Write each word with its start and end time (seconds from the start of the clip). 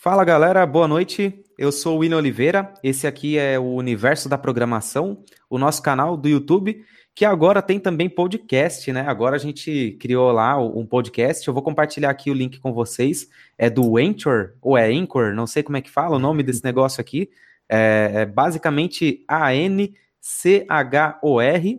Fala 0.00 0.24
galera, 0.24 0.64
boa 0.64 0.86
noite. 0.86 1.44
Eu 1.58 1.72
sou 1.72 1.96
o 1.96 1.98
William 1.98 2.18
Oliveira. 2.18 2.72
Esse 2.84 3.04
aqui 3.04 3.36
é 3.36 3.58
o 3.58 3.74
Universo 3.74 4.28
da 4.28 4.38
Programação, 4.38 5.24
o 5.50 5.58
nosso 5.58 5.82
canal 5.82 6.16
do 6.16 6.28
YouTube, 6.28 6.84
que 7.16 7.24
agora 7.24 7.60
tem 7.60 7.80
também 7.80 8.08
podcast, 8.08 8.92
né? 8.92 9.00
Agora 9.00 9.34
a 9.34 9.40
gente 9.40 9.96
criou 10.00 10.30
lá 10.30 10.56
um 10.56 10.86
podcast. 10.86 11.48
Eu 11.48 11.52
vou 11.52 11.64
compartilhar 11.64 12.10
aqui 12.10 12.30
o 12.30 12.34
link 12.34 12.60
com 12.60 12.72
vocês. 12.72 13.26
É 13.58 13.68
do 13.68 13.98
Anchor, 13.98 14.52
ou 14.62 14.78
é 14.78 14.86
Anchor, 14.88 15.34
não 15.34 15.48
sei 15.48 15.64
como 15.64 15.76
é 15.76 15.80
que 15.80 15.90
fala 15.90 16.14
o 16.14 16.20
nome 16.20 16.44
desse 16.44 16.62
negócio 16.62 17.00
aqui. 17.00 17.28
É, 17.68 18.12
é 18.14 18.24
basicamente 18.24 19.24
A-N-C-H-O-R, 19.26 19.90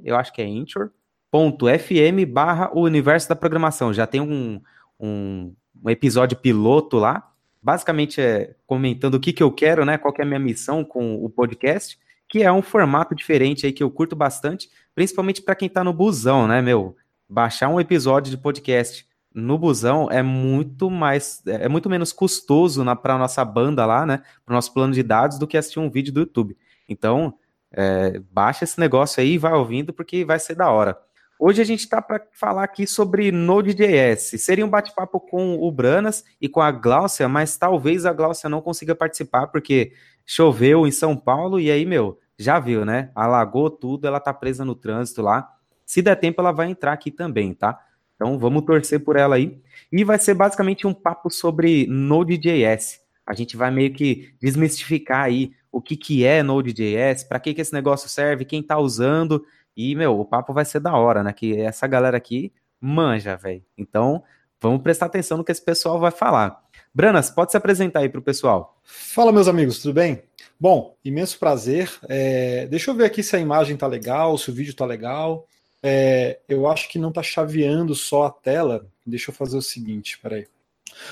eu 0.04 0.18
acho 0.18 0.34
que 0.34 0.42
é 0.42 0.46
Anchor.fm 0.46 2.26
barra 2.28 2.70
o 2.74 2.82
Universo 2.82 3.30
da 3.30 3.36
Programação. 3.36 3.94
Já 3.94 4.06
tem 4.06 4.20
um, 4.20 4.60
um, 5.00 5.56
um 5.82 5.90
episódio 5.90 6.38
piloto 6.38 6.98
lá 6.98 7.29
basicamente 7.62 8.22
é 8.22 8.56
comentando 8.66 9.16
o 9.16 9.20
que, 9.20 9.34
que 9.34 9.44
eu 9.44 9.52
quero, 9.52 9.86
né? 9.86 9.98
Qual 9.98 10.14
que 10.14 10.22
é 10.22 10.24
a 10.24 10.28
minha 10.28 10.40
missão 10.40 10.84
com 10.84 11.24
o 11.24 11.30
podcast, 11.30 12.00
que 12.28 12.44
é 12.44 12.52
um 12.52 12.62
formato 12.62 13.16
diferente 13.16 13.66
aí 13.66 13.72
que 13.72 13.84
eu 13.84 13.92
curto 13.92 14.16
bastante, 14.16 14.70
principalmente 14.96 15.42
para 15.42 15.56
quem 15.56 15.68
está 15.68 15.84
no 15.84 15.94
busão, 15.94 16.48
né, 16.48 16.62
meu? 16.62 16.96
Baixar 17.28 17.70
um 17.70 17.80
episódio 17.80 18.32
de 18.32 18.38
podcast 18.38 19.08
no 19.34 19.58
busão 19.58 20.10
é 20.10 20.24
muito 20.24 20.90
mais, 20.90 21.44
é 21.46 21.70
muito 21.70 21.90
menos 21.90 22.12
custoso 22.12 22.84
para 22.98 23.18
nossa 23.18 23.44
banda 23.46 23.86
lá, 23.86 24.06
né? 24.06 24.24
Para 24.46 24.54
o 24.54 24.56
nosso 24.56 24.74
plano 24.74 24.94
de 24.94 25.04
dados 25.04 25.38
do 25.38 25.48
que 25.48 25.58
assistir 25.58 25.80
um 25.80 25.90
vídeo 25.90 26.14
do 26.14 26.22
YouTube. 26.22 26.58
Então, 26.88 27.36
é, 27.72 28.20
baixa 28.32 28.64
esse 28.64 28.80
negócio 28.80 29.22
aí 29.22 29.34
e 29.34 29.38
vai 29.38 29.54
ouvindo 29.54 29.94
porque 29.94 30.26
vai 30.26 30.40
ser 30.40 30.56
da 30.56 30.70
hora. 30.70 30.98
Hoje 31.42 31.62
a 31.62 31.66
gente 31.66 31.80
está 31.80 32.02
para 32.02 32.22
falar 32.34 32.66
aqui 32.66 32.86
sobre 32.86 33.32
Node.js. 33.32 34.42
Seria 34.42 34.66
um 34.66 34.70
bate-papo 34.70 35.22
com 35.22 35.58
o 35.58 35.72
Branas 35.72 36.26
e 36.42 36.50
com 36.50 36.60
a 36.60 36.70
Gláucia, 36.70 37.30
mas 37.30 37.56
talvez 37.56 38.06
a 38.06 38.12
Gláucia 38.12 38.50
não 38.50 38.60
consiga 38.60 38.94
participar 38.94 39.48
porque 39.48 39.94
choveu 40.26 40.86
em 40.86 40.92
São 40.92 41.16
Paulo 41.16 41.58
e 41.58 41.72
aí, 41.72 41.86
meu, 41.86 42.20
já 42.38 42.60
viu, 42.60 42.84
né? 42.84 43.10
Alagou 43.16 43.70
tudo, 43.70 44.06
ela 44.06 44.20
tá 44.20 44.34
presa 44.34 44.66
no 44.66 44.76
trânsito 44.76 45.22
lá. 45.22 45.50
Se 45.86 46.02
der 46.02 46.18
tempo, 46.18 46.42
ela 46.42 46.52
vai 46.52 46.70
entrar 46.70 46.92
aqui 46.92 47.10
também, 47.10 47.54
tá? 47.54 47.80
Então 48.16 48.38
vamos 48.38 48.66
torcer 48.66 49.02
por 49.02 49.16
ela 49.16 49.38
aí. 49.38 49.62
E 49.90 50.04
vai 50.04 50.20
ser 50.20 50.34
basicamente 50.34 50.86
um 50.86 50.94
papo 50.94 51.30
sobre 51.30 51.88
Node.js. 51.88 53.00
A 53.26 53.34
gente 53.34 53.56
vai 53.56 53.72
meio 53.72 53.94
que 53.94 54.34
desmistificar 54.42 55.24
aí 55.24 55.54
o 55.72 55.82
que, 55.82 55.96
que 55.96 56.26
é 56.26 56.44
Node.js, 56.44 57.24
para 57.24 57.40
que, 57.40 57.54
que 57.54 57.62
esse 57.62 57.72
negócio 57.72 58.10
serve, 58.10 58.44
quem 58.44 58.60
está 58.60 58.78
usando 58.78 59.46
e, 59.82 59.96
meu, 59.96 60.20
o 60.20 60.26
papo 60.26 60.52
vai 60.52 60.66
ser 60.66 60.82
da 60.82 60.94
hora, 60.94 61.24
né? 61.24 61.32
Que 61.32 61.58
essa 61.62 61.88
galera 61.88 62.18
aqui 62.18 62.52
manja, 62.82 63.38
velho. 63.38 63.64
Então, 63.78 64.22
vamos 64.60 64.82
prestar 64.82 65.06
atenção 65.06 65.38
no 65.38 65.44
que 65.46 65.54
esse 65.54 65.64
pessoal 65.64 65.98
vai 65.98 66.12
falar. 66.12 66.62
Branas, 66.94 67.30
pode 67.30 67.52
se 67.52 67.56
apresentar 67.58 68.02
aí 68.02 68.10
pro 68.10 68.22
pessoal. 68.22 68.78
Fala, 68.84 69.32
meus 69.32 69.48
amigos, 69.48 69.80
tudo 69.80 69.94
bem? 69.94 70.22
Bom, 70.60 70.98
imenso 71.06 71.40
prazer. 71.40 71.90
É, 72.10 72.68
deixa 72.68 72.92
eu 72.92 72.96
ver 72.96 73.06
aqui 73.06 73.24
se 73.24 73.38
a 73.38 73.40
imagem 73.40 73.78
tá 73.78 73.88
legal, 73.88 74.38
se 74.38 74.50
o 74.50 74.54
vídeo 74.54 74.76
tá 74.76 74.86
legal. 74.86 75.48
É, 75.82 76.40
eu 76.50 76.68
acho 76.68 76.90
que 76.90 77.00
não 77.00 77.14
tá 77.14 77.24
chaveando 77.24 77.96
só 77.96 78.26
a 78.26 78.32
tela. 78.32 78.86
Deixa 79.06 79.32
eu 79.32 79.34
fazer 79.34 79.56
o 79.56 79.62
seguinte, 79.62 80.20
peraí. 80.20 80.46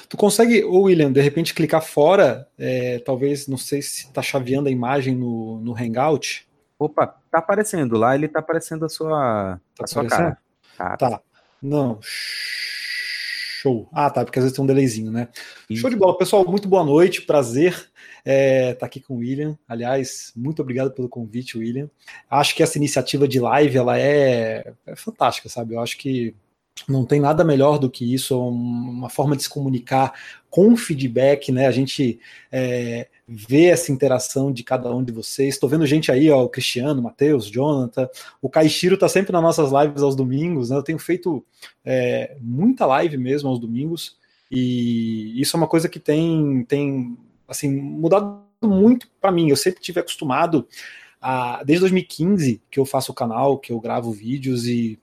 Tu 0.10 0.18
consegue, 0.18 0.66
ô 0.66 0.82
William, 0.82 1.10
de 1.10 1.22
repente 1.22 1.54
clicar 1.54 1.82
fora, 1.82 2.46
é, 2.58 3.00
talvez, 3.00 3.48
não 3.48 3.58
sei 3.58 3.82
se 3.82 4.12
tá 4.12 4.22
chaveando 4.22 4.68
a 4.68 4.72
imagem 4.72 5.16
no, 5.16 5.62
no 5.62 5.74
Hangout. 5.74 6.47
Opa, 6.80 7.08
tá 7.32 7.40
aparecendo 7.40 7.98
lá, 7.98 8.16
ele 8.16 8.28
tá 8.28 8.40
aparecendo 8.40 8.86
a 8.86 8.90
sua, 8.90 9.60
tá 9.76 9.84
a 9.84 9.88
sua 9.88 10.06
cara. 10.06 10.38
Tá. 10.78 10.98
tá. 10.98 11.22
Não. 11.62 12.00
Show. 12.02 13.90
Ah, 13.92 14.10
tá, 14.10 14.24
porque 14.24 14.38
às 14.38 14.46
vezes 14.46 14.56
tem 14.56 14.64
um 14.64 14.68
delayzinho, 14.68 15.12
né? 15.12 15.28
Isso. 15.70 15.82
Show 15.82 15.90
de 15.90 15.96
bola. 15.96 16.18
Pessoal, 16.18 16.46
muito 16.48 16.68
boa 16.68 16.84
noite, 16.84 17.24
prazer 17.24 17.72
estar 17.72 17.92
é, 18.26 18.74
tá 18.76 18.86
aqui 18.86 19.02
com 19.02 19.16
o 19.16 19.18
William. 19.18 19.58
Aliás, 19.68 20.32
muito 20.36 20.62
obrigado 20.62 20.92
pelo 20.92 21.10
convite, 21.10 21.58
William. 21.58 21.90
Acho 22.30 22.54
que 22.54 22.62
essa 22.62 22.78
iniciativa 22.78 23.28
de 23.28 23.40
live, 23.40 23.78
ela 23.78 23.98
é, 23.98 24.74
é 24.86 24.96
fantástica, 24.96 25.50
sabe? 25.50 25.74
Eu 25.74 25.80
acho 25.80 25.98
que 25.98 26.36
não 26.88 27.06
tem 27.06 27.20
nada 27.20 27.44
melhor 27.44 27.80
do 27.80 27.90
que 27.90 28.14
isso, 28.14 28.40
uma 28.40 29.10
forma 29.10 29.36
de 29.36 29.44
se 29.44 29.50
comunicar 29.50 30.14
com 30.50 30.76
feedback, 30.76 31.52
né? 31.52 31.68
A 31.68 31.72
gente 31.72 32.20
é, 32.52 33.08
vê 33.28 33.66
essa 33.66 33.92
interação 33.92 34.52
de 34.52 34.64
cada 34.64 34.94
um 34.94 35.04
de 35.04 35.12
vocês. 35.12 35.56
Estou 35.56 35.70
vendo 35.70 35.86
gente 35.86 36.12
aí, 36.12 36.30
ó, 36.30 36.44
o 36.44 36.50
Cristiano, 36.50 37.00
o 37.00 37.04
Matheus, 37.04 37.46
Jonathan, 37.46 38.10
o 38.42 38.50
Caixiro 38.50 38.96
está 38.96 39.10
sempre 39.10 39.32
nas 39.32 39.42
nossas 39.42 39.72
lives 39.72 40.02
aos 40.02 40.16
domingos, 40.16 40.70
né? 40.70 40.78
Eu 40.78 40.84
tenho 40.84 41.00
feito 41.00 41.44
é, 41.84 42.36
muita 42.42 42.86
live 42.86 43.18
mesmo 43.18 43.50
aos 43.50 43.60
domingos, 43.60 44.18
e 44.52 45.40
isso 45.40 45.56
é 45.56 45.60
uma 45.60 45.68
coisa 45.68 45.90
que 45.90 46.00
tem, 46.00 46.64
tem 46.68 47.18
assim, 47.48 47.70
mudado 47.70 48.42
muito 48.62 49.08
para 49.20 49.32
mim. 49.32 49.50
Eu 49.50 49.58
sempre 49.58 49.82
tive 49.82 50.00
acostumado 50.00 50.68
a, 51.22 51.64
desde 51.64 51.82
2015 51.82 52.62
que 52.70 52.80
eu 52.80 52.86
faço 52.86 53.12
o 53.12 53.16
canal, 53.16 53.58
que 53.58 53.72
eu 53.72 53.80
gravo 53.80 54.12
vídeos 54.12 54.68
e 54.68 55.00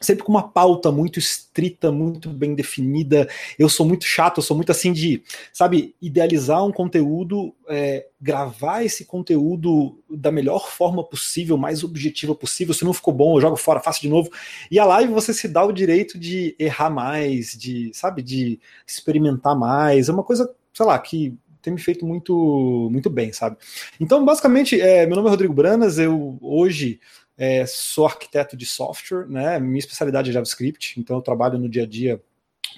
sempre 0.00 0.24
com 0.24 0.32
uma 0.32 0.48
pauta 0.48 0.90
muito 0.90 1.18
estrita, 1.18 1.90
muito 1.90 2.30
bem 2.30 2.54
definida. 2.54 3.28
Eu 3.58 3.68
sou 3.68 3.86
muito 3.86 4.04
chato, 4.04 4.38
eu 4.38 4.42
sou 4.42 4.56
muito 4.56 4.70
assim 4.70 4.92
de, 4.92 5.22
sabe, 5.52 5.94
idealizar 6.00 6.64
um 6.64 6.72
conteúdo, 6.72 7.54
é, 7.68 8.06
gravar 8.20 8.84
esse 8.84 9.04
conteúdo 9.04 9.98
da 10.08 10.30
melhor 10.30 10.68
forma 10.68 11.02
possível, 11.02 11.56
mais 11.56 11.82
objetiva 11.84 12.34
possível. 12.34 12.74
Se 12.74 12.84
não 12.84 12.92
ficou 12.92 13.12
bom, 13.12 13.36
eu 13.36 13.40
jogo 13.40 13.56
fora, 13.56 13.80
faço 13.80 14.00
de 14.00 14.08
novo. 14.08 14.30
E 14.70 14.78
a 14.78 14.84
live 14.84 15.12
você 15.12 15.32
se 15.34 15.48
dá 15.48 15.64
o 15.64 15.72
direito 15.72 16.18
de 16.18 16.54
errar 16.58 16.90
mais, 16.90 17.52
de, 17.52 17.90
sabe, 17.94 18.22
de 18.22 18.60
experimentar 18.86 19.56
mais. 19.56 20.08
É 20.08 20.12
uma 20.12 20.24
coisa, 20.24 20.52
sei 20.72 20.86
lá, 20.86 20.98
que 20.98 21.36
tem 21.60 21.72
me 21.72 21.80
feito 21.80 22.06
muito, 22.06 22.88
muito 22.90 23.10
bem, 23.10 23.32
sabe? 23.32 23.56
Então, 24.00 24.24
basicamente, 24.24 24.80
é, 24.80 25.06
meu 25.06 25.16
nome 25.16 25.28
é 25.28 25.30
Rodrigo 25.30 25.52
Branas, 25.52 25.98
eu 25.98 26.38
hoje 26.40 27.00
é, 27.38 27.64
sou 27.66 28.04
arquiteto 28.04 28.56
de 28.56 28.66
software, 28.66 29.28
né? 29.28 29.60
Minha 29.60 29.78
especialidade 29.78 30.28
é 30.28 30.32
JavaScript, 30.32 30.98
então 30.98 31.16
eu 31.16 31.22
trabalho 31.22 31.56
no 31.56 31.68
dia 31.68 31.84
a 31.84 31.86
dia 31.86 32.20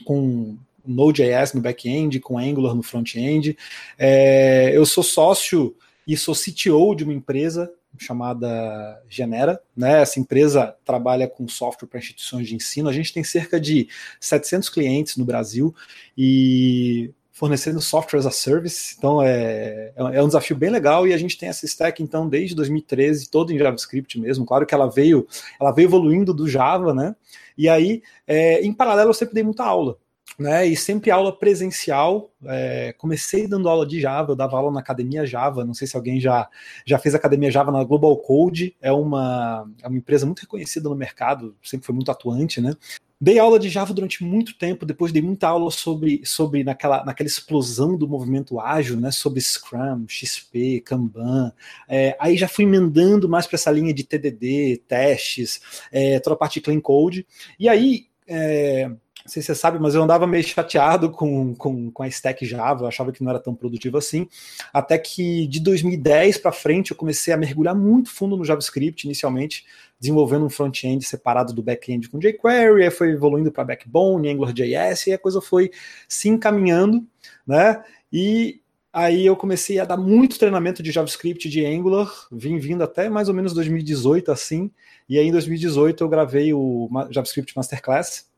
com 0.04 0.58
Node.js 0.86 1.54
no 1.54 1.62
back-end, 1.62 2.20
com 2.20 2.38
Angular 2.38 2.74
no 2.74 2.82
front-end. 2.82 3.56
É, 3.98 4.70
eu 4.74 4.84
sou 4.84 5.02
sócio 5.02 5.74
e 6.06 6.16
sou 6.16 6.34
CTO 6.34 6.94
de 6.94 7.04
uma 7.04 7.14
empresa 7.14 7.72
chamada 7.98 9.02
Genera, 9.08 9.60
né? 9.76 10.02
Essa 10.02 10.20
empresa 10.20 10.76
trabalha 10.84 11.26
com 11.26 11.48
software 11.48 11.88
para 11.88 11.98
instituições 11.98 12.46
de 12.46 12.54
ensino. 12.54 12.88
A 12.88 12.92
gente 12.92 13.12
tem 13.12 13.24
cerca 13.24 13.58
de 13.58 13.88
700 14.20 14.68
clientes 14.68 15.16
no 15.16 15.24
Brasil 15.24 15.74
e 16.16 17.12
fornecendo 17.40 17.80
software 17.80 18.18
as 18.18 18.26
a 18.26 18.30
service. 18.30 18.94
Então 18.98 19.22
é, 19.22 19.94
é, 19.96 20.16
é 20.16 20.22
um 20.22 20.26
desafio 20.26 20.54
bem 20.54 20.68
legal 20.68 21.08
e 21.08 21.14
a 21.14 21.16
gente 21.16 21.38
tem 21.38 21.48
essa 21.48 21.64
stack 21.64 22.02
então 22.02 22.28
desde 22.28 22.54
2013 22.54 23.30
todo 23.30 23.50
em 23.50 23.58
JavaScript 23.58 24.20
mesmo. 24.20 24.44
Claro 24.44 24.66
que 24.66 24.74
ela 24.74 24.90
veio 24.90 25.26
ela 25.58 25.72
veio 25.72 25.86
evoluindo 25.86 26.34
do 26.34 26.46
Java, 26.46 26.92
né? 26.92 27.16
E 27.56 27.66
aí 27.66 28.02
é, 28.26 28.60
em 28.60 28.74
paralelo 28.74 29.08
eu 29.08 29.14
sempre 29.14 29.34
dei 29.34 29.42
muita 29.42 29.64
aula. 29.64 29.96
Né, 30.38 30.64
e 30.64 30.76
sempre 30.76 31.10
aula 31.10 31.36
presencial. 31.36 32.30
É, 32.46 32.94
comecei 32.96 33.48
dando 33.48 33.68
aula 33.68 33.84
de 33.86 34.00
Java, 34.00 34.32
eu 34.32 34.36
dava 34.36 34.56
aula 34.56 34.70
na 34.70 34.80
Academia 34.80 35.26
Java. 35.26 35.64
Não 35.64 35.74
sei 35.74 35.86
se 35.86 35.96
alguém 35.96 36.20
já, 36.20 36.48
já 36.86 36.98
fez 36.98 37.14
Academia 37.14 37.50
Java 37.50 37.72
na 37.72 37.82
Global 37.84 38.16
Code, 38.16 38.74
é 38.80 38.92
uma, 38.92 39.68
é 39.82 39.88
uma 39.88 39.98
empresa 39.98 40.24
muito 40.24 40.40
reconhecida 40.40 40.88
no 40.88 40.94
mercado, 40.94 41.54
sempre 41.62 41.84
foi 41.84 41.94
muito 41.94 42.10
atuante, 42.10 42.60
né? 42.60 42.74
Dei 43.22 43.38
aula 43.38 43.58
de 43.58 43.68
Java 43.68 43.92
durante 43.92 44.24
muito 44.24 44.56
tempo, 44.56 44.86
depois 44.86 45.12
dei 45.12 45.20
muita 45.20 45.46
aula 45.46 45.70
sobre, 45.70 46.22
sobre 46.24 46.64
naquela, 46.64 47.04
naquela 47.04 47.26
explosão 47.26 47.94
do 47.94 48.08
movimento 48.08 48.58
ágil, 48.58 48.96
né, 48.96 49.10
sobre 49.10 49.42
Scrum, 49.42 50.06
XP, 50.08 50.80
Kanban. 50.80 51.52
É, 51.86 52.16
aí 52.18 52.38
já 52.38 52.48
fui 52.48 52.64
emendando 52.64 53.28
mais 53.28 53.46
para 53.46 53.56
essa 53.56 53.70
linha 53.70 53.92
de 53.92 54.04
TDD, 54.04 54.82
testes, 54.88 55.60
é, 55.92 56.18
toda 56.18 56.32
a 56.32 56.38
parte 56.38 56.54
de 56.54 56.60
clean 56.62 56.80
code. 56.80 57.26
E 57.58 57.68
aí, 57.68 58.06
é, 58.26 58.90
não 59.30 59.34
sei 59.34 59.42
se 59.42 59.46
você 59.46 59.54
sabe, 59.54 59.78
mas 59.78 59.94
eu 59.94 60.02
andava 60.02 60.26
meio 60.26 60.42
chateado 60.42 61.08
com, 61.08 61.54
com, 61.54 61.88
com 61.92 62.02
a 62.02 62.08
stack 62.08 62.44
Java, 62.44 62.88
achava 62.88 63.12
que 63.12 63.22
não 63.22 63.30
era 63.30 63.38
tão 63.38 63.54
produtivo 63.54 63.96
assim, 63.96 64.26
até 64.72 64.98
que 64.98 65.46
de 65.46 65.60
2010 65.60 66.38
para 66.38 66.50
frente 66.50 66.90
eu 66.90 66.96
comecei 66.96 67.32
a 67.32 67.36
mergulhar 67.36 67.74
muito 67.74 68.10
fundo 68.10 68.36
no 68.36 68.44
JavaScript 68.44 69.06
inicialmente, 69.06 69.64
desenvolvendo 70.00 70.46
um 70.46 70.50
front-end 70.50 71.04
separado 71.04 71.52
do 71.52 71.62
back-end 71.62 72.08
com 72.08 72.18
jQuery, 72.18 72.82
aí 72.82 72.90
foi 72.90 73.10
evoluindo 73.10 73.52
para 73.52 73.62
Backbone, 73.62 74.28
AngularJS, 74.28 75.06
e 75.06 75.12
a 75.12 75.18
coisa 75.18 75.40
foi 75.40 75.70
se 76.08 76.28
encaminhando, 76.28 77.06
né? 77.46 77.84
E 78.12 78.60
aí 78.92 79.24
eu 79.24 79.36
comecei 79.36 79.78
a 79.78 79.84
dar 79.84 79.96
muito 79.96 80.40
treinamento 80.40 80.82
de 80.82 80.90
JavaScript 80.90 81.48
de 81.48 81.64
Angular, 81.64 82.10
vim 82.32 82.58
vindo 82.58 82.82
até 82.82 83.08
mais 83.08 83.28
ou 83.28 83.34
menos 83.34 83.52
2018 83.54 84.32
assim, 84.32 84.72
e 85.08 85.20
aí 85.20 85.28
em 85.28 85.32
2018 85.32 86.02
eu 86.02 86.08
gravei 86.08 86.52
o 86.52 86.90
JavaScript 87.12 87.56
Masterclass, 87.56 88.29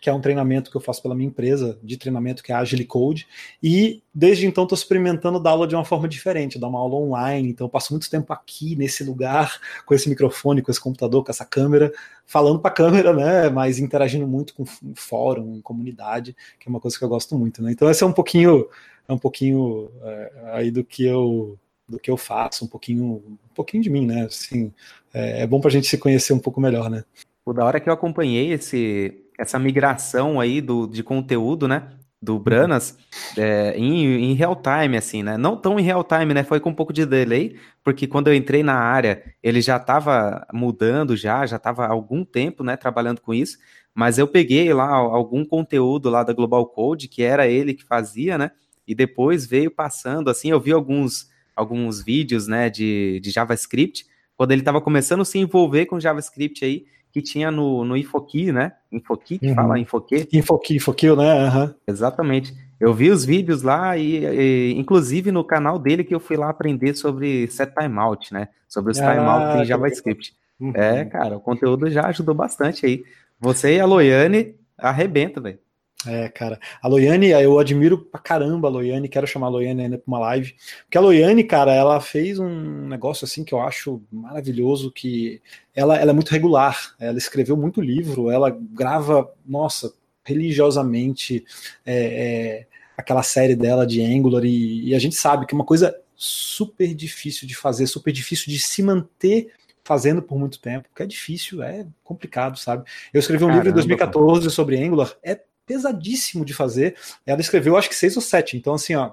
que 0.00 0.08
é 0.08 0.12
um 0.12 0.20
treinamento 0.20 0.70
que 0.70 0.76
eu 0.76 0.80
faço 0.80 1.02
pela 1.02 1.14
minha 1.14 1.28
empresa, 1.28 1.78
de 1.82 1.96
treinamento 1.96 2.42
que 2.42 2.52
é 2.52 2.54
Agile 2.54 2.84
Code, 2.84 3.26
e 3.62 4.02
desde 4.14 4.46
então 4.46 4.64
estou 4.64 4.76
experimentando 4.76 5.38
dar 5.38 5.50
aula 5.50 5.66
de 5.66 5.74
uma 5.74 5.84
forma 5.84 6.08
diferente, 6.08 6.58
dar 6.58 6.68
uma 6.68 6.78
aula 6.78 6.94
online, 6.94 7.50
então 7.50 7.68
passo 7.68 7.92
muito 7.92 8.08
tempo 8.08 8.32
aqui 8.32 8.74
nesse 8.76 9.04
lugar, 9.04 9.60
com 9.84 9.94
esse 9.94 10.08
microfone, 10.08 10.62
com 10.62 10.70
esse 10.70 10.80
computador, 10.80 11.24
com 11.24 11.30
essa 11.30 11.44
câmera, 11.44 11.92
falando 12.24 12.58
para 12.58 12.70
a 12.70 12.74
câmera, 12.74 13.12
né, 13.12 13.50
mas 13.50 13.78
interagindo 13.78 14.26
muito 14.26 14.54
com 14.54 14.64
fórum, 14.94 15.60
comunidade, 15.60 16.34
que 16.58 16.68
é 16.68 16.70
uma 16.70 16.80
coisa 16.80 16.98
que 16.98 17.04
eu 17.04 17.08
gosto 17.08 17.36
muito, 17.36 17.62
né, 17.62 17.72
então 17.72 17.88
essa 17.88 18.04
é 18.04 18.08
um 18.08 18.12
pouquinho 18.12 18.66
é 19.08 19.12
um 19.12 19.18
pouquinho 19.18 19.90
é, 20.02 20.32
aí 20.52 20.70
do 20.70 20.84
que 20.84 21.04
eu 21.04 21.58
do 21.90 21.98
que 21.98 22.10
eu 22.10 22.16
faço, 22.16 22.64
um 22.64 22.68
pouquinho, 22.68 23.04
um 23.04 23.54
pouquinho 23.54 23.82
de 23.82 23.90
mim, 23.90 24.06
né? 24.06 24.22
Assim, 24.22 24.72
é, 25.12 25.42
é 25.42 25.46
bom 25.46 25.60
para 25.60 25.68
a 25.68 25.72
gente 25.72 25.88
se 25.88 25.98
conhecer 25.98 26.32
um 26.32 26.38
pouco 26.38 26.60
melhor, 26.60 26.88
né? 26.88 27.04
O 27.44 27.52
da 27.52 27.64
hora 27.64 27.80
que 27.80 27.88
eu 27.88 27.92
acompanhei 27.92 28.52
esse, 28.52 29.24
essa 29.40 29.58
migração 29.58 30.38
aí 30.38 30.60
do, 30.60 30.86
de 30.86 31.02
conteúdo, 31.02 31.66
né? 31.66 31.88
Do 32.22 32.38
Branas 32.38 32.98
é, 33.38 33.74
em, 33.78 34.30
em 34.30 34.34
real 34.34 34.54
time, 34.54 34.98
assim, 34.98 35.22
né? 35.22 35.38
Não 35.38 35.56
tão 35.56 35.80
em 35.80 35.82
real 35.82 36.04
time, 36.04 36.34
né? 36.34 36.44
Foi 36.44 36.60
com 36.60 36.68
um 36.68 36.74
pouco 36.74 36.92
de 36.92 37.06
delay, 37.06 37.56
porque 37.82 38.06
quando 38.06 38.28
eu 38.28 38.34
entrei 38.34 38.62
na 38.62 38.74
área, 38.74 39.22
ele 39.42 39.62
já 39.62 39.78
estava 39.78 40.46
mudando 40.52 41.16
já, 41.16 41.46
já 41.46 41.56
estava 41.56 41.86
algum 41.86 42.22
tempo, 42.22 42.62
né? 42.62 42.76
Trabalhando 42.76 43.22
com 43.22 43.32
isso. 43.32 43.56
Mas 43.94 44.18
eu 44.18 44.28
peguei 44.28 44.72
lá 44.74 44.88
algum 44.88 45.44
conteúdo 45.44 46.10
lá 46.10 46.22
da 46.22 46.34
Global 46.34 46.66
Code, 46.66 47.08
que 47.08 47.22
era 47.22 47.48
ele 47.48 47.72
que 47.72 47.84
fazia, 47.84 48.36
né? 48.36 48.50
E 48.86 48.94
depois 48.94 49.46
veio 49.46 49.70
passando, 49.70 50.28
assim, 50.28 50.50
eu 50.50 50.60
vi 50.60 50.72
alguns, 50.72 51.30
alguns 51.56 52.02
vídeos, 52.02 52.46
né, 52.46 52.68
de, 52.68 53.20
de 53.22 53.30
JavaScript, 53.30 54.04
quando 54.36 54.52
ele 54.52 54.62
estava 54.62 54.80
começando 54.80 55.20
a 55.20 55.24
se 55.24 55.38
envolver 55.38 55.86
com 55.86 56.00
JavaScript 56.00 56.64
aí, 56.64 56.86
que 57.12 57.20
tinha 57.20 57.50
no, 57.50 57.84
no 57.84 57.96
Infoki, 57.96 58.52
né? 58.52 58.72
Infoki, 58.90 59.38
que 59.38 59.48
uhum. 59.48 59.54
fala 59.54 59.78
Infoki. 59.78 60.28
Infoki, 60.32 60.76
Infoki, 60.76 61.06
né? 61.16 61.48
Uhum. 61.48 61.74
Exatamente. 61.86 62.54
Eu 62.78 62.94
vi 62.94 63.10
os 63.10 63.24
vídeos 63.24 63.62
lá 63.62 63.96
e, 63.96 64.24
e, 64.24 64.74
inclusive 64.78 65.30
no 65.30 65.44
canal 65.44 65.78
dele 65.78 66.02
que 66.02 66.14
eu 66.14 66.20
fui 66.20 66.36
lá 66.36 66.48
aprender 66.48 66.94
sobre 66.94 67.46
set 67.48 67.74
timeout, 67.74 68.32
né? 68.32 68.48
Sobre 68.68 68.92
os 68.92 69.00
ah, 69.00 69.14
timeouts 69.14 69.60
em 69.60 69.64
JavaScript. 69.64 70.34
Uhum. 70.58 70.72
É, 70.74 71.04
cara, 71.04 71.36
o 71.36 71.40
conteúdo 71.40 71.90
já 71.90 72.06
ajudou 72.06 72.34
bastante 72.34 72.86
aí. 72.86 73.02
Você 73.38 73.76
e 73.76 73.80
a 73.80 73.86
Loiane 73.86 74.54
arrebenta, 74.78 75.40
velho. 75.40 75.58
É, 76.06 76.28
cara. 76.28 76.58
A 76.80 76.88
Loiane, 76.88 77.28
eu 77.28 77.58
admiro 77.58 77.98
pra 77.98 78.20
caramba 78.20 78.68
a 78.68 78.70
Loiane, 78.70 79.08
quero 79.08 79.26
chamar 79.26 79.48
a 79.48 79.50
Loiane 79.50 79.82
ainda 79.82 79.98
pra 79.98 80.06
uma 80.06 80.18
live. 80.18 80.54
Porque 80.84 80.96
a 80.96 81.00
Loiane, 81.00 81.44
cara, 81.44 81.74
ela 81.74 82.00
fez 82.00 82.38
um 82.38 82.88
negócio 82.88 83.24
assim 83.24 83.44
que 83.44 83.52
eu 83.52 83.60
acho 83.60 84.02
maravilhoso, 84.10 84.90
que 84.90 85.42
ela, 85.74 85.96
ela 85.98 86.10
é 86.10 86.14
muito 86.14 86.30
regular, 86.30 86.94
ela 86.98 87.18
escreveu 87.18 87.56
muito 87.56 87.80
livro, 87.80 88.30
ela 88.30 88.50
grava, 88.50 89.30
nossa, 89.46 89.92
religiosamente 90.24 91.44
é, 91.84 91.94
é, 91.94 92.66
aquela 92.96 93.22
série 93.22 93.54
dela 93.54 93.86
de 93.86 94.02
Angular, 94.02 94.44
e, 94.44 94.88
e 94.88 94.94
a 94.94 94.98
gente 94.98 95.16
sabe 95.16 95.46
que 95.46 95.54
é 95.54 95.56
uma 95.56 95.64
coisa 95.64 95.94
super 96.16 96.94
difícil 96.94 97.46
de 97.46 97.54
fazer, 97.54 97.86
super 97.86 98.12
difícil 98.12 98.52
de 98.52 98.58
se 98.58 98.82
manter 98.82 99.52
fazendo 99.82 100.22
por 100.22 100.38
muito 100.38 100.60
tempo, 100.60 100.88
porque 100.88 101.02
é 101.02 101.06
difícil, 101.06 101.62
é 101.62 101.86
complicado, 102.04 102.58
sabe? 102.58 102.84
Eu 103.12 103.18
escrevi 103.18 103.42
um 103.44 103.48
Caramba, 103.48 103.64
livro 103.64 103.70
em 103.70 103.82
2014 103.82 104.40
cara. 104.40 104.50
sobre 104.50 104.82
Angular, 104.82 105.14
é 105.22 105.40
pesadíssimo 105.70 106.44
de 106.44 106.52
fazer. 106.52 106.96
Ela 107.24 107.40
escreveu, 107.40 107.76
acho 107.76 107.88
que 107.88 107.94
seis 107.94 108.16
ou 108.16 108.22
sete. 108.22 108.56
Então, 108.56 108.74
assim, 108.74 108.96
ó, 108.96 109.12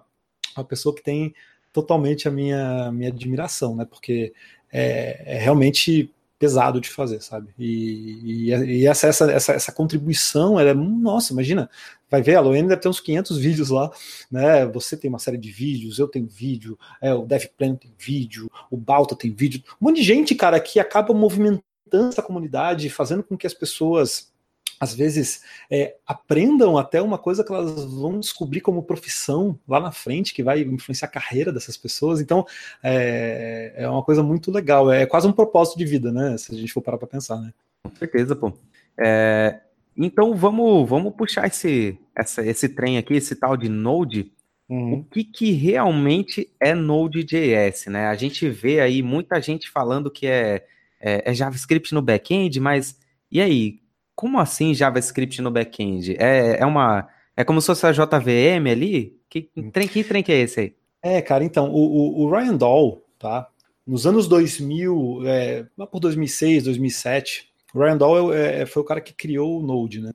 uma 0.55 0.65
pessoa 0.65 0.95
que 0.95 1.03
tem 1.03 1.35
totalmente 1.71 2.27
a 2.27 2.31
minha, 2.31 2.91
minha 2.91 3.09
admiração, 3.09 3.75
né? 3.75 3.85
Porque 3.85 4.33
é, 4.73 5.35
é 5.35 5.37
realmente 5.37 6.11
pesado 6.39 6.81
de 6.81 6.89
fazer, 6.89 7.21
sabe? 7.21 7.49
E, 7.59 8.49
e, 8.49 8.51
e 8.51 8.87
essa, 8.87 9.05
essa, 9.05 9.31
essa, 9.31 9.53
essa, 9.53 9.71
contribuição, 9.71 10.59
ela 10.59 10.71
é, 10.71 10.73
nossa, 10.73 11.31
imagina, 11.31 11.69
vai 12.09 12.23
ver, 12.23 12.35
a 12.35 12.41
Loene 12.41 12.67
deve 12.67 12.81
ter 12.81 12.89
uns 12.89 12.99
500 12.99 13.37
vídeos 13.37 13.69
lá, 13.69 13.91
né? 14.31 14.65
Você 14.67 14.97
tem 14.97 15.09
uma 15.09 15.19
série 15.19 15.37
de 15.37 15.51
vídeos, 15.51 15.99
eu 15.99 16.07
tenho 16.07 16.27
vídeo, 16.27 16.77
é, 16.99 17.13
o 17.13 17.23
DevPlan 17.23 17.75
tem 17.75 17.93
vídeo, 17.99 18.49
o 18.71 18.77
Balta 18.77 19.15
tem 19.15 19.31
vídeo, 19.31 19.61
um 19.79 19.85
monte 19.87 19.97
de 19.97 20.03
gente, 20.03 20.33
cara, 20.33 20.59
que 20.59 20.79
acaba 20.79 21.13
movimentando 21.13 21.63
essa 22.09 22.23
comunidade, 22.23 22.89
fazendo 22.89 23.21
com 23.21 23.37
que 23.37 23.45
as 23.45 23.53
pessoas 23.53 24.31
às 24.79 24.93
vezes 24.93 25.41
é, 25.69 25.95
aprendam 26.05 26.77
até 26.77 27.01
uma 27.01 27.17
coisa 27.17 27.43
que 27.43 27.51
elas 27.51 27.83
vão 27.85 28.19
descobrir 28.19 28.61
como 28.61 28.83
profissão 28.83 29.59
lá 29.67 29.79
na 29.79 29.91
frente, 29.91 30.33
que 30.33 30.43
vai 30.43 30.61
influenciar 30.61 31.07
a 31.07 31.11
carreira 31.11 31.51
dessas 31.51 31.75
pessoas. 31.77 32.21
Então 32.21 32.45
é, 32.83 33.73
é 33.75 33.89
uma 33.89 34.03
coisa 34.03 34.21
muito 34.21 34.51
legal, 34.51 34.91
é 34.91 35.05
quase 35.05 35.27
um 35.27 35.31
propósito 35.31 35.77
de 35.77 35.85
vida, 35.85 36.11
né? 36.11 36.37
Se 36.37 36.53
a 36.53 36.57
gente 36.57 36.73
for 36.73 36.81
parar 36.81 36.97
para 36.97 37.07
pensar, 37.07 37.37
né? 37.37 37.53
Com 37.83 37.95
certeza, 37.95 38.35
pô. 38.35 38.53
É, 38.99 39.61
então 39.95 40.35
vamos, 40.35 40.87
vamos 40.87 41.15
puxar 41.15 41.47
esse, 41.47 41.97
essa, 42.15 42.45
esse 42.45 42.69
trem 42.69 42.97
aqui, 42.97 43.15
esse 43.15 43.35
tal 43.35 43.57
de 43.57 43.67
Node. 43.67 44.31
Uhum. 44.69 44.95
O 44.95 45.03
que, 45.05 45.23
que 45.23 45.51
realmente 45.51 46.51
é 46.59 46.75
Node.js, 46.75 47.87
né? 47.87 48.07
A 48.07 48.15
gente 48.15 48.47
vê 48.49 48.79
aí 48.79 49.01
muita 49.01 49.41
gente 49.41 49.69
falando 49.69 50.11
que 50.11 50.27
é, 50.27 50.65
é, 50.99 51.31
é 51.31 51.33
JavaScript 51.33 51.93
no 51.93 52.01
back-end, 52.01 52.59
mas 52.59 52.99
e 53.31 53.41
aí? 53.41 53.79
Como 54.17 54.39
assim 54.39 54.73
JavaScript 54.73 55.43
no 55.43 55.51
back-end? 55.51 56.15
É, 56.17 56.57
é 56.59 56.65
uma. 56.65 57.07
É 57.35 57.43
como 57.43 57.61
se 57.61 57.67
fosse 57.67 57.85
a 57.85 57.91
JVM 57.91 58.67
ali? 58.67 59.15
Que 59.29 59.47
hum. 59.55 59.69
trem, 59.69 59.87
que 59.87 60.03
trem 60.03 60.23
que 60.23 60.31
é 60.31 60.39
esse 60.39 60.59
aí? 60.59 60.75
É, 61.03 61.21
cara, 61.21 61.43
então, 61.43 61.71
o, 61.71 62.23
o, 62.23 62.31
Ryan 62.31 62.55
Dahl, 62.55 63.03
tá? 63.19 63.47
Nos 63.85 64.07
anos 64.07 64.27
2000, 64.27 65.21
é, 65.23 65.67
lá 65.77 65.85
por 65.85 65.99
2006, 65.99 66.63
2007, 66.63 67.53
o 67.75 67.79
Ryan 67.79 67.97
Dahl 67.97 68.33
é, 68.33 68.61
é, 68.63 68.65
foi 68.65 68.81
o 68.81 68.85
cara 68.85 68.99
que 68.99 69.13
criou 69.13 69.59
o 69.59 69.63
Node, 69.63 70.01
né? 70.01 70.11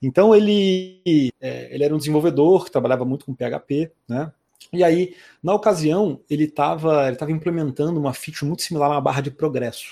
Então 0.00 0.32
ele, 0.32 1.00
é, 1.40 1.74
ele 1.74 1.82
era 1.82 1.92
um 1.92 1.98
desenvolvedor 1.98 2.64
que 2.64 2.70
trabalhava 2.70 3.04
muito 3.04 3.26
com 3.26 3.34
PHP, 3.34 3.90
né? 4.08 4.30
E 4.72 4.84
aí, 4.84 5.16
na 5.42 5.54
ocasião, 5.54 6.20
ele 6.30 6.44
estava 6.44 7.08
ele 7.08 7.16
tava 7.16 7.32
implementando 7.32 7.98
uma 7.98 8.14
feature 8.14 8.46
muito 8.46 8.62
similar 8.62 8.90
a 8.90 8.94
uma 8.94 9.00
barra 9.00 9.20
de 9.20 9.30
progresso. 9.32 9.86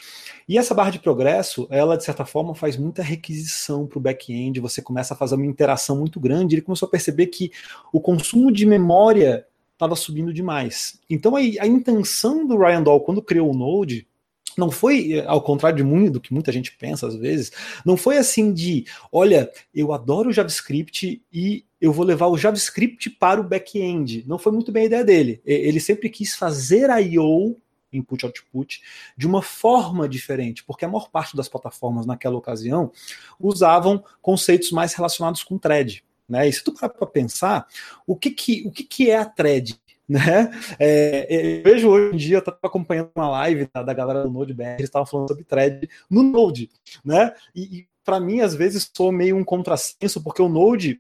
E 0.49 0.57
essa 0.57 0.75
barra 0.75 0.91
de 0.91 0.99
progresso, 0.99 1.69
ela 1.71 1.97
de 1.97 2.05
certa 2.05 2.25
forma 2.25 2.55
faz 2.55 2.77
muita 2.77 3.03
requisição 3.03 3.87
para 3.87 3.99
o 3.99 4.01
back-end, 4.01 4.61
você 4.61 4.81
começa 4.81 5.13
a 5.13 5.17
fazer 5.17 5.35
uma 5.35 5.45
interação 5.45 5.99
muito 5.99 6.19
grande, 6.19 6.55
ele 6.55 6.63
começou 6.63 6.87
a 6.87 6.91
perceber 6.91 7.27
que 7.27 7.53
o 7.93 8.01
consumo 8.01 8.51
de 8.51 8.65
memória 8.65 9.47
estava 9.75 9.95
subindo 9.95 10.33
demais. 10.33 10.99
Então 11.09 11.37
a, 11.37 11.41
a 11.41 11.67
intenção 11.67 12.47
do 12.47 12.57
Ryan 12.57 12.83
Dahl 12.83 13.01
quando 13.03 13.21
criou 13.21 13.51
o 13.51 13.57
Node 13.57 14.09
não 14.57 14.71
foi, 14.71 15.23
ao 15.27 15.41
contrário 15.41 15.77
de 15.77 15.85
muito 15.85 16.15
do 16.15 16.21
que 16.21 16.35
muita 16.35 16.51
gente 16.51 16.77
pensa 16.77 17.07
às 17.07 17.15
vezes, 17.15 17.53
não 17.85 17.97
foi 17.97 18.17
assim 18.17 18.53
de, 18.53 18.87
olha, 19.13 19.49
eu 19.73 19.93
adoro 19.93 20.33
JavaScript 20.33 21.23
e 21.33 21.65
eu 21.81 21.93
vou 21.93 22.05
levar 22.05 22.27
o 22.27 22.37
JavaScript 22.37 23.09
para 23.11 23.41
o 23.41 23.45
back-end. 23.45 24.25
Não 24.27 24.37
foi 24.37 24.51
muito 24.51 24.73
bem 24.73 24.85
a 24.85 24.87
ideia 24.87 25.05
dele. 25.05 25.41
Ele 25.45 25.79
sempre 25.79 26.09
quis 26.09 26.35
fazer 26.35 26.91
I.O 26.91 27.57
input 27.93 28.25
output 28.25 28.83
de 29.17 29.27
uma 29.27 29.43
forma 29.43 30.09
diferente, 30.09 30.65
porque 30.65 30.85
a 30.85 30.89
maior 30.89 31.11
parte 31.11 31.37
das 31.37 31.49
plataformas 31.49 32.07
naquela 32.07 32.37
ocasião 32.37 32.93
usavam 33.39 34.03
conceitos 34.21 34.71
mais 34.71 34.95
relacionados 34.95 35.43
com 35.43 35.59
thread. 35.59 36.05
Né? 36.29 36.49
E 36.49 36.53
se 36.53 36.63
tu 36.63 36.73
parar 36.73 36.91
para 36.91 37.07
pensar, 37.07 37.67
o 38.07 38.15
que, 38.15 38.31
que, 38.31 38.67
o 38.67 38.71
que, 38.71 38.85
que 38.85 39.11
é 39.11 39.19
a 39.19 39.25
thread? 39.25 39.79
Né? 40.09 40.51
É, 40.79 41.59
eu 41.59 41.63
vejo 41.63 41.87
hoje 41.87 42.15
em 42.15 42.17
dia, 42.17 42.37
eu 42.37 42.39
estava 42.39 42.57
acompanhando 42.63 43.11
uma 43.15 43.29
live 43.29 43.69
da, 43.71 43.83
da 43.83 43.93
galera 43.93 44.23
do 44.23 44.31
Node.br, 44.31 44.63
eles 44.63 44.85
estavam 44.85 45.05
falando 45.05 45.29
sobre 45.29 45.45
thread 45.45 45.87
no 46.09 46.23
Node, 46.23 46.71
né? 47.05 47.35
E, 47.55 47.81
e 47.81 47.89
para 48.03 48.19
mim, 48.19 48.41
às 48.41 48.55
vezes, 48.55 48.91
sou 48.97 49.13
meio 49.13 49.37
um 49.37 49.45
contrassenso, 49.45 50.23
porque 50.23 50.41
o 50.41 50.49
Node 50.49 50.99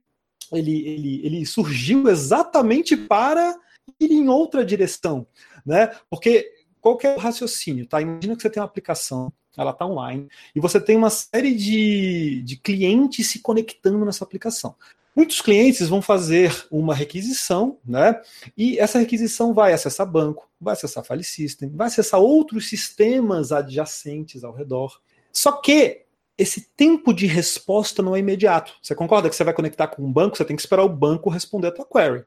ele, 0.52 0.86
ele, 0.86 1.26
ele 1.26 1.46
surgiu 1.46 2.08
exatamente 2.08 2.98
para 2.98 3.58
ir 3.98 4.12
em 4.12 4.28
outra 4.28 4.64
direção, 4.64 5.26
né? 5.64 5.90
Porque 6.10 6.46
qual 6.80 6.96
que 6.96 7.06
é 7.06 7.16
o 7.16 7.18
raciocínio? 7.18 7.86
Tá? 7.86 8.00
Imagina 8.00 8.36
que 8.36 8.42
você 8.42 8.50
tem 8.50 8.60
uma 8.60 8.66
aplicação, 8.66 9.32
ela 9.56 9.70
está 9.70 9.86
online, 9.86 10.28
e 10.54 10.60
você 10.60 10.80
tem 10.80 10.96
uma 10.96 11.10
série 11.10 11.54
de, 11.54 12.42
de 12.42 12.56
clientes 12.56 13.28
se 13.28 13.40
conectando 13.40 14.04
nessa 14.04 14.24
aplicação. 14.24 14.74
Muitos 15.14 15.40
clientes 15.40 15.88
vão 15.88 16.00
fazer 16.00 16.66
uma 16.70 16.94
requisição, 16.94 17.78
né? 17.84 18.20
E 18.56 18.78
essa 18.78 19.00
requisição 19.00 19.52
vai 19.52 19.72
acessar 19.72 20.06
banco, 20.06 20.48
vai 20.60 20.74
acessar 20.74 21.02
file 21.02 21.24
system, 21.24 21.70
vai 21.70 21.88
acessar 21.88 22.20
outros 22.20 22.68
sistemas 22.68 23.50
adjacentes 23.50 24.44
ao 24.44 24.52
redor. 24.52 25.00
Só 25.32 25.50
que 25.50 26.04
esse 26.38 26.68
tempo 26.76 27.12
de 27.12 27.26
resposta 27.26 28.00
não 28.00 28.14
é 28.14 28.20
imediato. 28.20 28.74
Você 28.80 28.94
concorda 28.94 29.28
que 29.28 29.34
você 29.34 29.42
vai 29.42 29.52
conectar 29.52 29.88
com 29.88 30.04
um 30.04 30.12
banco, 30.12 30.36
você 30.36 30.44
tem 30.44 30.54
que 30.54 30.62
esperar 30.62 30.84
o 30.84 30.88
banco 30.88 31.28
responder 31.28 31.66
a 31.66 31.72
tua 31.72 31.84
query. 31.84 32.24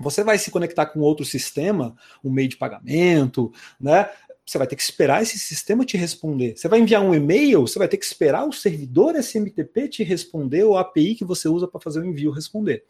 Você 0.00 0.24
vai 0.24 0.38
se 0.38 0.50
conectar 0.50 0.86
com 0.86 1.00
outro 1.00 1.24
sistema, 1.24 1.94
um 2.24 2.30
meio 2.30 2.48
de 2.48 2.56
pagamento, 2.56 3.52
né? 3.78 4.08
Você 4.44 4.58
vai 4.58 4.66
ter 4.66 4.74
que 4.74 4.82
esperar 4.82 5.22
esse 5.22 5.38
sistema 5.38 5.84
te 5.84 5.96
responder. 5.96 6.56
Você 6.56 6.66
vai 6.66 6.80
enviar 6.80 7.02
um 7.02 7.14
e-mail, 7.14 7.60
você 7.60 7.78
vai 7.78 7.86
ter 7.86 7.98
que 7.98 8.04
esperar 8.04 8.48
o 8.48 8.52
servidor 8.52 9.14
SMTP 9.14 9.88
te 9.88 10.02
responder 10.02 10.64
ou 10.64 10.76
a 10.76 10.80
API 10.80 11.14
que 11.14 11.24
você 11.24 11.48
usa 11.48 11.68
para 11.68 11.80
fazer 11.80 12.00
o 12.00 12.04
envio 12.04 12.32
responder. 12.32 12.84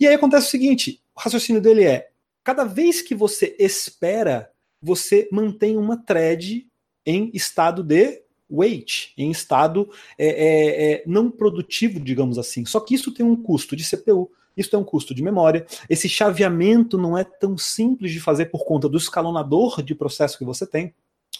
E 0.00 0.06
aí 0.06 0.14
acontece 0.14 0.48
o 0.48 0.50
seguinte: 0.50 1.00
o 1.14 1.20
raciocínio 1.20 1.62
dele 1.62 1.84
é: 1.84 2.10
cada 2.42 2.64
vez 2.64 3.00
que 3.00 3.14
você 3.14 3.54
espera, 3.58 4.50
você 4.80 5.28
mantém 5.30 5.76
uma 5.76 5.96
thread 5.96 6.66
em 7.06 7.30
estado 7.32 7.82
de 7.82 8.22
wait, 8.50 9.12
em 9.16 9.30
estado 9.30 9.90
é, 10.16 10.26
é, 10.26 10.92
é, 10.92 11.02
não 11.06 11.30
produtivo, 11.30 12.00
digamos 12.00 12.38
assim. 12.38 12.64
Só 12.64 12.80
que 12.80 12.94
isso 12.94 13.12
tem 13.12 13.24
um 13.24 13.36
custo 13.36 13.76
de 13.76 13.84
CPU, 13.84 14.30
isso 14.58 14.70
tem 14.70 14.78
um 14.78 14.84
custo 14.84 15.14
de 15.14 15.22
memória. 15.22 15.64
Esse 15.88 16.08
chaveamento 16.08 16.98
não 16.98 17.16
é 17.16 17.24
tão 17.24 17.56
simples 17.56 18.12
de 18.12 18.20
fazer 18.20 18.46
por 18.46 18.64
conta 18.64 18.88
do 18.88 18.98
escalonador 18.98 19.82
de 19.82 19.94
processo 19.94 20.36
que 20.36 20.44
você 20.44 20.66
tem. 20.66 20.92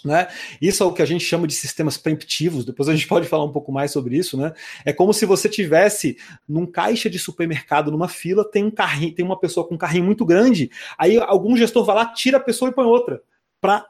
Né? 0.04 0.28
Isso 0.62 0.82
é 0.82 0.86
o 0.86 0.92
que 0.92 1.02
a 1.02 1.04
gente 1.04 1.24
chama 1.24 1.46
de 1.46 1.54
sistemas 1.54 1.96
preemptivos. 1.98 2.64
Depois 2.64 2.88
a 2.88 2.94
gente 2.94 3.06
pode 3.08 3.26
falar 3.26 3.44
um 3.44 3.52
pouco 3.52 3.72
mais 3.72 3.90
sobre 3.90 4.16
isso, 4.16 4.36
né? 4.36 4.52
É 4.84 4.92
como 4.92 5.12
se 5.12 5.26
você 5.26 5.48
tivesse 5.48 6.16
num 6.48 6.66
caixa 6.66 7.10
de 7.10 7.18
supermercado, 7.18 7.90
numa 7.90 8.08
fila, 8.08 8.48
tem 8.48 8.64
um 8.64 8.70
carrinho, 8.70 9.14
tem 9.14 9.24
uma 9.24 9.38
pessoa 9.38 9.66
com 9.66 9.74
um 9.74 9.78
carrinho 9.78 10.04
muito 10.04 10.24
grande, 10.24 10.70
aí 10.96 11.18
algum 11.18 11.56
gestor 11.56 11.84
vai 11.84 11.96
lá, 11.96 12.06
tira 12.06 12.36
a 12.36 12.40
pessoa 12.40 12.70
e 12.70 12.74
põe 12.74 12.84
outra 12.84 13.20
para 13.60 13.84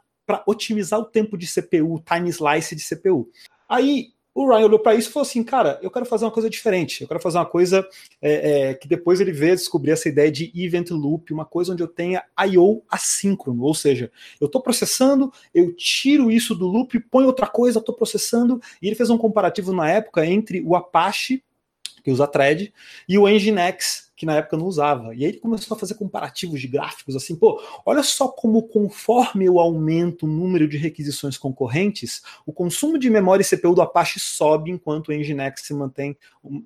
otimizar 0.47 0.99
o 0.99 1.05
tempo 1.05 1.37
de 1.37 1.47
CPU, 1.47 2.03
time 2.07 2.31
slice 2.31 2.75
de 2.75 2.83
CPU. 2.83 3.29
Aí 3.69 4.13
o 4.39 4.49
Ryan 4.49 4.67
olhou 4.67 4.79
para 4.79 4.95
isso 4.95 5.09
e 5.09 5.13
falou 5.13 5.27
assim: 5.27 5.43
cara, 5.43 5.81
eu 5.83 5.91
quero 5.91 6.07
fazer 6.07 6.25
uma 6.25 6.31
coisa 6.31 6.49
diferente, 6.49 7.03
eu 7.03 7.09
quero 7.09 7.19
fazer 7.19 7.39
uma 7.39 7.47
coisa 7.47 7.85
é, 8.23 8.69
é, 8.71 8.75
que 8.75 8.87
depois 8.87 9.21
ele 9.21 9.33
veio 9.33 9.57
descobrir 9.57 9.91
essa 9.91 10.09
ideia 10.09 10.31
de 10.31 10.53
event 10.55 10.91
loop, 10.91 11.33
uma 11.33 11.45
coisa 11.45 11.73
onde 11.73 11.83
eu 11.83 11.89
tenha 11.89 12.23
I/O 12.39 12.83
assíncrono, 12.89 13.65
ou 13.65 13.75
seja, 13.75 14.13
eu 14.41 14.47
estou 14.47 14.63
processando, 14.63 15.33
eu 15.53 15.75
tiro 15.75 16.31
isso 16.31 16.55
do 16.55 16.69
loop, 16.69 17.01
ponho 17.11 17.27
outra 17.27 17.49
coisa, 17.49 17.81
estou 17.81 17.95
processando, 17.95 18.61
e 18.81 18.87
ele 18.87 18.95
fez 18.95 19.11
um 19.11 19.19
comparativo 19.19 19.73
na 19.73 19.91
época 19.91 20.25
entre 20.25 20.63
o 20.63 20.77
Apache, 20.77 21.43
que 22.09 22.13
usa 22.13 22.27
thread, 22.27 22.73
e 23.07 23.19
o 23.19 23.29
Nginx, 23.29 24.11
que 24.17 24.25
na 24.25 24.37
época 24.37 24.57
não 24.57 24.65
usava. 24.65 25.15
E 25.15 25.25
aí 25.25 25.31
ele 25.31 25.39
começou 25.39 25.77
a 25.77 25.79
fazer 25.79 25.95
comparativos 25.95 26.59
de 26.59 26.67
gráficos 26.67 27.15
assim, 27.15 27.37
pô, 27.37 27.63
olha 27.85 28.03
só 28.03 28.29
como 28.29 28.63
conforme 28.63 29.45
eu 29.45 29.61
aumento 29.61 30.25
o 30.25 30.29
número 30.29 30.67
de 30.67 30.79
requisições 30.79 31.37
concorrentes, 31.37 32.23
o 32.47 32.53
consumo 32.53 32.99
de 32.99 33.11
memória 33.11 33.43
e 33.43 33.47
CPU 33.47 33.75
do 33.75 33.83
Apache 33.83 34.19
sobe 34.19 34.71
enquanto 34.71 35.09
o 35.09 35.13
Nginx 35.13 35.61
se 35.61 35.75
mantém 35.75 36.17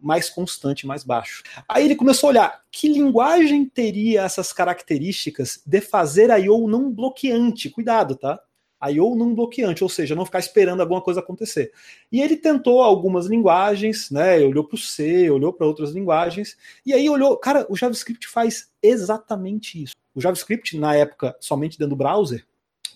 mais 0.00 0.30
constante, 0.30 0.86
mais 0.86 1.02
baixo. 1.02 1.42
Aí 1.68 1.84
ele 1.84 1.96
começou 1.96 2.28
a 2.28 2.30
olhar 2.30 2.62
que 2.70 2.86
linguagem 2.86 3.68
teria 3.68 4.22
essas 4.22 4.52
características 4.52 5.60
de 5.66 5.80
fazer 5.80 6.30
I/O 6.30 6.68
não 6.68 6.88
bloqueante. 6.88 7.68
Cuidado, 7.68 8.14
tá? 8.14 8.40
I/O 8.90 9.14
não 9.14 9.34
bloqueante, 9.34 9.82
ou 9.82 9.88
seja, 9.88 10.14
não 10.14 10.24
ficar 10.24 10.38
esperando 10.38 10.80
alguma 10.80 11.00
coisa 11.00 11.20
acontecer. 11.20 11.72
E 12.10 12.20
ele 12.20 12.36
tentou 12.36 12.82
algumas 12.82 13.26
linguagens, 13.26 14.10
né? 14.10 14.40
Olhou 14.40 14.64
para 14.64 14.74
o 14.74 14.78
C, 14.78 15.30
olhou 15.30 15.52
para 15.52 15.66
outras 15.66 15.92
linguagens, 15.92 16.56
e 16.84 16.92
aí 16.92 17.08
olhou, 17.08 17.36
cara, 17.36 17.66
o 17.68 17.76
JavaScript 17.76 18.28
faz 18.28 18.70
exatamente 18.82 19.82
isso. 19.82 19.94
O 20.14 20.20
JavaScript, 20.20 20.76
na 20.78 20.94
época, 20.94 21.36
somente 21.40 21.78
dentro 21.78 21.96
do 21.96 21.96
browser, 21.96 22.44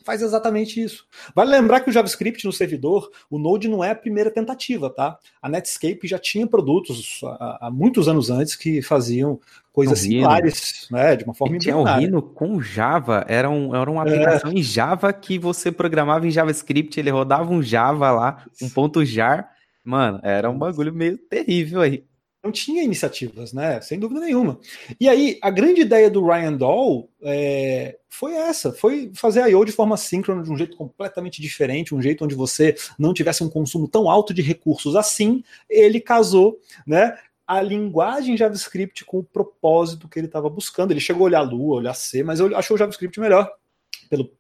faz 0.07 0.23
exatamente 0.23 0.81
isso. 0.81 1.05
Vale 1.35 1.51
lembrar 1.51 1.81
que 1.81 1.91
o 1.91 1.93
JavaScript 1.93 2.45
no 2.45 2.53
servidor, 2.53 3.11
o 3.29 3.39
Node 3.39 3.69
não 3.69 3.83
é 3.83 3.91
a 3.91 3.95
primeira 3.95 4.31
tentativa, 4.31 4.89
tá? 4.89 5.19
A 5.43 5.49
Netscape 5.49 6.07
já 6.07 6.19
tinha 6.19 6.47
produtos 6.47 7.21
há, 7.25 7.67
há 7.67 7.71
muitos 7.71 8.07
anos 8.07 8.31
antes 8.31 8.55
que 8.55 8.81
faziam 8.81 9.41
coisas 9.73 9.99
similares, 9.99 10.87
né, 10.91 11.17
de 11.17 11.25
uma 11.25 11.35
forma 11.35 11.59
Tinha 11.59 11.77
o 11.77 11.85
Rhino 11.85 12.23
com 12.23 12.63
Java, 12.63 13.27
era, 13.29 13.51
um, 13.51 13.75
era 13.75 13.91
uma 13.91 14.03
aplicação 14.03 14.51
é. 14.51 14.55
em 14.55 14.63
Java 14.63 15.13
que 15.13 15.39
você 15.39 15.71
programava 15.71 16.27
em 16.27 16.31
JavaScript, 16.31 16.99
ele 16.99 17.11
rodava 17.11 17.53
um 17.53 17.63
Java 17.63 18.11
lá, 18.11 18.47
um 18.63 18.71
ponto 18.71 19.05
jar, 19.05 19.51
mano, 19.85 20.19
era 20.23 20.49
um 20.49 20.57
bagulho 20.57 20.95
meio 20.95 21.19
terrível 21.19 21.83
aí 21.83 22.05
não 22.47 22.53
tinha 22.53 22.83
iniciativas, 22.83 23.53
né? 23.53 23.81
Sem 23.81 23.99
dúvida 23.99 24.21
nenhuma. 24.21 24.59
E 25.01 25.09
aí, 25.09 25.39
a 25.43 25.51
grande 25.51 25.81
ideia 25.81 26.09
do 26.09 26.25
Ryan 26.25 26.53
Doll 26.55 27.11
é, 27.21 27.99
foi 28.09 28.35
essa: 28.35 28.73
foi 28.73 29.11
fazer 29.15 29.47
I.O. 29.51 29.65
de 29.65 29.73
forma 29.73 29.97
síncrona, 29.97 30.43
de 30.43 30.51
um 30.51 30.57
jeito 30.57 30.77
completamente 30.77 31.43
diferente, 31.43 31.95
um 31.95 32.01
jeito 32.01 32.25
onde 32.25 32.35
você 32.35 32.75
não 32.99 33.13
tivesse 33.13 33.43
um 33.43 33.51
consumo 33.51 33.89
tão 33.89 34.09
alto 34.09 34.33
de 34.33 34.43
recursos 34.43 34.97
assim. 34.97 35.43
Ele 35.69 36.01
casou, 36.01 36.59
né? 36.87 37.17
A 37.47 37.61
linguagem 37.61 38.37
JavaScript 38.37 39.05
com 39.05 39.19
o 39.19 39.25
propósito 39.25 40.09
que 40.09 40.19
ele 40.19 40.27
estava 40.27 40.49
buscando. 40.49 40.93
Ele 40.93 41.01
chegou 41.01 41.23
a 41.23 41.27
olhar 41.27 41.43
Lua, 41.43 41.77
olhar 41.77 41.95
C, 41.95 42.23
mas 42.23 42.41
achou 42.41 42.75
o 42.75 42.79
JavaScript 42.79 43.21
melhor 43.21 43.53
pelo, 44.09 44.31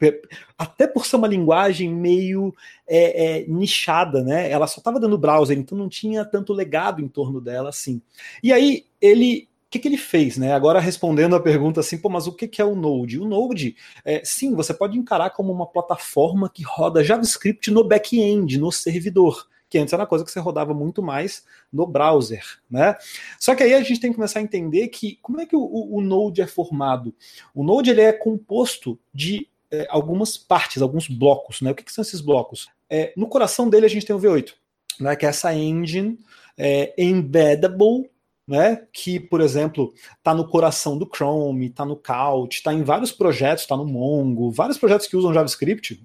até 0.56 0.86
por 0.86 1.06
ser 1.06 1.16
uma 1.16 1.28
linguagem 1.28 1.92
meio 1.92 2.54
é, 2.86 3.40
é, 3.40 3.46
nichada, 3.46 4.22
né? 4.22 4.50
Ela 4.50 4.66
só 4.66 4.78
estava 4.78 5.00
dando 5.00 5.18
browser, 5.18 5.58
então 5.58 5.76
não 5.76 5.88
tinha 5.88 6.24
tanto 6.24 6.52
legado 6.52 7.02
em 7.02 7.08
torno 7.08 7.40
dela 7.40 7.68
assim. 7.68 8.00
E 8.42 8.52
aí 8.52 8.86
ele 9.00 9.48
o 9.66 9.68
que, 9.68 9.80
que, 9.80 9.88
ele 9.88 9.96
fez, 9.96 10.38
né? 10.38 10.54
Agora 10.54 10.78
respondendo 10.78 11.34
a 11.34 11.40
pergunta 11.40 11.80
assim, 11.80 11.98
pô, 11.98 12.08
mas 12.08 12.28
o 12.28 12.32
que, 12.32 12.46
que 12.46 12.62
é 12.62 12.64
o 12.64 12.76
Node? 12.76 13.18
O 13.18 13.26
Node, 13.26 13.74
é, 14.04 14.22
sim, 14.24 14.54
você 14.54 14.72
pode 14.72 14.96
encarar 14.96 15.30
como 15.30 15.52
uma 15.52 15.66
plataforma 15.66 16.48
que 16.48 16.62
roda 16.62 17.02
JavaScript 17.02 17.68
no 17.72 17.82
back-end, 17.82 18.58
no 18.58 18.70
servidor 18.70 19.48
que 19.68 19.78
antes 19.78 19.92
era 19.92 20.02
uma 20.02 20.08
coisa 20.08 20.24
que 20.24 20.30
você 20.30 20.40
rodava 20.40 20.72
muito 20.72 21.02
mais 21.02 21.44
no 21.72 21.86
browser, 21.86 22.44
né? 22.70 22.96
Só 23.38 23.54
que 23.54 23.62
aí 23.62 23.74
a 23.74 23.82
gente 23.82 24.00
tem 24.00 24.10
que 24.10 24.16
começar 24.16 24.38
a 24.38 24.42
entender 24.42 24.88
que 24.88 25.18
como 25.20 25.40
é 25.40 25.46
que 25.46 25.56
o, 25.56 25.96
o 25.96 26.00
Node 26.00 26.40
é 26.40 26.46
formado? 26.46 27.14
O 27.54 27.64
Node 27.64 27.90
ele 27.90 28.00
é 28.00 28.12
composto 28.12 28.98
de 29.12 29.48
é, 29.70 29.86
algumas 29.90 30.36
partes, 30.36 30.82
alguns 30.82 31.08
blocos, 31.08 31.60
né? 31.60 31.70
O 31.70 31.74
que, 31.74 31.84
que 31.84 31.92
são 31.92 32.02
esses 32.02 32.20
blocos? 32.20 32.68
É, 32.88 33.12
no 33.16 33.28
coração 33.28 33.68
dele 33.68 33.86
a 33.86 33.88
gente 33.88 34.06
tem 34.06 34.14
o 34.14 34.20
V8, 34.20 34.52
né? 35.00 35.16
Que 35.16 35.26
é 35.26 35.28
essa 35.28 35.54
engine 35.54 36.18
é, 36.56 36.94
embeddable 36.96 38.10
né, 38.46 38.86
que, 38.92 39.18
por 39.18 39.40
exemplo, 39.40 39.92
está 40.16 40.32
no 40.32 40.48
coração 40.48 40.96
do 40.96 41.10
Chrome, 41.12 41.66
está 41.66 41.84
no 41.84 41.96
Couch, 41.96 42.58
está 42.58 42.72
em 42.72 42.84
vários 42.84 43.10
projetos, 43.10 43.64
está 43.64 43.76
no 43.76 43.84
Mongo, 43.84 44.52
vários 44.52 44.78
projetos 44.78 45.06
que 45.08 45.16
usam 45.16 45.34
JavaScript, 45.34 46.00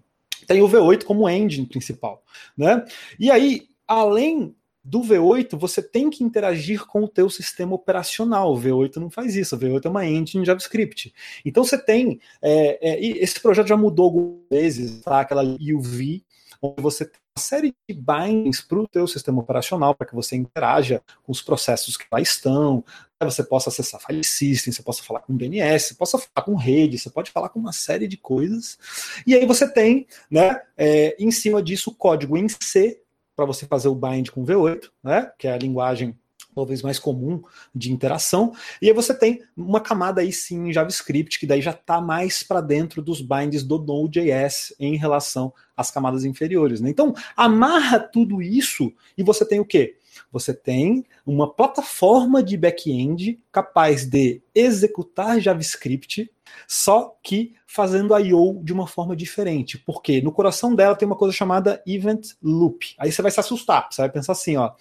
tem 0.47 0.61
o 0.61 0.67
V8 0.67 1.03
como 1.03 1.29
engine 1.29 1.67
principal, 1.67 2.23
né? 2.57 2.83
E 3.19 3.29
aí, 3.29 3.67
além 3.87 4.55
do 4.83 5.01
V8, 5.01 5.57
você 5.57 5.81
tem 5.81 6.09
que 6.09 6.23
interagir 6.23 6.85
com 6.85 7.03
o 7.03 7.07
teu 7.07 7.29
sistema 7.29 7.75
operacional. 7.75 8.53
O 8.53 8.59
V8 8.59 8.97
não 8.97 9.09
faz 9.09 9.35
isso, 9.35 9.55
o 9.55 9.59
V8 9.59 9.85
é 9.85 9.89
uma 9.89 10.05
engine 10.05 10.45
JavaScript. 10.45 11.13
Então 11.45 11.63
você 11.63 11.77
tem, 11.77 12.19
é, 12.41 12.89
é, 12.89 12.99
esse 12.99 13.39
projeto 13.39 13.67
já 13.67 13.77
mudou 13.77 14.05
algumas 14.05 14.49
vezes, 14.49 15.01
tá? 15.01 15.21
aquela 15.21 15.43
UV, 15.43 16.23
onde 16.61 16.81
você 16.81 17.05
tem 17.05 17.19
uma 17.35 17.41
série 17.41 17.73
de 17.87 17.95
bindings 17.95 18.61
para 18.61 18.79
o 18.79 18.87
teu 18.87 19.07
sistema 19.07 19.39
operacional, 19.39 19.95
para 19.95 20.07
que 20.07 20.15
você 20.15 20.35
interaja 20.35 21.01
com 21.23 21.31
os 21.31 21.41
processos 21.41 21.95
que 21.95 22.05
lá 22.11 22.19
estão, 22.19 22.83
você 23.23 23.43
possa 23.43 23.69
acessar 23.69 24.01
file 24.01 24.23
system, 24.23 24.73
você 24.73 24.81
possa 24.81 25.03
falar 25.03 25.19
com 25.21 25.35
DNS, 25.35 25.87
você 25.87 25.93
possa 25.93 26.17
falar 26.17 26.45
com 26.45 26.55
rede, 26.55 26.97
você 26.97 27.09
pode 27.09 27.31
falar 27.31 27.49
com 27.49 27.59
uma 27.59 27.71
série 27.71 28.07
de 28.07 28.17
coisas. 28.17 28.77
E 29.25 29.35
aí 29.35 29.45
você 29.45 29.71
tem, 29.71 30.07
né, 30.29 30.61
é, 30.77 31.15
em 31.19 31.31
cima 31.31 31.61
disso, 31.61 31.91
o 31.91 31.95
código 31.95 32.37
em 32.37 32.47
C 32.49 33.00
para 33.41 33.47
você 33.47 33.65
fazer 33.65 33.87
o 33.87 33.95
bind 33.95 34.29
com 34.29 34.45
V8, 34.45 34.83
né, 35.03 35.31
que 35.39 35.47
é 35.47 35.53
a 35.53 35.57
linguagem 35.57 36.15
talvez 36.53 36.81
mais 36.81 36.99
comum 36.99 37.41
de 37.73 37.91
interação. 37.91 38.53
E 38.81 38.87
aí 38.87 38.93
você 38.93 39.13
tem 39.13 39.41
uma 39.55 39.79
camada 39.79 40.21
aí 40.21 40.31
sim 40.31 40.67
em 40.67 40.73
JavaScript, 40.73 41.39
que 41.39 41.47
daí 41.47 41.61
já 41.61 41.71
está 41.71 41.99
mais 41.99 42.43
para 42.43 42.61
dentro 42.61 43.01
dos 43.01 43.21
binds 43.21 43.63
do 43.63 43.79
Node.js 43.79 44.75
em 44.79 44.95
relação 44.95 45.53
às 45.75 45.89
camadas 45.89 46.23
inferiores. 46.23 46.81
Né? 46.81 46.89
Então, 46.89 47.15
amarra 47.35 47.99
tudo 47.99 48.41
isso 48.41 48.93
e 49.17 49.23
você 49.23 49.45
tem 49.45 49.59
o 49.59 49.65
quê? 49.65 49.95
Você 50.31 50.53
tem 50.53 51.05
uma 51.25 51.51
plataforma 51.51 52.43
de 52.43 52.57
back-end 52.57 53.39
capaz 53.51 54.05
de 54.05 54.41
executar 54.53 55.39
JavaScript, 55.39 56.31
só 56.67 57.17
que 57.23 57.53
fazendo 57.65 58.17
I/O 58.17 58.61
de 58.63 58.73
uma 58.73 58.87
forma 58.87 59.15
diferente. 59.15 59.77
Porque 59.77 60.21
no 60.21 60.31
coração 60.31 60.75
dela 60.75 60.95
tem 60.95 61.05
uma 61.05 61.15
coisa 61.15 61.35
chamada 61.35 61.81
Event 61.85 62.31
Loop. 62.41 62.95
Aí 62.97 63.11
você 63.11 63.21
vai 63.21 63.31
se 63.31 63.39
assustar, 63.39 63.87
você 63.89 64.01
vai 64.01 64.11
pensar 64.11 64.33
assim, 64.33 64.57
ó, 64.57 64.71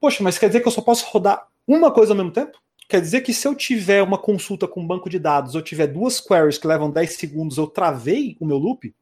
poxa, 0.00 0.22
mas 0.22 0.38
quer 0.38 0.48
dizer 0.48 0.60
que 0.60 0.68
eu 0.68 0.72
só 0.72 0.80
posso 0.80 1.06
rodar 1.06 1.46
uma 1.66 1.90
coisa 1.90 2.12
ao 2.12 2.16
mesmo 2.16 2.32
tempo? 2.32 2.58
Quer 2.88 3.00
dizer 3.00 3.22
que 3.22 3.32
se 3.32 3.48
eu 3.48 3.54
tiver 3.54 4.02
uma 4.02 4.16
consulta 4.16 4.68
com 4.68 4.80
um 4.80 4.86
banco 4.86 5.10
de 5.10 5.18
dados, 5.18 5.54
eu 5.54 5.62
tiver 5.62 5.88
duas 5.88 6.20
queries 6.20 6.56
que 6.56 6.68
levam 6.68 6.90
10 6.90 7.16
segundos, 7.16 7.58
eu 7.58 7.66
travei 7.66 8.36
o 8.38 8.46
meu 8.46 8.58
loop? 8.58 8.94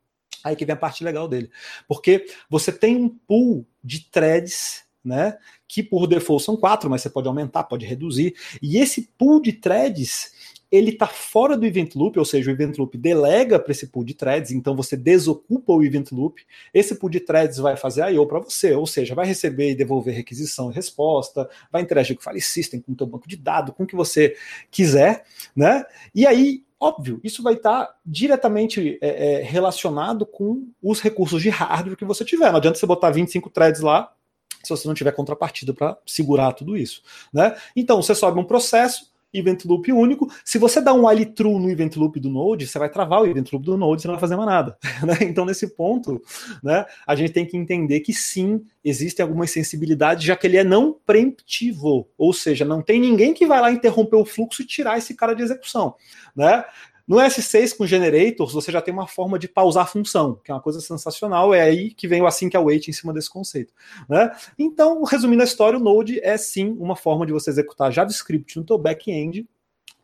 Aí 0.42 0.56
que 0.56 0.64
vem 0.64 0.74
a 0.74 0.76
parte 0.76 1.04
legal 1.04 1.28
dele. 1.28 1.50
Porque 1.86 2.26
você 2.48 2.72
tem 2.72 2.96
um 2.96 3.08
pool 3.08 3.66
de 3.82 4.08
threads 4.10 4.83
né? 5.04 5.36
Que 5.68 5.82
por 5.82 6.06
default 6.06 6.44
são 6.44 6.56
quatro, 6.56 6.88
mas 6.88 7.02
você 7.02 7.10
pode 7.10 7.28
aumentar, 7.28 7.64
pode 7.64 7.84
reduzir. 7.84 8.34
E 8.62 8.78
esse 8.78 9.10
pool 9.18 9.40
de 9.40 9.52
threads 9.52 10.32
ele 10.76 10.90
está 10.90 11.06
fora 11.06 11.56
do 11.56 11.64
event 11.64 11.94
loop, 11.94 12.18
ou 12.18 12.24
seja, 12.24 12.50
o 12.50 12.52
event 12.52 12.76
loop 12.78 12.98
delega 12.98 13.60
para 13.60 13.70
esse 13.70 13.86
pool 13.86 14.02
de 14.02 14.12
threads, 14.12 14.50
então 14.50 14.74
você 14.74 14.96
desocupa 14.96 15.72
o 15.72 15.84
event 15.84 16.10
loop. 16.10 16.42
Esse 16.72 16.96
pool 16.96 17.08
de 17.08 17.20
threads 17.20 17.58
vai 17.58 17.76
fazer 17.76 18.12
I/O 18.12 18.26
para 18.26 18.40
você, 18.40 18.72
ou 18.72 18.84
seja, 18.84 19.14
vai 19.14 19.24
receber 19.24 19.70
e 19.70 19.74
devolver 19.76 20.12
requisição 20.12 20.72
e 20.72 20.74
resposta, 20.74 21.48
vai 21.70 21.80
interagir 21.80 22.16
com 22.16 22.22
o 22.22 22.24
file 22.24 22.40
system, 22.40 22.80
com 22.80 22.90
o 22.90 22.96
teu 22.96 23.06
banco 23.06 23.28
de 23.28 23.36
dados, 23.36 23.72
com 23.72 23.84
o 23.84 23.86
que 23.86 23.94
você 23.94 24.34
quiser, 24.68 25.24
né? 25.54 25.84
E 26.12 26.26
aí 26.26 26.64
Óbvio, 26.80 27.18
isso 27.24 27.42
vai 27.42 27.54
estar 27.54 27.94
diretamente 28.04 28.98
é, 29.00 29.36
é, 29.36 29.42
relacionado 29.42 30.26
com 30.26 30.68
os 30.82 31.00
recursos 31.00 31.40
de 31.40 31.48
hardware 31.48 31.96
que 31.96 32.04
você 32.04 32.26
tiver. 32.26 32.50
Não 32.50 32.58
adianta 32.58 32.78
você 32.78 32.84
botar 32.84 33.10
25 33.10 33.48
threads 33.48 33.80
lá 33.80 34.12
se 34.64 34.70
você 34.70 34.88
não 34.88 34.94
tiver 34.94 35.12
contrapartida 35.12 35.72
para 35.72 35.96
segurar 36.06 36.52
tudo 36.52 36.76
isso. 36.76 37.02
Né? 37.32 37.54
Então, 37.76 38.02
você 38.02 38.14
sobe 38.14 38.40
um 38.40 38.44
processo, 38.44 39.12
event 39.34 39.64
loop 39.64 39.92
único. 39.92 40.32
Se 40.44 40.58
você 40.58 40.80
dá 40.80 40.94
um 40.94 41.06
while 41.06 41.26
true 41.26 41.58
no 41.58 41.68
event 41.68 41.96
loop 41.96 42.18
do 42.20 42.30
Node, 42.30 42.66
você 42.66 42.78
vai 42.78 42.88
travar 42.88 43.22
o 43.22 43.26
event 43.26 43.52
loop 43.52 43.64
do 43.64 43.76
Node, 43.76 44.00
você 44.02 44.08
não 44.08 44.14
vai 44.14 44.20
fazer 44.20 44.36
mais 44.36 44.48
nada. 44.48 44.78
Né? 45.04 45.18
Então, 45.22 45.44
nesse 45.44 45.66
ponto, 45.66 46.22
né, 46.62 46.86
a 47.06 47.14
gente 47.14 47.32
tem 47.32 47.44
que 47.44 47.56
entender 47.56 48.00
que 48.00 48.12
sim, 48.12 48.64
existem 48.82 49.22
algumas 49.22 49.50
sensibilidades, 49.50 50.24
já 50.24 50.34
que 50.34 50.46
ele 50.46 50.56
é 50.56 50.64
não 50.64 50.96
preemptivo, 51.04 52.08
ou 52.16 52.32
seja, 52.32 52.64
não 52.64 52.80
tem 52.80 52.98
ninguém 52.98 53.34
que 53.34 53.44
vai 53.44 53.60
lá 53.60 53.70
interromper 53.70 54.16
o 54.16 54.24
fluxo 54.24 54.62
e 54.62 54.66
tirar 54.66 54.96
esse 54.96 55.14
cara 55.14 55.34
de 55.34 55.42
execução. 55.42 55.94
Né? 56.34 56.64
No 57.06 57.16
S6 57.16 57.76
com 57.76 57.86
generators, 57.86 58.52
você 58.52 58.72
já 58.72 58.80
tem 58.80 58.92
uma 58.92 59.06
forma 59.06 59.38
de 59.38 59.46
pausar 59.46 59.84
a 59.84 59.86
função, 59.86 60.40
que 60.42 60.50
é 60.50 60.54
uma 60.54 60.60
coisa 60.60 60.80
sensacional. 60.80 61.52
É 61.52 61.60
aí 61.60 61.90
que 61.90 62.08
vem 62.08 62.22
o 62.22 62.26
async 62.26 62.54
await 62.56 62.88
em 62.88 62.92
cima 62.92 63.12
desse 63.12 63.28
conceito. 63.28 63.74
Né? 64.08 64.30
Então, 64.58 65.02
resumindo 65.04 65.42
a 65.42 65.46
história, 65.46 65.78
o 65.78 65.82
Node 65.82 66.18
é 66.20 66.36
sim 66.36 66.74
uma 66.78 66.96
forma 66.96 67.26
de 67.26 67.32
você 67.32 67.50
executar 67.50 67.92
JavaScript 67.92 68.58
no 68.58 68.66
seu 68.66 68.78
back-end 68.78 69.46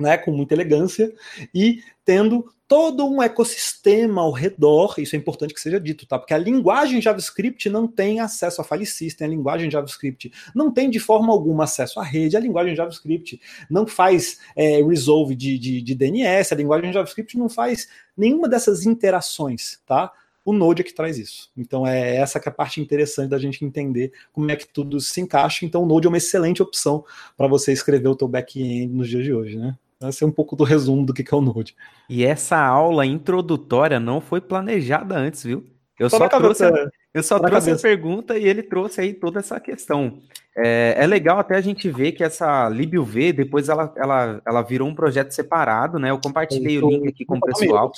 né, 0.01 0.17
com 0.17 0.33
muita 0.33 0.55
elegância 0.55 1.13
e 1.55 1.83
tendo 2.05 2.51
todo 2.71 3.05
um 3.05 3.21
ecossistema 3.21 4.23
ao 4.23 4.31
redor, 4.31 4.95
isso 4.99 5.17
é 5.17 5.19
importante 5.19 5.53
que 5.53 5.61
seja 5.61 5.81
dito, 5.81 6.07
tá? 6.07 6.17
Porque 6.17 6.33
a 6.33 6.39
linguagem 6.39 7.03
JavaScript 7.03 7.69
não 7.69 7.89
tem 7.89 8.21
acesso 8.21 8.61
a 8.61 8.65
file 8.65 8.87
system, 8.87 9.27
a 9.27 9.31
linguagem 9.31 9.69
JavaScript 9.69 10.33
não 10.55 10.71
tem 10.71 10.89
de 10.89 11.01
forma 11.01 11.33
alguma 11.33 11.65
acesso 11.65 11.99
à 11.99 12.05
rede, 12.05 12.37
a 12.37 12.41
linguagem 12.41 12.77
JavaScript 12.77 13.41
não 13.69 13.89
faz 13.89 14.39
é, 14.55 14.81
resolve 14.85 15.35
de, 15.35 15.59
de, 15.59 15.83
de 15.83 15.95
DNS, 15.97 16.53
a 16.53 16.57
linguagem 16.57 16.93
JavaScript 16.93 17.37
não 17.37 17.49
faz 17.49 17.89
nenhuma 18.17 18.49
dessas 18.49 18.87
interações, 18.87 19.81
tá? 19.85 20.13
O 20.45 20.53
Node 20.53 20.83
é 20.83 20.85
que 20.85 20.95
traz 20.95 21.19
isso. 21.19 21.51
Então 21.57 21.85
é 21.85 22.19
essa 22.19 22.39
que 22.39 22.49
é 22.49 22.53
a 22.53 22.55
parte 22.55 22.81
interessante 22.81 23.31
da 23.31 23.39
gente 23.41 23.65
entender 23.65 24.13
como 24.33 24.49
é 24.49 24.55
que 24.55 24.69
tudo 24.69 25.01
se 25.01 25.21
encaixa. 25.21 25.67
Então 25.67 25.83
o 25.83 25.87
Node 25.87 26.07
é 26.07 26.09
uma 26.09 26.19
excelente 26.19 26.63
opção 26.63 27.05
para 27.37 27.49
você 27.49 27.73
escrever 27.73 28.07
o 28.07 28.15
teu 28.15 28.29
back-end 28.29 28.95
nos 28.95 29.09
dias 29.09 29.25
de 29.25 29.35
hoje, 29.35 29.59
né? 29.59 29.77
Esse 30.03 30.25
é 30.25 30.27
um 30.27 30.33
pouco 30.33 30.57
do 30.57 30.65
resumo 30.65 31.05
do 31.05 31.13
que 31.13 31.23
é 31.23 31.37
o 31.37 31.41
Node. 31.41 31.77
E 32.09 32.25
essa 32.25 32.57
aula 32.59 33.05
introdutória 33.05 34.01
não 34.01 34.21
foi 34.21 34.41
planejada 34.41 35.17
antes, 35.17 35.45
viu? 35.45 35.67
Eu 35.99 36.09
só, 36.09 36.17
só 36.17 36.29
trouxe, 36.29 36.65
a, 36.65 36.89
eu 37.13 37.23
só 37.23 37.39
trouxe 37.39 37.71
a 37.71 37.77
pergunta 37.77 38.39
e 38.39 38.49
ele 38.49 38.63
trouxe 38.63 39.03
aí 39.03 39.13
toda 39.13 39.41
essa 39.41 39.61
questão. 39.61 40.19
É, 40.57 40.95
é, 40.97 41.07
legal 41.07 41.39
até 41.39 41.57
a 41.57 41.61
gente 41.61 41.91
ver 41.91 42.13
que 42.13 42.25
essa 42.25 42.71
LibUV, 42.71 43.35
depois 43.35 43.69
ela, 43.69 43.93
ela, 43.95 44.41
ela 44.47 44.63
virou 44.63 44.89
um 44.89 44.95
projeto 44.95 45.33
separado, 45.33 45.99
né? 45.99 46.11
Eu 46.11 46.19
compartilhei 46.19 46.79
eu, 46.79 46.87
o 46.87 46.91
link 46.91 47.09
aqui 47.09 47.27
com 47.27 47.37
o 47.37 47.41
pessoal. 47.41 47.93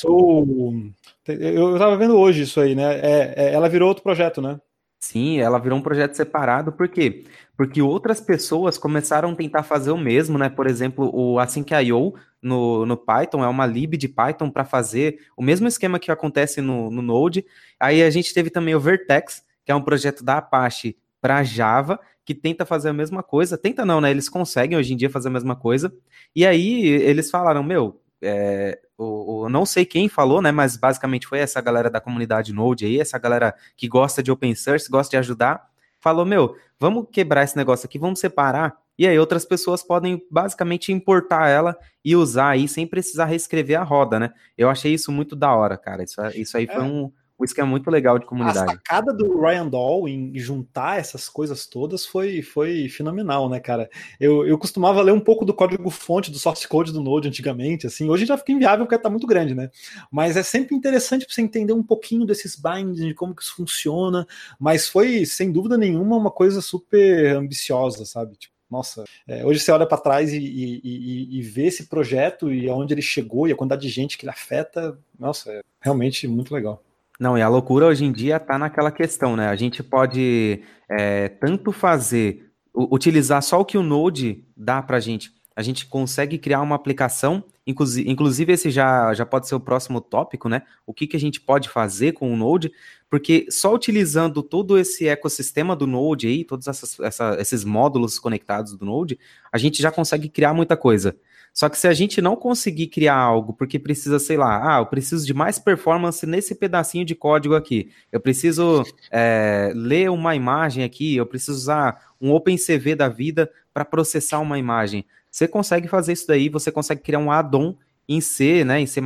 Eu, 1.29 1.75
estava 1.75 1.97
vendo 1.97 2.19
hoje 2.19 2.43
isso 2.43 2.61
aí, 2.61 2.75
né? 2.75 2.99
É, 2.99 3.35
é, 3.37 3.53
ela 3.55 3.69
virou 3.69 3.89
outro 3.89 4.03
projeto, 4.03 4.43
né? 4.43 4.59
Sim, 4.99 5.39
ela 5.41 5.59
virou 5.59 5.79
um 5.79 5.83
projeto 5.83 6.15
separado, 6.15 6.73
por 6.73 6.89
quê? 6.89 7.25
Porque 7.63 7.81
outras 7.81 8.21
pessoas 8.21 8.77
começaram 8.77 9.31
a 9.31 9.35
tentar 9.37 9.63
fazer 9.63 9.93
o 9.93 9.97
mesmo, 9.97 10.37
né? 10.37 10.49
Por 10.49 10.67
exemplo, 10.67 11.09
o 11.15 11.39
Async.io 11.39 12.13
no, 12.43 12.85
no 12.85 12.97
Python 12.97 13.45
é 13.45 13.47
uma 13.47 13.65
lib 13.65 13.97
de 13.97 14.09
Python 14.09 14.51
para 14.51 14.65
fazer 14.65 15.21
o 15.37 15.43
mesmo 15.45 15.69
esquema 15.69 16.01
que 16.01 16.11
acontece 16.11 16.61
no, 16.61 16.91
no 16.91 17.01
Node. 17.01 17.47
Aí 17.79 18.03
a 18.03 18.11
gente 18.11 18.35
teve 18.35 18.51
também 18.51 18.75
o 18.75 18.81
Vertex, 18.81 19.45
que 19.65 19.71
é 19.71 19.75
um 19.77 19.81
projeto 19.81 20.25
da 20.25 20.39
Apache 20.39 20.97
para 21.21 21.45
Java, 21.45 22.01
que 22.25 22.35
tenta 22.35 22.67
fazer 22.67 22.89
a 22.89 22.93
mesma 22.93 23.23
coisa. 23.23 23.57
Tenta 23.57 23.85
não, 23.85 24.01
né? 24.01 24.11
Eles 24.11 24.29
conseguem 24.29 24.77
hoje 24.77 24.93
em 24.93 24.97
dia 24.97 25.09
fazer 25.09 25.29
a 25.29 25.33
mesma 25.33 25.55
coisa. 25.55 25.95
E 26.35 26.45
aí 26.45 26.85
eles 26.85 27.31
falaram, 27.31 27.63
meu, 27.63 28.03
é, 28.21 28.77
o, 28.99 29.45
o, 29.45 29.49
não 29.49 29.65
sei 29.65 29.85
quem 29.85 30.09
falou, 30.09 30.43
né, 30.43 30.51
mas 30.51 30.77
basicamente 30.77 31.29
foi 31.29 31.39
essa 31.39 31.61
galera 31.61 31.89
da 31.89 32.01
comunidade 32.01 32.53
Node 32.53 32.87
aí, 32.87 32.99
essa 32.99 33.21
galera 33.21 33.55
que 33.77 33.87
gosta 33.87 34.21
de 34.21 34.33
open 34.33 34.53
source, 34.57 34.91
gosta 34.91 35.13
de 35.13 35.17
ajudar, 35.19 35.71
falou, 36.03 36.27
meu, 36.27 36.57
vamos 36.79 37.07
quebrar 37.11 37.45
esse 37.45 37.57
negócio 37.57 37.87
aqui, 37.87 37.99
vamos 37.99 38.19
separar, 38.19 38.77
e 38.99 39.07
aí 39.07 39.19
outras 39.19 39.45
pessoas 39.45 39.83
podem 39.83 40.21
basicamente 40.31 40.93
importar 40.93 41.49
ela 41.49 41.79
e 42.05 42.15
usar 42.15 42.51
aí 42.51 42.69
sem 42.69 42.87
precisar 42.87 43.27
reescrever 43.27 43.81
a 43.81 43.85
roda, 43.85 44.19
né? 44.19 44.33
Eu 44.59 44.69
achei 44.69 44.93
isso 44.93 45.11
muito 45.11 45.35
da 45.35 45.55
hora, 45.55 45.79
cara, 45.79 46.03
isso, 46.03 46.21
isso 46.35 46.57
aí 46.57 46.67
foi 46.67 46.77
é. 46.77 46.83
um, 46.83 47.11
um 47.43 47.45
esquema 47.45 47.69
muito 47.69 47.91
legal 47.91 48.19
de 48.19 48.27
comunidade. 48.27 48.71
A 48.71 48.75
sacada 48.75 49.13
do 49.13 49.41
Ryan 49.41 49.69
Dahl 49.69 50.09
em 50.09 50.39
juntar 50.39 50.99
essas 50.99 51.29
coisas 51.29 51.67
todas 51.67 52.07
foi, 52.07 52.41
foi 52.41 52.89
fenomenal, 52.89 53.49
né, 53.49 53.61
cara? 53.61 53.91
Eu, 54.19 54.47
eu 54.47 54.57
costumava 54.57 55.03
ler 55.03 55.13
um 55.13 55.21
pouco 55.21 55.45
do 55.45 55.53
código-fonte, 55.53 56.31
do 56.31 56.39
source 56.39 56.67
code 56.67 56.93
do 56.93 57.03
Node 57.03 57.29
antigamente, 57.29 57.87
assim, 57.87 58.09
hoje 58.09 58.25
já 58.25 58.39
fica 58.39 58.53
inviável 58.53 58.87
porque 58.87 58.99
tá 58.99 59.11
muito 59.11 59.27
grande, 59.27 59.55
né? 59.55 59.71
Mas 60.11 60.37
é 60.37 60.43
sempre 60.43 60.75
interessante 60.75 61.27
para 61.27 61.35
você 61.35 61.43
entender 61.43 61.73
um 61.73 61.83
pouquinho 61.83 62.25
desses 62.25 62.57
bindings, 62.57 63.05
de 63.05 63.15
como 63.15 63.35
que 63.35 63.43
isso 63.43 63.57
funciona, 63.57 64.27
mas 64.59 64.89
foi, 64.89 65.27
sem 65.27 65.51
dúvida 65.51 65.77
nenhuma, 65.77 66.17
uma 66.17 66.31
coisa 66.31 66.61
super 66.61 67.37
ambiciosa, 67.37 68.05
sabe? 68.05 68.37
Tipo, 68.37 68.53
nossa, 68.73 69.05
é, 69.29 69.45
hoje 69.45 69.61
você 69.61 69.71
olha 69.71 69.87
para 69.87 69.99
trás 69.99 70.33
e, 70.33 70.39
e, 70.39 70.81
e, 70.83 71.39
e, 71.39 71.43
vê 71.43 71.67
esse 71.67 71.89
projeto 71.89 72.51
e 72.51 72.71
aonde 72.71 72.95
ele 72.95 73.03
chegou 73.03 73.47
e 73.47 73.53
a 73.53 73.55
quantidade 73.55 73.83
de 73.83 73.89
gente 73.91 74.17
que 74.17 74.25
ele 74.25 74.31
afeta, 74.31 74.99
nossa, 75.19 75.53
é 75.53 75.61
realmente 75.79 76.27
muito 76.27 76.55
legal. 76.55 76.83
Não, 77.21 77.37
e 77.37 77.43
a 77.43 77.49
loucura 77.49 77.87
hoje 77.87 78.05
em 78.05 78.13
dia 78.13 78.37
está 78.37 78.59
naquela 78.59 78.91
questão, 78.91 79.37
né? 79.37 79.49
A 79.49 79.57
gente 79.57 79.83
pode 79.83 80.63
é, 80.89 81.29
tanto 81.29 81.71
fazer, 81.71 82.51
utilizar 82.75 83.43
só 83.43 83.61
o 83.61 83.65
que 83.65 83.79
o 83.79 83.83
Node 83.83 84.45
dá 84.57 84.83
para 84.83 84.97
a 84.97 85.01
gente. 85.01 85.33
A 85.55 85.63
gente 85.63 85.87
consegue 85.87 86.39
criar 86.39 86.63
uma 86.63 86.75
aplicação, 86.75 87.45
inclusive, 87.67 88.53
esse 88.53 88.71
já, 88.71 89.13
já 89.13 89.27
pode 89.27 89.47
ser 89.47 89.55
o 89.55 89.61
próximo 89.61 90.01
tópico, 90.01 90.49
né? 90.49 90.63
O 90.87 90.95
que, 90.95 91.07
que 91.07 91.17
a 91.17 91.21
gente 91.21 91.41
pode 91.41 91.69
fazer 91.69 92.13
com 92.13 92.33
o 92.33 92.37
Node, 92.37 92.73
porque 93.11 93.47
só 93.51 93.75
utilizando 93.75 94.43
todo 94.43 94.79
esse 94.79 95.07
ecossistema 95.07 95.77
do 95.77 95.87
Node 95.87 96.27
aí, 96.27 96.45
todos 96.45 96.67
essas, 96.67 96.99
essa, 97.01 97.37
esses 97.39 97.65
módulos 97.65 98.19
conectados 98.19 98.75
do 98.75 98.87
Node, 98.87 99.19
a 99.53 99.59
gente 99.59 99.83
já 99.83 99.93
consegue 99.93 100.29
criar 100.31 100.55
muita 100.55 100.77
coisa. 100.77 101.15
Só 101.53 101.69
que 101.69 101.79
se 101.79 101.87
a 101.87 101.93
gente 101.93 102.23
não 102.23 102.35
conseguir 102.35 102.87
criar 102.87 103.17
algo 103.17 103.53
porque 103.53 103.79
precisa, 103.79 104.19
sei 104.19 104.37
lá, 104.37 104.77
ah, 104.77 104.81
eu 104.81 104.87
preciso 104.87 105.27
de 105.27 105.35
mais 105.35 105.59
performance 105.59 106.25
nesse 106.27 106.55
pedacinho 106.55 107.05
de 107.05 107.15
código 107.15 107.55
aqui, 107.55 107.91
eu 108.11 108.21
preciso 108.21 108.83
é, 109.11 109.71
ler 109.75 110.11
uma 110.11 110.35
imagem 110.35 110.83
aqui, 110.83 111.15
eu 111.15 111.27
preciso 111.27 111.53
usar 111.59 112.15
um 112.21 112.33
OpenCV 112.33 112.95
da 112.95 113.09
vida 113.09 113.51
para 113.73 113.85
processar 113.85 114.39
uma 114.39 114.59
imagem. 114.59 115.05
Você 115.31 115.47
consegue 115.47 115.89
fazer 115.89 116.15
isso 116.15 116.27
daí, 116.27 116.49
você 116.49 116.73
consegue 116.73 117.03
criar 117.03 117.19
um 117.19 117.31
add-on 117.31 117.75
em 118.09 118.21
C, 118.21 118.65
né, 118.65 118.81
em 118.81 118.87
C++ 118.87 119.01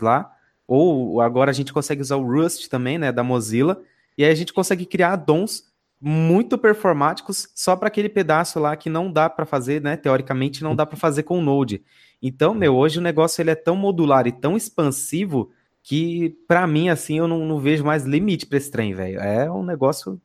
lá, 0.00 0.32
ou 0.66 1.20
agora 1.20 1.50
a 1.50 1.54
gente 1.54 1.72
consegue 1.72 2.02
usar 2.02 2.16
o 2.16 2.24
Rust 2.24 2.68
também, 2.68 2.98
né, 2.98 3.10
da 3.10 3.24
Mozilla, 3.24 3.80
e 4.16 4.24
aí 4.24 4.30
a 4.30 4.34
gente 4.34 4.52
consegue 4.52 4.86
criar 4.86 5.14
add-ons 5.14 5.69
muito 6.00 6.56
performáticos 6.56 7.48
só 7.54 7.76
para 7.76 7.88
aquele 7.88 8.08
pedaço 8.08 8.58
lá 8.58 8.74
que 8.74 8.88
não 8.88 9.12
dá 9.12 9.28
para 9.28 9.44
fazer, 9.44 9.82
né? 9.82 9.96
Teoricamente 9.96 10.62
não 10.62 10.74
dá 10.74 10.86
para 10.86 10.96
fazer 10.96 11.24
com 11.24 11.38
o 11.38 11.42
Node. 11.42 11.82
Então, 12.22 12.54
meu, 12.54 12.74
hoje 12.74 12.98
o 12.98 13.02
negócio 13.02 13.42
ele 13.42 13.50
é 13.50 13.54
tão 13.54 13.76
modular 13.76 14.26
e 14.26 14.32
tão 14.32 14.56
expansivo 14.56 15.50
que 15.82 16.36
para 16.46 16.66
mim 16.66 16.88
assim 16.88 17.18
eu 17.18 17.28
não, 17.28 17.46
não, 17.46 17.58
vejo 17.58 17.84
mais 17.84 18.04
limite 18.04 18.46
para 18.46 18.58
esse 18.58 18.70
trem, 18.70 18.94
velho. 18.94 19.20
É 19.20 19.50
um 19.50 19.64
negócio 19.64 20.20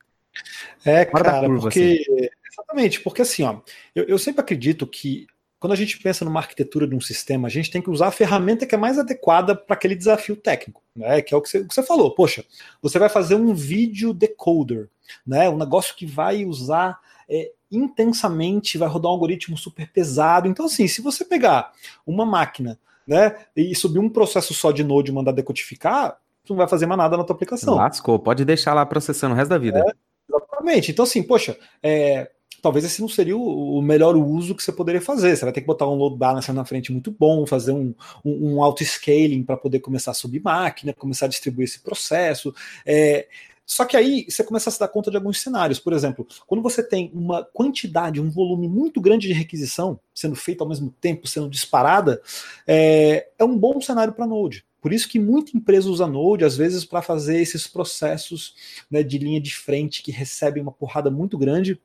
é, 0.85 1.03
cara, 1.05 1.41
curva, 1.41 1.61
porque 1.61 2.03
assim. 2.07 2.29
exatamente, 2.51 3.01
porque 3.01 3.21
assim, 3.21 3.43
ó, 3.43 3.59
eu, 3.93 4.03
eu 4.05 4.17
sempre 4.17 4.41
acredito 4.41 4.87
que 4.87 5.27
quando 5.65 5.73
a 5.73 5.77
gente 5.77 5.97
pensa 5.97 6.23
numa 6.23 6.39
arquitetura 6.39 6.85
de 6.85 6.93
um 6.93 7.01
sistema, 7.01 7.47
a 7.47 7.49
gente 7.49 7.71
tem 7.71 7.81
que 7.81 7.89
usar 7.89 8.09
a 8.09 8.11
ferramenta 8.11 8.67
que 8.67 8.75
é 8.75 8.77
mais 8.77 8.99
adequada 8.99 9.55
para 9.55 9.75
aquele 9.75 9.95
desafio 9.95 10.35
técnico, 10.35 10.79
né? 10.95 11.23
Que 11.23 11.33
é 11.33 11.37
o 11.37 11.41
que 11.41 11.49
você, 11.49 11.57
o 11.57 11.67
que 11.67 11.73
você, 11.73 11.81
falou. 11.81 12.11
Poxa, 12.11 12.45
você 12.83 12.99
vai 12.99 13.09
fazer 13.09 13.33
um 13.33 13.51
vídeo 13.51 14.13
decoder, 14.13 14.89
né? 15.25 15.49
Um 15.49 15.57
negócio 15.57 15.95
que 15.95 16.05
vai 16.05 16.45
usar 16.45 16.99
é, 17.27 17.51
intensamente, 17.71 18.77
vai 18.77 18.87
rodar 18.87 19.09
um 19.09 19.15
algoritmo 19.15 19.57
super 19.57 19.91
pesado. 19.91 20.47
Então, 20.47 20.67
assim, 20.67 20.87
se 20.87 21.01
você 21.01 21.25
pegar 21.25 21.71
uma 22.05 22.27
máquina, 22.27 22.77
né, 23.07 23.35
e 23.55 23.73
subir 23.73 23.97
um 23.97 24.07
processo 24.07 24.53
só 24.53 24.71
de 24.71 24.83
Node 24.83 25.09
e 25.09 25.13
mandar 25.15 25.31
decodificar, 25.31 26.19
tu 26.45 26.53
não 26.53 26.57
vai 26.57 26.67
fazer 26.67 26.85
mais 26.85 26.99
nada 26.99 27.17
na 27.17 27.23
tua 27.23 27.35
aplicação. 27.35 27.73
Lascou, 27.73 28.19
pode 28.19 28.45
deixar 28.45 28.75
lá 28.75 28.85
processando 28.85 29.33
o 29.33 29.35
resto 29.35 29.49
da 29.49 29.57
vida. 29.57 29.79
É, 29.79 29.93
exatamente. 30.29 30.91
Então, 30.91 31.01
assim, 31.01 31.23
poxa, 31.23 31.57
é, 31.81 32.29
talvez 32.65 32.83
esse 32.83 32.99
não 32.99 33.07
seria 33.07 33.37
o, 33.37 33.79
melhor 33.79 34.15
uso 34.15 34.55
que 34.55 34.63
você 34.63 34.71
poderia 34.71 34.99
fazer. 34.99 35.35
Você 35.35 35.45
vai 35.45 35.53
ter 35.53 35.61
que 35.61 35.67
botar 35.67 35.87
um 35.87 35.93
load 35.93 36.17
balancer 36.17 36.51
na 36.51 36.65
frente 36.65 36.91
muito 36.91 37.11
bom, 37.11 37.45
fazer 37.45 37.71
um, 37.71 37.93
um, 38.25 38.55
um 38.55 38.63
auto-scaling 38.63 39.43
para 39.43 39.55
poder 39.55 39.81
começar 39.81 40.09
a 40.09 40.15
subir 40.15 40.41
máquina, 40.41 40.91
começar 40.91 41.27
a 41.27 41.29
distribuir 41.29 41.65
esse 41.65 41.81
processo. 41.81 42.55
É, 42.83 43.27
só 43.67 43.85
que 43.85 43.95
aí 43.95 44.25
você 44.27 44.43
começa 44.43 44.67
a 44.69 44.73
se 44.73 44.79
dar 44.79 44.87
conta 44.87 45.11
de 45.11 45.17
alguns 45.17 45.39
cenários. 45.39 45.79
Por 45.79 45.93
exemplo, 45.93 46.25
quando 46.47 46.63
você 46.63 46.81
tem 46.81 47.11
uma 47.13 47.43
quantidade, 47.43 48.19
um 48.19 48.31
volume 48.31 48.67
muito 48.67 48.99
grande 48.99 49.27
de 49.27 49.33
requisição 49.33 49.99
sendo 50.11 50.35
feita 50.35 50.63
ao 50.63 50.67
mesmo 50.67 50.91
tempo, 50.99 51.27
sendo 51.27 51.47
disparada, 51.47 52.19
é, 52.65 53.27
é 53.37 53.43
um 53.43 53.55
bom 53.55 53.79
cenário 53.79 54.13
para 54.13 54.25
Node. 54.25 54.65
Por 54.81 54.91
isso 54.91 55.07
que 55.07 55.19
muita 55.19 55.55
empresa 55.55 55.87
usa 55.87 56.07
Node, 56.07 56.43
às 56.43 56.57
vezes, 56.57 56.83
para 56.83 57.03
fazer 57.03 57.39
esses 57.39 57.67
processos 57.67 58.55
né, 58.89 59.03
de 59.03 59.19
linha 59.19 59.39
de 59.39 59.55
frente 59.55 60.01
que 60.01 60.11
recebem 60.11 60.63
uma 60.63 60.71
porrada 60.71 61.11
muito 61.11 61.37
grande 61.37 61.79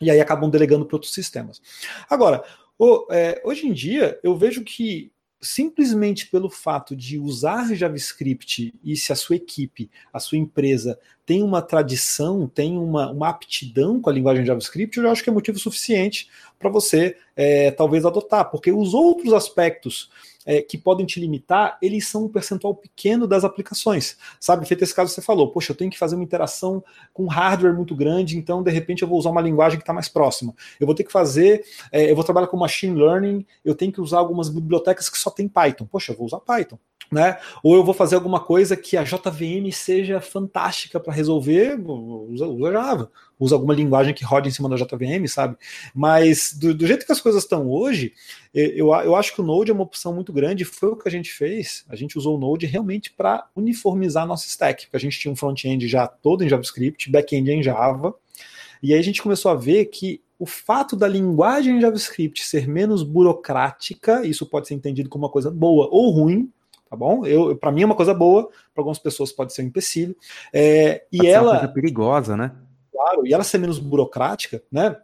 e 0.00 0.10
aí 0.10 0.20
acabam 0.20 0.48
delegando 0.48 0.86
para 0.86 0.96
outros 0.96 1.12
sistemas. 1.12 1.60
Agora, 2.08 2.42
o, 2.78 3.06
é, 3.10 3.40
hoje 3.44 3.66
em 3.66 3.72
dia, 3.72 4.18
eu 4.22 4.36
vejo 4.36 4.64
que 4.64 5.12
simplesmente 5.40 6.26
pelo 6.26 6.50
fato 6.50 6.94
de 6.94 7.18
usar 7.18 7.74
JavaScript 7.74 8.74
e 8.84 8.96
se 8.96 9.12
a 9.12 9.16
sua 9.16 9.36
equipe, 9.36 9.90
a 10.12 10.20
sua 10.20 10.36
empresa 10.36 10.98
tem 11.24 11.42
uma 11.42 11.62
tradição, 11.62 12.46
tem 12.46 12.76
uma, 12.76 13.10
uma 13.10 13.28
aptidão 13.28 14.00
com 14.00 14.10
a 14.10 14.12
linguagem 14.12 14.44
JavaScript, 14.44 14.98
eu 14.98 15.10
acho 15.10 15.24
que 15.24 15.30
é 15.30 15.32
motivo 15.32 15.58
suficiente 15.58 16.28
para 16.58 16.68
você 16.68 17.16
é, 17.34 17.70
talvez 17.70 18.04
adotar, 18.04 18.50
porque 18.50 18.70
os 18.70 18.92
outros 18.92 19.32
aspectos 19.32 20.10
é, 20.50 20.60
que 20.60 20.76
podem 20.76 21.06
te 21.06 21.20
limitar, 21.20 21.78
eles 21.80 22.08
são 22.08 22.24
um 22.24 22.28
percentual 22.28 22.74
pequeno 22.74 23.24
das 23.24 23.44
aplicações. 23.44 24.16
Sabe, 24.40 24.66
feito 24.66 24.82
esse 24.82 24.92
caso 24.92 25.14
você 25.14 25.22
falou, 25.22 25.52
poxa, 25.52 25.70
eu 25.70 25.76
tenho 25.76 25.92
que 25.92 25.96
fazer 25.96 26.16
uma 26.16 26.24
interação 26.24 26.82
com 27.14 27.28
hardware 27.28 27.72
muito 27.72 27.94
grande, 27.94 28.36
então 28.36 28.60
de 28.60 28.70
repente 28.72 29.02
eu 29.02 29.08
vou 29.08 29.16
usar 29.16 29.30
uma 29.30 29.40
linguagem 29.40 29.78
que 29.78 29.84
está 29.84 29.92
mais 29.92 30.08
próxima. 30.08 30.52
Eu 30.80 30.86
vou 30.86 30.94
ter 30.96 31.04
que 31.04 31.12
fazer, 31.12 31.64
é, 31.92 32.10
eu 32.10 32.16
vou 32.16 32.24
trabalhar 32.24 32.48
com 32.48 32.56
machine 32.56 32.98
learning, 32.98 33.46
eu 33.64 33.76
tenho 33.76 33.92
que 33.92 34.00
usar 34.00 34.18
algumas 34.18 34.48
bibliotecas 34.48 35.08
que 35.08 35.18
só 35.18 35.30
tem 35.30 35.46
Python. 35.46 35.86
Poxa, 35.86 36.10
eu 36.10 36.16
vou 36.16 36.26
usar 36.26 36.40
Python 36.40 36.80
né? 37.10 37.38
Ou 37.62 37.74
eu 37.74 37.84
vou 37.84 37.92
fazer 37.92 38.14
alguma 38.14 38.38
coisa 38.38 38.76
que 38.76 38.96
a 38.96 39.02
JVM 39.02 39.70
seja 39.72 40.20
fantástica 40.20 41.00
para 41.00 41.12
resolver, 41.12 41.78
usa, 41.80 42.46
usa, 42.46 42.72
Java, 42.72 43.10
usa 43.38 43.54
alguma 43.54 43.74
linguagem 43.74 44.14
que 44.14 44.24
roda 44.24 44.46
em 44.46 44.50
cima 44.50 44.68
da 44.68 44.76
JVM, 44.76 45.26
sabe? 45.26 45.56
Mas 45.94 46.52
do, 46.52 46.72
do 46.72 46.86
jeito 46.86 47.04
que 47.04 47.12
as 47.12 47.20
coisas 47.20 47.42
estão 47.42 47.68
hoje, 47.68 48.12
eu, 48.54 48.94
eu 48.94 49.16
acho 49.16 49.34
que 49.34 49.40
o 49.40 49.44
Node 49.44 49.70
é 49.70 49.74
uma 49.74 49.82
opção 49.82 50.14
muito 50.14 50.32
grande. 50.32 50.64
Foi 50.64 50.90
o 50.90 50.96
que 50.96 51.08
a 51.08 51.10
gente 51.10 51.32
fez. 51.32 51.84
A 51.88 51.96
gente 51.96 52.16
usou 52.16 52.36
o 52.36 52.40
Node 52.40 52.66
realmente 52.66 53.12
para 53.12 53.48
uniformizar 53.56 54.26
nosso 54.26 54.46
stack, 54.46 54.84
porque 54.84 54.96
a 54.96 55.00
gente 55.00 55.18
tinha 55.18 55.32
um 55.32 55.36
front-end 55.36 55.88
já 55.88 56.06
todo 56.06 56.44
em 56.44 56.48
JavaScript, 56.48 57.10
back-end 57.10 57.50
em 57.50 57.62
Java. 57.62 58.14
E 58.82 58.94
aí 58.94 59.00
a 59.00 59.02
gente 59.02 59.22
começou 59.22 59.50
a 59.50 59.56
ver 59.56 59.86
que 59.86 60.22
o 60.38 60.46
fato 60.46 60.96
da 60.96 61.06
linguagem 61.06 61.80
JavaScript 61.80 62.46
ser 62.46 62.66
menos 62.66 63.02
burocrática, 63.02 64.24
isso 64.24 64.46
pode 64.46 64.68
ser 64.68 64.74
entendido 64.74 65.10
como 65.10 65.24
uma 65.24 65.30
coisa 65.30 65.50
boa 65.50 65.86
ou 65.90 66.10
ruim, 66.10 66.50
tá 66.90 66.96
bom? 66.96 67.24
Eu, 67.24 67.56
para 67.56 67.70
mim 67.70 67.82
é 67.82 67.86
uma 67.86 67.94
coisa 67.94 68.12
boa, 68.12 68.48
para 68.74 68.82
algumas 68.82 68.98
pessoas 68.98 69.30
pode 69.30 69.54
ser 69.54 69.62
um 69.62 69.66
empecilho. 69.66 70.16
É, 70.52 71.04
e 71.12 71.24
ela. 71.24 71.52
Uma 71.52 71.58
coisa 71.60 71.72
perigosa, 71.72 72.36
né? 72.36 72.52
Claro, 72.92 73.24
e 73.24 73.32
ela 73.32 73.44
ser 73.44 73.58
menos 73.58 73.78
burocrática, 73.78 74.60
né? 74.70 74.96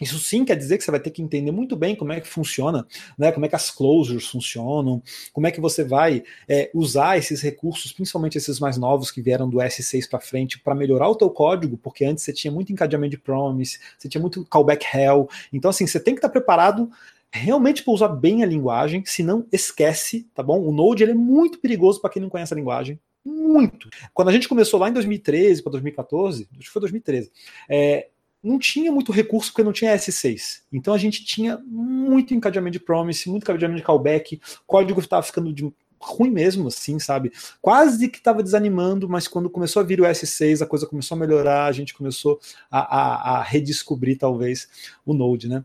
Isso 0.00 0.18
sim 0.18 0.44
quer 0.44 0.54
dizer 0.54 0.78
que 0.78 0.84
você 0.84 0.90
vai 0.92 1.00
ter 1.00 1.10
que 1.10 1.20
entender 1.20 1.50
muito 1.50 1.74
bem 1.74 1.96
como 1.96 2.12
é 2.12 2.20
que 2.20 2.28
funciona, 2.28 2.86
né? 3.16 3.32
Como 3.32 3.44
é 3.46 3.48
que 3.48 3.56
as 3.56 3.70
closures 3.70 4.26
funcionam, 4.28 5.02
como 5.32 5.46
é 5.46 5.50
que 5.50 5.60
você 5.60 5.82
vai 5.82 6.22
é, 6.48 6.70
usar 6.72 7.18
esses 7.18 7.40
recursos, 7.40 7.92
principalmente 7.92 8.38
esses 8.38 8.60
mais 8.60 8.76
novos 8.76 9.10
que 9.10 9.20
vieram 9.20 9.48
do 9.48 9.58
S6 9.58 10.08
para 10.08 10.20
frente, 10.20 10.60
para 10.60 10.74
melhorar 10.74 11.08
o 11.08 11.16
teu 11.16 11.30
código, 11.30 11.76
porque 11.76 12.04
antes 12.04 12.22
você 12.22 12.32
tinha 12.32 12.52
muito 12.52 12.72
encadeamento 12.72 13.12
de 13.12 13.18
promise, 13.18 13.80
você 13.98 14.08
tinha 14.08 14.20
muito 14.20 14.44
callback 14.44 14.86
hell. 14.94 15.28
Então, 15.52 15.70
assim, 15.70 15.86
você 15.86 15.98
tem 15.98 16.14
que 16.14 16.18
estar 16.18 16.28
preparado 16.28 16.88
realmente 17.32 17.82
para 17.82 17.92
usar 17.92 18.08
bem 18.08 18.42
a 18.42 18.46
linguagem, 18.46 19.02
senão 19.04 19.46
esquece, 19.52 20.28
tá 20.34 20.42
bom? 20.42 20.60
O 20.60 20.72
Node 20.72 21.02
ele 21.02 21.12
é 21.12 21.14
muito 21.14 21.58
perigoso 21.58 22.00
para 22.00 22.10
quem 22.10 22.22
não 22.22 22.30
conhece 22.30 22.52
a 22.54 22.56
linguagem. 22.56 22.98
Muito. 23.24 23.90
Quando 24.14 24.28
a 24.28 24.32
gente 24.32 24.48
começou 24.48 24.80
lá 24.80 24.88
em 24.88 24.92
2013 24.92 25.62
para 25.62 25.72
2014, 25.72 26.48
acho 26.52 26.60
que 26.60 26.70
foi 26.70 26.80
2013, 26.80 27.30
é, 27.68 28.08
não 28.42 28.58
tinha 28.58 28.90
muito 28.90 29.12
recurso 29.12 29.50
porque 29.50 29.62
não 29.62 29.72
tinha 29.72 29.94
S6. 29.94 30.60
Então 30.72 30.94
a 30.94 30.98
gente 30.98 31.24
tinha 31.24 31.58
muito 31.66 32.32
encadeamento 32.32 32.78
de 32.78 32.84
promise, 32.84 33.28
muito 33.28 33.42
encadeamento 33.42 33.80
de 33.80 33.86
callback, 33.86 34.40
código 34.66 35.00
estava 35.00 35.22
ficando 35.22 35.52
de 35.52 35.70
ruim 36.00 36.30
mesmo, 36.30 36.68
assim, 36.68 36.98
sabe? 36.98 37.32
Quase 37.60 38.08
que 38.08 38.18
estava 38.18 38.42
desanimando, 38.42 39.08
mas 39.08 39.26
quando 39.26 39.50
começou 39.50 39.80
a 39.80 39.84
vir 39.84 40.00
o 40.00 40.04
S6, 40.04 40.62
a 40.62 40.66
coisa 40.66 40.86
começou 40.86 41.16
a 41.16 41.18
melhorar, 41.18 41.66
a 41.66 41.72
gente 41.72 41.92
começou 41.92 42.40
a, 42.70 42.78
a, 42.78 43.38
a 43.38 43.42
redescobrir, 43.42 44.16
talvez, 44.16 44.68
o 45.04 45.12
Node, 45.12 45.48
né? 45.48 45.64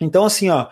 Então, 0.00 0.24
assim, 0.24 0.48
ó, 0.48 0.68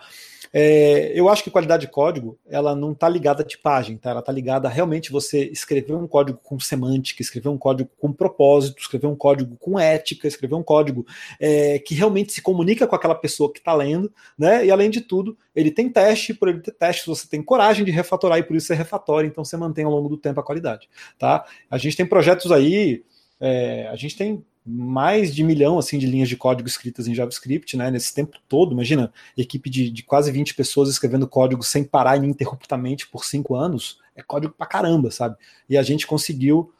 é, 0.51 1.11
eu 1.13 1.29
acho 1.29 1.43
que 1.43 1.51
qualidade 1.51 1.85
de 1.85 1.91
código 1.91 2.37
ela 2.47 2.75
não 2.75 2.91
está 2.91 3.07
ligada 3.07 3.43
à 3.43 3.45
tipagem, 3.45 3.97
tá? 3.97 4.09
Ela 4.09 4.19
está 4.19 4.31
ligada 4.31 4.67
a 4.67 4.71
realmente 4.71 5.11
você 5.11 5.43
escrever 5.45 5.93
um 5.93 6.07
código 6.07 6.39
com 6.43 6.59
semântica, 6.59 7.21
escrever 7.21 7.49
um 7.49 7.57
código 7.57 7.89
com 7.99 8.11
propósito, 8.11 8.81
escrever 8.81 9.05
um 9.05 9.15
código 9.15 9.55
com 9.57 9.79
ética, 9.79 10.27
escrever 10.27 10.55
um 10.55 10.63
código 10.63 11.05
é, 11.39 11.77
que 11.77 11.93
realmente 11.93 12.33
se 12.33 12.41
comunica 12.41 12.87
com 12.87 12.95
aquela 12.95 13.13
pessoa 13.13 13.51
que 13.51 13.59
está 13.59 13.73
lendo, 13.73 14.11
né? 14.37 14.65
E 14.65 14.71
além 14.71 14.89
de 14.89 15.01
tudo, 15.01 15.37
ele 15.55 15.69
tem 15.69 15.87
teste, 15.87 16.33
por 16.33 16.49
ele 16.49 16.61
ter 16.61 16.71
teste, 16.71 17.05
você 17.05 17.27
tem 17.27 17.43
coragem 17.43 17.85
de 17.85 17.91
refatorar 17.91 18.39
e 18.39 18.43
por 18.43 18.55
isso 18.55 18.67
você 18.67 18.73
refatora, 18.73 19.27
então 19.27 19.45
você 19.45 19.55
mantém 19.55 19.85
ao 19.85 19.91
longo 19.91 20.09
do 20.09 20.17
tempo 20.17 20.39
a 20.39 20.43
qualidade, 20.43 20.89
tá? 21.19 21.45
A 21.69 21.77
gente 21.77 21.95
tem 21.95 22.05
projetos 22.05 22.51
aí, 22.51 23.03
é, 23.39 23.87
a 23.87 23.95
gente 23.95 24.17
tem 24.17 24.43
mais 24.65 25.33
de 25.33 25.43
milhão 25.43 25.79
assim 25.79 25.97
de 25.97 26.05
linhas 26.05 26.29
de 26.29 26.37
código 26.37 26.67
escritas 26.67 27.07
em 27.07 27.15
JavaScript, 27.15 27.75
né? 27.77 27.89
Nesse 27.89 28.13
tempo 28.13 28.37
todo, 28.47 28.73
imagina, 28.73 29.11
equipe 29.37 29.69
de, 29.69 29.89
de 29.89 30.03
quase 30.03 30.31
20 30.31 30.53
pessoas 30.55 30.89
escrevendo 30.89 31.27
código 31.27 31.63
sem 31.63 31.83
parar 31.83 32.17
ininterruptamente 32.17 33.07
por 33.07 33.25
cinco 33.25 33.55
anos, 33.55 33.99
é 34.15 34.21
código 34.21 34.53
pra 34.57 34.67
caramba, 34.67 35.11
sabe? 35.11 35.35
E 35.69 35.77
a 35.77 35.81
gente 35.81 36.05
conseguiu 36.05 36.71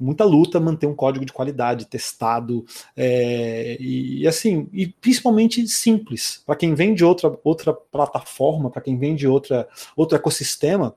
muita 0.00 0.24
luta 0.24 0.58
manter 0.58 0.86
um 0.86 0.94
código 0.94 1.24
de 1.24 1.32
qualidade, 1.32 1.86
testado, 1.86 2.64
é, 2.96 3.76
e, 3.78 4.26
assim, 4.26 4.66
e 4.72 4.88
principalmente 4.88 5.66
simples. 5.68 6.42
Para 6.46 6.56
quem 6.56 6.74
vem 6.74 6.94
de 6.94 7.04
outra, 7.04 7.38
outra 7.44 7.74
plataforma, 7.74 8.70
para 8.70 8.80
quem 8.80 8.98
vem 8.98 9.14
de 9.14 9.28
outra, 9.28 9.68
outro 9.94 10.16
ecossistema, 10.16 10.96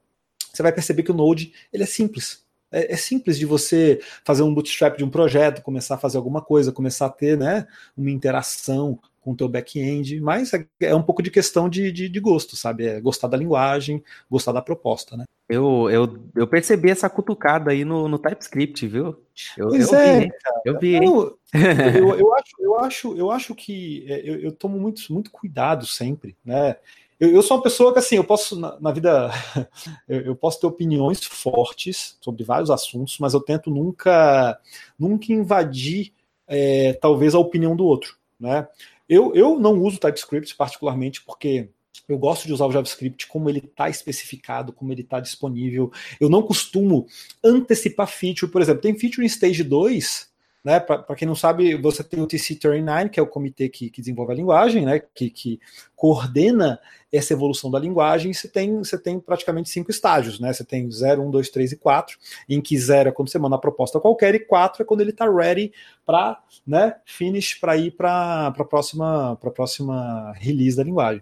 você 0.52 0.64
vai 0.64 0.72
perceber 0.72 1.04
que 1.04 1.12
o 1.12 1.16
Node 1.16 1.52
ele 1.72 1.84
é 1.84 1.88
simples. 1.88 2.43
É, 2.74 2.94
é, 2.94 2.98
simples 2.98 3.38
de 3.38 3.46
você 3.46 4.02
fazer 4.26 4.44
um 4.44 4.54
bootstrap 4.54 4.98
de 4.98 5.04
um 5.04 5.10
projeto, 5.10 5.62
começar 5.62 5.96
a 5.96 6.00
fazer 6.00 6.18
alguma 6.18 6.42
coisa, 6.42 6.72
começar 6.72 7.06
a 7.06 7.10
ter 7.10 7.38
né, 7.38 7.68
uma 7.96 8.12
interação 8.12 9.00
com 9.24 9.32
o 9.32 9.36
teu 9.36 9.48
back-end, 9.48 10.20
mas 10.20 10.54
é, 10.54 10.66
é, 10.82 10.94
um 10.94 11.02
pouco 11.02 11.24
de 11.24 11.32
questão 11.32 11.70
de, 11.70 11.92
de, 11.94 12.10
de, 12.10 12.20
gosto, 12.20 12.58
sabe? 12.58 12.86
É 12.86 13.00
gostar 13.00 13.30
da 13.30 13.38
linguagem, 13.38 14.04
gostar 14.30 14.52
da 14.52 14.62
proposta, 14.62 15.16
né? 15.16 15.24
Eu, 15.48 15.90
eu, 15.90 16.20
eu 16.36 16.48
percebi 16.48 16.90
essa 16.90 17.10
cutucada 17.10 17.72
aí 17.72 17.86
no, 17.86 18.08
no 18.08 18.20
TypeScript, 18.20 18.86
viu? 18.86 19.16
Eu, 19.58 19.70
pois 19.70 19.92
eu 19.92 19.98
é, 19.98 20.20
vi, 20.20 20.32
eu 20.66 20.80
vi. 20.80 20.94
Eu, 20.96 21.40
eu, 21.54 22.16
eu, 22.20 22.34
acho, 22.36 22.56
eu, 22.60 22.80
acho, 22.80 23.18
eu 23.18 23.32
acho 23.32 23.56
que 23.56 24.06
é, 24.10 24.30
eu, 24.30 24.42
eu 24.42 24.52
tomo 24.52 24.78
muito, 24.78 25.02
muito 25.14 25.32
cuidado 25.32 25.86
sempre, 25.86 26.36
né? 26.44 26.76
Eu, 27.24 27.36
eu, 27.36 27.42
sou 27.42 27.56
uma 27.56 27.64
pessoa 27.64 27.94
que, 27.94 28.00
assim, 28.00 28.18
eu 28.18 28.24
posso, 28.26 28.60
na, 28.60 28.78
na 28.82 28.92
vida, 28.92 29.32
eu, 30.10 30.22
eu, 30.24 30.36
posso 30.36 30.60
ter 30.60 30.68
opiniões 30.68 31.24
fortes 31.24 32.18
sobre 32.20 32.44
vários 32.44 32.70
assuntos, 32.70 33.18
mas 33.18 33.34
eu 33.34 33.40
tento 33.40 33.72
nunca, 33.72 34.60
nunca 35.00 35.32
invadir, 35.32 36.12
é, 36.46 36.92
talvez, 36.92 37.34
a 37.34 37.40
opinião 37.40 37.78
do 37.78 37.86
outro, 37.86 38.18
né? 38.38 38.68
Eu, 39.08 39.34
eu 39.34 39.58
não 39.58 39.82
uso 39.82 40.00
TypeScript 40.00 40.54
particularmente 40.58 41.24
porque 41.24 41.70
eu 42.10 42.18
gosto 42.18 42.46
de 42.46 42.52
usar 42.52 42.66
o 42.66 42.72
JavaScript 42.74 43.26
como 43.28 43.50
ele 43.50 43.60
está 43.60 43.90
especificado, 43.90 44.74
como 44.74 44.92
ele 44.92 45.02
está 45.02 45.22
disponível. 45.22 45.94
Eu 46.20 46.30
não 46.30 46.42
costumo 46.42 47.08
antecipar 47.42 48.08
feature, 48.08 48.52
por 48.52 48.62
exemplo, 48.62 48.82
tem 48.82 49.00
feature 49.00 49.24
em 49.24 49.28
stage 49.28 49.64
2 49.64 50.33
né? 50.64 50.80
Para 50.80 51.16
quem 51.16 51.28
não 51.28 51.36
sabe, 51.36 51.76
você 51.76 52.04
tem 52.04 52.22
o 52.22 52.28
TC39, 52.28 53.10
que 53.10 53.20
é 53.20 53.24
o 53.24 53.28
comitê 53.28 53.68
que, 53.68 53.90
que 53.90 54.00
desenvolve 54.00 54.32
a 54.32 54.36
linguagem, 54.36 54.86
né? 54.86 55.02
que, 55.14 55.30
que 55.30 55.60
coordena 55.94 56.80
essa 57.12 57.34
evolução 57.34 57.70
da 57.70 57.78
linguagem. 57.78 58.32
Você 58.32 58.48
tem, 58.48 58.78
você 58.78 58.98
tem 58.98 59.20
praticamente 59.20 59.70
cinco 59.70 59.92
estágios. 59.92 60.40
Né? 60.40 60.54
Você 60.54 60.64
tem 60.64 60.90
0, 60.90 61.22
1, 61.22 61.32
2, 61.32 61.50
3 61.50 61.72
e 61.74 61.76
4, 61.76 62.18
em 62.48 62.62
que 62.62 62.78
0 62.78 63.10
é 63.10 63.12
quando 63.12 63.30
você 63.30 63.38
manda 63.38 63.58
a 63.58 63.60
proposta 63.60 64.00
qualquer, 64.00 64.34
e 64.36 64.40
4 64.40 64.84
é 64.84 64.86
quando 64.86 65.02
ele 65.02 65.10
está 65.10 65.30
ready 65.30 65.74
para 66.06 66.42
né, 66.66 66.96
finish 67.06 67.56
para 67.56 67.76
ir 67.76 67.92
para 67.92 68.48
a 68.48 68.64
próxima, 68.64 69.36
próxima 69.36 70.32
release 70.38 70.78
da 70.78 70.84
linguagem. 70.84 71.22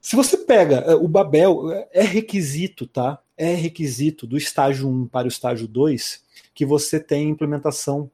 Se 0.00 0.16
você 0.16 0.36
pega 0.36 0.78
eh, 0.78 0.94
o 0.96 1.08
Babel, 1.08 1.70
é 1.92 2.02
requisito, 2.02 2.86
tá? 2.86 3.20
É 3.38 3.54
requisito 3.54 4.26
do 4.26 4.36
estágio 4.36 4.86
1 4.88 5.06
para 5.06 5.26
o 5.26 5.28
estágio 5.28 5.66
2 5.66 6.22
que 6.54 6.66
você 6.66 7.00
tem 7.00 7.30
implementação 7.30 8.10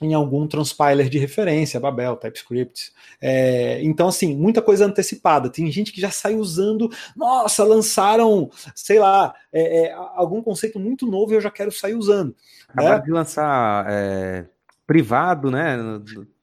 em 0.00 0.14
algum 0.14 0.46
transpiler 0.46 1.08
de 1.08 1.18
referência, 1.18 1.80
Babel, 1.80 2.16
TypeScript. 2.16 2.92
É, 3.20 3.82
então, 3.82 4.08
assim, 4.08 4.36
muita 4.36 4.62
coisa 4.62 4.86
antecipada. 4.86 5.50
Tem 5.50 5.70
gente 5.70 5.92
que 5.92 6.00
já 6.00 6.10
sai 6.10 6.34
usando, 6.34 6.90
nossa, 7.16 7.64
lançaram, 7.64 8.50
sei 8.74 8.98
lá, 8.98 9.34
é, 9.52 9.86
é, 9.86 9.92
algum 9.92 10.42
conceito 10.42 10.78
muito 10.78 11.06
novo 11.06 11.32
e 11.32 11.36
eu 11.36 11.40
já 11.40 11.50
quero 11.50 11.72
sair 11.72 11.94
usando. 11.94 12.34
Acabaram 12.68 12.98
né? 12.98 13.04
de 13.04 13.10
lançar 13.10 13.86
é, 13.88 14.44
privado, 14.86 15.50
né? 15.50 15.76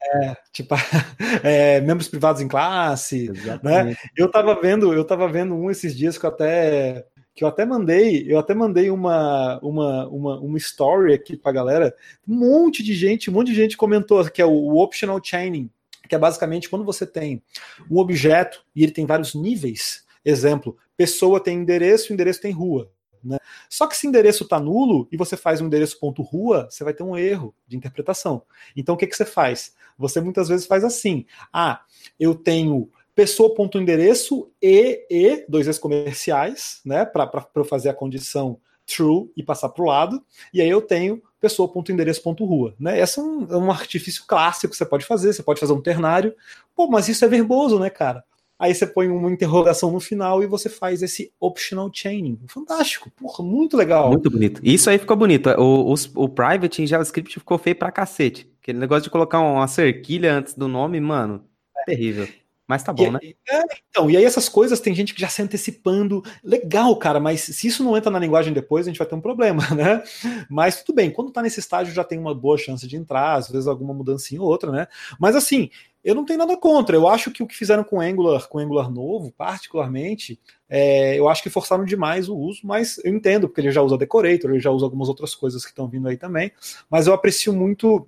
É, 0.03 0.37
tipo, 0.51 0.75
é, 1.43 1.81
membros 1.81 2.07
privados 2.07 2.41
em 2.41 2.47
classe, 2.47 3.31
né? 3.63 3.95
Eu 4.15 4.29
tava 4.29 4.59
vendo, 4.59 4.93
eu 4.93 5.03
tava 5.03 5.27
vendo 5.27 5.55
um 5.55 5.71
esses 5.71 5.95
dias 5.95 6.17
que 6.17 6.25
eu 6.25 6.29
até 6.29 7.05
que 7.35 7.43
eu 7.43 7.49
até 7.49 7.65
mandei, 7.65 8.25
eu 8.31 8.39
até 8.39 8.53
mandei 8.53 8.89
uma, 8.89 9.59
uma, 9.61 10.07
uma, 10.07 10.39
uma 10.39 10.57
story 10.57 11.13
aqui 11.13 11.35
pra 11.35 11.51
galera. 11.51 11.93
Um 12.25 12.35
monte 12.35 12.81
de 12.81 12.95
gente, 12.95 13.29
um 13.29 13.33
monte 13.33 13.47
de 13.47 13.55
gente 13.55 13.75
comentou 13.75 14.23
que 14.31 14.41
é 14.41 14.45
o, 14.45 14.51
o 14.51 14.81
optional 14.81 15.19
chaining, 15.21 15.69
que 16.07 16.15
é 16.15 16.17
basicamente 16.17 16.69
quando 16.69 16.85
você 16.85 17.05
tem 17.05 17.43
um 17.91 17.97
objeto 17.97 18.63
e 18.73 18.83
ele 18.83 18.93
tem 18.93 19.05
vários 19.05 19.35
níveis. 19.35 20.05
Exemplo, 20.23 20.77
pessoa 20.95 21.43
tem 21.43 21.59
endereço, 21.59 22.13
endereço 22.13 22.41
tem 22.41 22.53
rua. 22.53 22.89
Né? 23.21 23.37
Só 23.69 23.85
que 23.85 23.97
se 23.97 24.07
endereço 24.07 24.43
está 24.43 24.57
nulo 24.59 25.07
e 25.11 25.17
você 25.17 25.35
faz 25.35 25.59
um 25.59 25.65
endereço 25.65 25.99
ponto 25.99 26.21
rua, 26.21 26.69
você 26.69 26.85
vai 26.85 26.93
ter 26.93 27.03
um 27.03 27.17
erro 27.17 27.53
de 27.67 27.75
interpretação. 27.75 28.43
Então 28.77 28.95
o 28.95 28.97
que, 28.97 29.07
que 29.07 29.15
você 29.15 29.25
faz? 29.25 29.73
Você 29.97 30.21
muitas 30.21 30.47
vezes 30.47 30.65
faz 30.65 30.85
assim: 30.85 31.25
ah, 31.51 31.81
eu 32.17 32.33
tenho 32.33 32.89
pessoa.endereço 33.15 34.51
e, 34.61 35.05
e 35.09 35.45
dois 35.47 35.67
ex 35.67 35.79
comerciais, 35.79 36.81
né, 36.85 37.05
para 37.05 37.31
eu 37.55 37.65
fazer 37.65 37.89
a 37.89 37.93
condição 37.93 38.59
true 38.85 39.31
e 39.35 39.41
passar 39.41 39.69
para 39.69 39.83
o 39.83 39.87
lado, 39.87 40.23
e 40.53 40.61
aí 40.61 40.69
eu 40.69 40.81
tenho 40.81 41.23
pessoa.endereço.rua. 41.39 42.75
Né? 42.79 42.99
Esse 42.99 43.19
é 43.19 43.23
um, 43.23 43.47
é 43.49 43.57
um 43.57 43.71
artifício 43.71 44.25
clássico 44.27 44.71
que 44.71 44.77
você 44.77 44.85
pode 44.85 45.05
fazer, 45.05 45.33
você 45.33 45.41
pode 45.41 45.59
fazer 45.59 45.73
um 45.73 45.81
ternário. 45.81 46.35
Pô, 46.75 46.87
mas 46.87 47.07
isso 47.07 47.25
é 47.25 47.27
verboso, 47.27 47.79
né, 47.79 47.89
cara? 47.89 48.23
aí 48.57 48.73
você 48.73 48.87
põe 48.87 49.07
uma 49.09 49.31
interrogação 49.31 49.91
no 49.91 49.99
final 49.99 50.41
e 50.41 50.47
você 50.47 50.69
faz 50.69 51.03
esse 51.03 51.31
optional 51.39 51.89
chaining. 51.93 52.39
Fantástico, 52.47 53.11
porra, 53.11 53.43
muito 53.43 53.77
legal. 53.77 54.09
Muito 54.09 54.29
bonito. 54.29 54.61
Isso 54.63 54.89
aí 54.89 54.97
ficou 54.97 55.15
bonito. 55.15 55.49
O, 55.49 55.93
o, 55.93 55.95
o 56.15 56.29
private 56.29 56.81
em 56.81 56.87
JavaScript 56.87 57.39
ficou 57.39 57.57
feio 57.57 57.75
pra 57.75 57.91
cacete. 57.91 58.49
Aquele 58.61 58.79
negócio 58.79 59.03
de 59.03 59.09
colocar 59.09 59.39
uma 59.39 59.67
cerquilha 59.67 60.33
antes 60.33 60.53
do 60.53 60.67
nome, 60.67 60.99
mano, 60.99 61.43
é. 61.77 61.85
terrível. 61.85 62.27
Mas 62.67 62.81
tá 62.81 62.91
bom, 62.91 63.03
e, 63.03 63.11
né? 63.11 63.19
É, 63.47 63.61
então, 63.89 64.09
e 64.09 64.17
aí 64.17 64.25
essas 64.25 64.49
coisas 64.49 64.79
tem 64.79 64.93
gente 64.93 65.13
que 65.13 65.21
já 65.21 65.29
se 65.29 65.41
antecipando. 65.41 66.23
Legal, 66.43 66.95
cara, 66.97 67.19
mas 67.19 67.41
se 67.41 67.67
isso 67.67 67.83
não 67.83 67.95
entra 67.95 68.09
na 68.09 68.19
linguagem 68.19 68.53
depois, 68.53 68.85
a 68.85 68.89
gente 68.89 68.97
vai 68.97 69.07
ter 69.07 69.15
um 69.15 69.21
problema, 69.21 69.61
né? 69.75 70.03
Mas 70.49 70.83
tudo 70.83 70.95
bem, 70.95 71.11
quando 71.11 71.31
tá 71.31 71.41
nesse 71.41 71.59
estágio 71.59 71.93
já 71.93 72.03
tem 72.03 72.17
uma 72.17 72.33
boa 72.33 72.57
chance 72.57 72.87
de 72.87 72.95
entrar, 72.95 73.35
às 73.35 73.49
vezes 73.49 73.67
alguma 73.67 73.93
mudança 73.93 74.25
ou 74.39 74.47
outra, 74.47 74.71
né? 74.71 74.87
Mas 75.19 75.35
assim, 75.35 75.69
eu 76.03 76.15
não 76.15 76.23
tenho 76.23 76.39
nada 76.39 76.55
contra. 76.55 76.95
Eu 76.95 77.07
acho 77.07 77.31
que 77.31 77.43
o 77.43 77.47
que 77.47 77.55
fizeram 77.55 77.83
com 77.83 77.99
Angular, 77.99 78.47
com 78.47 78.59
Angular 78.59 78.91
novo, 78.91 79.31
particularmente, 79.31 80.39
é, 80.69 81.19
eu 81.19 81.27
acho 81.27 81.43
que 81.43 81.49
forçaram 81.49 81.83
demais 81.83 82.29
o 82.29 82.35
uso, 82.35 82.61
mas 82.63 82.99
eu 83.03 83.13
entendo, 83.13 83.47
porque 83.47 83.61
ele 83.61 83.71
já 83.71 83.81
usa 83.81 83.97
Decorator, 83.97 84.51
ele 84.51 84.59
já 84.59 84.69
usa 84.69 84.85
algumas 84.85 85.09
outras 85.09 85.33
coisas 85.33 85.63
que 85.63 85.71
estão 85.71 85.87
vindo 85.87 86.07
aí 86.07 86.17
também. 86.17 86.51
Mas 86.89 87.07
eu 87.07 87.13
aprecio 87.13 87.53
muito 87.53 88.07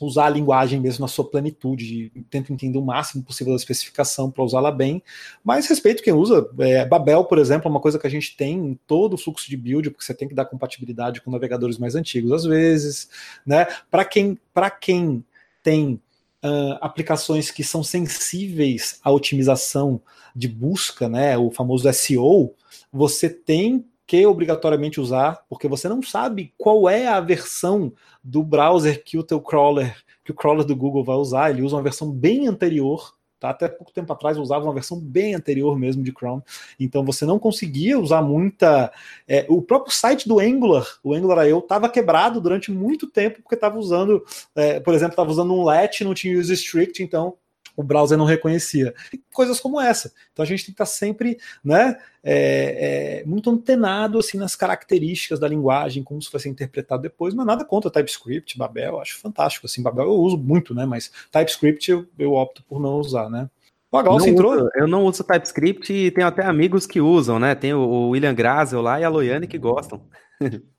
usar 0.00 0.26
a 0.26 0.30
linguagem 0.30 0.80
mesmo 0.80 1.02
na 1.02 1.08
sua 1.08 1.24
plenitude, 1.24 2.10
tento 2.30 2.52
entender 2.52 2.78
o 2.78 2.84
máximo 2.84 3.22
possível 3.22 3.52
da 3.52 3.56
especificação 3.56 4.30
para 4.30 4.44
usá-la 4.44 4.70
bem, 4.70 5.02
mas 5.42 5.66
respeito 5.66 6.02
quem 6.02 6.12
usa. 6.12 6.48
É, 6.58 6.84
Babel, 6.84 7.24
por 7.24 7.38
exemplo, 7.38 7.68
é 7.68 7.70
uma 7.70 7.80
coisa 7.80 7.98
que 7.98 8.06
a 8.06 8.10
gente 8.10 8.36
tem 8.36 8.54
em 8.54 8.80
todo 8.86 9.14
o 9.14 9.18
fluxo 9.18 9.48
de 9.48 9.56
build, 9.56 9.90
porque 9.90 10.04
você 10.04 10.14
tem 10.14 10.28
que 10.28 10.34
dar 10.34 10.44
compatibilidade 10.44 11.20
com 11.20 11.30
navegadores 11.30 11.78
mais 11.78 11.94
antigos 11.94 12.32
às 12.32 12.44
vezes, 12.44 13.08
né? 13.46 13.66
Para 13.90 14.04
quem, 14.04 14.38
quem 14.80 15.24
tem 15.62 16.00
uh, 16.44 16.78
aplicações 16.80 17.50
que 17.50 17.64
são 17.64 17.82
sensíveis 17.82 19.00
à 19.02 19.10
otimização 19.10 20.00
de 20.34 20.48
busca, 20.48 21.08
né? 21.08 21.36
O 21.38 21.50
famoso 21.50 21.90
SEO, 21.92 22.54
você 22.92 23.28
tem 23.28 23.84
que 24.14 24.26
obrigatoriamente 24.26 25.00
usar, 25.00 25.44
porque 25.48 25.66
você 25.66 25.88
não 25.88 26.00
sabe 26.00 26.54
qual 26.56 26.88
é 26.88 27.08
a 27.08 27.20
versão 27.20 27.92
do 28.22 28.44
browser 28.44 29.02
que 29.02 29.18
o 29.18 29.24
teu 29.24 29.40
crawler, 29.40 29.96
que 30.24 30.30
o 30.30 30.34
crawler 30.34 30.64
do 30.64 30.76
Google 30.76 31.02
vai 31.02 31.16
usar. 31.16 31.50
Ele 31.50 31.62
usa 31.62 31.74
uma 31.74 31.82
versão 31.82 32.12
bem 32.12 32.46
anterior, 32.46 33.12
tá? 33.40 33.50
Até 33.50 33.66
pouco 33.66 33.92
tempo 33.92 34.12
atrás 34.12 34.38
usava 34.38 34.64
uma 34.66 34.72
versão 34.72 35.00
bem 35.00 35.34
anterior 35.34 35.76
mesmo 35.76 36.04
de 36.04 36.12
Chrome. 36.12 36.42
Então 36.78 37.04
você 37.04 37.26
não 37.26 37.40
conseguia 37.40 37.98
usar 37.98 38.22
muita. 38.22 38.92
É, 39.26 39.44
o 39.48 39.60
próprio 39.60 39.92
site 39.92 40.28
do 40.28 40.38
Angular, 40.38 40.86
o 41.02 41.12
Angular 41.12 41.48
IO, 41.48 41.58
estava 41.58 41.88
quebrado 41.88 42.40
durante 42.40 42.70
muito 42.70 43.08
tempo 43.08 43.42
porque 43.42 43.56
estava 43.56 43.76
usando, 43.76 44.24
é, 44.54 44.78
por 44.78 44.94
exemplo, 44.94 45.14
estava 45.14 45.30
usando 45.30 45.52
um 45.52 45.64
let, 45.64 46.04
não 46.04 46.14
tinha 46.14 46.38
use 46.38 46.52
strict, 46.54 47.02
então 47.02 47.34
o 47.76 47.82
browser 47.82 48.16
não 48.16 48.24
reconhecia. 48.24 48.94
E 49.12 49.20
coisas 49.32 49.60
como 49.60 49.80
essa. 49.80 50.12
Então 50.32 50.42
a 50.42 50.46
gente 50.46 50.64
tem 50.64 50.66
que 50.66 50.82
estar 50.82 50.86
sempre 50.86 51.38
né, 51.64 51.98
é, 52.22 53.20
é, 53.22 53.24
muito 53.26 53.50
antenado 53.50 54.18
assim, 54.18 54.38
nas 54.38 54.56
características 54.56 55.38
da 55.38 55.48
linguagem, 55.48 56.02
como 56.02 56.20
isso 56.20 56.32
vai 56.32 56.40
ser 56.40 56.48
interpretado 56.48 57.02
depois, 57.02 57.34
mas 57.34 57.46
nada 57.46 57.64
contra 57.64 57.90
TypeScript, 57.90 58.56
Babel, 58.56 59.00
acho 59.00 59.18
fantástico. 59.18 59.66
Assim, 59.66 59.82
Babel 59.82 60.06
eu 60.06 60.12
uso 60.12 60.38
muito, 60.38 60.74
né? 60.74 60.86
Mas 60.86 61.10
TypeScript 61.30 61.90
eu, 61.90 62.06
eu 62.18 62.32
opto 62.32 62.62
por 62.64 62.80
não 62.80 62.94
usar, 62.94 63.28
né? 63.28 63.48
O 63.90 64.02
Glaucio 64.02 64.28
entrou? 64.28 64.54
Uso, 64.54 64.70
eu 64.74 64.88
não 64.88 65.04
uso 65.04 65.22
TypeScript 65.22 65.92
e 65.92 66.10
tenho 66.10 66.26
até 66.26 66.44
amigos 66.44 66.84
que 66.84 67.00
usam, 67.00 67.38
né? 67.38 67.54
Tem 67.54 67.72
o 67.72 68.08
William 68.08 68.34
Grazel 68.34 68.82
lá 68.82 69.00
e 69.00 69.04
a 69.04 69.08
Loiane 69.08 69.46
que 69.46 69.56
gostam. 69.56 70.02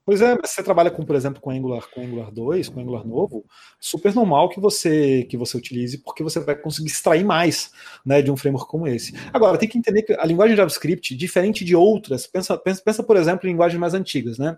Pois 0.06 0.21
é, 0.21 0.36
mas 0.39 0.51
você 0.51 0.62
trabalha 0.62 0.91
com, 0.91 1.04
por 1.04 1.15
exemplo, 1.15 1.41
com 1.41 1.49
Angular, 1.49 1.89
com 1.89 2.01
Angular 2.01 2.32
2, 2.32 2.69
com 2.69 2.80
Angular 2.80 3.06
novo, 3.06 3.45
super 3.80 4.13
normal 4.13 4.49
que 4.49 4.60
você 4.60 5.23
que 5.23 5.36
você 5.36 5.58
utilize, 5.58 5.97
porque 5.99 6.23
você 6.23 6.39
vai 6.39 6.56
conseguir 6.56 6.88
extrair 6.88 7.23
mais 7.23 7.71
né, 8.06 8.21
de 8.21 8.32
um 8.32 8.38
framework 8.38 8.69
como 8.69 8.88
esse. 8.88 9.13
Agora, 9.34 9.58
tem 9.58 9.67
que 9.67 9.78
entender 9.78 10.04
que 10.04 10.13
a 10.13 10.25
linguagem 10.25 10.56
JavaScript, 10.56 11.15
diferente 11.15 11.65
de 11.65 11.75
outras, 11.75 12.28
pensa, 12.28 12.58
pensa, 12.58 12.82
pensa 12.84 13.04
por 13.04 13.17
exemplo, 13.17 13.47
em 13.47 13.51
linguagens 13.51 13.80
mais 13.80 13.93
antigas, 13.93 14.38
né? 14.38 14.56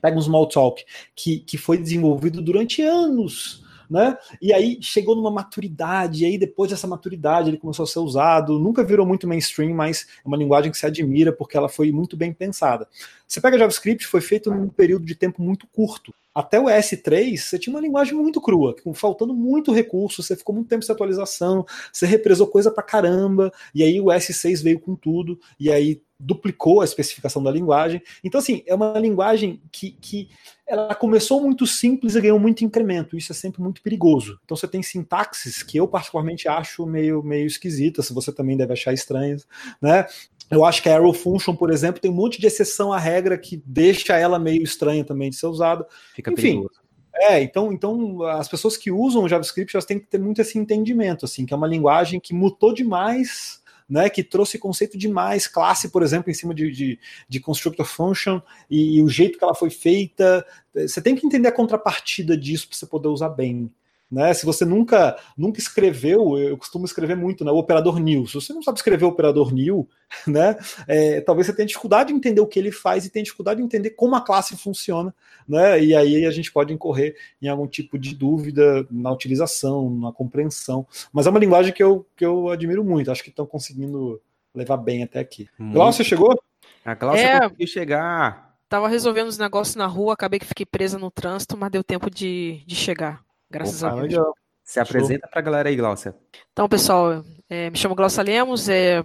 Pega 0.00 0.16
um 0.16 0.20
Smalltalk, 0.20 0.84
que, 1.14 1.40
que 1.40 1.56
foi 1.56 1.78
desenvolvido 1.78 2.42
durante 2.42 2.82
anos 2.82 3.62
né? 3.90 4.16
E 4.40 4.52
aí 4.52 4.78
chegou 4.80 5.14
numa 5.14 5.30
maturidade, 5.30 6.22
e 6.22 6.26
aí 6.26 6.38
depois 6.38 6.70
dessa 6.70 6.86
maturidade 6.86 7.50
ele 7.50 7.58
começou 7.58 7.84
a 7.84 7.86
ser 7.86 7.98
usado, 7.98 8.58
nunca 8.58 8.84
virou 8.84 9.06
muito 9.06 9.26
mainstream, 9.26 9.74
mas 9.74 10.06
é 10.24 10.28
uma 10.28 10.36
linguagem 10.36 10.70
que 10.70 10.78
se 10.78 10.86
admira 10.86 11.32
porque 11.32 11.56
ela 11.56 11.68
foi 11.68 11.92
muito 11.92 12.16
bem 12.16 12.32
pensada. 12.32 12.88
Você 13.26 13.40
pega 13.40 13.58
JavaScript, 13.58 14.06
foi 14.06 14.20
feito 14.20 14.50
num 14.50 14.68
período 14.68 15.06
de 15.06 15.14
tempo 15.14 15.40
muito 15.42 15.66
curto. 15.66 16.14
Até 16.34 16.58
o 16.58 16.64
S3, 16.64 17.36
você 17.36 17.58
tinha 17.58 17.74
uma 17.74 17.80
linguagem 17.80 18.14
muito 18.14 18.40
crua, 18.40 18.74
faltando 18.94 19.34
muito 19.34 19.70
recurso, 19.70 20.22
você 20.22 20.34
ficou 20.34 20.54
muito 20.54 20.68
tempo 20.68 20.82
sem 20.82 20.94
atualização, 20.94 21.66
você 21.92 22.06
represou 22.06 22.46
coisa 22.46 22.70
pra 22.70 22.82
caramba, 22.82 23.52
e 23.74 23.82
aí 23.82 24.00
o 24.00 24.06
S6 24.06 24.62
veio 24.62 24.80
com 24.80 24.94
tudo, 24.94 25.38
e 25.60 25.70
aí 25.70 26.00
duplicou 26.22 26.80
a 26.80 26.84
especificação 26.84 27.42
da 27.42 27.50
linguagem. 27.50 28.00
Então, 28.22 28.38
assim, 28.38 28.62
é 28.66 28.74
uma 28.74 28.98
linguagem 28.98 29.60
que, 29.72 29.90
que 30.00 30.28
ela 30.66 30.94
começou 30.94 31.40
muito 31.40 31.66
simples 31.66 32.14
e 32.14 32.20
ganhou 32.20 32.38
muito 32.38 32.64
incremento. 32.64 33.16
Isso 33.16 33.32
é 33.32 33.34
sempre 33.34 33.60
muito 33.60 33.82
perigoso. 33.82 34.38
Então, 34.44 34.56
você 34.56 34.68
tem 34.68 34.82
sintaxes 34.82 35.62
que 35.62 35.76
eu 35.76 35.88
particularmente 35.88 36.48
acho 36.48 36.86
meio, 36.86 37.22
meio 37.22 37.46
esquisitas, 37.46 38.10
você 38.10 38.32
também 38.32 38.56
deve 38.56 38.72
achar 38.72 38.92
estranhas, 38.92 39.46
né? 39.80 40.06
Eu 40.50 40.64
acho 40.64 40.82
que 40.82 40.88
a 40.88 40.96
Arrow 40.96 41.14
Function, 41.14 41.56
por 41.56 41.70
exemplo, 41.70 42.00
tem 42.00 42.10
um 42.10 42.14
monte 42.14 42.38
de 42.38 42.46
exceção 42.46 42.92
à 42.92 42.98
regra 42.98 43.38
que 43.38 43.62
deixa 43.64 44.18
ela 44.18 44.38
meio 44.38 44.62
estranha 44.62 45.02
também 45.02 45.30
de 45.30 45.36
ser 45.36 45.46
usada. 45.46 45.86
Fica 46.14 46.30
Enfim, 46.30 46.42
perigoso. 46.42 46.82
É, 47.14 47.42
então, 47.42 47.72
então 47.72 48.22
as 48.22 48.48
pessoas 48.48 48.76
que 48.76 48.90
usam 48.90 49.22
o 49.22 49.28
JavaScript 49.28 49.74
elas 49.74 49.84
têm 49.84 49.98
que 49.98 50.06
ter 50.06 50.18
muito 50.18 50.40
esse 50.40 50.58
entendimento, 50.58 51.24
assim, 51.24 51.44
que 51.46 51.54
é 51.54 51.56
uma 51.56 51.66
linguagem 51.66 52.18
que 52.18 52.34
mutou 52.34 52.72
demais 52.72 53.61
né, 53.92 54.08
que 54.08 54.24
trouxe 54.24 54.58
conceito 54.58 54.96
demais, 54.96 55.46
classe, 55.46 55.90
por 55.90 56.02
exemplo, 56.02 56.30
em 56.30 56.34
cima 56.34 56.54
de, 56.54 56.70
de, 56.70 56.98
de 57.28 57.40
constructor 57.40 57.84
function 57.84 58.40
e, 58.70 58.96
e, 58.96 59.02
o 59.02 59.08
jeito 59.08 59.38
que 59.38 59.44
ela 59.44 59.54
foi 59.54 59.68
feita. 59.68 60.46
Você 60.74 61.02
tem 61.02 61.14
que 61.14 61.26
entender 61.26 61.48
a 61.48 61.52
contrapartida 61.52 62.34
disso 62.34 62.68
para 62.68 62.78
você 62.78 62.86
poder 62.86 63.08
usar 63.08 63.28
bem. 63.28 63.70
Né? 64.12 64.34
Se 64.34 64.44
você 64.44 64.66
nunca 64.66 65.18
nunca 65.38 65.58
escreveu, 65.58 66.36
eu 66.36 66.58
costumo 66.58 66.84
escrever 66.84 67.16
muito, 67.16 67.46
né? 67.46 67.50
O 67.50 67.56
operador 67.56 67.98
new. 67.98 68.26
Se 68.26 68.34
você 68.34 68.52
não 68.52 68.62
sabe 68.62 68.76
escrever 68.76 69.06
o 69.06 69.08
operador 69.08 69.54
new, 69.54 69.88
né? 70.28 70.54
É, 70.86 71.22
talvez 71.22 71.46
você 71.46 71.54
tenha 71.54 71.66
dificuldade 71.66 72.10
de 72.10 72.14
entender 72.14 72.42
o 72.42 72.46
que 72.46 72.58
ele 72.58 72.70
faz 72.70 73.06
e 73.06 73.10
tenha 73.10 73.22
dificuldade 73.22 73.60
de 73.60 73.64
entender 73.64 73.90
como 73.90 74.14
a 74.14 74.20
classe 74.20 74.54
funciona, 74.54 75.14
né? 75.48 75.82
E 75.82 75.96
aí 75.96 76.26
a 76.26 76.30
gente 76.30 76.52
pode 76.52 76.74
incorrer 76.74 77.16
em 77.40 77.48
algum 77.48 77.66
tipo 77.66 77.98
de 77.98 78.14
dúvida 78.14 78.86
na 78.90 79.10
utilização, 79.10 79.88
na 79.88 80.12
compreensão. 80.12 80.86
Mas 81.10 81.26
é 81.26 81.30
uma 81.30 81.38
linguagem 81.38 81.72
que 81.72 81.82
eu, 81.82 82.06
que 82.14 82.26
eu 82.26 82.50
admiro 82.50 82.84
muito. 82.84 83.10
Acho 83.10 83.24
que 83.24 83.30
estão 83.30 83.46
conseguindo 83.46 84.20
levar 84.54 84.76
bem 84.76 85.02
até 85.02 85.20
aqui. 85.20 85.48
Glaucia, 85.58 86.04
chegou? 86.04 86.38
A 86.84 86.94
Glaucia 86.94 87.22
é... 87.22 87.40
conseguiu 87.40 87.66
chegar. 87.66 88.52
Tava 88.68 88.88
resolvendo 88.88 89.28
os 89.28 89.38
negócios 89.38 89.76
na 89.76 89.86
rua, 89.86 90.12
acabei 90.12 90.38
que 90.38 90.46
fiquei 90.46 90.66
presa 90.66 90.98
no 90.98 91.10
trânsito, 91.10 91.56
mas 91.56 91.70
deu 91.70 91.82
tempo 91.82 92.10
de, 92.10 92.62
de 92.66 92.74
chegar. 92.74 93.22
Graças 93.52 93.82
Opa, 93.82 93.92
a 93.92 94.00
Deus. 94.00 94.12
Legal. 94.12 94.34
Se 94.64 94.80
apresenta 94.80 95.28
para 95.28 95.40
a 95.40 95.42
galera 95.42 95.68
aí, 95.68 95.76
Glaucia. 95.76 96.14
Então, 96.52 96.68
pessoal, 96.68 97.22
é, 97.48 97.68
me 97.68 97.76
chamo 97.76 97.94
Glaucia 97.94 98.22
Lemos. 98.22 98.68
É, 98.68 99.04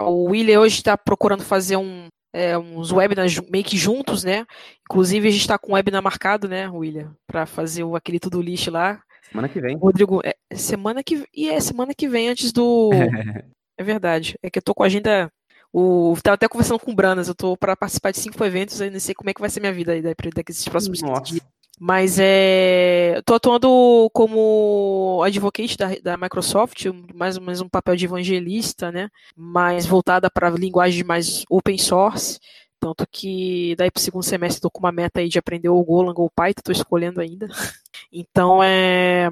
o 0.00 0.30
William 0.30 0.60
hoje 0.60 0.76
está 0.76 0.96
procurando 0.96 1.42
fazer 1.42 1.76
um, 1.76 2.06
é, 2.32 2.56
uns 2.56 2.90
webinars 2.90 3.38
meio 3.50 3.64
que 3.64 3.76
juntos, 3.76 4.24
né? 4.24 4.46
Inclusive, 4.88 5.28
a 5.28 5.30
gente 5.30 5.40
está 5.42 5.58
com 5.58 5.72
um 5.72 5.74
webinar 5.74 6.02
marcado, 6.02 6.48
né, 6.48 6.68
William? 6.68 7.14
Para 7.26 7.44
fazer 7.44 7.84
o, 7.84 7.94
aquele 7.94 8.18
tudo 8.18 8.40
lixo 8.40 8.70
lá. 8.70 9.02
Semana 9.28 9.48
que 9.48 9.60
vem. 9.60 9.76
Rodrigo, 9.76 10.22
é, 10.24 10.34
semana 10.54 11.02
que 11.02 11.26
e 11.34 11.50
é 11.50 11.60
semana 11.60 11.94
que 11.94 12.08
vem 12.08 12.28
antes 12.28 12.52
do. 12.52 12.90
é 13.76 13.84
verdade. 13.84 14.36
É 14.42 14.48
que 14.48 14.58
eu 14.58 14.62
tô 14.62 14.74
com 14.74 14.82
a 14.82 14.86
agenda. 14.86 15.30
O, 15.74 16.14
tava 16.22 16.34
até 16.34 16.46
conversando 16.48 16.78
com 16.78 16.92
o 16.92 16.94
Branas, 16.94 17.28
eu 17.28 17.34
tô 17.34 17.56
para 17.56 17.74
participar 17.74 18.10
de 18.10 18.18
cinco 18.18 18.44
eventos, 18.44 18.78
aí 18.82 18.90
não 18.90 19.00
sei 19.00 19.14
como 19.14 19.30
é 19.30 19.34
que 19.34 19.40
vai 19.40 19.48
ser 19.48 19.58
minha 19.60 19.72
vida 19.72 19.92
aí 19.92 20.02
daqui 20.02 20.52
esses 20.52 20.68
próximos 20.68 21.00
Nossa. 21.00 21.22
dias. 21.22 21.42
Mas 21.84 22.16
é, 22.20 23.18
estou 23.18 23.34
atuando 23.34 24.08
como 24.12 25.20
advocate 25.24 25.76
da, 25.76 25.88
da 26.00 26.16
Microsoft, 26.16 26.86
mais 27.12 27.36
ou 27.36 27.42
menos 27.42 27.60
um 27.60 27.68
papel 27.68 27.96
de 27.96 28.04
evangelista, 28.04 28.92
né? 28.92 29.10
Mais 29.34 29.84
voltada 29.84 30.30
para 30.30 30.48
linguagem 30.50 31.02
mais 31.02 31.42
open 31.50 31.76
source. 31.76 32.38
Tanto 32.78 33.04
que 33.10 33.74
daí 33.76 33.90
para 33.90 33.98
o 33.98 34.02
segundo 34.02 34.22
semestre 34.22 34.58
estou 34.58 34.70
com 34.70 34.78
uma 34.78 34.92
meta 34.92 35.18
aí 35.18 35.28
de 35.28 35.40
aprender 35.40 35.70
o 35.70 35.82
Golang 35.82 36.14
ou 36.20 36.26
o 36.26 36.30
Python, 36.30 36.60
estou 36.60 36.72
escolhendo 36.72 37.20
ainda. 37.20 37.48
Então 38.12 38.62
é. 38.62 39.30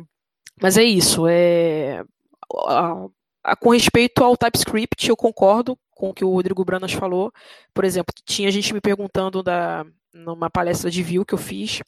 Mas 0.60 0.76
é 0.76 0.82
isso. 0.82 1.28
É... 1.28 2.02
A, 2.66 3.06
a, 3.44 3.56
com 3.56 3.70
respeito 3.70 4.24
ao 4.24 4.36
TypeScript, 4.36 5.08
eu 5.08 5.16
concordo 5.16 5.78
com 5.94 6.10
o 6.10 6.14
que 6.14 6.24
o 6.24 6.32
Rodrigo 6.32 6.64
Branas 6.64 6.92
falou. 6.92 7.32
Por 7.72 7.84
exemplo, 7.84 8.12
tinha 8.24 8.50
gente 8.50 8.74
me 8.74 8.80
perguntando 8.80 9.40
da, 9.40 9.86
numa 10.12 10.50
palestra 10.50 10.90
de 10.90 11.02
Vue 11.02 11.24
que 11.24 11.34
eu 11.34 11.38
fiz 11.38 11.80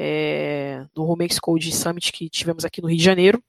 é, 0.00 0.86
no 0.96 1.02
Romex 1.02 1.40
Code 1.40 1.72
Summit 1.72 2.12
que 2.12 2.30
tivemos 2.30 2.64
aqui 2.64 2.80
no 2.80 2.86
Rio 2.86 2.98
de 2.98 3.04
Janeiro. 3.04 3.42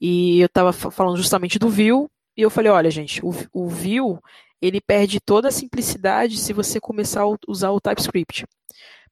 E 0.00 0.40
eu 0.40 0.46
estava 0.46 0.72
falando 0.72 1.16
justamente 1.16 1.60
do 1.60 1.70
Vue, 1.70 2.08
e 2.36 2.42
eu 2.42 2.50
falei, 2.50 2.70
olha, 2.70 2.90
gente, 2.90 3.24
o, 3.24 3.32
o 3.52 3.68
Vue, 3.68 4.18
ele 4.60 4.80
perde 4.80 5.20
toda 5.20 5.48
a 5.48 5.52
simplicidade 5.52 6.38
se 6.38 6.52
você 6.52 6.80
começar 6.80 7.22
a 7.22 7.36
usar 7.48 7.70
o 7.70 7.80
TypeScript. 7.80 8.44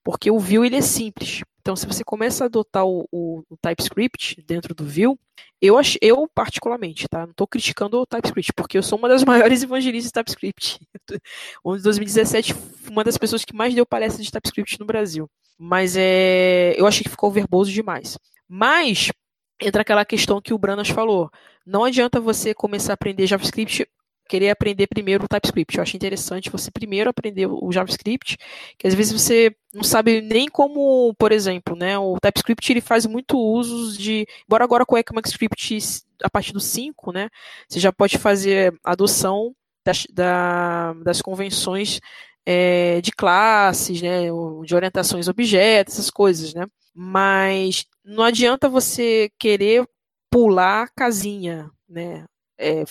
Porque 0.03 0.31
o 0.31 0.39
Vue, 0.39 0.67
ele 0.67 0.77
é 0.77 0.83
simples. 0.83 1.43
Então, 1.61 1.77
se 1.77 1.87
você 1.87 2.05
começa 2.05 2.45
a 2.45 2.47
adotar 2.47 2.85
o, 2.85 3.09
o, 3.11 3.43
o 3.49 3.57
TypeScript 3.57 4.43
dentro 4.47 4.75
do 4.75 4.85
Vue, 4.85 5.17
eu, 5.63 5.77
eu 6.03 6.29
particularmente, 6.35 7.09
tá? 7.09 7.21
Não 7.21 7.31
estou 7.31 7.47
criticando 7.47 7.99
o 7.99 8.05
TypeScript, 8.05 8.53
porque 8.55 8.77
eu 8.77 8.83
sou 8.83 8.99
uma 8.99 9.09
das 9.09 9.25
maiores 9.25 9.63
evangelistas 9.63 10.09
de 10.09 10.13
TypeScript. 10.13 10.81
Em 11.65 11.81
2017, 11.81 12.55
uma 12.91 13.05
das 13.05 13.17
pessoas 13.17 13.45
que 13.45 13.55
mais 13.55 13.75
deu 13.75 13.87
palestra 13.87 14.23
de 14.23 14.31
TypeScript 14.31 14.79
no 14.79 14.85
Brasil. 14.85 15.31
Mas 15.59 15.97
é, 15.97 16.75
eu 16.77 16.87
achei 16.87 17.03
que 17.03 17.11
ficou 17.11 17.31
verboso 17.31 17.71
demais. 17.71 18.19
Mas 18.49 19.11
entra 19.61 19.83
aquela 19.83 20.05
questão 20.05 20.41
que 20.41 20.53
o 20.53 20.59
Branas 20.59 20.89
falou. 20.89 21.31
Não 21.67 21.85
adianta 21.85 22.21
você 22.21 22.53
começar 22.55 22.93
a 22.93 22.95
aprender 22.95 23.27
JavaScript 23.27 23.87
querer 24.29 24.51
aprender 24.51 24.87
primeiro 24.87 25.25
o 25.25 25.29
TypeScript. 25.29 25.77
Eu 25.77 25.83
acho 25.83 25.97
interessante 25.97 26.51
você 26.51 26.71
primeiro 26.71 27.11
aprender 27.11 27.47
o 27.47 27.71
JavaScript, 27.71 28.37
que 28.79 28.87
às 28.87 28.95
vezes 28.95 29.13
você 29.13 29.55
não 29.73 29.83
sabe 29.83 30.21
nem 30.21 30.49
como, 30.49 31.15
por 31.15 31.33
exemplo, 31.33 31.77
né, 31.77 31.99
o 31.99 32.19
TypeScript 32.21 32.73
ele 32.73 32.81
faz 32.81 33.07
muito 33.07 33.39
uso 33.39 33.99
de, 33.99 34.27
embora 34.47 34.65
agora 34.65 34.87
com 34.87 34.95
o 34.95 34.99
ECMAScript 34.99 35.79
a 36.23 36.31
partir 36.31 36.53
do 36.53 36.61
5, 36.61 37.13
né, 37.13 37.29
você 37.69 37.81
já 37.81 37.93
pode 37.93 38.19
fazer 38.19 38.75
adoção 38.83 39.55
das, 39.85 40.07
da, 40.11 40.95
das 41.05 41.21
convenções 41.21 42.01
é, 42.47 43.01
de 43.01 43.13
classes, 43.13 44.03
né, 44.03 44.23
de 44.65 44.75
orientações 44.75 45.29
objetos, 45.29 45.95
essas 45.95 46.11
coisas, 46.11 46.55
né, 46.55 46.67
mas 46.95 47.87
não 48.05 48.25
adianta 48.25 48.69
você 48.69 49.31
querer 49.39 49.87
pular 50.31 50.89
casinha, 50.95 51.71
né, 51.89 52.25
é, 52.59 52.85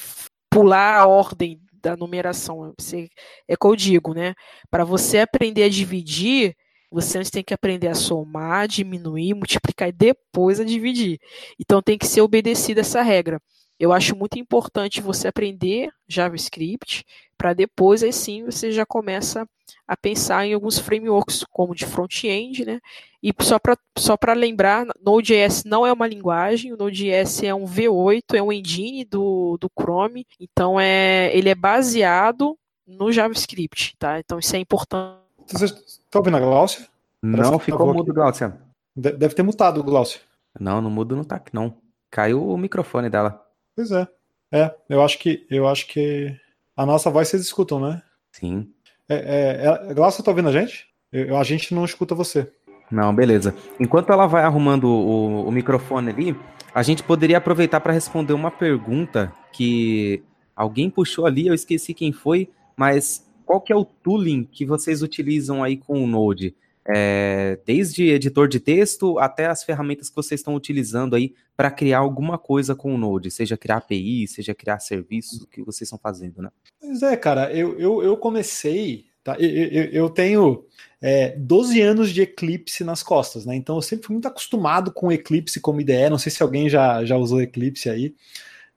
pular 0.50 1.00
a 1.00 1.08
ordem 1.08 1.60
da 1.84 1.96
numeração. 1.98 2.74
Você, 2.80 3.10
é 3.48 3.56
que 3.58 3.68
eu 3.68 3.76
digo, 3.76 4.14
né? 4.14 4.34
Para 4.72 4.86
você 4.86 5.20
aprender 5.20 5.64
a 5.64 5.70
dividir, 5.70 6.56
você 6.90 7.18
antes 7.18 7.32
tem 7.32 7.44
que 7.44 7.54
aprender 7.54 7.88
a 7.88 7.96
somar, 7.96 8.68
diminuir, 8.68 9.34
multiplicar 9.34 9.90
e 9.90 9.92
depois 9.92 10.60
a 10.60 10.64
dividir. 10.64 11.20
Então 11.60 11.82
tem 11.82 11.98
que 11.98 12.08
ser 12.08 12.22
obedecida 12.22 12.82
essa 12.82 13.02
regra. 13.02 13.42
Eu 13.80 13.92
acho 13.92 14.16
muito 14.16 14.40
importante 14.40 15.02
você 15.02 15.28
aprender 15.28 15.92
JavaScript 16.08 17.06
para 17.38 17.54
depois 17.54 18.04
aí 18.04 18.14
sim 18.14 18.46
você 18.46 18.72
já 18.72 18.86
começa 18.86 19.48
a 19.88 19.98
pensar 19.98 20.46
em 20.46 20.54
alguns 20.54 20.80
frameworks 20.80 21.44
como 21.52 21.76
de 21.76 21.86
front-end, 21.86 22.66
né? 22.66 22.80
E 23.22 23.34
só 23.42 23.60
para 23.60 23.78
só 23.98 24.18
lembrar, 24.36 24.86
Node.js 25.02 25.64
não 25.66 25.86
é 25.86 25.92
uma 25.92 26.08
linguagem, 26.08 26.74
o 26.74 26.78
Node.js 26.78 27.44
é 27.44 27.54
um 27.54 27.66
V8, 27.66 28.36
é 28.36 28.42
um 28.42 28.52
engine 28.52 29.06
do, 29.06 29.58
do 29.60 29.70
Chrome, 29.78 30.26
então 30.40 30.80
é, 30.80 31.36
ele 31.36 31.50
é 31.50 31.56
baseado 31.56 32.58
no 32.88 33.12
JavaScript, 33.12 33.96
tá? 33.98 34.20
Então 34.20 34.40
isso 34.40 34.56
é 34.56 34.60
importante. 34.60 35.20
Você 35.52 35.66
está 35.66 36.20
ouvindo 36.20 36.38
a 36.38 36.40
Glaucia? 36.40 36.88
Não, 37.22 37.60
ficou 37.60 37.94
mudo, 37.94 38.14
Glaucia. 38.14 38.58
Deve 38.96 39.34
ter 39.34 39.44
mutado 39.44 39.80
o 39.80 39.84
Glaucia. 39.84 40.22
Não, 40.60 40.82
no 40.82 40.90
mudo 40.90 41.16
não 41.16 41.24
tá 41.24 41.38
aqui, 41.38 41.54
não. 41.54 41.76
Caiu 42.12 42.48
o 42.48 42.58
microfone 42.58 43.10
dela. 43.10 43.43
Pois 43.76 43.92
é. 43.92 44.08
É, 44.52 44.74
eu 44.88 45.02
acho 45.02 45.18
que 45.18 45.46
eu 45.50 45.68
acho 45.68 45.88
que 45.88 46.36
a 46.78 46.86
nossa 46.86 47.10
voz 47.10 47.28
vocês 47.28 47.42
escutam, 47.42 47.80
né? 47.80 48.02
Sim. 48.32 48.70
É, 49.10 49.16
é, 49.16 49.90
é, 49.90 49.94
Glaucia 49.94 50.24
tá 50.24 50.32
ouvindo 50.32 50.50
a 50.50 50.52
gente? 50.52 50.88
Eu, 51.12 51.38
a 51.38 51.44
gente 51.44 51.74
não 51.74 51.84
escuta 51.86 52.16
você. 52.16 52.52
Não, 52.92 53.14
beleza. 53.16 53.56
Enquanto 53.80 54.12
ela 54.12 54.28
vai 54.28 54.44
arrumando 54.44 54.86
o, 54.86 55.48
o 55.48 55.52
microfone 55.52 56.10
ali, 56.10 56.36
a 56.74 56.84
gente 56.84 57.04
poderia 57.04 57.38
aproveitar 57.38 57.80
para 57.80 57.94
responder 57.94 58.34
uma 58.34 58.52
pergunta 58.52 59.34
que 59.52 60.24
alguém 60.56 60.90
puxou 60.90 61.26
ali, 61.26 61.48
eu 61.48 61.54
esqueci 61.54 61.94
quem 61.94 62.12
foi, 62.12 62.50
mas 62.76 63.28
qual 63.46 63.62
que 63.62 63.74
é 63.74 63.76
o 63.76 63.86
tooling 63.86 64.44
que 64.44 64.66
vocês 64.66 65.02
utilizam 65.02 65.64
aí 65.64 65.78
com 65.78 66.04
o 66.04 66.08
Node? 66.08 66.56
É, 66.86 67.58
desde 67.66 68.10
editor 68.10 68.48
de 68.48 68.60
texto 68.60 69.18
até 69.18 69.46
as 69.46 69.64
ferramentas 69.64 70.10
que 70.10 70.16
vocês 70.16 70.42
estão 70.42 70.54
utilizando 70.54 71.16
aí 71.16 71.34
para 71.56 71.72
criar 71.72 72.00
alguma 72.00 72.38
coisa 72.38 72.76
com 72.76 72.94
o 72.94 72.98
Node, 72.98 73.32
seja 73.32 73.56
criar 73.56 73.78
API, 73.78 74.28
seja 74.28 74.54
criar 74.54 74.80
serviços, 74.80 75.44
o 75.44 75.48
que 75.48 75.64
vocês 75.64 75.88
estão 75.88 76.00
fazendo, 76.00 76.42
né? 76.42 76.50
Pois 76.82 77.02
é, 77.02 77.16
cara, 77.16 77.54
eu, 77.54 77.80
eu, 77.80 78.04
eu 78.04 78.18
comecei, 78.18 79.06
tá? 79.24 79.38
eu, 79.40 79.50
eu, 79.50 79.84
eu 79.86 80.10
tenho 80.10 80.66
é, 81.02 81.30
12 81.38 81.80
anos 81.80 82.12
de 82.12 82.22
Eclipse 82.22 82.84
nas 82.84 83.02
costas, 83.02 83.46
né? 83.46 83.56
Então 83.56 83.76
eu 83.76 83.82
sempre 83.82 84.08
fui 84.08 84.14
muito 84.14 84.28
acostumado 84.28 84.92
com 84.92 85.12
Eclipse 85.12 85.62
como 85.62 85.80
IDE, 85.80 86.10
não 86.10 86.18
sei 86.18 86.32
se 86.32 86.44
alguém 86.44 86.70
já, 86.70 87.06
já 87.06 87.16
usou 87.16 87.42
Eclipse 87.42 87.90
aí, 87.90 88.14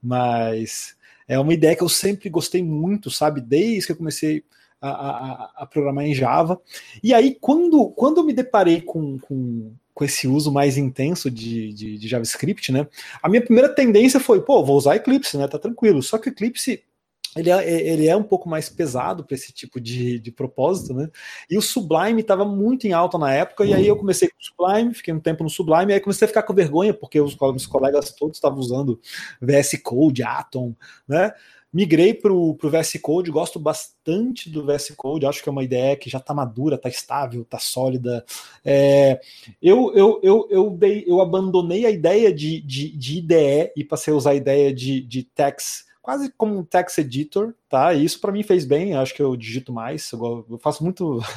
mas 0.00 0.94
é 1.26 1.38
uma 1.38 1.52
ideia 1.54 1.74
que 1.74 1.82
eu 1.82 1.88
sempre 1.88 2.28
gostei 2.28 2.62
muito, 2.62 3.10
sabe? 3.10 3.40
Desde 3.40 3.86
que 3.86 3.92
eu 3.92 3.96
comecei 3.96 4.44
a, 4.90 5.53
a, 5.57 5.66
programar 5.66 6.05
em 6.05 6.14
Java. 6.14 6.61
E 7.03 7.12
aí, 7.14 7.37
quando, 7.40 7.90
quando 7.90 8.18
eu 8.18 8.25
me 8.25 8.33
deparei 8.33 8.81
com, 8.81 9.18
com, 9.18 9.72
com 9.94 10.05
esse 10.05 10.29
uso 10.29 10.53
mais 10.53 10.77
intenso 10.77 11.31
de, 11.31 11.72
de, 11.72 11.99
de, 11.99 12.09
JavaScript, 12.09 12.72
né? 12.72 12.87
A 13.22 13.29
minha 13.29 13.42
primeira 13.42 13.68
tendência 13.68 14.20
foi, 14.20 14.40
pô, 14.42 14.64
vou 14.64 14.77
usar 14.77 14.96
Eclipse, 14.96 15.37
né? 15.37 15.49
Tá 15.49 15.59
tranquilo. 15.59 16.03
Só 16.03 16.18
que 16.18 16.29
Eclipse 16.29 16.83
ele 17.37 17.51
é, 17.51 17.88
ele 17.92 18.09
é 18.09 18.16
um 18.16 18.22
pouco 18.22 18.49
mais 18.49 18.68
pesado 18.68 19.22
para 19.22 19.35
esse 19.35 19.53
tipo 19.53 19.79
de, 19.79 20.18
de 20.18 20.33
propósito, 20.33 20.94
né? 20.94 21.11
E 21.51 21.59
o 21.59 21.62
Sublime 21.62 22.22
estava 22.22 22.44
muito 22.44 22.87
em 22.87 22.92
alta 22.92 23.18
na 23.18 23.33
época, 23.33 23.64
e 23.64 23.75
aí 23.75 23.87
eu 23.87 23.96
comecei 23.96 24.29
com 24.29 24.37
o 24.40 24.42
Sublime, 24.42 24.94
fiquei 24.94 25.12
um 25.12 25.20
tempo 25.20 25.44
no 25.44 25.51
Sublime, 25.51 25.92
e 25.92 25.94
aí 25.94 26.01
comecei 26.01 26.25
a 26.25 26.29
ficar 26.29 26.42
com 26.42 26.55
vergonha, 26.55 26.94
porque 26.94 27.20
os 27.20 27.37
meus 27.37 27.66
colegas 27.66 28.11
todos 28.12 28.38
estavam 28.38 28.59
usando 28.59 28.99
VS 29.40 29.79
Code, 29.83 30.22
Atom, 30.22 30.75
né? 31.07 31.33
Migrei 31.76 32.14
para 32.14 32.32
o 32.32 32.56
VS 32.56 32.98
Code, 33.02 33.30
gosto 33.30 33.60
bastante 33.60 34.48
do 34.48 34.64
VS 34.64 34.94
Code, 34.96 35.26
acho 35.26 35.42
que 35.42 35.48
é 35.50 35.52
uma 35.52 35.62
ideia 35.62 35.94
que 35.94 36.08
já 36.08 36.16
está 36.16 36.32
madura, 36.32 36.76
está 36.76 36.88
estável, 36.88 37.42
está 37.42 37.58
sólida. 37.58 38.24
É, 38.64 39.20
eu, 39.60 39.92
eu, 39.94 40.18
eu, 40.22 40.48
eu, 40.50 40.70
dei, 40.70 41.04
eu 41.06 41.20
abandonei 41.20 41.84
a 41.84 41.90
ideia 41.90 42.32
de, 42.32 42.62
de, 42.62 42.96
de 42.96 43.18
IDE 43.18 43.72
e 43.76 43.84
passei 43.84 44.14
a 44.14 44.16
usar 44.16 44.30
a 44.30 44.34
ideia 44.34 44.72
de, 44.72 45.02
de 45.02 45.22
text, 45.22 45.84
quase 46.00 46.32
como 46.38 46.58
um 46.58 46.64
text 46.64 46.96
editor, 46.96 47.52
tá? 47.68 47.92
E 47.92 48.06
isso 48.06 48.22
para 48.22 48.32
mim 48.32 48.42
fez 48.42 48.64
bem, 48.64 48.94
acho 48.94 49.14
que 49.14 49.20
eu 49.20 49.36
digito 49.36 49.70
mais, 49.70 50.10
eu, 50.12 50.58
faço 50.58 50.82
muito. 50.82 51.20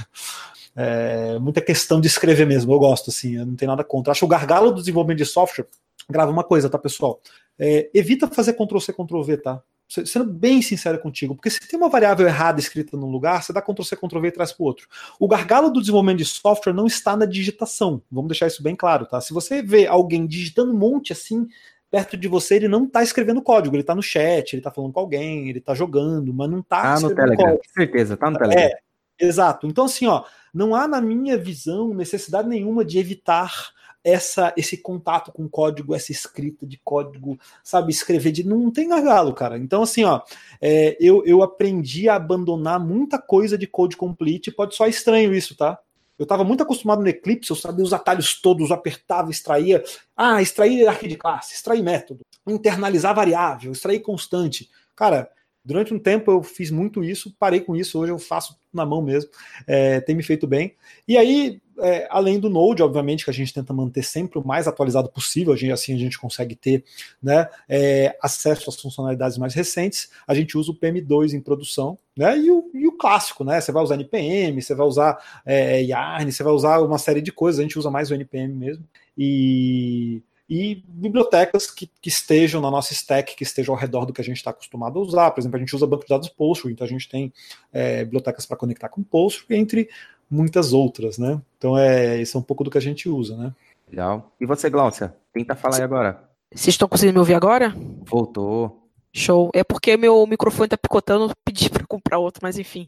É, 0.76 1.38
muita 1.40 1.60
questão 1.60 2.00
de 2.00 2.08
escrever 2.08 2.46
mesmo, 2.46 2.72
eu 2.72 2.80
gosto, 2.80 3.10
assim, 3.10 3.36
eu 3.36 3.46
não 3.46 3.56
tenho 3.56 3.72
nada 3.72 3.84
contra. 3.84 4.12
Acho 4.12 4.24
o 4.24 4.30
gargalo 4.30 4.72
do 4.72 4.80
desenvolvimento 4.80 5.18
de 5.18 5.26
software. 5.26 5.66
Grava 6.10 6.32
uma 6.32 6.44
coisa, 6.44 6.70
tá, 6.70 6.78
pessoal? 6.78 7.20
É, 7.58 7.90
evita 7.94 8.28
fazer 8.30 8.54
Ctrl-C, 8.54 8.94
Ctrl-V, 8.94 9.38
tá? 9.38 9.62
Sendo 9.90 10.26
bem 10.26 10.62
sincero 10.62 11.00
contigo, 11.00 11.36
porque 11.36 11.50
se 11.50 11.60
tem 11.68 11.80
uma 11.80 11.90
variável 11.90 12.28
errada 12.28 12.60
escrita 12.60 12.96
num 12.96 13.10
lugar, 13.10 13.42
você 13.42 13.52
dá 13.52 13.60
Ctrl-C, 13.60 13.96
Ctrl-V 13.96 14.28
e 14.28 14.32
traz 14.32 14.52
para 14.52 14.64
o 14.64 14.68
outro. 14.68 14.88
O 15.20 15.28
gargalo 15.28 15.72
do 15.72 15.80
desenvolvimento 15.80 16.20
de 16.20 16.26
software 16.26 16.74
não 16.74 16.86
está 16.86 17.18
na 17.18 17.26
digitação, 17.26 18.02
vamos 18.12 18.30
deixar 18.30 18.46
isso 18.46 18.62
bem 18.62 18.76
claro, 18.76 19.08
tá? 19.08 19.20
Se 19.20 19.34
você 19.34 19.64
vê 19.64 19.88
alguém 19.88 20.28
digitando 20.28 20.72
um 20.72 20.78
monte 20.78 21.12
assim, 21.12 21.48
perto 21.90 22.16
de 22.16 22.28
você, 22.28 22.56
ele 22.56 22.68
não 22.68 22.84
está 22.86 23.02
escrevendo 23.02 23.42
código, 23.42 23.76
ele 23.76 23.82
está 23.82 23.96
no 23.96 24.04
chat, 24.04 24.54
ele 24.54 24.60
está 24.60 24.70
falando 24.70 24.94
com 24.94 25.00
alguém, 25.00 25.50
ele 25.50 25.58
está 25.58 25.74
jogando, 25.74 26.32
mas 26.32 26.50
não 26.50 26.60
está 26.60 26.94
ah, 26.94 27.00
no 27.00 27.16
Telegram, 27.16 27.46
código. 27.46 27.64
com 27.66 27.74
certeza, 27.74 28.16
tá 28.16 28.30
no 28.30 28.38
é, 28.38 28.40
Telegram. 28.40 28.64
É, 28.64 28.80
exato. 29.26 29.66
Então, 29.66 29.86
assim, 29.86 30.06
ó, 30.06 30.24
não 30.54 30.76
há, 30.76 30.88
na 30.88 31.02
minha 31.02 31.38
visão, 31.38 31.94
necessidade 31.94 32.48
nenhuma 32.48 32.86
de 32.86 33.00
evitar 33.00 33.72
essa 34.04 34.54
esse 34.56 34.78
contato 34.78 35.32
com 35.32 35.48
código, 35.48 35.94
essa 35.94 36.12
escrita 36.12 36.66
de 36.66 36.80
código, 36.84 37.38
sabe, 37.64 37.92
escrever 37.92 38.32
de 38.32 38.44
não 38.44 38.72
tem 38.72 38.90
gargalo, 38.90 39.34
cara. 39.34 39.58
Então 39.58 39.84
assim, 39.84 40.04
ó, 40.04 40.22
é, 40.62 40.98
eu, 41.00 41.24
eu 41.26 41.44
aprendi 41.44 42.08
a 42.10 42.16
abandonar 42.16 42.80
muita 42.80 43.20
coisa 43.20 43.58
de 43.58 43.68
code 43.68 43.98
complete, 43.98 44.52
pode 44.52 44.76
só 44.76 44.88
estranho 44.88 45.34
isso, 45.34 45.56
tá? 45.56 45.78
Eu 46.18 46.24
estava 46.24 46.44
muito 46.44 46.64
acostumado 46.64 47.02
no 47.02 47.08
Eclipse, 47.08 47.50
eu 47.50 47.56
sabia 47.56 47.84
os 47.84 47.94
atalhos 47.94 48.42
todos, 48.42 48.72
apertava, 48.72 49.32
extraía, 49.32 49.82
ah, 50.18 50.42
extrair 50.42 50.86
arquivo 50.86 51.08
de 51.08 51.16
classe, 51.16 51.54
extrair 51.54 51.82
método, 51.82 52.26
internalizar 52.46 53.16
variável, 53.16 53.72
extrair 53.72 54.02
constante. 54.02 54.70
Cara, 54.96 55.30
Durante 55.64 55.94
um 55.94 56.00
tempo 56.00 56.32
eu 56.32 56.42
fiz 56.42 56.72
muito 56.72 57.04
isso, 57.04 57.36
parei 57.38 57.60
com 57.60 57.76
isso, 57.76 58.00
hoje 58.00 58.12
eu 58.12 58.18
faço 58.18 58.58
na 58.74 58.86
mão 58.86 59.02
mesmo, 59.02 59.30
é, 59.68 60.00
tem 60.00 60.16
me 60.16 60.24
feito 60.24 60.48
bem. 60.48 60.76
E 61.08 61.18
aí, 61.18 61.62
é, 61.82 62.08
além 62.10 62.40
do 62.40 62.50
Node, 62.50 62.84
obviamente, 62.84 63.24
que 63.24 63.30
a 63.30 63.34
gente 63.34 63.54
tenta 63.54 63.74
manter 63.74 64.04
sempre 64.04 64.40
o 64.40 64.46
mais 64.46 64.68
atualizado 64.68 65.10
possível, 65.10 65.54
a 65.54 65.56
gente, 65.56 65.72
assim 65.72 65.94
a 65.94 65.98
gente 65.98 66.18
consegue 66.18 66.56
ter 66.56 66.84
né, 67.22 67.48
é, 67.68 68.18
acesso 68.22 68.70
às 68.70 68.80
funcionalidades 68.80 69.38
mais 69.38 69.54
recentes, 69.54 70.10
a 70.28 70.34
gente 70.34 70.58
usa 70.58 70.72
o 70.72 70.76
PM2 70.76 71.34
em 71.34 71.42
produção, 71.42 71.98
né, 72.18 72.38
e 72.38 72.52
o, 72.52 72.70
e 72.74 72.88
o 72.88 72.98
clássico, 72.98 73.44
né, 73.44 73.60
você 73.60 73.72
vai 73.72 73.84
usar 73.84 73.96
NPM, 73.96 74.62
você 74.62 74.76
vai 74.76 74.88
usar 74.88 75.42
é, 75.46 75.82
Yarn, 75.84 76.32
você 76.32 76.44
vai 76.44 76.54
usar 76.54 76.80
uma 76.80 76.98
série 76.98 77.22
de 77.22 77.32
coisas, 77.32 77.60
a 77.60 77.64
gente 77.64 77.80
usa 77.80 77.90
mais 77.90 78.12
o 78.12 78.14
NPM 78.14 78.54
mesmo, 78.54 78.84
e 79.18 80.22
e 80.50 80.84
bibliotecas 80.88 81.70
que, 81.70 81.88
que, 82.02 82.10
estejam 82.10 82.60
na 82.60 82.72
nossa 82.72 82.92
stack, 82.92 83.36
que 83.36 83.44
estejam 83.44 83.76
ao 83.76 83.80
redor 83.80 84.06
do 84.06 84.12
que 84.12 84.20
a 84.20 84.24
gente 84.24 84.38
está 84.38 84.50
acostumado 84.50 84.98
a 84.98 85.02
usar. 85.02 85.30
Por 85.30 85.40
exemplo, 85.40 85.58
a 85.58 85.60
gente 85.60 85.76
usa 85.76 85.86
banco 85.86 86.04
de 86.04 86.10
dados 86.10 86.28
Postgre, 86.28 86.74
então 86.74 86.88
a 86.88 86.90
gente 86.90 87.08
tem 87.08 87.32
é, 87.72 88.04
bibliotecas 88.04 88.48
para 88.48 88.58
conectar 88.58 88.90
com 88.90 89.04
Postgre, 89.04 89.56
entre 89.56 89.88
muitas 90.30 90.74
outras, 90.74 91.18
né? 91.18 91.42
Então 91.58 91.78
é 91.78 92.22
isso 92.22 92.38
é 92.38 92.40
um 92.40 92.44
pouco 92.44 92.64
do 92.64 92.72
que 92.72 92.78
a 92.78 92.82
gente 92.82 93.10
usa, 93.10 93.36
né? 93.36 93.54
Legal. 93.90 94.32
E 94.40 94.46
você, 94.46 94.70
Glaucia? 94.70 95.16
Tenta 95.34 95.56
falar 95.56 95.78
aí 95.78 95.84
agora. 95.84 96.24
Vocês 96.54 96.74
estão 96.74 96.88
conseguindo 96.88 97.14
me 97.14 97.20
ouvir 97.20 97.34
agora? 97.34 97.74
Voltou. 98.04 98.88
Show. 99.12 99.50
É 99.54 99.64
porque 99.64 99.98
meu 99.98 100.26
microfone 100.28 100.70
tá 100.70 100.78
picotando, 100.78 101.34
pedi 101.44 101.70
para 101.70 101.86
comprar 101.88 102.20
outro, 102.20 102.42
mas 102.44 102.60
enfim. 102.60 102.88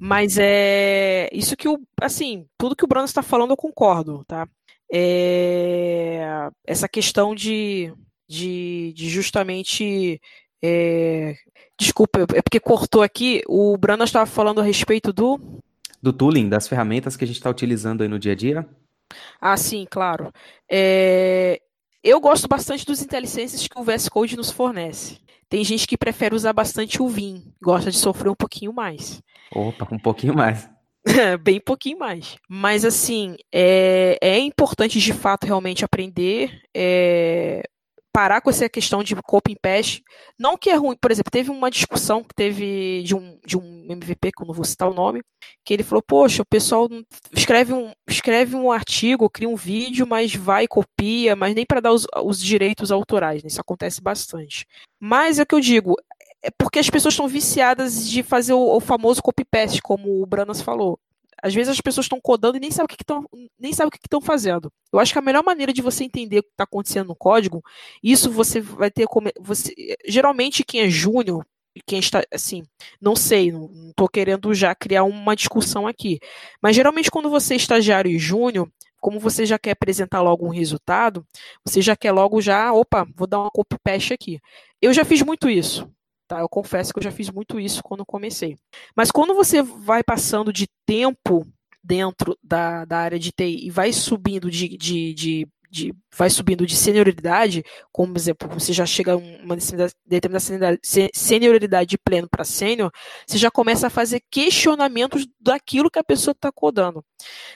Mas 0.00 0.38
é 0.38 1.28
isso 1.32 1.56
que 1.56 1.68
o, 1.68 1.80
assim, 2.00 2.46
tudo 2.56 2.76
que 2.76 2.84
o 2.84 2.88
Bruno 2.88 3.04
está 3.04 3.22
falando 3.22 3.50
eu 3.50 3.56
concordo, 3.56 4.24
tá? 4.26 4.48
é, 4.92 6.48
essa 6.64 6.88
questão 6.88 7.34
de, 7.34 7.92
de, 8.28 8.92
de 8.94 9.08
justamente. 9.08 10.20
É, 10.62 11.34
desculpa, 11.78 12.20
é 12.34 12.42
porque 12.42 12.60
cortou 12.60 13.02
aqui. 13.02 13.42
O 13.46 13.76
Brana 13.76 14.04
estava 14.04 14.26
falando 14.26 14.60
a 14.60 14.64
respeito 14.64 15.12
do. 15.12 15.40
Do 16.02 16.12
tooling, 16.12 16.48
das 16.48 16.68
ferramentas 16.68 17.16
que 17.16 17.24
a 17.24 17.26
gente 17.26 17.36
está 17.36 17.50
utilizando 17.50 18.02
aí 18.02 18.08
no 18.08 18.18
dia 18.18 18.32
a 18.32 18.36
dia? 18.36 18.68
Ah, 19.40 19.56
sim, 19.56 19.86
claro. 19.88 20.32
É, 20.70 21.60
eu 22.02 22.20
gosto 22.20 22.48
bastante 22.48 22.84
dos 22.84 23.02
IntelliSenses 23.02 23.66
que 23.66 23.78
o 23.78 23.82
VS 23.82 24.08
Code 24.08 24.36
nos 24.36 24.50
fornece. 24.50 25.18
Tem 25.48 25.62
gente 25.62 25.86
que 25.86 25.96
prefere 25.96 26.34
usar 26.34 26.52
bastante 26.52 27.00
o 27.00 27.08
Vim, 27.08 27.52
gosta 27.62 27.90
de 27.90 27.96
sofrer 27.96 28.30
um 28.30 28.34
pouquinho 28.34 28.72
mais. 28.72 29.22
Opa, 29.52 29.86
um 29.92 29.98
pouquinho 29.98 30.34
mais. 30.34 30.68
Bem 31.42 31.60
pouquinho 31.60 31.98
mais. 31.98 32.36
Mas, 32.48 32.84
assim, 32.84 33.36
é, 33.52 34.18
é 34.20 34.38
importante 34.38 34.98
de 34.98 35.12
fato 35.12 35.46
realmente 35.46 35.84
aprender. 35.84 36.60
É, 36.74 37.62
parar 38.16 38.40
com 38.40 38.48
essa 38.48 38.66
questão 38.66 39.02
de 39.02 39.14
copy 39.16 39.52
and 39.52 39.56
paste. 39.60 40.02
Não 40.38 40.56
que 40.56 40.70
é 40.70 40.74
ruim, 40.74 40.96
por 40.98 41.10
exemplo, 41.10 41.30
teve 41.30 41.50
uma 41.50 41.70
discussão 41.70 42.24
que 42.24 42.34
teve 42.34 43.02
de 43.02 43.14
um, 43.14 43.38
de 43.44 43.58
um 43.58 43.86
MVP, 43.90 44.32
que 44.32 44.42
eu 44.42 44.46
não 44.46 44.54
vou 44.54 44.64
citar 44.64 44.88
o 44.88 44.94
nome, 44.94 45.20
que 45.62 45.74
ele 45.74 45.82
falou, 45.82 46.02
poxa, 46.02 46.40
o 46.40 46.46
pessoal 46.46 46.88
escreve 47.30 47.74
um, 47.74 47.92
escreve 48.08 48.56
um 48.56 48.72
artigo, 48.72 49.28
cria 49.28 49.46
um 49.46 49.54
vídeo, 49.54 50.06
mas 50.06 50.34
vai 50.34 50.66
copia, 50.66 51.36
mas 51.36 51.54
nem 51.54 51.66
para 51.66 51.80
dar 51.80 51.92
os, 51.92 52.06
os 52.24 52.40
direitos 52.40 52.90
autorais, 52.90 53.42
né? 53.42 53.48
isso 53.48 53.60
acontece 53.60 54.00
bastante. 54.00 54.64
Mas 54.98 55.38
é 55.38 55.42
o 55.42 55.46
que 55.46 55.54
eu 55.54 55.60
digo, 55.60 55.94
é 56.42 56.50
porque 56.56 56.78
as 56.78 56.88
pessoas 56.88 57.12
estão 57.12 57.28
viciadas 57.28 58.08
de 58.08 58.22
fazer 58.22 58.54
o, 58.54 58.76
o 58.76 58.80
famoso 58.80 59.22
copy-paste, 59.22 59.82
como 59.82 60.22
o 60.22 60.26
Branas 60.26 60.62
falou. 60.62 60.98
Às 61.42 61.54
vezes 61.54 61.70
as 61.70 61.80
pessoas 61.80 62.06
estão 62.06 62.20
codando 62.20 62.56
e 62.56 62.60
nem 62.60 62.70
sabem 62.70 62.86
o 62.86 62.88
que 62.88 63.02
estão 63.02 63.24
nem 63.58 63.72
sabem 63.72 63.88
o 63.88 63.90
que 63.90 63.98
estão 63.98 64.20
fazendo. 64.20 64.72
Eu 64.92 64.98
acho 64.98 65.12
que 65.12 65.18
a 65.18 65.22
melhor 65.22 65.44
maneira 65.44 65.72
de 65.72 65.82
você 65.82 66.04
entender 66.04 66.38
o 66.38 66.42
que 66.42 66.50
está 66.50 66.64
acontecendo 66.64 67.08
no 67.08 67.16
código, 67.16 67.62
isso 68.02 68.30
você 68.30 68.60
vai 68.60 68.90
ter 68.90 69.06
como 69.06 69.30
você 69.40 69.72
geralmente 70.06 70.64
quem 70.64 70.82
é 70.82 70.90
júnior 70.90 71.44
quem 71.86 71.98
está 71.98 72.22
assim, 72.32 72.62
não 73.00 73.14
sei, 73.14 73.52
não 73.52 73.70
estou 73.90 74.08
querendo 74.08 74.54
já 74.54 74.74
criar 74.74 75.04
uma 75.04 75.36
discussão 75.36 75.86
aqui, 75.86 76.18
mas 76.62 76.74
geralmente 76.74 77.10
quando 77.10 77.28
você 77.28 77.54
é 77.54 77.56
estagiário 77.56 78.10
e 78.10 78.18
júnior, 78.18 78.70
como 79.00 79.20
você 79.20 79.44
já 79.44 79.58
quer 79.58 79.72
apresentar 79.72 80.22
logo 80.22 80.46
um 80.46 80.50
resultado, 80.50 81.24
você 81.64 81.80
já 81.82 81.94
quer 81.94 82.12
logo 82.12 82.40
já, 82.40 82.72
opa, 82.72 83.06
vou 83.14 83.26
dar 83.26 83.40
uma 83.40 83.50
copy 83.50 83.76
paste 83.82 84.12
aqui. 84.12 84.40
Eu 84.80 84.92
já 84.92 85.04
fiz 85.04 85.22
muito 85.22 85.48
isso. 85.48 85.88
Tá? 86.26 86.40
Eu 86.40 86.48
confesso 86.48 86.92
que 86.92 86.98
eu 86.98 87.02
já 87.02 87.12
fiz 87.12 87.30
muito 87.30 87.60
isso 87.60 87.82
quando 87.82 88.04
comecei. 88.04 88.56
Mas 88.94 89.10
quando 89.10 89.34
você 89.34 89.62
vai 89.62 90.02
passando 90.02 90.52
de 90.52 90.66
tempo 90.84 91.46
dentro 91.82 92.36
da, 92.42 92.84
da 92.84 92.98
área 92.98 93.18
de 93.18 93.30
TI 93.30 93.66
e 93.66 93.70
vai 93.70 93.92
subindo 93.92 94.50
de, 94.50 94.76
de, 94.76 95.14
de, 95.14 95.48
de 95.70 95.94
vai 96.16 96.28
subindo 96.28 96.66
de 96.66 96.74
senioridade, 96.74 97.62
como 97.92 98.16
exemplo, 98.16 98.48
você 98.48 98.72
já 98.72 98.84
chega 98.84 99.12
a 99.12 99.16
uma 99.16 99.56
determinada 100.04 100.78
senioridade 101.14 101.90
de 101.90 101.98
pleno 101.98 102.28
para 102.28 102.44
sênior, 102.44 102.90
você 103.24 103.38
já 103.38 103.50
começa 103.50 103.86
a 103.86 103.90
fazer 103.90 104.20
questionamentos 104.28 105.28
daquilo 105.40 105.90
que 105.90 105.98
a 105.98 106.04
pessoa 106.04 106.32
está 106.32 106.50
codando. 106.50 107.04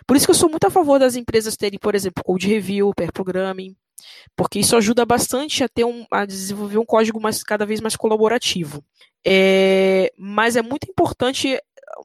Por 0.06 0.16
isso 0.16 0.26
que 0.26 0.30
eu 0.30 0.36
sou 0.36 0.48
muito 0.48 0.66
a 0.66 0.70
favor 0.70 1.00
das 1.00 1.16
empresas 1.16 1.56
terem, 1.56 1.78
por 1.78 1.96
exemplo, 1.96 2.22
code 2.22 2.46
review, 2.46 2.92
pair 2.94 3.12
programming, 3.12 3.74
porque 4.36 4.59
isso 4.59 4.76
ajuda 4.76 5.05
bastante 5.05 5.64
a 5.64 5.68
ter 5.68 5.84
um, 5.84 6.07
a 6.11 6.24
desenvolver 6.24 6.78
um 6.78 6.84
código 6.84 7.20
mais, 7.20 7.42
cada 7.42 7.66
vez 7.66 7.80
mais 7.80 7.96
colaborativo. 7.96 8.82
É, 9.26 10.12
mas 10.16 10.57
é 10.57 10.62
muito 10.62 10.88
importante. 10.88 11.59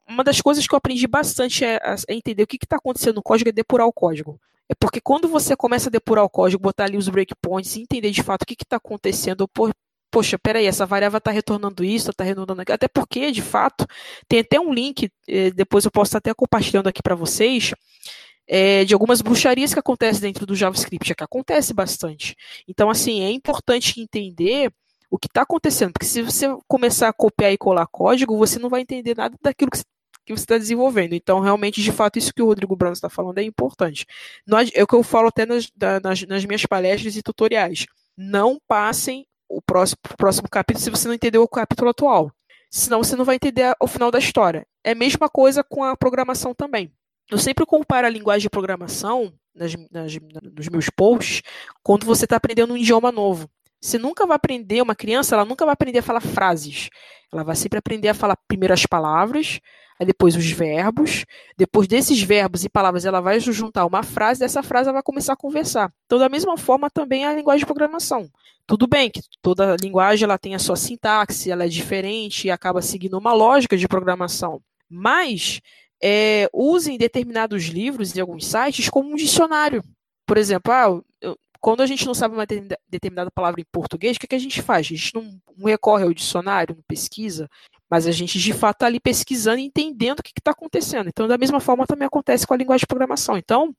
Uma 0.08 0.24
das 0.24 0.42
coisas 0.42 0.68
que 0.68 0.74
eu 0.74 0.78
aprendi 0.78 1.08
bastante 1.08 1.64
é, 1.64 1.80
é 2.08 2.14
entender 2.14 2.44
o 2.44 2.48
que 2.48 2.58
está 2.62 2.78
acontecendo 2.78 3.16
no 3.16 3.24
código 3.24 3.50
é 3.50 3.54
depurar 3.54 3.88
o 3.88 3.94
código. 3.94 4.40
É 4.68 4.74
porque 4.76 5.00
quando 5.00 5.28
você 5.28 5.56
começa 5.56 5.90
a 5.90 5.92
depurar 5.92 6.24
o 6.24 6.30
código, 6.30 6.62
botar 6.62 6.86
ali 6.86 6.98
os 6.98 7.08
breakpoints 7.08 7.76
e 7.76 7.82
entender 7.82 8.12
de 8.12 8.24
fato 8.24 8.44
o 8.44 8.46
que 8.46 8.56
está 8.60 8.78
acontecendo, 8.78 9.48
por, 9.48 9.72
poxa, 10.10 10.40
peraí, 10.40 10.66
essa 10.66 10.86
variável 10.86 11.20
está 11.20 11.30
retornando 11.30 11.84
isso, 11.84 12.10
está 12.10 12.24
retornando 12.24 12.62
aquilo. 12.62 12.76
Até 12.76 12.88
porque, 12.88 13.32
de 13.32 13.42
fato, 13.42 13.86
tem 14.28 14.40
até 14.40 14.60
um 14.60 14.74
link, 14.74 15.10
eh, 15.28 15.52
depois 15.52 15.86
eu 15.86 15.92
posso 15.92 16.10
estar 16.10 16.18
até 16.18 16.34
compartilhando 16.34 16.88
aqui 16.88 17.02
para 17.04 17.16
vocês, 17.16 17.74
é, 18.48 18.86
de 18.86 18.94
algumas 18.94 19.22
bruxarias 19.22 19.74
que 19.74 19.80
acontecem 19.80 20.22
dentro 20.22 20.46
do 20.46 20.56
JavaScript, 20.56 21.12
é 21.12 21.16
que 21.16 21.24
acontece 21.24 21.74
bastante. 21.74 22.36
Então, 22.68 22.90
assim, 22.90 23.22
é 23.24 23.32
importante 23.32 24.00
entender 24.00 24.72
o 25.10 25.18
que 25.18 25.28
está 25.28 25.42
acontecendo, 25.42 25.94
porque 25.94 26.06
se 26.06 26.22
você 26.22 26.48
começar 26.68 27.10
a 27.10 27.14
copiar 27.14 27.52
e 27.52 27.58
colar 27.58 27.88
código, 27.88 28.38
você 28.38 28.60
não 28.60 28.70
vai 28.70 28.82
entender 28.82 29.16
nada 29.16 29.38
daquilo 29.42 29.72
que 29.72 29.78
você 29.78 30.34
está 30.34 30.58
desenvolvendo. 30.58 31.14
Então, 31.14 31.40
realmente, 31.40 31.82
de 31.82 31.92
fato, 31.92 32.18
isso 32.18 32.34
que 32.34 32.42
o 32.42 32.48
Rodrigo 32.48 32.76
Brano 32.76 32.94
está 32.94 33.10
falando 33.10 33.38
é 33.38 33.44
importante. 33.44 34.06
É 34.74 34.84
o 34.84 34.88
que 34.88 34.96
eu 34.96 35.04
falo 35.04 35.28
até 35.28 35.46
nas, 35.46 35.72
nas, 36.04 36.24
nas 36.24 36.46
minhas 36.46 36.66
palestras 36.66 37.16
e 37.16 37.22
tutoriais. 37.22 37.86
Não 38.18 38.60
passem 38.68 39.26
o 39.48 39.62
próximo, 39.62 40.00
o 40.12 40.18
próximo 40.18 40.50
capítulo 40.50 40.84
se 40.84 40.90
você 40.90 41.08
não 41.08 41.16
entendeu 41.16 41.44
o 41.44 41.48
capítulo 41.48 41.90
atual. 41.90 42.32
Senão 42.70 43.04
você 43.04 43.16
não 43.16 43.24
vai 43.24 43.36
entender 43.36 43.74
o 43.80 43.88
final 43.88 44.12
da 44.12 44.20
história. 44.20 44.68
É 44.84 44.92
a 44.92 44.96
mesma 44.96 45.30
coisa 45.30 45.64
com 45.64 45.84
a 45.84 45.96
programação 45.96 46.54
também. 46.54 46.92
Eu 47.30 47.38
sempre 47.38 47.66
comparo 47.66 48.06
a 48.06 48.10
linguagem 48.10 48.42
de 48.42 48.50
programação 48.50 49.34
nas, 49.54 49.74
nas, 49.92 50.14
nos 50.56 50.70
meus 50.70 50.90
posts 50.90 51.42
quando 51.82 52.06
você 52.06 52.26
está 52.26 52.36
aprendendo 52.36 52.74
um 52.74 52.78
idioma 52.78 53.12
novo. 53.12 53.50
Você 53.82 53.98
nunca 53.98 54.26
vai 54.26 54.36
aprender, 54.36 54.82
uma 54.82 54.96
criança, 54.96 55.36
ela 55.36 55.46
nunca 55.46 55.66
vai 55.66 55.74
aprender 55.74 56.00
a 56.00 56.04
falar 56.04 56.22
frases. 56.22 56.90
Ela 57.32 57.44
vai 57.44 57.56
sempre 57.56 57.78
aprender 57.78 58.10
a 58.10 58.14
falar 58.14 58.38
primeiro 58.48 58.74
as 58.74 58.86
palavras, 58.86 59.60
aí 60.00 60.06
depois 60.06 60.36
os 60.36 60.50
verbos. 60.50 61.26
Depois 61.58 61.88
desses 61.88 62.22
verbos 62.22 62.64
e 62.64 62.70
palavras, 62.70 63.06
ela 63.06 63.22
vai 63.22 63.40
juntar 63.40 63.86
uma 63.86 64.02
frase, 64.02 64.40
dessa 64.40 64.64
frase 64.64 64.90
ela 64.90 64.96
vai 64.96 65.04
começar 65.04 65.34
a 65.34 65.38
conversar. 65.38 65.92
Então, 66.06 66.18
da 66.18 66.30
mesma 66.30 66.58
forma, 66.58 66.90
também 66.90 67.26
a 67.26 67.34
linguagem 67.34 67.60
de 67.60 67.66
programação. 67.66 68.28
Tudo 68.68 68.88
bem 68.88 69.12
que 69.12 69.22
toda 69.42 69.78
linguagem 69.80 70.26
ela 70.26 70.40
tem 70.40 70.56
a 70.56 70.60
sua 70.60 70.76
sintaxe, 70.76 71.52
ela 71.52 71.66
é 71.66 71.68
diferente 71.68 72.48
e 72.48 72.52
acaba 72.52 72.82
seguindo 72.82 73.18
uma 73.18 73.34
lógica 73.34 73.78
de 73.78 73.88
programação. 73.88 74.60
Mas 74.90 75.62
é, 76.08 76.48
usem 76.54 77.00
determinados 77.00 77.64
livros 77.64 78.16
e 78.16 78.22
alguns 78.22 78.46
sites 78.46 78.90
como 78.90 79.12
um 79.12 79.16
dicionário. 79.16 79.84
Por 80.28 80.38
exemplo, 80.38 80.72
ah, 80.72 81.02
eu, 81.20 81.36
quando 81.60 81.82
a 81.82 81.88
gente 81.88 82.06
não 82.06 82.14
sabe 82.14 82.36
uma 82.36 82.46
determinada 82.88 83.32
palavra 83.32 83.60
em 83.60 83.66
português, 83.72 84.16
o 84.16 84.20
que, 84.20 84.28
que 84.28 84.36
a 84.36 84.40
gente 84.40 84.62
faz? 84.62 84.86
A 84.86 84.90
gente 84.90 85.16
não, 85.16 85.24
não, 85.58 85.66
recorre 85.66 86.04
ao 86.04 86.14
dicionário, 86.14 86.76
não 86.76 86.84
pesquisa, 86.88 87.50
mas 87.90 88.06
a 88.06 88.12
gente 88.12 88.38
de 88.38 88.54
fato 88.54 88.76
está 88.76 88.86
ali 88.86 89.00
pesquisando 89.00 89.58
e 89.58 89.66
entendendo 89.66 90.20
o 90.20 90.24
que 90.24 90.32
está 90.38 90.52
acontecendo. 90.52 91.08
Então, 91.08 91.28
da 91.28 91.40
mesma 91.40 91.60
forma, 91.60 91.88
também 91.88 92.06
acontece 92.06 92.46
com 92.46 92.54
a 92.54 92.58
linguagem 92.58 92.82
de 92.82 92.88
programação. 92.88 93.36
Então, 93.36 93.76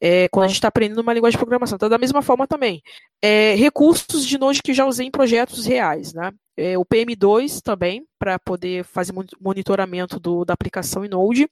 é, 0.00 0.28
quando 0.28 0.44
a 0.44 0.48
gente 0.48 0.56
está 0.56 0.68
aprendendo 0.68 1.00
uma 1.00 1.12
linguagem 1.12 1.36
de 1.36 1.38
programação. 1.38 1.76
Então, 1.76 1.88
da 1.88 1.98
mesma 1.98 2.22
forma 2.22 2.46
também. 2.46 2.82
É, 3.22 3.54
recursos 3.54 4.26
de 4.26 4.38
Node 4.38 4.62
que 4.62 4.74
já 4.74 4.86
usei 4.86 5.06
em 5.06 5.10
projetos 5.10 5.66
reais. 5.66 6.12
Né? 6.12 6.32
é, 6.56 6.78
o 6.78 6.84
PM2 6.84 7.60
também, 7.60 8.06
para 8.18 8.38
poder 8.38 8.84
fazer 8.84 9.12
monitoramento 9.40 10.18
do, 10.18 10.44
da 10.44 10.54
aplicação 10.54 11.04
em 11.04 11.08
Node. 11.08 11.48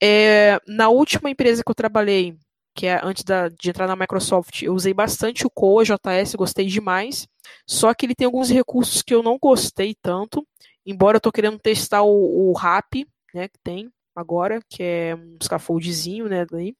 É, 0.00 0.60
na 0.66 0.88
última 0.88 1.28
empresa 1.28 1.62
que 1.64 1.70
eu 1.70 1.74
trabalhei, 1.74 2.36
que 2.74 2.86
é 2.86 3.00
antes 3.02 3.24
da, 3.24 3.48
de 3.48 3.68
entrar 3.68 3.88
na 3.88 3.96
Microsoft, 3.96 4.62
eu 4.62 4.72
usei 4.72 4.94
bastante 4.94 5.44
o 5.44 5.50
Coa 5.50 5.84
JS, 5.84 6.36
gostei 6.36 6.66
demais. 6.66 7.26
Só 7.66 7.92
que 7.92 8.06
ele 8.06 8.14
tem 8.14 8.26
alguns 8.26 8.48
recursos 8.48 9.02
que 9.02 9.12
eu 9.12 9.22
não 9.22 9.36
gostei 9.38 9.96
tanto, 10.00 10.46
embora 10.86 11.16
eu 11.16 11.18
estou 11.18 11.32
querendo 11.32 11.58
testar 11.58 12.02
o, 12.02 12.50
o 12.50 12.52
RAP, 12.52 13.06
né, 13.34 13.48
que 13.48 13.58
tem 13.64 13.90
agora, 14.18 14.60
que 14.68 14.82
é 14.82 15.14
um 15.14 15.36
scaffoldzinho, 15.42 16.28
né, 16.28 16.46
daí. 16.50 16.74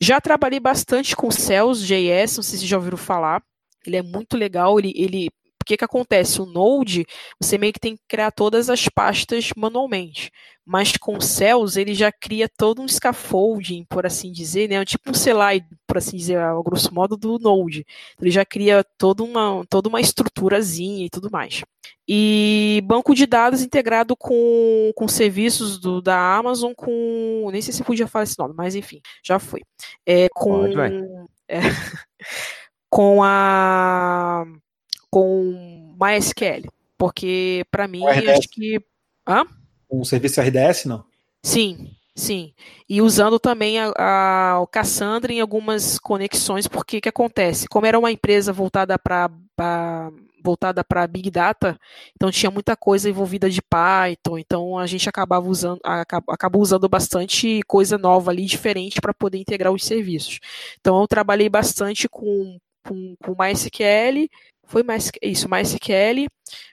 Já 0.00 0.20
trabalhei 0.20 0.60
bastante 0.60 1.14
com 1.14 1.30
Cells 1.30 1.86
JS, 1.86 2.36
não 2.36 2.42
sei 2.42 2.58
se 2.58 2.66
já 2.66 2.76
ouviram 2.76 2.96
falar. 2.96 3.42
Ele 3.86 3.96
é 3.96 4.02
muito 4.02 4.36
legal, 4.36 4.78
ele, 4.78 4.92
ele 4.94 5.28
que, 5.70 5.76
que 5.76 5.84
acontece? 5.84 6.40
O 6.40 6.46
Node, 6.46 7.06
você 7.40 7.56
meio 7.56 7.72
que 7.72 7.78
tem 7.78 7.96
que 7.96 8.02
criar 8.08 8.32
todas 8.32 8.68
as 8.68 8.88
pastas 8.88 9.50
manualmente. 9.56 10.30
Mas 10.66 10.96
com 10.96 11.16
o 11.16 11.22
Cells, 11.22 11.80
ele 11.80 11.94
já 11.94 12.12
cria 12.12 12.48
todo 12.48 12.82
um 12.82 12.88
scaffolding, 12.88 13.84
por 13.88 14.04
assim 14.04 14.30
dizer, 14.30 14.68
né? 14.68 14.84
Tipo 14.84 15.10
um 15.10 15.12
CLI, 15.12 15.64
por 15.86 15.98
assim 15.98 16.16
dizer, 16.16 16.38
ao 16.38 16.62
grosso 16.62 16.92
modo, 16.92 17.16
do 17.16 17.38
Node. 17.38 17.84
Ele 18.20 18.30
já 18.30 18.44
cria 18.44 18.84
toda 18.98 19.22
uma, 19.22 19.64
toda 19.68 19.88
uma 19.88 20.00
estruturazinha 20.00 21.06
e 21.06 21.10
tudo 21.10 21.30
mais. 21.30 21.62
E 22.06 22.82
banco 22.84 23.14
de 23.14 23.26
dados 23.26 23.62
integrado 23.62 24.16
com, 24.16 24.92
com 24.94 25.08
serviços 25.08 25.78
do, 25.78 26.00
da 26.02 26.36
Amazon, 26.36 26.72
com. 26.74 27.48
Nem 27.52 27.62
sei 27.62 27.72
se 27.72 27.84
podia 27.84 28.06
falar 28.08 28.24
esse 28.24 28.38
nome, 28.38 28.54
mas 28.56 28.74
enfim, 28.74 29.00
já 29.24 29.38
foi. 29.38 29.62
É, 30.06 30.28
com. 30.30 30.72
Pode, 30.72 30.78
é, 31.48 31.60
com 32.88 33.22
a 33.22 34.44
com 35.10 35.96
MySQL. 36.00 36.68
Porque, 36.96 37.64
para 37.70 37.88
mim, 37.88 38.06
acho 38.06 38.48
que. 38.50 38.80
Hã? 39.26 39.44
Um 39.90 40.04
serviço 40.04 40.40
RDS, 40.40 40.84
não? 40.84 41.04
Sim, 41.42 41.90
sim. 42.14 42.52
E 42.88 43.00
usando 43.00 43.38
também 43.38 43.78
a, 43.78 43.92
a, 43.96 44.60
o 44.60 44.66
Cassandra 44.66 45.32
em 45.32 45.40
algumas 45.40 45.98
conexões, 45.98 46.68
porque 46.68 47.00
que 47.00 47.08
acontece? 47.08 47.66
Como 47.68 47.86
era 47.86 47.98
uma 47.98 48.12
empresa 48.12 48.52
voltada 48.52 48.98
para 48.98 49.30
voltada 50.42 50.82
para 50.82 51.06
Big 51.06 51.30
Data, 51.30 51.78
então 52.14 52.30
tinha 52.30 52.50
muita 52.50 52.74
coisa 52.74 53.10
envolvida 53.10 53.50
de 53.50 53.60
Python, 53.60 54.38
então 54.38 54.78
a 54.78 54.86
gente 54.86 55.06
acabava 55.08 55.46
usando, 55.46 55.80
acabou 55.84 56.62
usando 56.62 56.88
bastante 56.88 57.60
coisa 57.66 57.98
nova 57.98 58.30
ali, 58.30 58.46
diferente, 58.46 59.00
para 59.00 59.12
poder 59.12 59.38
integrar 59.38 59.72
os 59.72 59.84
serviços. 59.84 60.40
Então 60.80 61.00
eu 61.00 61.06
trabalhei 61.06 61.48
bastante 61.48 62.08
com, 62.08 62.58
com, 62.86 63.14
com 63.22 63.36
MySQL, 63.38 64.28
foi 64.70 64.82
mais 64.82 65.10
isso, 65.20 65.48
MySQL, 65.48 66.28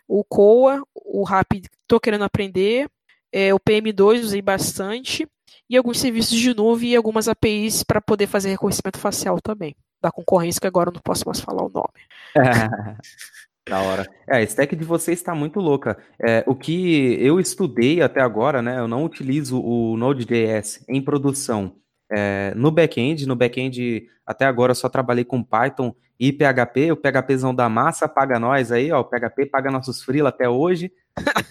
o 0.07 0.23
Coa, 0.23 0.83
o 0.93 1.23
Rapid 1.23 1.65
estou 1.81 1.99
querendo 1.99 2.23
aprender, 2.23 2.87
é, 3.31 3.53
o 3.53 3.59
PM2 3.59 4.21
usei 4.21 4.41
bastante, 4.41 5.27
e 5.69 5.75
alguns 5.75 5.99
serviços 5.99 6.37
de 6.37 6.53
nuvem 6.53 6.91
e 6.91 6.95
algumas 6.95 7.27
APIs 7.27 7.83
para 7.83 7.99
poder 7.99 8.27
fazer 8.27 8.49
reconhecimento 8.49 8.99
facial 8.99 9.41
também. 9.41 9.75
Da 10.01 10.11
concorrência, 10.11 10.61
que 10.61 10.67
agora 10.67 10.89
eu 10.89 10.93
não 10.93 11.01
posso 11.01 11.23
mais 11.25 11.39
falar 11.39 11.63
o 11.63 11.69
nome. 11.69 12.05
Da 13.67 13.81
hora. 13.81 14.05
É, 14.29 14.37
a 14.37 14.41
stack 14.43 14.77
de 14.77 14.85
vocês 14.85 15.19
está 15.19 15.35
muito 15.35 15.59
louca. 15.59 15.97
É, 16.25 16.41
o 16.47 16.55
que 16.55 17.17
eu 17.19 17.37
estudei 17.37 18.01
até 18.01 18.21
agora, 18.21 18.61
né? 18.61 18.79
Eu 18.79 18.87
não 18.87 19.03
utilizo 19.03 19.61
o 19.61 19.97
Node.js 19.97 20.85
em 20.87 21.01
produção. 21.01 21.75
É, 22.11 22.53
no 22.55 22.71
back-end, 22.71 23.27
no 23.27 23.35
back-end 23.35 24.07
até 24.25 24.45
agora 24.45 24.71
eu 24.71 24.75
só 24.75 24.89
trabalhei 24.89 25.23
com 25.23 25.43
Python 25.43 25.95
e 26.19 26.31
PHP. 26.31 26.91
O 26.91 26.97
PHPzão 26.97 27.53
da 27.53 27.69
massa 27.69 28.07
paga 28.07 28.39
nós 28.39 28.71
aí, 28.71 28.91
ó. 28.91 29.01
O 29.01 29.05
PHP 29.05 29.45
paga 29.45 29.71
nossos 29.71 30.03
freela 30.03 30.29
até 30.29 30.49
hoje. 30.49 30.91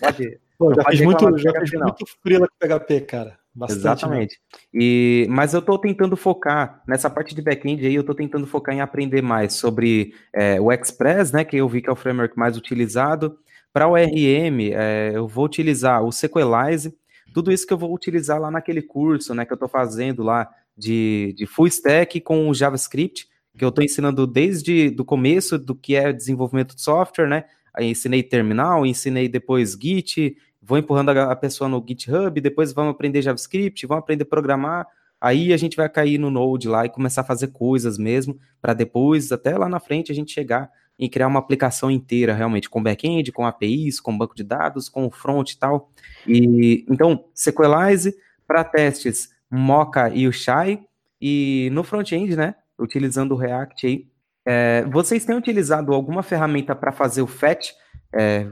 Pode, 0.00 0.38
Pô, 0.59 0.74
já 0.74 0.84
fiz 0.90 1.00
muito, 1.00 1.38
já 1.38 1.52
fiz 1.61 1.70
muito 1.72 2.04
freela 2.22 2.48
com 2.48 2.66
PHP, 2.66 3.00
cara. 3.02 3.38
Bastante, 3.54 3.80
Exatamente. 3.80 4.38
E, 4.72 5.26
mas 5.30 5.54
eu 5.54 5.61
estou 5.61 5.78
tentando 5.78 6.14
focar 6.14 6.82
nessa 6.86 7.09
parte 7.09 7.34
de 7.34 7.40
back-end 7.40 7.86
aí, 7.86 7.94
eu 7.94 8.02
estou 8.02 8.14
tentando 8.14 8.46
focar 8.46 8.74
em 8.74 8.82
aprender 8.82 9.22
mais 9.22 9.54
sobre 9.54 10.12
é, 10.34 10.61
o 10.61 10.70
Express, 10.70 11.32
né? 11.32 11.42
Que 11.42 11.57
eu 11.57 11.66
vi 11.66 11.80
que 11.80 11.88
é 11.88 11.92
o 11.92 11.96
framework 11.96 12.38
mais 12.38 12.57
utilizado. 12.59 13.38
Para 13.72 13.88
o 13.88 13.94
RM, 13.94 14.72
é, 14.74 15.12
eu 15.14 15.26
vou 15.26 15.46
utilizar 15.46 16.02
o 16.02 16.12
Sequelize, 16.12 16.94
tudo 17.37 17.53
isso 17.53 17.66
que 17.66 17.72
eu 17.74 17.76
vou 17.76 17.93
utilizar 17.93 18.41
lá 18.41 18.51
naquele 18.51 18.80
curso, 18.80 19.34
né? 19.34 19.45
Que 19.45 19.53
eu 19.53 19.57
estou 19.57 19.68
fazendo 19.68 20.22
lá 20.22 20.51
de, 20.74 21.34
de 21.37 21.45
full 21.45 21.66
stack 21.66 22.18
com 22.22 22.49
o 22.49 22.55
JavaScript, 22.55 23.28
que 23.59 23.62
eu 23.62 23.68
estou 23.68 23.84
ensinando 23.84 24.26
desde 24.26 24.97
o 24.99 25.05
começo 25.05 25.59
do 25.59 25.74
que 25.74 25.95
é 25.95 26.14
desenvolvimento 26.14 26.74
de 26.74 26.80
software, 26.80 27.28
né? 27.28 27.45
Aí 27.74 27.91
ensinei 27.91 28.22
terminal, 28.22 28.87
ensinei 28.87 29.28
depois 29.28 29.76
Git, 29.78 30.34
vou 30.62 30.78
empurrando 30.78 31.11
a, 31.11 31.37
pessoa 31.37 31.68
no 31.68 31.84
GitHub, 31.87 32.41
depois 32.41 32.72
vamos 32.72 32.93
aprender 32.93 33.20
JavaScript, 33.20 33.87
vamos 33.87 34.05
aprender 34.05 34.22
a 34.22 34.26
programar, 34.26 34.87
aí 35.20 35.53
a 35.53 35.59
gente 35.59 35.76
vai 35.76 35.91
cair 35.91 36.16
no 36.16 36.30
Node 36.30 36.68
lá 36.68 36.87
e 36.87 36.89
começar 36.89 37.20
a 37.20 37.24
fazer 37.24 37.49
coisas 37.49 37.99
mesmo, 37.99 38.41
para 38.62 38.72
depois, 38.72 39.30
até 39.30 39.59
lá 39.59 39.68
na 39.68 39.78
frente, 39.78 40.11
a 40.11 40.14
gente 40.14 40.32
chegar 40.32 40.70
em 40.99 41.09
criar 41.09 41.26
uma 41.26 41.38
aplicação 41.38 41.90
inteira, 41.90 42.34
realmente, 42.34 42.70
com 42.70 42.82
back-end, 42.82 43.30
com 43.32 43.47
APIs, 43.47 44.01
com 44.01 44.16
banco 44.16 44.34
de 44.34 44.42
dados, 44.42 44.88
com 44.88 45.11
front 45.11 45.53
e 45.53 45.59
tal. 45.59 45.90
E, 46.26 46.84
então, 46.88 47.24
Sequelize, 47.34 48.16
para 48.47 48.64
testes, 48.64 49.30
Mocha 49.51 50.09
e 50.12 50.26
o 50.26 50.32
Shai, 50.32 50.80
e 51.20 51.68
no 51.72 51.84
front-end, 51.84 52.36
né, 52.36 52.55
utilizando 52.78 53.32
o 53.32 53.36
React 53.36 53.86
aí, 53.86 54.07
é, 54.49 54.84
vocês 54.84 55.24
têm 55.24 55.36
utilizado 55.36 55.92
alguma 55.92 56.22
ferramenta 56.22 56.74
para 56.74 56.92
fazer 56.92 57.20
o 57.20 57.26
fetch, 57.26 57.72
é, 58.14 58.47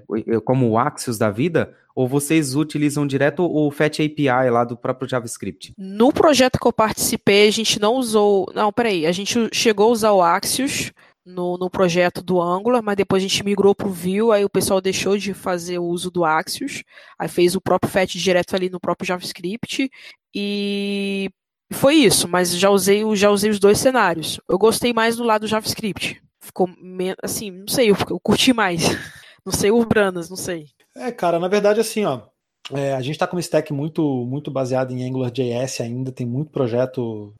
como 0.44 0.68
o 0.68 0.78
Axios 0.78 1.16
da 1.16 1.30
vida, 1.30 1.72
ou 1.94 2.08
vocês 2.08 2.56
utilizam 2.56 3.06
direto 3.06 3.44
o 3.44 3.70
Fetch 3.70 4.00
API 4.00 4.50
lá 4.50 4.64
do 4.64 4.76
próprio 4.76 5.08
JavaScript? 5.08 5.72
No 5.78 6.12
projeto 6.12 6.58
que 6.58 6.66
eu 6.66 6.72
participei, 6.72 7.46
a 7.46 7.52
gente 7.52 7.80
não 7.80 7.94
usou. 7.94 8.50
Não, 8.52 8.72
peraí, 8.72 9.06
a 9.06 9.12
gente 9.12 9.48
chegou 9.52 9.88
a 9.88 9.92
usar 9.92 10.12
o 10.12 10.20
Axios 10.20 10.92
no, 11.24 11.56
no 11.56 11.70
projeto 11.70 12.22
do 12.22 12.40
Angular, 12.40 12.82
mas 12.82 12.96
depois 12.96 13.22
a 13.22 13.26
gente 13.26 13.44
migrou 13.44 13.74
para 13.74 13.88
o 13.88 13.92
Vue, 13.92 14.32
aí 14.32 14.44
o 14.44 14.50
pessoal 14.50 14.80
deixou 14.80 15.16
de 15.16 15.32
fazer 15.32 15.78
o 15.78 15.84
uso 15.84 16.10
do 16.10 16.24
Axios, 16.24 16.82
aí 17.18 17.28
fez 17.28 17.54
o 17.54 17.60
próprio 17.60 17.90
Fetch 17.90 18.14
direto 18.16 18.54
ali 18.54 18.68
no 18.68 18.80
próprio 18.80 19.06
JavaScript, 19.06 19.90
e 20.34 21.30
foi 21.72 21.94
isso, 21.96 22.28
mas 22.28 22.56
já 22.56 22.70
usei, 22.70 23.02
já 23.16 23.30
usei 23.30 23.50
os 23.50 23.58
dois 23.58 23.78
cenários. 23.78 24.40
Eu 24.48 24.58
gostei 24.58 24.92
mais 24.92 25.16
do 25.16 25.24
lado 25.24 25.42
do 25.42 25.46
JavaScript. 25.46 26.22
Ficou, 26.40 26.68
assim, 27.22 27.50
não 27.50 27.68
sei, 27.68 27.90
eu, 27.90 27.96
eu 28.10 28.20
curti 28.20 28.52
mais. 28.52 28.82
Não 29.46 29.52
sei, 29.52 29.70
urbanas, 29.70 30.30
não 30.30 30.38
sei. 30.38 30.68
É, 30.96 31.12
cara, 31.12 31.38
na 31.38 31.48
verdade, 31.48 31.78
assim, 31.78 32.02
ó. 32.06 32.22
É, 32.72 32.94
a 32.94 33.00
gente 33.02 33.10
está 33.10 33.26
com 33.26 33.36
um 33.36 33.40
stack 33.40 33.74
muito, 33.74 34.24
muito 34.24 34.50
baseado 34.50 34.90
em 34.90 35.06
AngularJS 35.06 35.82
ainda, 35.82 36.10
tem 36.10 36.26
muito 36.26 36.50
projeto. 36.50 37.34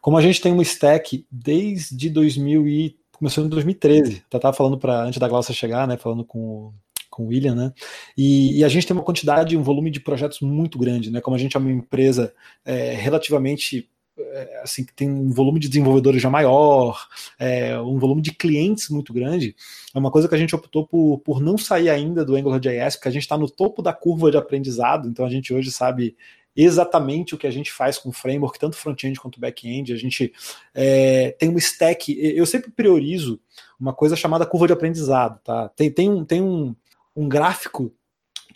Como 0.00 0.18
a 0.18 0.20
gente 0.20 0.40
tem 0.40 0.52
um 0.52 0.60
stack 0.60 1.24
desde 1.30 2.10
2000 2.10 2.66
e 2.66 2.98
começou 3.18 3.44
em 3.44 3.48
2013, 3.48 4.22
tá 4.30 4.38
tava 4.38 4.56
falando 4.56 4.78
para 4.78 5.02
antes 5.02 5.18
da 5.18 5.28
Glaucia 5.28 5.54
chegar, 5.54 5.86
né, 5.86 5.96
falando 5.96 6.24
com 6.24 6.72
com 7.08 7.24
o 7.24 7.28
William, 7.28 7.54
né? 7.54 7.72
E, 8.14 8.58
e, 8.58 8.64
a 8.64 8.68
gente 8.68 8.86
tem 8.86 8.94
uma 8.94 9.02
quantidade, 9.02 9.56
um 9.56 9.62
volume 9.62 9.90
de 9.90 10.00
projetos 10.00 10.40
muito 10.40 10.78
grande, 10.78 11.10
né? 11.10 11.18
Como 11.22 11.34
a 11.34 11.38
gente 11.38 11.56
é 11.56 11.60
uma 11.60 11.72
empresa 11.72 12.34
é, 12.62 12.92
relativamente 12.92 13.88
é, 14.18 14.60
assim, 14.62 14.84
que 14.84 14.92
tem 14.94 15.08
um 15.10 15.30
volume 15.30 15.60
de 15.60 15.68
desenvolvedores 15.68 16.20
já 16.20 16.30
maior, 16.30 17.06
é, 17.38 17.78
um 17.78 17.98
volume 17.98 18.22
de 18.22 18.32
clientes 18.32 18.88
muito 18.88 19.12
grande, 19.12 19.54
é 19.94 19.98
uma 19.98 20.10
coisa 20.10 20.28
que 20.28 20.34
a 20.34 20.38
gente 20.38 20.54
optou 20.54 20.86
por, 20.86 21.18
por 21.18 21.40
não 21.40 21.58
sair 21.58 21.88
ainda 21.90 22.24
do 22.24 22.34
AngularJS, 22.36 22.96
porque 22.96 23.08
a 23.08 23.12
gente 23.12 23.22
está 23.22 23.36
no 23.36 23.48
topo 23.48 23.82
da 23.82 23.92
curva 23.92 24.30
de 24.30 24.36
aprendizado, 24.36 25.08
então 25.08 25.24
a 25.24 25.30
gente 25.30 25.52
hoje 25.52 25.70
sabe 25.70 26.16
exatamente 26.56 27.34
o 27.34 27.38
que 27.38 27.46
a 27.46 27.50
gente 27.50 27.70
faz 27.70 27.98
com 27.98 28.08
o 28.08 28.12
framework, 28.12 28.58
tanto 28.58 28.76
front-end 28.76 29.20
quanto 29.20 29.38
back-end. 29.38 29.92
A 29.92 29.96
gente 29.96 30.32
é, 30.74 31.36
tem 31.38 31.48
uma 31.48 31.58
stack. 31.58 32.16
Eu 32.18 32.46
sempre 32.46 32.70
priorizo 32.70 33.38
uma 33.78 33.92
coisa 33.92 34.16
chamada 34.16 34.46
curva 34.46 34.66
de 34.66 34.72
aprendizado. 34.72 35.38
Tá? 35.44 35.68
Tem, 35.70 35.90
tem, 35.90 36.08
um, 36.08 36.24
tem 36.24 36.42
um, 36.42 36.74
um 37.14 37.28
gráfico 37.28 37.92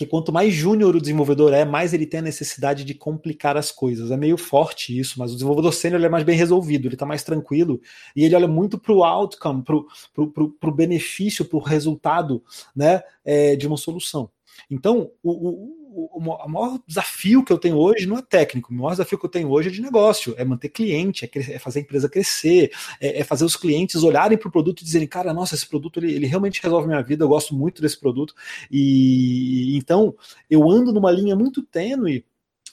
que 0.01 0.07
quanto 0.07 0.33
mais 0.33 0.55
júnior 0.55 0.97
o 0.97 1.01
desenvolvedor 1.01 1.53
é, 1.53 1.63
mais 1.63 1.93
ele 1.93 2.07
tem 2.07 2.21
a 2.21 2.23
necessidade 2.23 2.85
de 2.85 2.95
complicar 2.95 3.59
as 3.59 3.71
coisas. 3.71 4.11
É 4.11 4.17
meio 4.17 4.39
forte 4.39 4.99
isso, 4.99 5.19
mas 5.19 5.31
o 5.31 5.35
desenvolvedor 5.35 5.75
sênior 5.75 6.03
é 6.03 6.09
mais 6.09 6.25
bem 6.25 6.39
resolvido, 6.39 6.87
ele 6.87 6.95
está 6.95 7.05
mais 7.05 7.23
tranquilo 7.23 7.79
e 8.17 8.25
ele 8.25 8.35
olha 8.35 8.49
muito 8.49 8.79
para 8.79 8.95
o 8.95 9.05
outcome, 9.05 9.63
para 9.63 9.77
o 9.77 10.75
benefício, 10.75 11.45
para 11.45 11.59
o 11.59 11.61
resultado 11.61 12.43
né, 12.75 13.03
é, 13.23 13.55
de 13.57 13.67
uma 13.67 13.77
solução. 13.77 14.31
Então, 14.71 15.11
o, 15.23 15.80
o, 15.93 16.21
maior 16.49 16.81
desafio 16.87 17.45
que 17.45 17.53
eu 17.53 17.59
tenho 17.59 17.77
hoje 17.77 18.07
não 18.07 18.19
é 18.19 18.23
técnico, 18.23 18.73
o 18.73 18.77
maior 18.77 18.93
desafio 18.93 19.19
que 19.19 19.27
eu 19.27 19.31
tenho 19.31 19.51
hoje 19.51 19.69
é 19.69 19.73
de 19.73 19.83
negócio, 19.83 20.35
é 20.37 20.45
manter 20.45 20.69
cliente, 20.69 21.25
é, 21.25 21.53
é 21.55 21.59
fazer 21.59 21.81
a 21.81 21.83
empresa 21.83 22.09
crescer, 22.09 22.73
é, 23.01 23.21
é 23.21 23.25
fazer 23.25 23.45
os 23.45 23.57
clientes 23.57 24.03
olharem 24.03 24.39
para 24.39 24.49
o 24.49 24.53
produto 24.53 24.81
e 24.81 24.85
dizerem, 24.85 25.09
cara, 25.09 25.35
nossa, 25.35 25.55
esse 25.55 25.67
produto 25.67 25.99
ele, 25.99 26.13
ele 26.13 26.27
realmente 26.27 26.63
resolve 26.63 26.87
minha 26.87 27.03
vida, 27.03 27.25
eu 27.25 27.29
gosto 27.29 27.55
muito 27.55 27.83
desse 27.83 27.99
produto. 27.99 28.35
E 28.71 29.77
então 29.77 30.15
eu 30.49 30.69
ando 30.71 30.93
numa 30.93 31.11
linha 31.11 31.35
muito 31.35 31.63
tênue 31.63 32.25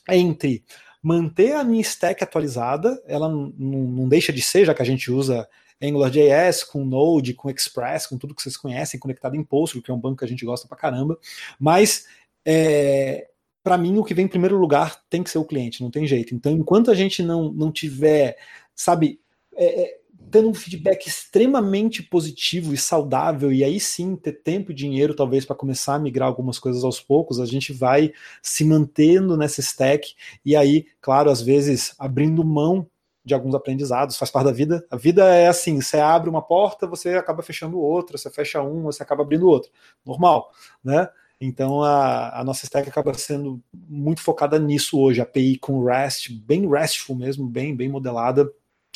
entre 0.09 0.63
manter 1.01 1.53
a 1.53 1.63
minha 1.63 1.81
stack 1.81 2.23
atualizada, 2.23 3.01
ela 3.07 3.29
não, 3.29 3.53
não 3.57 4.07
deixa 4.09 4.31
de 4.31 4.41
ser, 4.41 4.65
já 4.65 4.73
que 4.73 4.81
a 4.81 4.85
gente 4.85 5.11
usa 5.11 5.47
AngularJS, 5.81 6.63
com 6.63 6.83
Node, 6.83 7.33
com 7.33 7.49
Express, 7.49 8.07
com 8.07 8.17
tudo 8.17 8.33
que 8.33 8.41
vocês 8.41 8.57
conhecem, 8.57 8.99
conectado 8.99 9.35
em 9.35 9.43
Postgre, 9.43 9.81
que 9.81 9.91
é 9.91 9.93
um 9.93 9.99
banco 9.99 10.17
que 10.17 10.25
a 10.25 10.27
gente 10.27 10.45
gosta 10.45 10.67
pra 10.67 10.77
caramba. 10.77 11.17
Mas, 11.59 12.07
é, 12.49 13.27
para 13.61 13.77
mim, 13.77 13.97
o 13.97 14.03
que 14.05 14.13
vem 14.13 14.23
em 14.23 14.29
primeiro 14.29 14.57
lugar 14.57 15.03
tem 15.09 15.21
que 15.21 15.29
ser 15.29 15.37
o 15.37 15.43
cliente, 15.43 15.83
não 15.83 15.91
tem 15.91 16.07
jeito. 16.07 16.33
Então, 16.33 16.53
enquanto 16.53 16.89
a 16.89 16.95
gente 16.95 17.21
não, 17.21 17.51
não 17.51 17.69
tiver, 17.69 18.37
sabe, 18.73 19.19
é, 19.53 19.81
é, 19.81 19.97
tendo 20.31 20.47
um 20.49 20.53
feedback 20.53 21.07
extremamente 21.07 22.01
positivo 22.01 22.73
e 22.73 22.77
saudável, 22.77 23.51
e 23.51 23.65
aí 23.65 23.81
sim 23.81 24.15
ter 24.15 24.31
tempo 24.31 24.71
e 24.71 24.75
dinheiro, 24.75 25.13
talvez, 25.13 25.43
para 25.43 25.57
começar 25.57 25.95
a 25.95 25.99
migrar 25.99 26.29
algumas 26.29 26.57
coisas 26.57 26.85
aos 26.85 27.01
poucos, 27.01 27.41
a 27.41 27.45
gente 27.45 27.73
vai 27.73 28.13
se 28.41 28.63
mantendo 28.63 29.35
nessa 29.35 29.59
stack, 29.59 30.15
e 30.45 30.55
aí, 30.55 30.85
claro, 31.01 31.29
às 31.29 31.41
vezes 31.41 31.93
abrindo 31.99 32.45
mão 32.45 32.87
de 33.25 33.33
alguns 33.33 33.53
aprendizados, 33.53 34.15
faz 34.15 34.31
parte 34.31 34.45
da 34.45 34.53
vida. 34.53 34.87
A 34.89 34.95
vida 34.95 35.25
é 35.35 35.49
assim: 35.49 35.81
você 35.81 35.97
abre 35.97 36.29
uma 36.29 36.41
porta, 36.41 36.87
você 36.87 37.09
acaba 37.15 37.43
fechando 37.43 37.77
outra, 37.77 38.17
você 38.17 38.29
fecha 38.31 38.61
um, 38.61 38.83
você 38.83 39.03
acaba 39.03 39.23
abrindo 39.23 39.47
outra. 39.49 39.69
Normal, 40.05 40.49
né? 40.81 41.09
Então 41.39 41.83
a, 41.83 42.39
a 42.39 42.43
nossa 42.43 42.65
stack 42.65 42.89
acaba 42.89 43.13
sendo 43.13 43.61
muito 43.73 44.21
focada 44.21 44.57
nisso 44.57 44.99
hoje, 44.99 45.21
API 45.21 45.57
com 45.57 45.83
REST, 45.83 46.31
bem 46.31 46.67
RESTful 46.67 47.15
mesmo, 47.15 47.47
bem, 47.47 47.75
bem 47.75 47.89
modelada. 47.89 48.51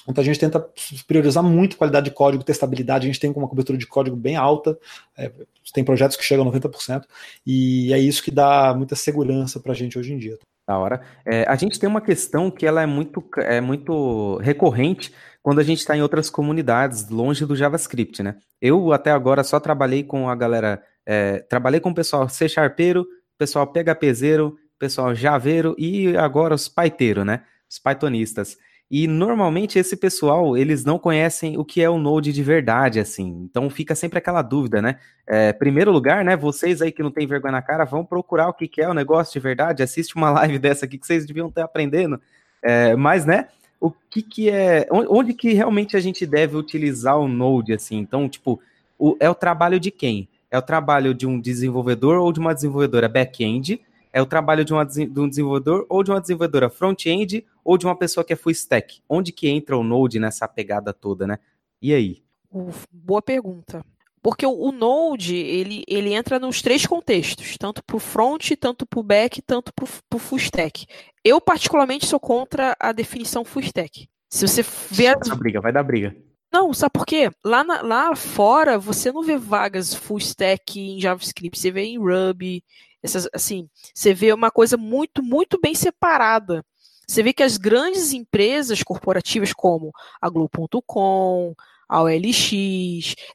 Então 0.07 0.21
a 0.21 0.25
gente 0.25 0.39
tenta 0.39 0.67
priorizar 1.07 1.43
muito 1.43 1.77
qualidade 1.77 2.05
de 2.05 2.15
código, 2.15 2.43
testabilidade, 2.43 3.05
a 3.05 3.07
gente 3.07 3.19
tem 3.19 3.31
uma 3.31 3.47
cobertura 3.47 3.77
de 3.77 3.85
código 3.85 4.15
bem 4.15 4.35
alta, 4.35 4.77
é, 5.15 5.31
tem 5.73 5.83
projetos 5.83 6.17
que 6.17 6.23
chegam 6.23 6.47
a 6.47 6.51
90%, 6.51 7.03
e 7.45 7.93
é 7.93 7.99
isso 7.99 8.23
que 8.23 8.31
dá 8.31 8.73
muita 8.73 8.95
segurança 8.95 9.59
para 9.59 9.73
a 9.73 9.75
gente 9.75 9.99
hoje 9.99 10.13
em 10.13 10.17
dia. 10.17 10.39
Da 10.67 10.77
hora. 10.77 11.01
É, 11.25 11.43
a 11.47 11.55
gente 11.55 11.79
tem 11.79 11.89
uma 11.89 12.01
questão 12.01 12.49
que 12.49 12.65
ela 12.65 12.81
é 12.81 12.85
muito, 12.85 13.23
é 13.37 13.59
muito 13.59 14.37
recorrente 14.37 15.13
quando 15.41 15.59
a 15.59 15.63
gente 15.63 15.79
está 15.79 15.97
em 15.97 16.01
outras 16.01 16.29
comunidades, 16.29 17.09
longe 17.09 17.45
do 17.45 17.55
JavaScript, 17.55 18.21
né? 18.21 18.35
Eu 18.61 18.93
até 18.93 19.11
agora 19.11 19.43
só 19.43 19.59
trabalhei 19.59 20.03
com 20.03 20.29
a 20.29 20.35
galera, 20.35 20.81
é, 21.13 21.39
trabalhei 21.39 21.81
com 21.81 21.89
o 21.89 21.93
pessoal 21.93 22.29
C 22.29 22.47
Sharpeiro, 22.47 23.05
pessoal 23.37 23.67
PHPzeiro, 23.67 24.57
pessoal 24.79 25.13
Javeiro 25.13 25.75
e 25.77 26.15
agora 26.15 26.55
os 26.55 26.69
Pyteiro, 26.69 27.25
né? 27.25 27.43
Os 27.69 27.77
Pythonistas. 27.77 28.57
E 28.89 29.07
normalmente 29.07 29.77
esse 29.77 29.97
pessoal, 29.97 30.55
eles 30.57 30.85
não 30.85 30.97
conhecem 30.97 31.57
o 31.57 31.65
que 31.65 31.81
é 31.81 31.89
o 31.89 31.99
Node 31.99 32.31
de 32.31 32.41
verdade, 32.41 32.97
assim. 32.97 33.45
Então 33.49 33.69
fica 33.69 33.93
sempre 33.93 34.19
aquela 34.19 34.41
dúvida, 34.41 34.81
né? 34.81 34.99
É, 35.27 35.51
primeiro 35.51 35.91
lugar, 35.91 36.23
né? 36.23 36.37
Vocês 36.37 36.81
aí 36.81 36.93
que 36.93 37.03
não 37.03 37.11
tem 37.11 37.27
vergonha 37.27 37.51
na 37.51 37.61
cara, 37.61 37.83
vão 37.83 38.05
procurar 38.05 38.47
o 38.47 38.53
que, 38.53 38.81
é 38.81 38.87
o 38.87 38.93
negócio 38.93 39.33
de 39.33 39.39
verdade. 39.39 39.83
Assiste 39.83 40.15
uma 40.15 40.31
live 40.31 40.59
dessa 40.59 40.85
aqui 40.85 40.97
que 40.97 41.05
vocês 41.05 41.25
deviam 41.25 41.49
estar 41.49 41.65
aprendendo. 41.65 42.21
É, 42.63 42.95
mas, 42.95 43.25
né? 43.25 43.49
O 43.81 43.91
que, 43.91 44.21
que 44.21 44.49
é. 44.49 44.87
Onde 44.89 45.33
que 45.33 45.51
realmente 45.51 45.97
a 45.97 45.99
gente 45.99 46.25
deve 46.25 46.55
utilizar 46.55 47.19
o 47.19 47.27
Node, 47.27 47.73
assim? 47.73 47.97
Então, 47.97 48.29
tipo, 48.29 48.61
o, 48.97 49.17
é 49.19 49.29
o 49.29 49.35
trabalho 49.35 49.77
de 49.77 49.91
quem? 49.91 50.29
É 50.51 50.57
o 50.57 50.61
trabalho 50.61 51.13
de 51.13 51.25
um 51.25 51.39
desenvolvedor 51.39 52.19
ou 52.19 52.31
de 52.31 52.39
uma 52.39 52.53
desenvolvedora 52.53 53.07
back-end? 53.07 53.81
é 54.13 54.21
o 54.21 54.25
trabalho 54.25 54.65
de, 54.65 54.73
uma, 54.73 54.85
de 54.85 55.19
um 55.19 55.27
desenvolvedor 55.27 55.85
ou 55.87 56.03
de 56.03 56.11
uma 56.11 56.19
desenvolvedora 56.19 56.69
front-end 56.69 57.45
ou 57.63 57.77
de 57.77 57.85
uma 57.85 57.95
pessoa 57.95 58.23
que 58.23 58.33
é 58.33 58.35
full 58.35 58.51
stack? 58.51 59.01
Onde 59.07 59.31
que 59.31 59.47
entra 59.47 59.77
o 59.77 59.83
Node 59.83 60.19
nessa 60.19 60.47
pegada 60.47 60.93
toda, 60.93 61.25
né? 61.25 61.39
E 61.81 61.93
aí? 61.93 62.23
Uf, 62.51 62.85
boa 62.91 63.21
pergunta. 63.21 63.83
Porque 64.21 64.45
o, 64.45 64.51
o, 64.51 64.71
Node, 64.71 65.35
ele, 65.35 65.83
ele 65.87 66.13
entra 66.13 66.37
nos 66.37 66.61
três 66.61 66.85
contextos, 66.85 67.55
tanto 67.57 67.83
para 67.83 67.95
o 67.95 67.99
front, 67.99 68.51
tanto 68.59 68.85
para 68.85 68.99
o 68.99 69.03
back, 69.03 69.41
tanto 69.41 69.73
para 69.73 69.85
o 69.85 70.19
full 70.19 70.37
stack. 70.37 70.85
Eu, 71.23 71.41
particularmente, 71.41 72.05
sou 72.05 72.19
contra 72.19 72.75
a 72.79 72.91
definição 72.91 73.43
full 73.43 73.63
stack. 73.63 74.07
Se 74.29 74.47
você 74.47 74.61
vê... 74.61 75.15
Vai 75.15 75.19
dar 75.19 75.35
briga, 75.35 75.61
vai 75.61 75.73
dar 75.73 75.83
briga. 75.83 76.15
Não, 76.51 76.73
sabe 76.73 76.91
por 76.93 77.05
quê? 77.05 77.31
Lá, 77.43 77.63
na, 77.63 77.81
lá 77.81 78.15
fora, 78.15 78.77
você 78.77 79.11
não 79.11 79.23
vê 79.23 79.37
vagas 79.37 79.93
full 79.93 80.17
stack 80.17 80.79
em 80.79 80.99
JavaScript, 80.99 81.57
você 81.57 81.71
vê 81.71 81.83
em 81.83 81.97
Ruby, 81.97 82.63
essas, 83.01 83.27
assim, 83.33 83.69
você 83.93 84.13
vê 84.13 84.33
uma 84.33 84.51
coisa 84.51 84.77
muito, 84.77 85.23
muito 85.23 85.59
bem 85.59 85.73
separada. 85.73 86.63
Você 87.07 87.23
vê 87.23 87.33
que 87.33 87.43
as 87.43 87.57
grandes 87.57 88.13
empresas 88.13 88.83
corporativas 88.83 89.53
como 89.53 89.91
a 90.21 90.29
Globo.com, 90.29 91.55
a 91.89 92.01
OLX, 92.03 92.53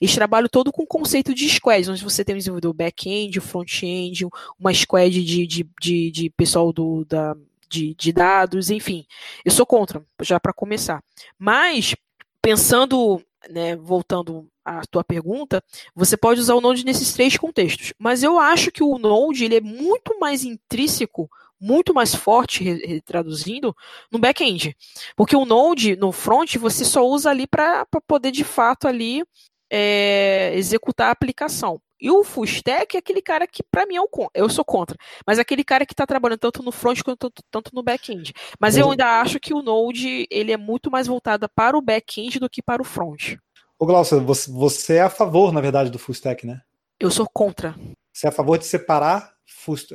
eles 0.00 0.14
trabalham 0.14 0.48
todo 0.48 0.72
com 0.72 0.82
o 0.84 0.86
conceito 0.86 1.34
de 1.34 1.48
squads, 1.48 1.88
onde 1.88 2.02
você 2.02 2.24
tem 2.24 2.34
um 2.34 2.38
desenvolvedor 2.38 2.72
back-end, 2.72 3.38
front-end, 3.40 4.26
uma 4.58 4.72
squad 4.72 5.22
de, 5.22 5.46
de, 5.46 5.68
de, 5.78 6.10
de 6.10 6.30
pessoal 6.30 6.72
do, 6.72 7.04
da, 7.04 7.36
de, 7.68 7.94
de 7.94 8.12
dados, 8.12 8.70
enfim. 8.70 9.04
Eu 9.44 9.52
sou 9.52 9.66
contra, 9.66 10.02
já 10.22 10.40
para 10.40 10.54
começar. 10.54 11.02
Mas, 11.38 11.94
pensando, 12.46 13.20
né, 13.50 13.74
voltando 13.74 14.48
a 14.64 14.82
tua 14.86 15.02
pergunta, 15.02 15.60
você 15.96 16.16
pode 16.16 16.38
usar 16.38 16.54
o 16.54 16.60
Node 16.60 16.84
nesses 16.84 17.12
três 17.12 17.36
contextos. 17.36 17.92
Mas 17.98 18.22
eu 18.22 18.38
acho 18.38 18.70
que 18.70 18.84
o 18.84 18.98
Node 18.98 19.44
ele 19.44 19.56
é 19.56 19.60
muito 19.60 20.16
mais 20.20 20.44
intrínseco, 20.44 21.28
muito 21.60 21.92
mais 21.92 22.14
forte, 22.14 23.02
traduzindo, 23.04 23.76
no 24.12 24.20
back-end. 24.20 24.76
Porque 25.16 25.34
o 25.34 25.44
Node, 25.44 25.96
no 25.96 26.12
front, 26.12 26.54
você 26.54 26.84
só 26.84 27.04
usa 27.04 27.30
ali 27.30 27.48
para 27.48 27.84
poder, 28.06 28.30
de 28.30 28.44
fato, 28.44 28.86
ali 28.86 29.24
é, 29.68 30.52
executar 30.54 31.08
a 31.08 31.10
aplicação. 31.10 31.80
E 32.00 32.10
o 32.10 32.22
full 32.22 32.44
stack 32.44 32.96
é 32.96 32.98
aquele 32.98 33.22
cara 33.22 33.46
que, 33.46 33.62
para 33.62 33.86
mim, 33.86 33.96
é 33.96 34.00
o 34.00 34.08
eu 34.34 34.48
sou 34.48 34.64
contra. 34.64 34.96
Mas 35.26 35.38
é 35.38 35.42
aquele 35.42 35.64
cara 35.64 35.86
que 35.86 35.92
está 35.92 36.06
trabalhando 36.06 36.40
tanto 36.40 36.62
no 36.62 36.72
front 36.72 37.02
quanto 37.02 37.30
tanto 37.50 37.70
no 37.74 37.82
back-end. 37.82 38.32
Mas 38.60 38.76
eu 38.76 38.90
ainda 38.90 39.20
acho 39.20 39.40
que 39.40 39.54
o 39.54 39.62
Node 39.62 40.26
ele 40.30 40.52
é 40.52 40.56
muito 40.56 40.90
mais 40.90 41.06
voltado 41.06 41.48
para 41.48 41.76
o 41.76 41.82
back-end 41.82 42.38
do 42.38 42.50
que 42.50 42.62
para 42.62 42.82
o 42.82 42.84
front. 42.84 43.36
Ô, 43.78 43.86
Glaucio, 43.86 44.20
você, 44.20 44.50
você 44.50 44.94
é 44.96 45.02
a 45.02 45.10
favor, 45.10 45.52
na 45.52 45.60
verdade, 45.60 45.90
do 45.90 45.98
full 45.98 46.14
stack, 46.14 46.46
né? 46.46 46.60
Eu 46.98 47.10
sou 47.10 47.26
contra. 47.32 47.74
Você 48.12 48.26
é 48.26 48.30
a 48.30 48.32
favor 48.32 48.58
de 48.58 48.64
separar 48.64 49.36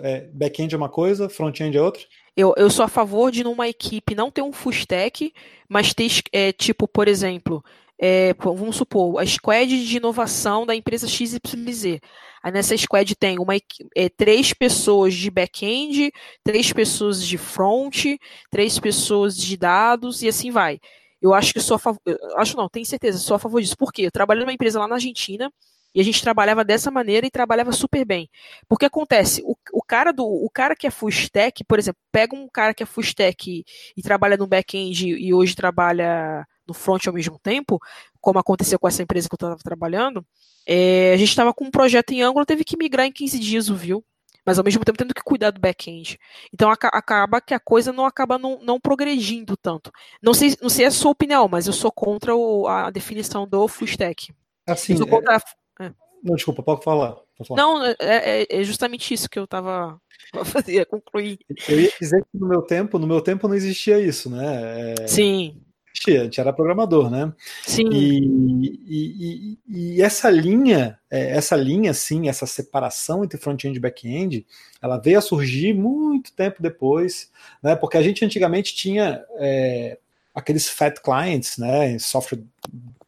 é, 0.04 0.30
back-end 0.34 0.74
é 0.74 0.78
uma 0.78 0.90
coisa, 0.90 1.30
front-end 1.30 1.78
é 1.78 1.82
outra? 1.82 2.02
Eu, 2.36 2.54
eu 2.58 2.70
sou 2.70 2.86
a 2.86 2.88
favor 2.88 3.32
de 3.32 3.44
numa 3.44 3.68
equipe 3.68 4.16
não 4.16 4.32
ter 4.32 4.42
um 4.42 4.52
full 4.52 4.72
stack, 4.72 5.34
mas 5.68 5.94
ter, 5.94 6.08
é, 6.32 6.52
tipo, 6.52 6.88
por 6.88 7.08
exemplo, 7.08 7.64
é, 8.02 8.34
vamos 8.34 8.78
supor, 8.78 9.20
a 9.20 9.26
squad 9.26 9.86
de 9.86 9.98
inovação 9.98 10.66
da 10.66 10.76
empresa 10.76 11.08
XYZ. 11.08 12.00
Aí 12.42 12.52
nessa 12.52 12.76
squad 12.76 13.16
tem 13.16 13.38
uma, 13.38 13.54
é, 13.96 14.10
três 14.10 14.54
pessoas 14.54 15.14
de 15.14 15.30
back-end, 15.30 16.12
três 16.44 16.74
pessoas 16.74 17.24
de 17.24 17.38
front, 17.38 18.06
três 18.50 18.80
pessoas 18.80 19.38
de 19.38 19.56
dados 19.56 20.24
e 20.24 20.28
assim 20.28 20.50
vai. 20.50 20.80
Eu 21.22 21.32
acho 21.36 21.54
que 21.54 21.60
sou 21.60 21.76
a 21.76 21.80
favor. 21.80 22.02
Acho 22.38 22.58
não, 22.58 22.68
tenho 22.68 22.86
certeza, 22.88 23.20
sou 23.20 23.36
a 23.36 23.40
favor 23.40 23.62
disso. 23.62 23.78
Por 23.78 23.94
quê? 23.94 24.02
Eu 24.08 24.12
trabalhei 24.12 24.44
numa 24.44 24.54
empresa 24.54 24.80
lá 24.80 24.88
na 24.88 24.96
Argentina 24.96 25.54
e 25.94 26.02
a 26.02 26.04
gente 26.04 26.24
trabalhava 26.24 26.64
dessa 26.66 26.90
maneira 26.90 27.28
e 27.28 27.32
trabalhava 27.32 27.72
super 27.72 28.04
bem. 28.04 28.28
Porque 28.68 28.86
acontece, 28.86 29.44
o, 29.46 29.56
o 29.74 29.84
cara 29.84 30.12
do 30.12 30.26
o 30.26 30.50
cara 30.50 30.76
que 30.76 30.88
é 30.88 30.92
full 30.92 31.10
stack, 31.10 31.64
por 31.66 31.78
exemplo, 31.78 32.02
pega 32.12 32.36
um 32.36 32.48
cara 32.50 32.74
que 32.74 32.82
é 32.82 32.86
full 32.88 33.04
stack 33.04 33.52
e, 33.52 33.66
e 33.96 34.02
trabalha 34.02 34.38
no 34.38 34.48
back-end 34.48 35.08
e 35.08 35.32
hoje 35.32 35.56
trabalha 35.56 36.48
no 36.72 36.74
front 36.74 37.06
ao 37.08 37.14
mesmo 37.14 37.38
tempo, 37.38 37.80
como 38.22 38.40
aconteceu 38.40 38.80
com 38.80 38.88
essa 38.88 39.04
empresa 39.04 39.28
que 39.28 39.34
eu 39.34 39.38
estava 39.38 39.58
trabalhando, 39.58 40.26
é, 40.66 41.12
a 41.14 41.18
gente 41.18 41.30
estava 41.30 41.54
com 41.54 41.66
um 41.66 41.72
projeto 41.72 42.12
em 42.12 42.22
Angular, 42.22 42.46
teve 42.46 42.64
que 42.64 42.78
migrar 42.78 43.06
em 43.06 43.12
15 43.12 43.40
dias 43.40 43.70
o 43.70 43.76
Vue 43.76 44.04
mas 44.46 44.58
ao 44.58 44.66
mesmo 44.66 44.84
tempo 44.84 44.98
tendo 44.98 45.14
que 45.14 45.22
cuidar 45.22 45.52
do 45.52 45.60
back-end. 45.62 46.18
Então 46.52 46.72
acaba 46.72 47.40
que 47.40 47.54
a 47.54 47.60
coisa 47.60 47.94
não 47.94 48.06
acaba 48.06 48.38
não, 48.38 48.60
não, 48.64 48.80
progredindo 48.80 49.56
tanto. 49.56 49.92
Não 50.20 50.34
sei, 50.34 50.56
não 50.60 50.68
sei 50.68 50.86
a 50.86 50.92
sua 50.92 51.12
opinião, 51.12 51.48
mas 51.48 51.68
eu 51.68 51.74
sou 51.74 51.92
contra 51.92 52.36
o, 52.36 52.68
a 52.68 52.90
definição 52.90 53.48
do 53.48 53.68
full 53.68 53.88
stack. 53.88 54.34
Assim, 54.68 54.98
contra 55.06 55.36
é... 55.36 55.86
É. 55.86 55.94
Não, 56.24 56.36
desculpa, 56.36 56.64
pode 56.64 56.84
falar. 56.84 57.16
Pode 57.38 57.48
falar. 57.48 57.62
Não, 57.62 57.86
é, 57.86 57.96
é, 58.00 58.48
é, 58.50 58.64
justamente 58.64 59.14
isso 59.14 59.30
que 59.30 59.38
eu 59.38 59.44
estava 59.44 60.00
a 60.34 60.86
concluir. 60.86 61.38
Eu 61.70 61.80
ia 61.80 61.92
dizer 62.00 62.24
que 62.24 62.38
no 62.38 62.48
meu 62.48 62.64
tempo, 62.64 62.98
no 62.98 63.08
meu 63.08 63.22
tempo 63.22 63.48
não 63.48 63.56
existia 63.56 64.00
isso, 64.00 64.28
né? 64.30 64.94
É... 65.00 65.08
Sim 65.08 65.62
a 66.10 66.24
gente 66.24 66.40
era 66.40 66.54
programador, 66.54 67.10
né? 67.10 67.32
Sim. 67.64 67.90
E, 67.92 68.80
e, 68.88 69.58
e, 69.68 70.02
essa 70.02 70.30
linha, 70.30 71.00
é, 71.10 71.32
essa 71.32 71.56
linha, 71.56 71.92
assim, 71.92 72.28
essa 72.28 72.46
separação 72.46 73.24
entre 73.24 73.38
front-end 73.38 73.78
e 73.78 73.82
back-end, 73.82 74.46
ela 74.82 74.98
veio 74.98 75.20
a 75.20 75.22
surgir 75.22 75.74
muito 75.74 76.34
tempo 76.34 76.62
depois, 76.62 77.30
né? 77.62 77.76
Porque 77.76 77.98
a 77.98 78.02
gente 78.02 78.26
antigamente 78.26 78.74
tinha 78.74 79.24
é, 79.38 79.98
aqueles 80.34 80.68
fat 80.68 81.00
clients, 81.02 81.58
né? 81.58 81.98
Software 82.00 82.42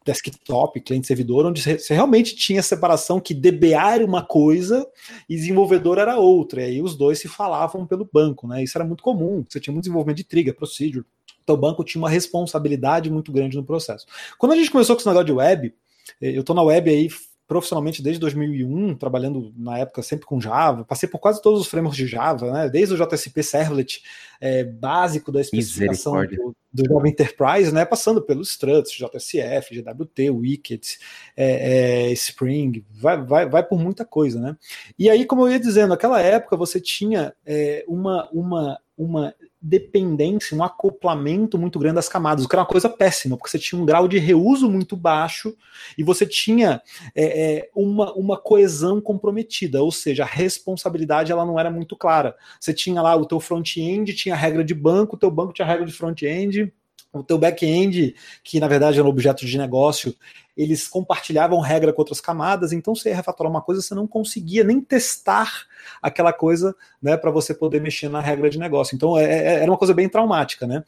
desktop, 0.04 0.80
cliente 0.80 1.06
servidor, 1.06 1.46
onde 1.46 1.62
você 1.62 1.94
realmente 1.94 2.36
tinha 2.36 2.62
separação 2.62 3.18
que 3.18 3.32
DBA 3.32 3.94
era 3.94 4.04
uma 4.04 4.22
coisa 4.22 4.86
e 5.28 5.34
desenvolvedor 5.34 5.98
era 5.98 6.18
outra. 6.18 6.60
E 6.60 6.64
aí 6.64 6.82
os 6.82 6.94
dois 6.94 7.18
se 7.18 7.26
falavam 7.26 7.86
pelo 7.86 8.08
banco, 8.12 8.46
né? 8.46 8.62
Isso 8.62 8.76
era 8.76 8.84
muito 8.84 9.02
comum. 9.02 9.44
Você 9.48 9.58
tinha 9.58 9.72
muito 9.72 9.84
desenvolvimento 9.84 10.18
de 10.18 10.24
trigger, 10.24 10.54
procedure, 10.54 11.06
então 11.44 11.54
o 11.54 11.58
banco 11.58 11.84
tinha 11.84 12.02
uma 12.02 12.10
responsabilidade 12.10 13.10
muito 13.10 13.30
grande 13.30 13.56
no 13.56 13.62
processo. 13.62 14.06
Quando 14.38 14.52
a 14.52 14.56
gente 14.56 14.70
começou 14.70 14.96
com 14.96 15.00
esse 15.00 15.08
negócio 15.08 15.26
de 15.26 15.32
web, 15.32 15.74
eh, 16.20 16.36
eu 16.36 16.40
estou 16.40 16.56
na 16.56 16.62
web 16.62 16.90
aí 16.90 17.08
profissionalmente 17.46 18.02
desde 18.02 18.18
2001, 18.20 18.94
trabalhando 18.94 19.52
na 19.56 19.78
época 19.78 20.02
sempre 20.02 20.24
com 20.24 20.40
Java, 20.40 20.84
passei 20.84 21.08
por 21.08 21.18
quase 21.18 21.42
todos 21.42 21.60
os 21.60 21.66
frameworks 21.66 21.98
de 21.98 22.06
Java, 22.06 22.50
né? 22.50 22.70
desde 22.70 22.94
o 22.94 22.96
JSP 22.96 23.42
Servlet 23.42 24.02
é, 24.40 24.64
básico 24.64 25.30
da 25.30 25.42
especificação 25.42 26.26
do, 26.26 26.56
do, 26.72 26.88
Java 26.88 27.06
Enterprise, 27.06 27.70
né? 27.70 27.84
passando 27.84 28.22
pelos 28.22 28.48
struts, 28.48 28.92
JSF, 28.92 29.74
GWT, 29.74 30.30
Wicked, 30.30 30.98
é, 31.36 32.08
é, 32.08 32.12
Spring, 32.12 32.82
vai, 32.90 33.22
vai, 33.22 33.46
vai 33.46 33.62
por 33.62 33.78
muita 33.78 34.06
coisa. 34.06 34.40
Né? 34.40 34.56
E 34.98 35.10
aí, 35.10 35.26
como 35.26 35.42
eu 35.42 35.52
ia 35.52 35.60
dizendo, 35.60 35.90
naquela 35.90 36.22
época 36.22 36.56
você 36.56 36.80
tinha 36.80 37.34
uma, 37.86 38.26
uma, 38.32 38.80
uma 38.96 39.34
dependência, 39.66 40.54
um 40.54 40.62
acoplamento 40.62 41.56
muito 41.56 41.78
grande 41.78 41.94
das 41.94 42.08
camadas, 42.08 42.44
o 42.44 42.48
que 42.48 42.54
era 42.54 42.60
uma 42.60 42.68
coisa 42.68 42.86
péssima, 42.86 43.34
porque 43.34 43.50
você 43.50 43.58
tinha 43.58 43.80
um 43.80 43.86
grau 43.86 44.06
de 44.06 44.18
reuso 44.18 44.70
muito 44.70 44.94
baixo 44.94 45.56
e 45.96 46.02
você 46.02 46.26
tinha 46.26 46.82
é, 47.14 47.24
é, 47.56 47.70
uma, 47.74 48.12
uma 48.12 48.36
coesão 48.36 49.00
comprometida, 49.00 49.82
ou 49.82 49.90
seja, 49.90 50.22
a 50.22 50.26
responsabilidade 50.26 51.32
ela 51.32 51.46
não 51.46 51.58
era 51.58 51.70
muito 51.70 51.96
clara. 51.96 52.36
Você 52.60 52.74
tinha 52.74 53.00
lá 53.00 53.16
o 53.16 53.24
teu 53.24 53.40
front-end, 53.40 54.12
tinha 54.12 54.36
regra 54.36 54.62
de 54.62 54.74
banco, 54.74 55.16
o 55.16 55.18
teu 55.18 55.30
banco 55.30 55.54
tinha 55.54 55.66
regra 55.66 55.86
de 55.86 55.92
front-end, 55.94 56.70
o 57.20 57.24
teu 57.24 57.38
back-end, 57.38 58.14
que 58.42 58.60
na 58.60 58.68
verdade 58.68 58.98
era 58.98 59.06
um 59.06 59.10
objeto 59.10 59.46
de 59.46 59.58
negócio, 59.58 60.14
eles 60.56 60.86
compartilhavam 60.86 61.58
regra 61.60 61.92
com 61.92 62.00
outras 62.00 62.20
camadas, 62.20 62.72
então 62.72 62.94
você 62.94 63.08
ia 63.08 63.16
refatorar 63.16 63.50
uma 63.50 63.60
coisa, 63.60 63.82
você 63.82 63.94
não 63.94 64.06
conseguia 64.06 64.62
nem 64.62 64.80
testar 64.80 65.66
aquela 66.00 66.32
coisa, 66.32 66.74
né, 67.02 67.16
para 67.16 67.30
você 67.30 67.52
poder 67.52 67.80
mexer 67.80 68.08
na 68.08 68.20
regra 68.20 68.48
de 68.48 68.58
negócio. 68.58 68.94
Então 68.94 69.18
é, 69.18 69.24
é, 69.24 69.54
era 69.62 69.70
uma 69.70 69.78
coisa 69.78 69.92
bem 69.92 70.08
traumática, 70.08 70.66
né? 70.66 70.84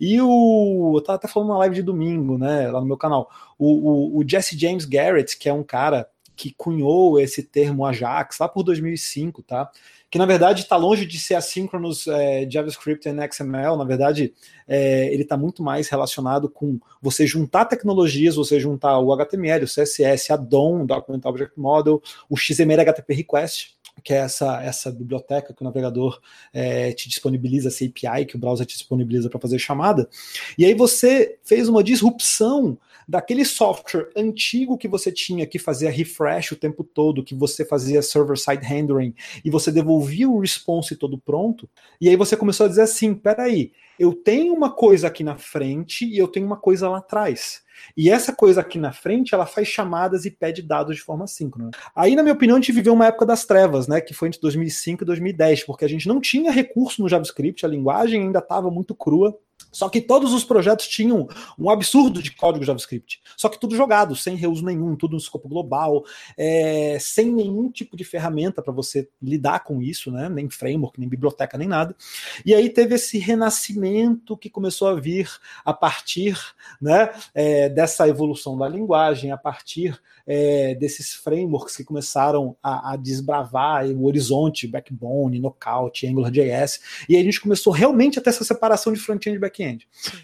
E 0.00 0.20
o. 0.20 0.94
Eu 0.96 1.00
tava 1.02 1.16
até 1.16 1.28
falando 1.28 1.50
na 1.50 1.58
live 1.58 1.76
de 1.76 1.82
domingo, 1.82 2.36
né, 2.36 2.68
lá 2.70 2.80
no 2.80 2.86
meu 2.86 2.96
canal. 2.96 3.30
O, 3.58 4.16
o, 4.16 4.18
o 4.18 4.28
Jesse 4.28 4.58
James 4.58 4.84
Garrett, 4.84 5.38
que 5.38 5.48
é 5.48 5.52
um 5.52 5.62
cara 5.62 6.08
que 6.36 6.54
cunhou 6.56 7.18
esse 7.18 7.42
termo 7.42 7.86
Ajax 7.86 8.38
lá 8.38 8.48
por 8.48 8.62
2005, 8.62 9.42
tá? 9.42 9.70
que 10.10 10.18
na 10.18 10.26
verdade 10.26 10.62
está 10.62 10.76
longe 10.76 11.04
de 11.04 11.18
ser 11.18 11.34
assíncronos 11.34 12.06
é, 12.06 12.48
JavaScript 12.48 13.08
e 13.08 13.32
XML, 13.32 13.76
na 13.76 13.84
verdade 13.84 14.32
é, 14.66 15.12
ele 15.12 15.22
está 15.22 15.36
muito 15.36 15.62
mais 15.62 15.88
relacionado 15.88 16.48
com 16.48 16.78
você 17.02 17.26
juntar 17.26 17.64
tecnologias, 17.64 18.36
você 18.36 18.60
juntar 18.60 18.98
o 18.98 19.12
HTML, 19.12 19.64
o 19.64 19.68
CSS, 19.68 20.32
a 20.32 20.36
DOM, 20.36 20.86
Document 20.86 21.24
Object 21.24 21.58
Model, 21.58 22.00
o 22.30 22.36
XML 22.36 22.80
HTTP 22.80 23.14
Request, 23.14 23.76
que 24.02 24.12
é 24.12 24.18
essa, 24.18 24.62
essa 24.62 24.90
biblioteca 24.90 25.52
que 25.52 25.62
o 25.62 25.64
navegador 25.64 26.20
é, 26.52 26.92
te 26.92 27.08
disponibiliza, 27.08 27.68
essa 27.68 27.84
API 27.84 28.26
que 28.26 28.36
o 28.36 28.38
browser 28.38 28.66
te 28.66 28.76
disponibiliza 28.76 29.28
para 29.28 29.40
fazer 29.40 29.58
chamada. 29.58 30.08
E 30.56 30.64
aí 30.64 30.74
você 30.74 31.38
fez 31.42 31.68
uma 31.68 31.82
disrupção 31.82 32.78
daquele 33.06 33.44
software 33.44 34.10
antigo 34.16 34.76
que 34.76 34.88
você 34.88 35.12
tinha 35.12 35.46
que 35.46 35.58
fazia 35.58 35.90
refresh 35.90 36.52
o 36.52 36.56
tempo 36.56 36.82
todo, 36.82 37.22
que 37.22 37.34
você 37.34 37.64
fazia 37.64 38.02
server-side 38.02 38.64
rendering 38.64 39.14
e 39.44 39.50
você 39.50 39.70
devolvia 39.70 40.28
o 40.28 40.40
response 40.40 40.96
todo 40.96 41.18
pronto, 41.18 41.68
e 42.00 42.08
aí 42.08 42.16
você 42.16 42.36
começou 42.36 42.66
a 42.66 42.68
dizer 42.68 42.82
assim: 42.82 43.14
peraí, 43.14 43.72
eu 43.98 44.12
tenho 44.12 44.52
uma 44.52 44.70
coisa 44.70 45.06
aqui 45.06 45.24
na 45.24 45.36
frente 45.36 46.04
e 46.04 46.18
eu 46.18 46.28
tenho 46.28 46.46
uma 46.46 46.56
coisa 46.56 46.88
lá 46.88 46.98
atrás. 46.98 47.64
E 47.96 48.10
essa 48.10 48.32
coisa 48.32 48.60
aqui 48.60 48.78
na 48.78 48.92
frente, 48.92 49.34
ela 49.34 49.46
faz 49.46 49.68
chamadas 49.68 50.24
e 50.24 50.30
pede 50.30 50.62
dados 50.62 50.96
de 50.96 51.02
forma 51.02 51.26
síncrona. 51.26 51.70
Aí, 51.94 52.14
na 52.14 52.22
minha 52.22 52.34
opinião, 52.34 52.56
a 52.56 52.60
gente 52.60 52.72
viveu 52.72 52.92
uma 52.92 53.06
época 53.06 53.26
das 53.26 53.44
trevas, 53.44 53.86
né? 53.86 54.00
Que 54.00 54.14
foi 54.14 54.28
entre 54.28 54.40
2005 54.40 55.02
e 55.02 55.06
2010, 55.06 55.64
porque 55.64 55.84
a 55.84 55.88
gente 55.88 56.08
não 56.08 56.20
tinha 56.20 56.50
recurso 56.50 57.02
no 57.02 57.08
JavaScript, 57.08 57.64
a 57.64 57.68
linguagem 57.68 58.22
ainda 58.22 58.38
estava 58.38 58.70
muito 58.70 58.94
crua. 58.94 59.38
Só 59.76 59.90
que 59.90 60.00
todos 60.00 60.32
os 60.32 60.42
projetos 60.42 60.88
tinham 60.88 61.28
um 61.58 61.68
absurdo 61.68 62.22
de 62.22 62.30
código 62.30 62.64
JavaScript. 62.64 63.20
Só 63.36 63.50
que 63.50 63.60
tudo 63.60 63.76
jogado, 63.76 64.16
sem 64.16 64.34
reuso 64.34 64.64
nenhum, 64.64 64.96
tudo 64.96 65.12
no 65.12 65.18
escopo 65.18 65.50
global, 65.50 66.02
é, 66.34 66.96
sem 66.98 67.30
nenhum 67.30 67.70
tipo 67.70 67.94
de 67.94 68.02
ferramenta 68.02 68.62
para 68.62 68.72
você 68.72 69.06
lidar 69.20 69.64
com 69.64 69.82
isso, 69.82 70.10
né? 70.10 70.30
Nem 70.30 70.48
framework, 70.48 70.98
nem 70.98 71.06
biblioteca, 71.06 71.58
nem 71.58 71.68
nada. 71.68 71.94
E 72.42 72.54
aí 72.54 72.70
teve 72.70 72.94
esse 72.94 73.18
renascimento 73.18 74.34
que 74.34 74.48
começou 74.48 74.88
a 74.88 74.94
vir 74.94 75.30
a 75.62 75.74
partir 75.74 76.38
né, 76.80 77.10
é, 77.34 77.68
dessa 77.68 78.08
evolução 78.08 78.56
da 78.56 78.66
linguagem, 78.66 79.30
a 79.30 79.36
partir 79.36 80.00
é, 80.26 80.74
desses 80.74 81.14
frameworks 81.14 81.76
que 81.76 81.84
começaram 81.84 82.56
a, 82.62 82.92
a, 82.92 82.96
desbravar 82.96 83.86
o 83.86 84.06
horizonte, 84.06 84.66
Backbone, 84.66 85.38
Knockout, 85.38 86.06
AngularJS, 86.06 86.80
e 87.08 87.14
aí 87.14 87.22
a 87.22 87.24
gente 87.24 87.40
começou 87.40 87.72
realmente 87.72 88.18
a 88.18 88.22
ter 88.22 88.30
essa 88.30 88.44
separação 88.44 88.92
de 88.92 88.98
front-end 88.98 89.36
e 89.36 89.38
back-end. 89.38 89.65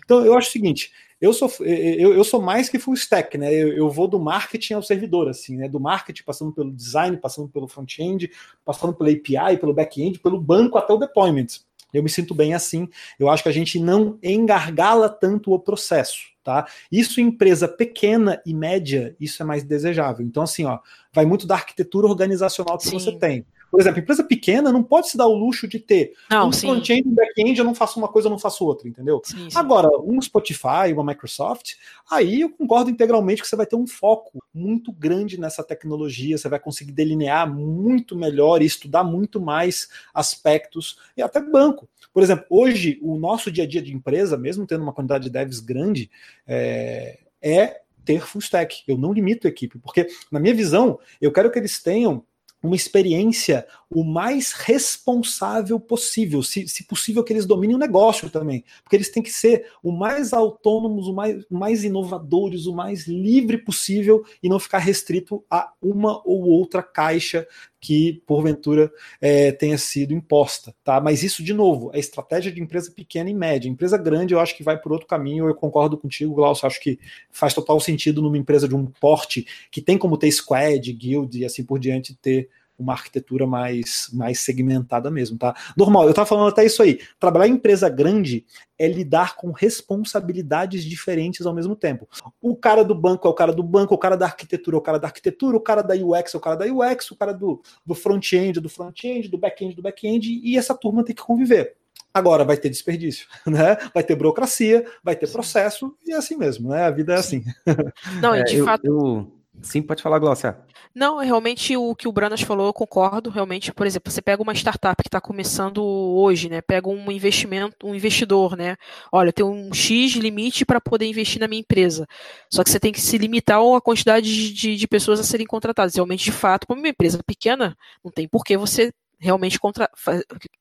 Então 0.04 0.24
eu 0.24 0.36
acho 0.36 0.48
o 0.48 0.52
seguinte, 0.52 0.90
eu 1.20 1.32
sou, 1.32 1.50
eu, 1.60 2.14
eu 2.14 2.24
sou 2.24 2.42
mais 2.42 2.68
que 2.68 2.78
full 2.78 2.94
stack, 2.94 3.38
né? 3.38 3.54
Eu, 3.54 3.72
eu, 3.72 3.90
vou 3.90 4.08
do 4.08 4.18
marketing 4.18 4.74
ao 4.74 4.82
servidor, 4.82 5.28
assim, 5.28 5.56
né? 5.56 5.68
Do 5.68 5.78
marketing, 5.78 6.24
passando 6.24 6.52
pelo 6.52 6.72
design, 6.72 7.16
passando 7.16 7.48
pelo 7.48 7.68
front-end, 7.68 8.30
passando 8.64 8.92
pela 8.92 9.10
API, 9.10 9.56
pelo 9.58 9.72
back-end, 9.72 10.18
pelo 10.18 10.40
banco 10.40 10.78
até 10.78 10.92
o 10.92 10.98
deployment. 10.98 11.46
Eu 11.94 12.02
me 12.02 12.08
sinto 12.08 12.34
bem 12.34 12.54
assim. 12.54 12.88
Eu 13.20 13.28
acho 13.28 13.42
que 13.42 13.48
a 13.48 13.52
gente 13.52 13.78
não 13.78 14.18
engargala 14.22 15.08
tanto 15.08 15.52
o 15.52 15.58
processo 15.58 16.32
tá? 16.42 16.66
Isso 16.90 17.20
em 17.20 17.24
empresa 17.24 17.68
pequena 17.68 18.42
e 18.44 18.52
média, 18.52 19.16
isso 19.20 19.42
é 19.42 19.46
mais 19.46 19.62
desejável. 19.62 20.26
Então, 20.26 20.42
assim, 20.42 20.64
ó, 20.64 20.78
vai 21.12 21.24
muito 21.24 21.46
da 21.46 21.54
arquitetura 21.54 22.06
organizacional 22.06 22.78
que 22.78 22.88
Sim. 22.88 22.98
você 22.98 23.12
tem. 23.12 23.46
Por 23.72 23.80
exemplo, 23.80 24.00
empresa 24.00 24.22
pequena 24.22 24.70
não 24.70 24.82
pode 24.82 25.08
se 25.08 25.16
dar 25.16 25.26
o 25.26 25.34
luxo 25.34 25.66
de 25.66 25.78
ter 25.78 26.12
não, 26.30 26.50
um 26.50 26.52
front-end 26.52 27.08
e 27.08 27.08
um 27.08 27.14
back-end, 27.14 27.58
eu 27.58 27.64
não 27.64 27.74
faço 27.74 27.98
uma 27.98 28.06
coisa, 28.06 28.28
eu 28.28 28.30
não 28.30 28.38
faço 28.38 28.66
outra, 28.66 28.86
entendeu? 28.86 29.22
Sim, 29.24 29.48
sim. 29.48 29.58
Agora, 29.58 29.88
um 30.04 30.20
Spotify, 30.20 30.92
uma 30.92 31.02
Microsoft, 31.02 31.76
aí 32.10 32.42
eu 32.42 32.50
concordo 32.50 32.90
integralmente 32.90 33.40
que 33.40 33.48
você 33.48 33.56
vai 33.56 33.64
ter 33.64 33.74
um 33.74 33.86
foco 33.86 34.44
muito 34.52 34.92
grande 34.92 35.40
nessa 35.40 35.64
tecnologia, 35.64 36.36
você 36.36 36.50
vai 36.50 36.60
conseguir 36.60 36.92
delinear 36.92 37.50
muito 37.50 38.14
melhor 38.14 38.60
e 38.60 38.66
estudar 38.66 39.04
muito 39.04 39.40
mais 39.40 39.88
aspectos, 40.12 40.98
e 41.16 41.22
até 41.22 41.40
banco. 41.40 41.88
Por 42.12 42.22
exemplo, 42.22 42.44
hoje, 42.50 42.98
o 43.00 43.16
nosso 43.16 43.50
dia 43.50 43.64
a 43.64 43.66
dia 43.66 43.80
de 43.80 43.94
empresa, 43.94 44.36
mesmo 44.36 44.66
tendo 44.66 44.82
uma 44.82 44.92
quantidade 44.92 45.24
de 45.24 45.30
devs 45.30 45.60
grande, 45.60 46.10
é, 46.46 47.20
é 47.40 47.80
ter 48.04 48.20
full 48.20 48.40
stack. 48.42 48.82
Eu 48.86 48.98
não 48.98 49.14
limito 49.14 49.46
a 49.46 49.50
equipe, 49.50 49.78
porque, 49.78 50.08
na 50.30 50.38
minha 50.38 50.52
visão, 50.52 50.98
eu 51.22 51.32
quero 51.32 51.50
que 51.50 51.58
eles 51.58 51.82
tenham 51.82 52.22
uma 52.62 52.76
experiência 52.76 53.66
o 53.94 54.04
mais 54.04 54.52
responsável 54.52 55.78
possível, 55.78 56.42
se, 56.42 56.66
se, 56.66 56.84
possível 56.84 57.22
que 57.22 57.32
eles 57.32 57.46
dominem 57.46 57.76
o 57.76 57.78
negócio 57.78 58.30
também, 58.30 58.64
porque 58.82 58.96
eles 58.96 59.10
têm 59.10 59.22
que 59.22 59.30
ser 59.30 59.66
o 59.82 59.92
mais 59.92 60.32
autônomos, 60.32 61.06
o 61.08 61.14
mais, 61.14 61.44
o 61.50 61.54
mais 61.54 61.84
inovadores, 61.84 62.66
o 62.66 62.74
mais 62.74 63.06
livre 63.06 63.58
possível 63.58 64.24
e 64.42 64.48
não 64.48 64.58
ficar 64.58 64.78
restrito 64.78 65.44
a 65.50 65.72
uma 65.82 66.20
ou 66.24 66.48
outra 66.48 66.82
caixa 66.82 67.46
que 67.82 68.22
porventura 68.26 68.92
é, 69.20 69.50
tenha 69.50 69.76
sido 69.76 70.14
imposta, 70.14 70.72
tá? 70.84 71.00
Mas 71.00 71.24
isso 71.24 71.42
de 71.42 71.52
novo 71.52 71.90
é 71.92 71.98
estratégia 71.98 72.52
de 72.52 72.62
empresa 72.62 72.92
pequena 72.92 73.28
e 73.28 73.34
média. 73.34 73.68
Empresa 73.68 73.98
grande 73.98 74.32
eu 74.32 74.38
acho 74.38 74.56
que 74.56 74.62
vai 74.62 74.78
por 74.78 74.92
outro 74.92 75.08
caminho. 75.08 75.48
Eu 75.48 75.54
concordo 75.54 75.98
contigo, 75.98 76.32
Glaucio. 76.32 76.64
Acho 76.64 76.80
que 76.80 77.00
faz 77.28 77.52
total 77.52 77.80
sentido 77.80 78.22
numa 78.22 78.38
empresa 78.38 78.68
de 78.68 78.74
um 78.76 78.86
porte 78.86 79.44
que 79.68 79.82
tem 79.82 79.98
como 79.98 80.16
ter 80.16 80.30
squad, 80.30 80.92
guild 80.92 81.36
e 81.36 81.44
assim 81.44 81.64
por 81.64 81.80
diante 81.80 82.14
ter 82.14 82.48
uma 82.78 82.92
arquitetura 82.92 83.46
mais, 83.46 84.08
mais 84.12 84.40
segmentada 84.40 85.10
mesmo, 85.10 85.38
tá? 85.38 85.54
Normal, 85.76 86.06
eu 86.06 86.14
tava 86.14 86.26
falando 86.26 86.48
até 86.48 86.64
isso 86.64 86.82
aí. 86.82 87.00
Trabalhar 87.18 87.48
em 87.48 87.52
empresa 87.52 87.88
grande 87.88 88.44
é 88.78 88.88
lidar 88.88 89.36
com 89.36 89.52
responsabilidades 89.52 90.84
diferentes 90.84 91.46
ao 91.46 91.54
mesmo 91.54 91.76
tempo. 91.76 92.08
O 92.40 92.56
cara 92.56 92.82
do 92.82 92.94
banco 92.94 93.28
é 93.28 93.30
o 93.30 93.34
cara 93.34 93.52
do 93.52 93.62
banco, 93.62 93.94
o 93.94 93.98
cara 93.98 94.16
da 94.16 94.26
arquitetura 94.26 94.76
é 94.76 94.78
o 94.78 94.82
cara 94.82 94.98
da 94.98 95.06
arquitetura, 95.06 95.56
o 95.56 95.60
cara 95.60 95.82
da 95.82 95.94
UX 95.94 96.34
é 96.34 96.36
o 96.36 96.40
cara 96.40 96.56
da 96.56 96.66
UX, 96.66 97.10
o 97.10 97.16
cara 97.16 97.32
do, 97.32 97.62
do 97.86 97.94
front-end 97.94 98.58
é 98.58 98.62
do 98.62 98.68
front-end, 98.68 99.28
do 99.28 99.38
back-end 99.38 99.76
do 99.76 99.82
back-end, 99.82 100.40
e 100.42 100.56
essa 100.56 100.74
turma 100.74 101.04
tem 101.04 101.14
que 101.14 101.22
conviver. 101.22 101.76
Agora 102.14 102.44
vai 102.44 102.56
ter 102.56 102.68
desperdício, 102.68 103.26
né? 103.46 103.76
Vai 103.94 104.02
ter 104.02 104.16
burocracia, 104.16 104.84
vai 105.02 105.16
ter 105.16 105.30
processo, 105.30 105.96
e 106.04 106.12
é 106.12 106.16
assim 106.16 106.36
mesmo, 106.36 106.70
né? 106.70 106.84
A 106.84 106.90
vida 106.90 107.14
é 107.14 107.18
assim. 107.18 107.44
Não, 108.20 108.34
e 108.34 108.44
de 108.44 108.60
é, 108.60 108.64
fato. 108.64 108.84
Eu 108.84 109.41
Sim, 109.60 109.82
pode 109.82 110.02
falar, 110.02 110.18
Glaucia. 110.18 110.58
Não, 110.94 111.18
realmente 111.18 111.76
o 111.76 111.94
que 111.94 112.08
o 112.08 112.12
Branas 112.12 112.40
falou, 112.40 112.66
eu 112.66 112.72
concordo. 112.72 113.30
Realmente, 113.30 113.72
por 113.72 113.86
exemplo, 113.86 114.10
você 114.10 114.20
pega 114.20 114.42
uma 114.42 114.54
startup 114.54 115.00
que 115.02 115.08
está 115.08 115.20
começando 115.20 115.84
hoje, 115.84 116.48
né? 116.48 116.60
Pega 116.60 116.88
um 116.88 117.12
investimento, 117.12 117.86
um 117.86 117.94
investidor, 117.94 118.56
né? 118.56 118.76
Olha, 119.12 119.32
tem 119.32 119.44
um 119.44 119.72
X 119.72 120.14
limite 120.14 120.64
para 120.64 120.80
poder 120.80 121.06
investir 121.06 121.40
na 121.40 121.46
minha 121.46 121.60
empresa. 121.60 122.06
Só 122.50 122.64
que 122.64 122.70
você 122.70 122.80
tem 122.80 122.92
que 122.92 123.00
se 123.00 123.16
limitar 123.18 123.60
a 123.60 123.80
quantidade 123.80 124.52
de, 124.52 124.76
de 124.76 124.88
pessoas 124.88 125.20
a 125.20 125.24
serem 125.24 125.46
contratadas. 125.46 125.94
Realmente, 125.94 126.24
de 126.24 126.32
fato, 126.32 126.66
para 126.66 126.76
uma 126.76 126.88
empresa 126.88 127.20
pequena, 127.24 127.76
não 128.04 128.10
tem 128.10 128.26
por 128.26 128.44
que 128.44 128.56
você 128.56 128.92
realmente 129.22 129.58
contra, 129.58 129.88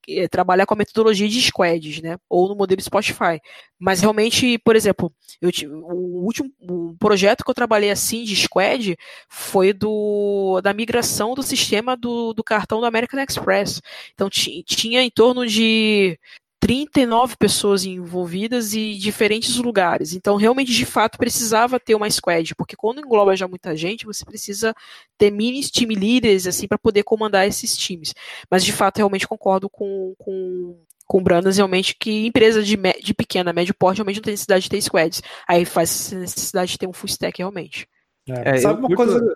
é, 0.08 0.28
trabalhar 0.28 0.68
com 0.68 0.76
a 0.76 0.78
metodologia 0.78 1.28
de 1.28 1.42
squads, 1.42 2.00
né? 2.02 2.18
Ou 2.30 2.48
no 2.48 2.56
modelo 2.56 2.80
Spotify. 2.80 3.42
Mas 3.80 4.02
realmente, 4.02 4.60
por 4.60 4.76
exemplo, 4.76 5.12
eu, 5.42 5.50
o 5.84 6.24
último 6.24 6.52
o 6.60 6.96
projeto 7.00 7.44
que 7.44 7.50
eu 7.50 7.56
trabalhei 7.56 7.90
assim 7.90 8.24
de 8.24 8.36
squad 8.36 8.96
foi 9.28 9.74
do 9.74 10.62
da 10.62 10.74
migração 10.74 11.34
do 11.34 11.42
sistema 11.42 11.98
do, 11.98 12.34
do 12.34 12.44
cartão 12.44 12.80
do 12.80 12.86
American 12.86 13.20
Express. 13.20 13.82
Então 14.14 14.30
tinha 14.30 15.02
em 15.02 15.10
torno 15.10 15.48
de 15.48 16.20
39 16.62 17.36
pessoas 17.38 17.84
envolvidas 17.84 18.74
e 18.76 18.94
diferentes 18.94 19.58
lugares. 19.58 20.14
Então, 20.14 20.36
realmente, 20.36 20.72
de 20.72 20.86
fato, 20.86 21.18
precisava 21.18 21.80
ter 21.80 21.96
uma 21.96 22.10
squad, 22.10 22.54
porque 22.54 22.76
quando 22.76 23.00
engloba 23.00 23.36
já 23.36 23.48
muita 23.48 23.76
gente, 23.76 24.06
você 24.06 24.24
precisa 24.24 24.72
ter 25.18 25.32
mini 25.32 25.68
team 25.68 25.90
leaders, 25.90 26.46
assim, 26.46 26.68
para 26.68 26.78
poder 26.78 27.02
comandar 27.02 27.48
esses 27.48 27.76
times. 27.76 28.14
Mas, 28.50 28.64
de 28.64 28.72
fato, 28.72 28.98
realmente 28.98 29.28
concordo 29.28 29.68
com, 29.68 30.14
com, 30.20 30.80
com 31.08 31.18
o 31.18 31.22
Brandas, 31.22 31.58
realmente, 31.58 31.96
que 32.00 32.28
empresa 32.28 32.62
de, 32.62 32.78
de 32.78 33.14
pequena, 33.16 33.52
médio 33.52 33.74
porte, 33.74 33.98
realmente 33.98 34.18
não 34.18 34.24
tem 34.24 34.34
necessidade 34.34 34.64
de 34.64 34.70
ter 34.70 34.82
squads. 34.82 35.24
Aí 35.48 35.66
faz 35.66 36.12
necessidade 36.12 36.74
de 36.74 36.78
ter 36.78 36.88
um 36.88 36.94
full 36.94 37.10
stack, 37.10 37.40
realmente. 37.40 37.88
É, 38.30 38.60
Sabe 38.60 38.82
uma 38.82 38.88
curto, 38.88 38.98
coisa... 38.98 39.36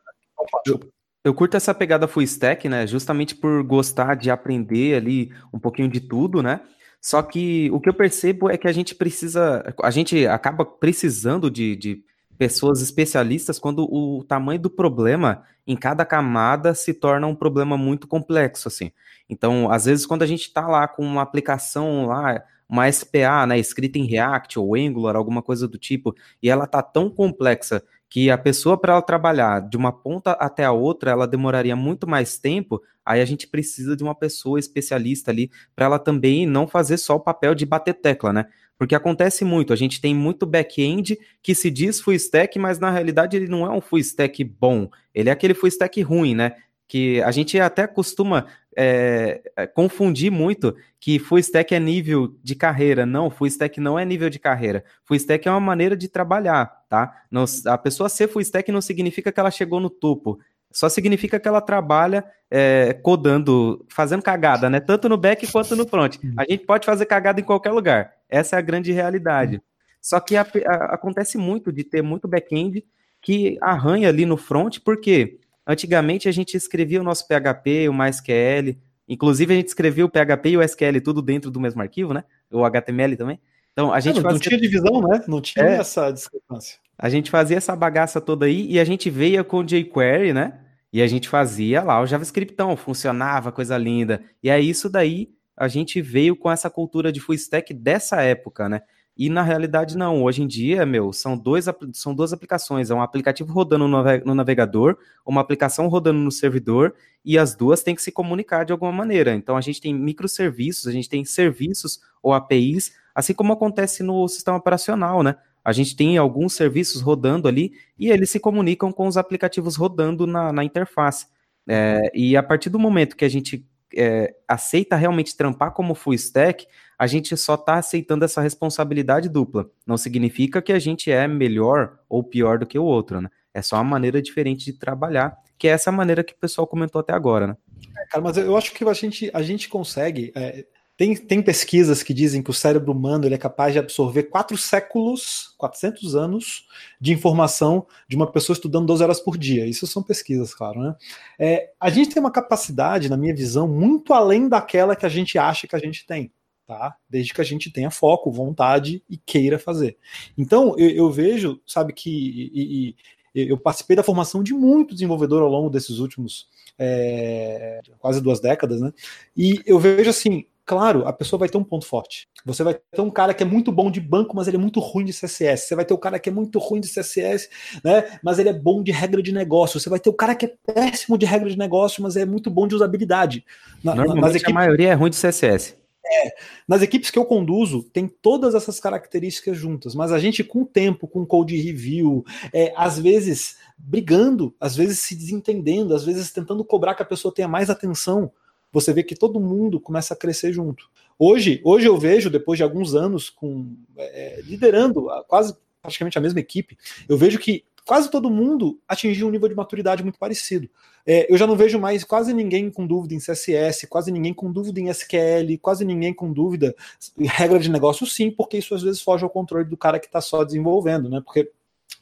Eu, 0.67 0.79
eu 1.23 1.33
curto 1.33 1.57
essa 1.57 1.73
pegada 1.73 2.07
full 2.07 2.21
stack, 2.21 2.69
né, 2.69 2.85
justamente 2.85 3.33
por 3.33 3.63
gostar 3.63 4.15
de 4.15 4.29
aprender 4.29 4.93
ali 4.93 5.33
um 5.51 5.57
pouquinho 5.57 5.89
de 5.89 5.99
tudo, 5.99 6.43
né, 6.43 6.61
só 7.05 7.21
que 7.21 7.69
o 7.69 7.79
que 7.79 7.87
eu 7.87 7.93
percebo 7.93 8.49
é 8.49 8.57
que 8.57 8.67
a 8.67 8.71
gente 8.71 8.95
precisa, 8.95 9.63
a 9.83 9.91
gente 9.91 10.25
acaba 10.25 10.65
precisando 10.65 11.51
de, 11.51 11.75
de 11.75 12.03
pessoas 12.35 12.81
especialistas 12.81 13.59
quando 13.59 13.83
o 13.83 14.23
tamanho 14.23 14.59
do 14.59 14.71
problema 14.71 15.43
em 15.67 15.75
cada 15.75 16.03
camada 16.03 16.73
se 16.73 16.95
torna 16.95 17.27
um 17.27 17.35
problema 17.35 17.77
muito 17.77 18.07
complexo, 18.07 18.67
assim. 18.67 18.91
Então, 19.29 19.69
às 19.69 19.85
vezes, 19.85 20.03
quando 20.03 20.23
a 20.23 20.25
gente 20.25 20.47
está 20.47 20.67
lá 20.67 20.87
com 20.87 21.03
uma 21.03 21.21
aplicação 21.21 22.07
lá, 22.07 22.43
uma 22.67 22.91
SPA, 22.91 23.45
né, 23.45 23.59
escrita 23.59 23.99
em 23.99 24.07
React 24.07 24.57
ou 24.57 24.73
Angular, 24.73 25.15
alguma 25.15 25.43
coisa 25.43 25.67
do 25.67 25.77
tipo, 25.77 26.15
e 26.41 26.49
ela 26.49 26.65
tá 26.65 26.81
tão 26.81 27.07
complexa 27.07 27.83
que 28.09 28.29
a 28.29 28.37
pessoa 28.37 28.79
para 28.79 28.93
ela 28.93 29.01
trabalhar 29.01 29.61
de 29.61 29.75
uma 29.75 29.91
ponta 29.91 30.31
até 30.33 30.63
a 30.63 30.71
outra, 30.71 31.11
ela 31.11 31.27
demoraria 31.27 31.75
muito 31.75 32.07
mais 32.07 32.37
tempo, 32.37 32.81
aí 33.05 33.21
a 33.21 33.25
gente 33.25 33.47
precisa 33.47 33.95
de 33.95 34.03
uma 34.03 34.15
pessoa 34.15 34.59
especialista 34.59 35.31
ali 35.31 35.51
para 35.75 35.85
ela 35.85 35.99
também 35.99 36.45
não 36.45 36.67
fazer 36.67 36.97
só 36.97 37.15
o 37.15 37.19
papel 37.19 37.53
de 37.53 37.65
bater 37.65 37.93
tecla, 37.93 38.31
né? 38.31 38.45
Porque 38.77 38.95
acontece 38.95 39.45
muito, 39.45 39.71
a 39.71 39.75
gente 39.75 40.01
tem 40.01 40.13
muito 40.13 40.45
back-end 40.45 41.17
que 41.41 41.55
se 41.55 41.71
diz 41.71 42.01
full 42.01 42.13
stack, 42.13 42.59
mas 42.59 42.77
na 42.77 42.91
realidade 42.91 43.37
ele 43.37 43.47
não 43.47 43.65
é 43.65 43.69
um 43.69 43.79
full 43.81 43.99
stack 43.99 44.43
bom, 44.43 44.89
ele 45.13 45.29
é 45.29 45.31
aquele 45.31 45.53
full 45.53 45.69
stack 45.69 46.01
ruim, 46.01 46.35
né? 46.35 46.53
Que 46.87 47.21
a 47.23 47.31
gente 47.31 47.59
até 47.59 47.87
costuma 47.87 48.45
é, 48.75 49.41
é, 49.55 49.65
confundir 49.65 50.29
muito 50.29 50.75
que 50.99 51.17
full 51.17 51.39
stack 51.39 51.73
é 51.73 51.79
nível 51.79 52.35
de 52.43 52.55
carreira. 52.55 53.05
Não, 53.05 53.29
full 53.29 53.47
stack 53.47 53.79
não 53.79 53.97
é 53.97 54.03
nível 54.03 54.29
de 54.29 54.37
carreira. 54.37 54.83
Full 55.05 55.15
stack 55.17 55.47
é 55.47 55.51
uma 55.51 55.59
maneira 55.59 55.95
de 55.95 56.07
trabalhar, 56.07 56.83
tá? 56.89 57.23
Não, 57.31 57.45
a 57.67 57.77
pessoa 57.77 58.09
ser 58.09 58.27
full 58.27 58.41
stack 58.41 58.71
não 58.71 58.81
significa 58.81 59.31
que 59.31 59.39
ela 59.39 59.51
chegou 59.51 59.79
no 59.79 59.89
topo. 59.89 60.39
só 60.71 60.89
significa 60.89 61.39
que 61.39 61.47
ela 61.47 61.61
trabalha 61.61 62.25
é, 62.51 62.93
codando, 62.93 63.85
fazendo 63.89 64.21
cagada, 64.21 64.69
né? 64.69 64.79
Tanto 64.79 65.07
no 65.07 65.17
back 65.17 65.49
quanto 65.51 65.75
no 65.75 65.87
front. 65.87 66.17
A 66.37 66.43
gente 66.43 66.65
pode 66.65 66.85
fazer 66.85 67.05
cagada 67.05 67.39
em 67.39 67.43
qualquer 67.43 67.71
lugar. 67.71 68.13
Essa 68.29 68.57
é 68.57 68.59
a 68.59 68.61
grande 68.61 68.91
realidade. 68.91 69.61
Só 70.01 70.19
que 70.19 70.35
a, 70.35 70.41
a, 70.41 70.95
acontece 70.95 71.37
muito 71.37 71.71
de 71.71 71.83
ter 71.83 72.01
muito 72.01 72.27
back-end 72.27 72.85
que 73.21 73.57
arranha 73.61 74.09
ali 74.09 74.25
no 74.25 74.37
front, 74.37 74.79
porque 74.83 75.39
antigamente 75.65 76.27
a 76.27 76.31
gente 76.31 76.55
escrevia 76.55 77.01
o 77.01 77.03
nosso 77.03 77.27
PHP, 77.27 77.89
o 77.89 77.93
MySQL, 77.93 78.77
inclusive 79.07 79.53
a 79.53 79.57
gente 79.57 79.67
escrevia 79.67 80.05
o 80.05 80.09
PHP 80.09 80.49
e 80.49 80.57
o 80.57 80.61
SQL 80.61 81.01
tudo 81.03 81.21
dentro 81.21 81.51
do 81.51 81.59
mesmo 81.59 81.81
arquivo, 81.81 82.13
né? 82.13 82.23
O 82.51 82.63
HTML 82.65 83.15
também. 83.15 83.39
Então 83.71 83.93
a 83.93 83.99
gente 83.99 84.19
é, 84.19 84.21
não, 84.21 84.29
fazia... 84.29 84.33
não 84.33 84.39
tinha 84.39 84.59
divisão, 84.59 85.01
né? 85.01 85.23
Não 85.27 85.41
tinha 85.41 85.65
é, 85.65 85.77
essa 85.77 86.11
discrepância. 86.11 86.77
A 86.97 87.09
gente 87.09 87.29
fazia 87.29 87.57
essa 87.57 87.75
bagaça 87.75 88.21
toda 88.21 88.45
aí 88.45 88.65
e 88.69 88.79
a 88.79 88.85
gente 88.85 89.09
veio 89.09 89.43
com 89.43 89.57
o 89.57 89.63
jQuery, 89.63 90.33
né? 90.33 90.59
E 90.93 91.01
a 91.01 91.07
gente 91.07 91.27
fazia 91.27 91.83
lá 91.83 92.01
o 92.01 92.07
JavaScriptão, 92.07 92.77
funcionava, 92.77 93.51
coisa 93.51 93.77
linda. 93.77 94.23
E 94.41 94.49
é 94.49 94.57
isso 94.59 94.89
daí, 94.89 95.29
a 95.57 95.67
gente 95.67 96.01
veio 96.01 96.37
com 96.37 96.49
essa 96.49 96.69
cultura 96.69 97.11
de 97.11 97.19
full 97.19 97.35
stack 97.35 97.73
dessa 97.73 98.21
época, 98.21 98.69
né? 98.69 98.81
E 99.17 99.29
na 99.29 99.41
realidade 99.41 99.97
não, 99.97 100.23
hoje 100.23 100.43
em 100.43 100.47
dia, 100.47 100.85
meu, 100.85 101.13
são, 101.13 101.37
dois, 101.37 101.65
são 101.93 102.13
duas 102.13 102.33
aplicações, 102.33 102.89
é 102.89 102.95
um 102.95 103.01
aplicativo 103.01 103.53
rodando 103.53 103.87
no 103.87 104.35
navegador, 104.35 104.97
uma 105.25 105.39
aplicação 105.39 105.87
rodando 105.87 106.19
no 106.19 106.31
servidor, 106.31 106.93
e 107.23 107.37
as 107.37 107.55
duas 107.55 107.81
têm 107.81 107.95
que 107.95 108.01
se 108.01 108.11
comunicar 108.11 108.65
de 108.65 108.73
alguma 108.73 108.91
maneira. 108.91 109.33
Então 109.33 109.55
a 109.55 109.61
gente 109.61 109.79
tem 109.79 109.93
microserviços, 109.93 110.85
a 110.87 110.91
gente 110.91 111.07
tem 111.07 111.23
serviços 111.23 112.01
ou 112.21 112.33
APIs, 112.33 112.93
assim 113.13 113.33
como 113.33 113.53
acontece 113.53 114.03
no 114.03 114.27
sistema 114.27 114.57
operacional, 114.57 115.23
né? 115.23 115.37
A 115.63 115.71
gente 115.71 115.95
tem 115.95 116.17
alguns 116.17 116.53
serviços 116.53 117.01
rodando 117.01 117.47
ali 117.47 117.71
e 117.97 118.11
eles 118.11 118.29
se 118.29 118.39
comunicam 118.39 118.91
com 118.91 119.07
os 119.07 119.17
aplicativos 119.17 119.75
rodando 119.75 120.27
na, 120.27 120.51
na 120.51 120.63
interface. 120.63 121.25
É, 121.67 122.11
e 122.13 122.37
a 122.37 122.43
partir 122.43 122.69
do 122.69 122.77
momento 122.77 123.15
que 123.15 123.25
a 123.25 123.29
gente 123.29 123.65
é, 123.93 124.33
aceita 124.47 124.95
realmente 124.95 125.35
trampar 125.35 125.71
como 125.71 125.95
full 125.95 126.13
stack, 126.13 126.65
a 126.97 127.07
gente 127.07 127.35
só 127.35 127.55
está 127.55 127.75
aceitando 127.75 128.23
essa 128.25 128.41
responsabilidade 128.41 129.29
dupla. 129.29 129.69
Não 129.85 129.97
significa 129.97 130.61
que 130.61 130.71
a 130.71 130.79
gente 130.79 131.11
é 131.11 131.27
melhor 131.27 131.99
ou 132.07 132.23
pior 132.23 132.57
do 132.57 132.65
que 132.65 132.79
o 132.79 132.83
outro, 132.83 133.21
né? 133.21 133.29
É 133.53 133.61
só 133.61 133.77
uma 133.77 133.83
maneira 133.83 134.21
diferente 134.21 134.65
de 134.65 134.73
trabalhar, 134.73 135.37
que 135.57 135.67
é 135.67 135.71
essa 135.71 135.91
maneira 135.91 136.23
que 136.23 136.33
o 136.33 136.37
pessoal 136.37 136.67
comentou 136.67 136.99
até 136.99 137.13
agora, 137.13 137.47
né? 137.47 137.57
É, 137.97 138.05
cara, 138.07 138.23
mas 138.23 138.37
eu 138.37 138.55
acho 138.57 138.73
que 138.73 138.83
a 138.83 138.93
gente, 138.93 139.31
a 139.33 139.41
gente 139.41 139.69
consegue. 139.69 140.31
É, 140.35 140.65
tem, 140.97 141.13
tem 141.15 141.41
pesquisas 141.41 142.01
que 142.01 142.13
dizem 142.13 142.41
que 142.41 142.49
o 142.49 142.53
cérebro 142.53 142.91
humano 142.91 143.25
ele 143.25 143.35
é 143.35 143.37
capaz 143.37 143.73
de 143.73 143.79
absorver 143.79 144.23
quatro 144.23 144.57
séculos, 144.57 145.53
400 145.57 146.15
anos 146.15 146.67
de 147.01 147.11
informação 147.11 147.85
de 148.07 148.15
uma 148.15 148.31
pessoa 148.31 148.55
estudando 148.55 148.85
12 148.85 149.03
horas 149.03 149.19
por 149.19 149.37
dia. 149.37 149.65
Isso 149.65 149.85
são 149.85 150.01
pesquisas, 150.01 150.53
claro. 150.53 150.79
Né? 150.79 150.95
É, 151.37 151.71
a 151.79 151.89
gente 151.89 152.13
tem 152.13 152.21
uma 152.21 152.31
capacidade, 152.31 153.09
na 153.09 153.17
minha 153.17 153.35
visão, 153.35 153.67
muito 153.67 154.13
além 154.13 154.47
daquela 154.47 154.95
que 154.95 155.05
a 155.05 155.09
gente 155.09 155.37
acha 155.37 155.67
que 155.67 155.75
a 155.75 155.79
gente 155.79 156.05
tem. 156.05 156.31
Tá? 156.65 156.95
Desde 157.09 157.33
que 157.33 157.41
a 157.41 157.43
gente 157.43 157.69
tenha 157.69 157.91
foco, 157.91 158.31
vontade 158.31 159.03
e 159.09 159.17
queira 159.17 159.59
fazer. 159.59 159.97
Então, 160.37 160.75
eu, 160.77 160.89
eu 160.89 161.11
vejo, 161.11 161.61
sabe, 161.67 161.93
que 161.93 162.09
e, 162.09 162.95
e, 163.35 163.49
eu 163.49 163.57
participei 163.57 163.97
da 163.97 164.01
formação 164.01 164.41
de 164.41 164.53
muito 164.53 164.93
desenvolvedor 164.93 165.43
ao 165.43 165.49
longo 165.49 165.69
desses 165.69 165.99
últimos 165.99 166.47
é, 166.79 167.81
quase 167.99 168.21
duas 168.21 168.39
décadas, 168.39 168.81
né? 168.81 168.93
E 169.35 169.61
eu 169.65 169.77
vejo 169.77 170.09
assim, 170.09 170.45
Claro, 170.65 171.07
a 171.07 171.13
pessoa 171.13 171.39
vai 171.39 171.47
ter 171.47 171.57
um 171.57 171.63
ponto 171.63 171.85
forte. 171.85 172.27
Você 172.43 172.63
vai 172.63 172.73
ter 172.73 173.01
um 173.01 173.11
cara 173.11 173.35
que 173.35 173.43
é 173.43 173.45
muito 173.45 173.71
bom 173.71 173.91
de 173.91 174.01
banco, 174.01 174.35
mas 174.35 174.47
ele 174.47 174.57
é 174.57 174.59
muito 174.59 174.79
ruim 174.79 175.05
de 175.05 175.11
CSS. 175.11 175.67
Você 175.67 175.75
vai 175.75 175.85
ter 175.85 175.93
o 175.93 175.97
um 175.97 175.99
cara 175.99 176.17
que 176.17 176.27
é 176.27 176.31
muito 176.31 176.57
ruim 176.57 176.81
de 176.81 176.87
CSS, 176.87 177.49
né? 177.83 178.19
Mas 178.23 178.39
ele 178.39 178.49
é 178.49 178.53
bom 178.53 178.81
de 178.81 178.91
regra 178.91 179.21
de 179.21 179.31
negócio. 179.31 179.79
Você 179.79 179.89
vai 179.89 179.99
ter 179.99 180.09
o 180.09 180.13
cara 180.13 180.33
que 180.33 180.47
é 180.47 180.53
péssimo 180.73 181.19
de 181.19 181.25
regra 181.25 181.47
de 181.49 181.57
negócio, 181.57 182.01
mas 182.01 182.17
é 182.17 182.25
muito 182.25 182.49
bom 182.49 182.67
de 182.67 182.73
usabilidade. 182.73 183.45
Na, 183.83 183.93
Normalmente 183.93 184.37
equipes... 184.37 184.51
a 184.51 184.53
maioria 184.53 184.89
é 184.89 184.93
ruim 184.93 185.11
de 185.11 185.17
CSS. 185.17 185.75
É, 186.07 186.33
nas 186.67 186.81
equipes 186.81 187.11
que 187.11 187.17
eu 187.17 187.25
conduzo, 187.25 187.83
tem 187.83 188.07
todas 188.07 188.55
essas 188.55 188.79
características 188.79 189.57
juntas, 189.57 189.95
mas 189.95 190.11
a 190.11 190.19
gente, 190.19 190.43
com 190.43 190.61
o 190.61 190.65
tempo, 190.65 191.07
com 191.07 191.25
code 191.25 191.55
review, 191.57 192.23
é, 192.53 192.73
às 192.75 192.99
vezes 192.99 193.57
brigando, 193.77 194.55
às 194.59 194.75
vezes 194.75 194.99
se 194.99 195.15
desentendendo, 195.15 195.95
às 195.95 196.03
vezes 196.03 196.31
tentando 196.31 196.63
cobrar 196.63 196.95
que 196.95 197.01
a 197.01 197.05
pessoa 197.05 197.33
tenha 197.33 197.47
mais 197.47 197.69
atenção 197.69 198.31
você 198.75 198.91
vê 198.91 199.03
que 199.03 199.15
todo 199.15 199.39
mundo 199.39 199.79
começa 199.79 200.13
a 200.13 200.17
crescer 200.17 200.51
junto. 200.51 200.89
Hoje, 201.17 201.61
hoje 201.63 201.87
eu 201.87 201.97
vejo, 201.97 202.29
depois 202.29 202.57
de 202.57 202.63
alguns 202.63 202.93
anos 202.93 203.29
com 203.29 203.73
é, 203.95 204.41
liderando 204.43 205.07
quase 205.29 205.55
praticamente 205.81 206.17
a 206.17 206.21
mesma 206.21 206.41
equipe, 206.41 206.77
eu 207.07 207.17
vejo 207.17 207.39
que 207.39 207.63
quase 207.85 208.11
todo 208.11 208.29
mundo 208.29 208.77
atingiu 208.85 209.27
um 209.27 209.31
nível 209.31 209.47
de 209.47 209.55
maturidade 209.55 210.03
muito 210.03 210.19
parecido. 210.19 210.69
É, 211.07 211.31
eu 211.31 211.37
já 211.37 211.47
não 211.47 211.55
vejo 211.55 211.79
mais 211.79 212.03
quase 212.03 212.33
ninguém 212.33 212.69
com 212.69 212.85
dúvida 212.85 213.13
em 213.13 213.19
CSS, 213.19 213.87
quase 213.87 214.11
ninguém 214.11 214.33
com 214.33 214.51
dúvida 214.51 214.81
em 214.81 214.89
SQL, 214.89 215.57
quase 215.61 215.85
ninguém 215.85 216.13
com 216.13 216.33
dúvida 216.33 216.75
em 217.17 217.27
regra 217.27 217.59
de 217.59 217.69
negócio, 217.69 218.05
sim, 218.05 218.29
porque 218.29 218.57
isso 218.57 218.75
às 218.75 218.83
vezes 218.83 219.01
foge 219.01 219.23
ao 219.23 219.29
controle 219.29 219.69
do 219.69 219.77
cara 219.77 219.99
que 219.99 220.07
está 220.07 220.19
só 220.19 220.43
desenvolvendo, 220.43 221.09
né? 221.09 221.21
Porque 221.23 221.49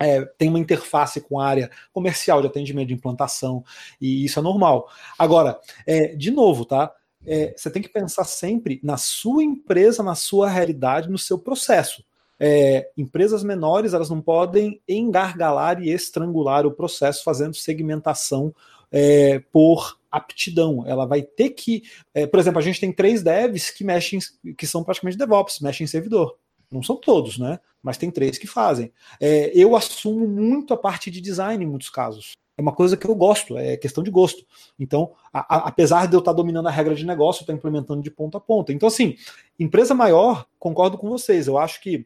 é, 0.03 0.25
tem 0.37 0.49
uma 0.49 0.59
interface 0.59 1.21
com 1.21 1.39
a 1.39 1.47
área 1.47 1.71
comercial 1.91 2.41
de 2.41 2.47
atendimento 2.47 2.87
de 2.87 2.93
implantação, 2.93 3.63
e 3.99 4.25
isso 4.25 4.39
é 4.39 4.41
normal. 4.41 4.89
Agora, 5.17 5.59
é, 5.85 6.15
de 6.15 6.31
novo, 6.31 6.65
tá? 6.65 6.93
É, 7.25 7.53
você 7.55 7.69
tem 7.69 7.81
que 7.81 7.89
pensar 7.89 8.25
sempre 8.25 8.79
na 8.83 8.97
sua 8.97 9.43
empresa, 9.43 10.03
na 10.03 10.15
sua 10.15 10.49
realidade, 10.49 11.09
no 11.09 11.17
seu 11.17 11.39
processo. 11.39 12.03
É, 12.39 12.89
empresas 12.97 13.43
menores 13.43 13.93
elas 13.93 14.09
não 14.09 14.19
podem 14.19 14.81
engargalar 14.89 15.81
e 15.81 15.89
estrangular 15.89 16.65
o 16.65 16.71
processo 16.71 17.23
fazendo 17.23 17.55
segmentação 17.55 18.53
é, 18.91 19.39
por 19.51 19.97
aptidão. 20.11 20.83
Ela 20.85 21.05
vai 21.05 21.21
ter 21.21 21.51
que, 21.51 21.83
é, 22.13 22.27
por 22.27 22.39
exemplo, 22.39 22.59
a 22.59 22.63
gente 22.63 22.79
tem 22.79 22.91
três 22.91 23.23
devs 23.23 23.71
que 23.71 23.83
mexem, 23.83 24.19
que 24.57 24.67
são 24.67 24.83
praticamente 24.83 25.17
DevOps, 25.17 25.59
mexem 25.61 25.85
em 25.85 25.87
servidor. 25.87 26.37
Não 26.73 26.83
são 26.83 26.95
todos, 26.95 27.37
né? 27.37 27.59
Mas 27.81 27.97
tem 27.97 28.09
três 28.09 28.37
que 28.37 28.47
fazem. 28.47 28.91
É, 29.19 29.51
eu 29.53 29.75
assumo 29.75 30.27
muito 30.27 30.73
a 30.73 30.77
parte 30.77 31.11
de 31.11 31.21
design 31.21 31.63
em 31.63 31.67
muitos 31.67 31.89
casos. 31.89 32.33
É 32.57 32.61
uma 32.61 32.73
coisa 32.73 32.95
que 32.95 33.07
eu 33.07 33.15
gosto, 33.15 33.57
é 33.57 33.75
questão 33.77 34.03
de 34.03 34.11
gosto. 34.11 34.45
Então, 34.79 35.11
a, 35.31 35.55
a, 35.55 35.67
apesar 35.67 36.07
de 36.07 36.15
eu 36.15 36.19
estar 36.19 36.33
dominando 36.33 36.67
a 36.67 36.71
regra 36.71 36.93
de 36.93 37.05
negócio, 37.05 37.41
eu 37.41 37.43
estou 37.43 37.55
implementando 37.55 38.01
de 38.01 38.11
ponta 38.11 38.37
a 38.37 38.41
ponta. 38.41 38.71
Então, 38.71 38.87
assim, 38.87 39.15
empresa 39.59 39.93
maior, 39.95 40.45
concordo 40.59 40.97
com 40.97 41.09
vocês. 41.09 41.47
Eu 41.47 41.57
acho 41.57 41.81
que 41.81 42.05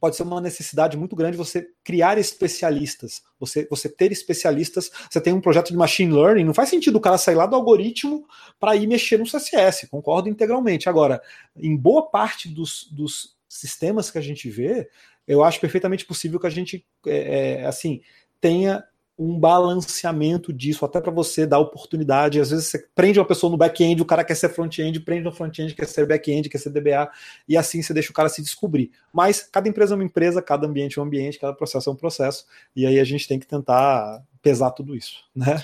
pode 0.00 0.16
ser 0.16 0.24
uma 0.24 0.40
necessidade 0.40 0.96
muito 0.96 1.14
grande 1.14 1.36
você 1.36 1.68
criar 1.84 2.18
especialistas, 2.18 3.22
você, 3.38 3.66
você 3.70 3.88
ter 3.88 4.10
especialistas. 4.10 4.90
Você 5.08 5.20
tem 5.20 5.32
um 5.32 5.40
projeto 5.40 5.68
de 5.68 5.76
machine 5.76 6.12
learning, 6.12 6.44
não 6.44 6.54
faz 6.54 6.70
sentido 6.70 6.96
o 6.96 7.00
cara 7.00 7.18
sair 7.18 7.36
lá 7.36 7.46
do 7.46 7.54
algoritmo 7.54 8.26
para 8.58 8.74
ir 8.74 8.86
mexer 8.86 9.18
no 9.18 9.24
CSS, 9.24 9.86
concordo 9.88 10.28
integralmente. 10.28 10.88
Agora, 10.88 11.22
em 11.54 11.76
boa 11.76 12.08
parte 12.08 12.48
dos, 12.48 12.88
dos 12.90 13.36
sistemas 13.52 14.10
que 14.10 14.18
a 14.18 14.22
gente 14.22 14.48
vê, 14.48 14.88
eu 15.26 15.44
acho 15.44 15.60
perfeitamente 15.60 16.04
possível 16.04 16.40
que 16.40 16.46
a 16.46 16.50
gente, 16.50 16.86
é, 17.06 17.60
é 17.60 17.66
assim, 17.66 18.00
tenha 18.40 18.82
um 19.18 19.38
balanceamento 19.38 20.52
disso, 20.52 20.84
até 20.84 21.00
para 21.00 21.12
você 21.12 21.46
dar 21.46 21.58
oportunidade. 21.58 22.40
Às 22.40 22.50
vezes 22.50 22.66
você 22.66 22.86
prende 22.94 23.20
uma 23.20 23.26
pessoa 23.26 23.50
no 23.50 23.56
back-end, 23.56 24.00
o 24.00 24.06
cara 24.06 24.24
quer 24.24 24.34
ser 24.34 24.48
front-end, 24.48 24.98
prende 25.00 25.22
no 25.22 25.30
front-end, 25.30 25.74
quer 25.74 25.86
ser 25.86 26.06
back-end, 26.06 26.48
quer 26.48 26.58
ser 26.58 26.70
DBA, 26.70 27.10
e 27.46 27.56
assim 27.56 27.82
você 27.82 27.92
deixa 27.92 28.10
o 28.10 28.14
cara 28.14 28.28
se 28.28 28.42
descobrir. 28.42 28.90
Mas 29.12 29.42
cada 29.42 29.68
empresa 29.68 29.94
é 29.94 29.96
uma 29.96 30.04
empresa, 30.04 30.40
cada 30.40 30.66
ambiente 30.66 30.98
é 30.98 31.02
um 31.02 31.04
ambiente, 31.04 31.38
cada 31.38 31.52
processo 31.52 31.90
é 31.90 31.92
um 31.92 31.96
processo, 31.96 32.46
e 32.74 32.86
aí 32.86 32.98
a 32.98 33.04
gente 33.04 33.28
tem 33.28 33.38
que 33.38 33.46
tentar 33.46 34.24
pesar 34.42 34.72
tudo 34.72 34.96
isso, 34.96 35.22
né? 35.34 35.62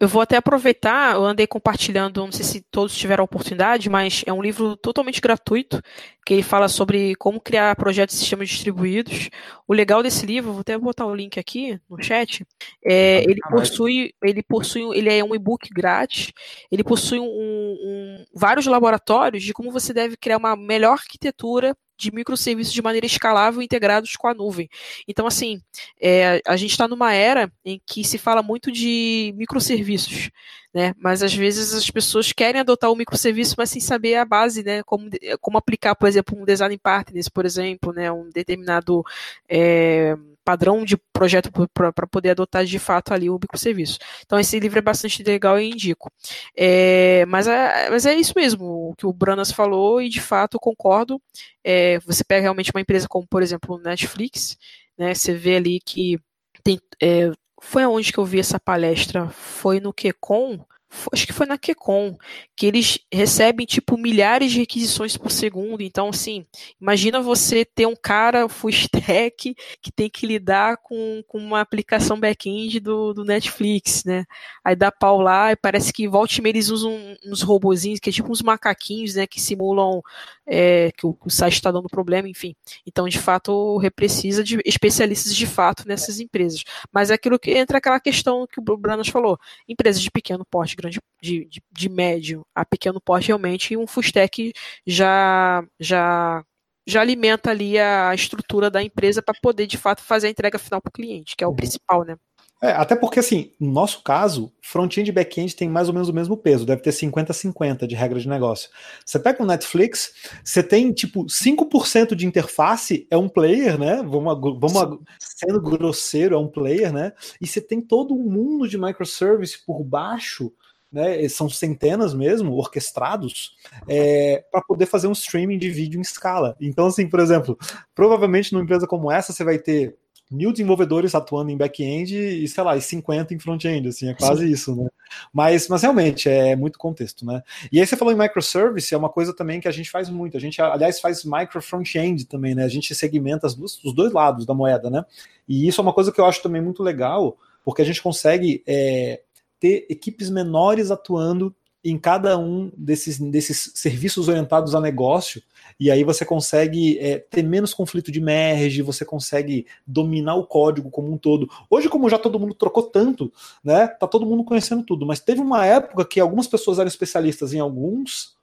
Eu 0.00 0.08
vou 0.08 0.22
até 0.22 0.36
aproveitar, 0.36 1.14
eu 1.14 1.24
andei 1.24 1.46
compartilhando, 1.46 2.24
não 2.24 2.32
sei 2.32 2.44
se 2.44 2.60
todos 2.62 2.96
tiveram 2.96 3.22
a 3.22 3.26
oportunidade, 3.26 3.90
mas 3.90 4.24
é 4.26 4.32
um 4.32 4.42
livro 4.42 4.76
totalmente 4.76 5.20
gratuito, 5.20 5.82
que 6.24 6.32
ele 6.32 6.42
fala 6.42 6.66
sobre 6.66 7.14
como 7.16 7.40
criar 7.40 7.76
projetos 7.76 8.14
de 8.14 8.20
sistemas 8.20 8.48
distribuídos. 8.48 9.28
O 9.68 9.74
legal 9.74 10.02
desse 10.02 10.24
livro, 10.24 10.52
vou 10.52 10.62
até 10.62 10.76
botar 10.78 11.06
o 11.06 11.14
link 11.14 11.38
aqui 11.38 11.78
no 11.88 12.02
chat, 12.02 12.44
é, 12.84 13.22
ele 13.24 13.40
possui, 13.50 14.14
ele 14.22 14.42
possui, 14.42 14.82
ele 14.96 15.12
é 15.12 15.22
um 15.22 15.34
e-book 15.34 15.68
grátis, 15.72 16.32
ele 16.72 16.82
possui 16.82 17.20
um, 17.20 17.24
um, 17.24 18.24
vários 18.34 18.66
laboratórios 18.66 19.42
de 19.42 19.52
como 19.52 19.70
você 19.70 19.92
deve 19.92 20.16
criar 20.16 20.38
uma 20.38 20.56
melhor 20.56 20.92
arquitetura 20.92 21.76
de 21.96 22.12
microserviços 22.12 22.72
de 22.72 22.82
maneira 22.82 23.06
escalável 23.06 23.62
integrados 23.62 24.14
com 24.16 24.28
a 24.28 24.34
nuvem. 24.34 24.68
Então, 25.06 25.26
assim, 25.26 25.60
é, 26.00 26.40
a 26.46 26.56
gente 26.56 26.70
está 26.70 26.86
numa 26.86 27.12
era 27.12 27.50
em 27.64 27.80
que 27.86 28.04
se 28.04 28.18
fala 28.18 28.42
muito 28.42 28.70
de 28.70 29.32
microserviços, 29.36 30.30
né? 30.74 30.94
Mas 30.98 31.22
às 31.22 31.34
vezes 31.34 31.72
as 31.72 31.90
pessoas 31.90 32.32
querem 32.32 32.60
adotar 32.60 32.90
o 32.90 32.96
microserviço, 32.96 33.54
mas 33.56 33.70
sem 33.70 33.80
saber 33.80 34.16
a 34.16 34.24
base, 34.24 34.62
né? 34.62 34.82
Como, 34.82 35.08
como 35.40 35.58
aplicar, 35.58 35.94
por 35.94 36.08
exemplo, 36.08 36.38
um 36.38 36.44
design 36.44 36.76
partners, 36.78 37.28
por 37.28 37.46
exemplo, 37.46 37.92
né? 37.92 38.12
Um 38.12 38.28
determinado 38.30 39.02
é, 39.48 40.16
padrão 40.46 40.84
de 40.84 40.96
projeto 41.12 41.50
para 41.74 42.06
poder 42.06 42.30
adotar 42.30 42.64
de 42.64 42.78
fato 42.78 43.12
ali 43.12 43.28
o 43.28 43.34
microserviço. 43.34 43.98
Então 44.24 44.38
esse 44.38 44.60
livro 44.60 44.78
é 44.78 44.82
bastante 44.82 45.20
legal 45.24 45.58
e 45.58 45.68
indico. 45.72 46.08
É, 46.56 47.26
mas, 47.26 47.48
é, 47.48 47.90
mas 47.90 48.06
é 48.06 48.14
isso 48.14 48.32
mesmo, 48.36 48.90
o 48.90 48.94
que 48.96 49.04
o 49.04 49.12
Branas 49.12 49.50
falou 49.50 50.00
e 50.00 50.08
de 50.08 50.20
fato 50.20 50.60
concordo. 50.60 51.20
É, 51.64 51.98
você 52.00 52.22
pega 52.22 52.42
realmente 52.42 52.70
uma 52.72 52.80
empresa 52.80 53.08
como, 53.08 53.26
por 53.26 53.42
exemplo, 53.42 53.74
o 53.74 53.80
Netflix, 53.80 54.56
né, 54.96 55.12
você 55.12 55.34
vê 55.34 55.56
ali 55.56 55.80
que 55.80 56.16
tem, 56.62 56.78
é, 57.02 57.32
foi 57.60 57.82
aonde 57.82 58.12
que 58.12 58.18
eu 58.18 58.24
vi 58.24 58.38
essa 58.38 58.60
palestra? 58.60 59.28
Foi 59.30 59.80
no 59.80 59.92
QCon? 59.92 60.64
Acho 61.12 61.26
que 61.26 61.32
foi 61.32 61.46
na 61.46 61.58
QCon, 61.58 62.16
que 62.54 62.66
eles 62.66 62.98
recebem 63.12 63.66
tipo 63.66 63.96
milhares 63.98 64.52
de 64.52 64.58
requisições 64.60 65.16
por 65.16 65.30
segundo. 65.30 65.82
Então, 65.82 66.08
assim, 66.08 66.46
imagina 66.80 67.20
você 67.20 67.64
ter 67.64 67.86
um 67.86 67.96
cara 67.96 68.48
full 68.48 68.70
stack 68.70 69.54
que 69.82 69.92
tem 69.92 70.08
que 70.08 70.26
lidar 70.26 70.78
com, 70.78 71.22
com 71.26 71.38
uma 71.38 71.60
aplicação 71.60 72.18
back-end 72.18 72.80
do, 72.80 73.12
do 73.12 73.24
Netflix, 73.24 74.04
né? 74.04 74.24
Aí 74.64 74.76
dá 74.76 74.90
pau 74.92 75.20
lá 75.20 75.52
e 75.52 75.56
parece 75.56 75.92
que 75.92 76.08
volta 76.08 76.34
e 76.34 76.48
eles 76.48 76.70
usam 76.70 76.96
uns 77.24 77.42
robozinhos, 77.42 78.00
que 78.00 78.10
é 78.10 78.12
tipo 78.12 78.30
uns 78.30 78.42
macaquinhos, 78.42 79.14
né? 79.14 79.26
Que 79.26 79.40
simulam 79.40 80.02
é, 80.46 80.92
que 80.92 81.06
o, 81.06 81.16
o 81.24 81.30
site 81.30 81.54
está 81.54 81.70
dando 81.70 81.88
problema, 81.88 82.28
enfim. 82.28 82.54
Então, 82.86 83.08
de 83.08 83.18
fato, 83.18 83.80
precisa 83.94 84.44
de 84.44 84.60
especialistas 84.64 85.34
de 85.34 85.46
fato 85.46 85.86
nessas 85.86 86.20
empresas. 86.20 86.62
Mas 86.92 87.10
é 87.10 87.14
aquilo 87.14 87.38
que 87.38 87.52
entra 87.52 87.78
aquela 87.78 88.00
questão 88.00 88.46
que 88.46 88.60
o 88.60 88.76
Branas 88.76 89.08
falou: 89.08 89.38
empresas 89.68 90.00
de 90.00 90.10
pequeno 90.10 90.44
porte, 90.44 90.75
grande 90.76 90.98
de, 91.22 91.44
de, 91.46 91.62
de 91.72 91.88
médio 91.88 92.42
a 92.54 92.64
pequeno 92.64 93.00
porte, 93.00 93.28
realmente 93.28 93.76
um 93.76 93.86
full 93.86 94.02
stack 94.02 94.52
já 94.86 95.64
já 95.80 96.44
já 96.86 97.00
alimenta 97.00 97.50
ali 97.50 97.78
a 97.78 98.14
estrutura 98.14 98.70
da 98.70 98.82
empresa 98.82 99.20
para 99.20 99.34
poder 99.42 99.66
de 99.66 99.76
fato 99.76 100.02
fazer 100.02 100.28
a 100.28 100.30
entrega 100.30 100.58
final 100.58 100.80
para 100.80 100.90
o 100.90 100.92
cliente, 100.92 101.34
que 101.36 101.42
é 101.42 101.46
o 101.46 101.50
uhum. 101.50 101.56
principal, 101.56 102.04
né? 102.04 102.16
É, 102.62 102.70
até 102.70 102.96
porque, 102.96 103.20
assim, 103.20 103.52
no 103.60 103.70
nosso 103.70 104.02
caso, 104.02 104.50
front-end 104.62 105.10
e 105.10 105.12
back-end 105.12 105.54
tem 105.54 105.68
mais 105.68 105.88
ou 105.88 105.94
menos 105.94 106.08
o 106.08 106.12
mesmo 106.12 106.38
peso, 106.38 106.64
deve 106.64 106.80
ter 106.80 106.90
50-50 106.90 107.86
de 107.86 107.94
regra 107.94 108.18
de 108.18 108.26
negócio. 108.26 108.70
Você 109.04 109.18
pega 109.18 109.42
o 109.42 109.46
Netflix, 109.46 110.14
você 110.42 110.62
tem, 110.62 110.90
tipo, 110.90 111.26
5% 111.26 112.14
de 112.14 112.26
interface 112.26 113.06
é 113.10 113.16
um 113.16 113.28
player, 113.28 113.78
né? 113.78 113.96
Vamos, 113.96 114.58
vamos 114.58 115.00
sendo 115.18 115.60
grosseiro, 115.60 116.34
é 116.34 116.38
um 116.38 116.48
player, 116.48 116.90
né? 116.90 117.12
E 117.40 117.46
você 117.46 117.60
tem 117.60 117.78
todo 117.78 118.14
um 118.14 118.22
mundo 118.22 118.66
de 118.66 118.78
microservice 118.78 119.58
por 119.66 119.84
baixo 119.84 120.50
né, 120.90 121.28
são 121.28 121.48
centenas 121.48 122.14
mesmo, 122.14 122.54
orquestrados, 122.54 123.54
é, 123.88 124.44
para 124.50 124.62
poder 124.62 124.86
fazer 124.86 125.08
um 125.08 125.12
streaming 125.12 125.58
de 125.58 125.70
vídeo 125.70 125.98
em 125.98 126.02
escala. 126.02 126.56
Então, 126.60 126.86
assim, 126.86 127.08
por 127.08 127.20
exemplo, 127.20 127.58
provavelmente 127.94 128.52
numa 128.52 128.64
empresa 128.64 128.86
como 128.86 129.10
essa, 129.10 129.32
você 129.32 129.44
vai 129.44 129.58
ter 129.58 129.96
mil 130.30 130.50
desenvolvedores 130.50 131.14
atuando 131.14 131.50
em 131.50 131.56
back-end 131.56 132.16
e, 132.16 132.48
sei 132.48 132.64
lá, 132.64 132.76
e 132.76 132.80
50 132.80 133.32
em 133.32 133.38
front-end, 133.38 133.88
assim, 133.88 134.08
é 134.08 134.14
quase 134.14 134.44
Sim. 134.44 134.52
isso, 134.52 134.76
né? 134.76 134.88
Mas, 135.32 135.68
mas 135.68 135.82
realmente 135.82 136.28
é 136.28 136.56
muito 136.56 136.78
contexto, 136.78 137.24
né? 137.24 137.42
E 137.70 137.78
aí 137.78 137.86
você 137.86 137.96
falou 137.96 138.12
em 138.12 138.18
microservice, 138.18 138.92
é 138.92 138.98
uma 138.98 139.08
coisa 139.08 139.34
também 139.34 139.60
que 139.60 139.68
a 139.68 139.72
gente 139.72 139.88
faz 139.88 140.10
muito. 140.10 140.36
A 140.36 140.40
gente, 140.40 140.60
aliás, 140.60 141.00
faz 141.00 141.24
micro 141.24 141.62
front-end 141.62 142.26
também, 142.26 142.54
né? 142.54 142.64
A 142.64 142.68
gente 142.68 142.92
segmenta 142.94 143.48
duas, 143.48 143.82
os 143.84 143.94
dois 143.94 144.12
lados 144.12 144.44
da 144.44 144.52
moeda, 144.52 144.90
né? 144.90 145.04
E 145.48 145.68
isso 145.68 145.80
é 145.80 145.82
uma 145.82 145.92
coisa 145.92 146.10
que 146.10 146.20
eu 146.20 146.26
acho 146.26 146.42
também 146.42 146.60
muito 146.60 146.82
legal, 146.82 147.38
porque 147.64 147.82
a 147.82 147.84
gente 147.84 148.02
consegue 148.02 148.64
é, 148.66 149.20
ter 149.58 149.86
equipes 149.88 150.30
menores 150.30 150.90
atuando 150.90 151.54
em 151.84 151.96
cada 151.96 152.36
um 152.36 152.70
desses, 152.76 153.18
desses 153.18 153.70
serviços 153.74 154.28
orientados 154.28 154.74
a 154.74 154.80
negócio, 154.80 155.40
e 155.78 155.90
aí 155.90 156.02
você 156.02 156.24
consegue 156.24 156.98
é, 156.98 157.18
ter 157.18 157.42
menos 157.42 157.72
conflito 157.72 158.10
de 158.10 158.20
merge, 158.20 158.82
você 158.82 159.04
consegue 159.04 159.66
dominar 159.86 160.34
o 160.34 160.46
código 160.46 160.90
como 160.90 161.12
um 161.12 161.18
todo. 161.18 161.48
Hoje, 161.70 161.88
como 161.88 162.10
já 162.10 162.18
todo 162.18 162.40
mundo 162.40 162.54
trocou 162.54 162.84
tanto, 162.84 163.32
né, 163.62 163.86
tá 163.86 164.06
todo 164.06 164.26
mundo 164.26 164.42
conhecendo 164.42 164.82
tudo, 164.82 165.06
mas 165.06 165.20
teve 165.20 165.40
uma 165.40 165.64
época 165.64 166.04
que 166.04 166.18
algumas 166.18 166.48
pessoas 166.48 166.78
eram 166.78 166.88
especialistas 166.88 167.52
em 167.52 167.60
alguns 167.60 168.34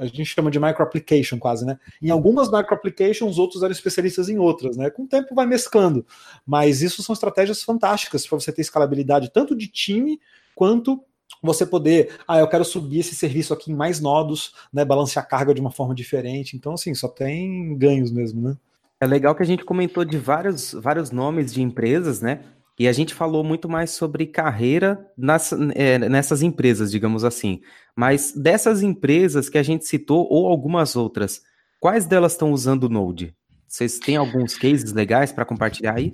a 0.00 0.06
gente 0.06 0.24
chama 0.24 0.50
de 0.50 0.58
micro 0.58 0.82
application 0.82 1.38
quase, 1.38 1.66
né? 1.66 1.78
Em 2.00 2.08
algumas 2.08 2.50
micro 2.50 2.74
applications, 2.74 3.36
outros 3.36 3.62
eram 3.62 3.72
especialistas 3.72 4.30
em 4.30 4.38
outras, 4.38 4.78
né? 4.78 4.88
Com 4.88 5.02
o 5.02 5.06
tempo 5.06 5.34
vai 5.34 5.44
mesclando, 5.44 6.06
mas 6.46 6.80
isso 6.80 7.02
são 7.02 7.12
estratégias 7.12 7.62
fantásticas 7.62 8.26
para 8.26 8.40
você 8.40 8.50
ter 8.50 8.62
escalabilidade 8.62 9.30
tanto 9.30 9.54
de 9.54 9.68
time 9.68 10.18
quanto 10.58 11.00
você 11.40 11.64
poder, 11.64 12.16
ah, 12.26 12.40
eu 12.40 12.48
quero 12.48 12.64
subir 12.64 12.98
esse 12.98 13.14
serviço 13.14 13.54
aqui 13.54 13.70
em 13.70 13.76
mais 13.76 14.00
nodos, 14.00 14.54
né, 14.72 14.84
balancear 14.84 15.24
a 15.24 15.28
carga 15.28 15.54
de 15.54 15.60
uma 15.60 15.70
forma 15.70 15.94
diferente. 15.94 16.56
Então, 16.56 16.72
assim, 16.72 16.92
só 16.94 17.06
tem 17.06 17.78
ganhos 17.78 18.10
mesmo, 18.10 18.42
né? 18.42 18.56
É 19.00 19.06
legal 19.06 19.36
que 19.36 19.42
a 19.44 19.46
gente 19.46 19.64
comentou 19.64 20.04
de 20.04 20.18
vários, 20.18 20.72
vários 20.72 21.12
nomes 21.12 21.54
de 21.54 21.62
empresas, 21.62 22.20
né? 22.20 22.40
E 22.76 22.88
a 22.88 22.92
gente 22.92 23.14
falou 23.14 23.44
muito 23.44 23.68
mais 23.68 23.90
sobre 23.92 24.26
carreira 24.26 25.06
nas, 25.16 25.52
é, 25.76 25.96
nessas 25.98 26.42
empresas, 26.42 26.90
digamos 26.90 27.22
assim. 27.22 27.60
Mas 27.94 28.32
dessas 28.32 28.82
empresas 28.82 29.48
que 29.48 29.58
a 29.58 29.62
gente 29.62 29.86
citou, 29.86 30.26
ou 30.28 30.48
algumas 30.48 30.96
outras, 30.96 31.40
quais 31.78 32.04
delas 32.04 32.32
estão 32.32 32.50
usando 32.50 32.84
o 32.84 32.88
Node? 32.88 33.32
Vocês 33.68 33.98
têm 33.98 34.16
alguns 34.16 34.56
cases 34.56 34.92
legais 34.92 35.30
para 35.30 35.44
compartilhar 35.44 35.94
aí? 35.96 36.12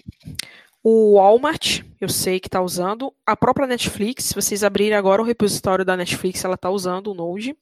O 0.87 1.15
Walmart, 1.15 1.81
eu 1.99 2.11
sei 2.11 2.39
que 2.39 2.47
está 2.47 2.61
usando. 2.61 3.11
A 3.27 3.35
própria 3.35 3.67
Netflix, 3.67 4.25
se 4.25 4.35
vocês 4.35 4.63
abrirem 4.63 4.93
agora 4.93 5.23
o 5.23 5.25
repositório 5.25 5.83
da 5.83 5.97
Netflix, 5.97 6.45
ela 6.45 6.57
está 6.57 6.69
usando 6.69 7.11
o 7.11 7.15
Node. 7.15 7.57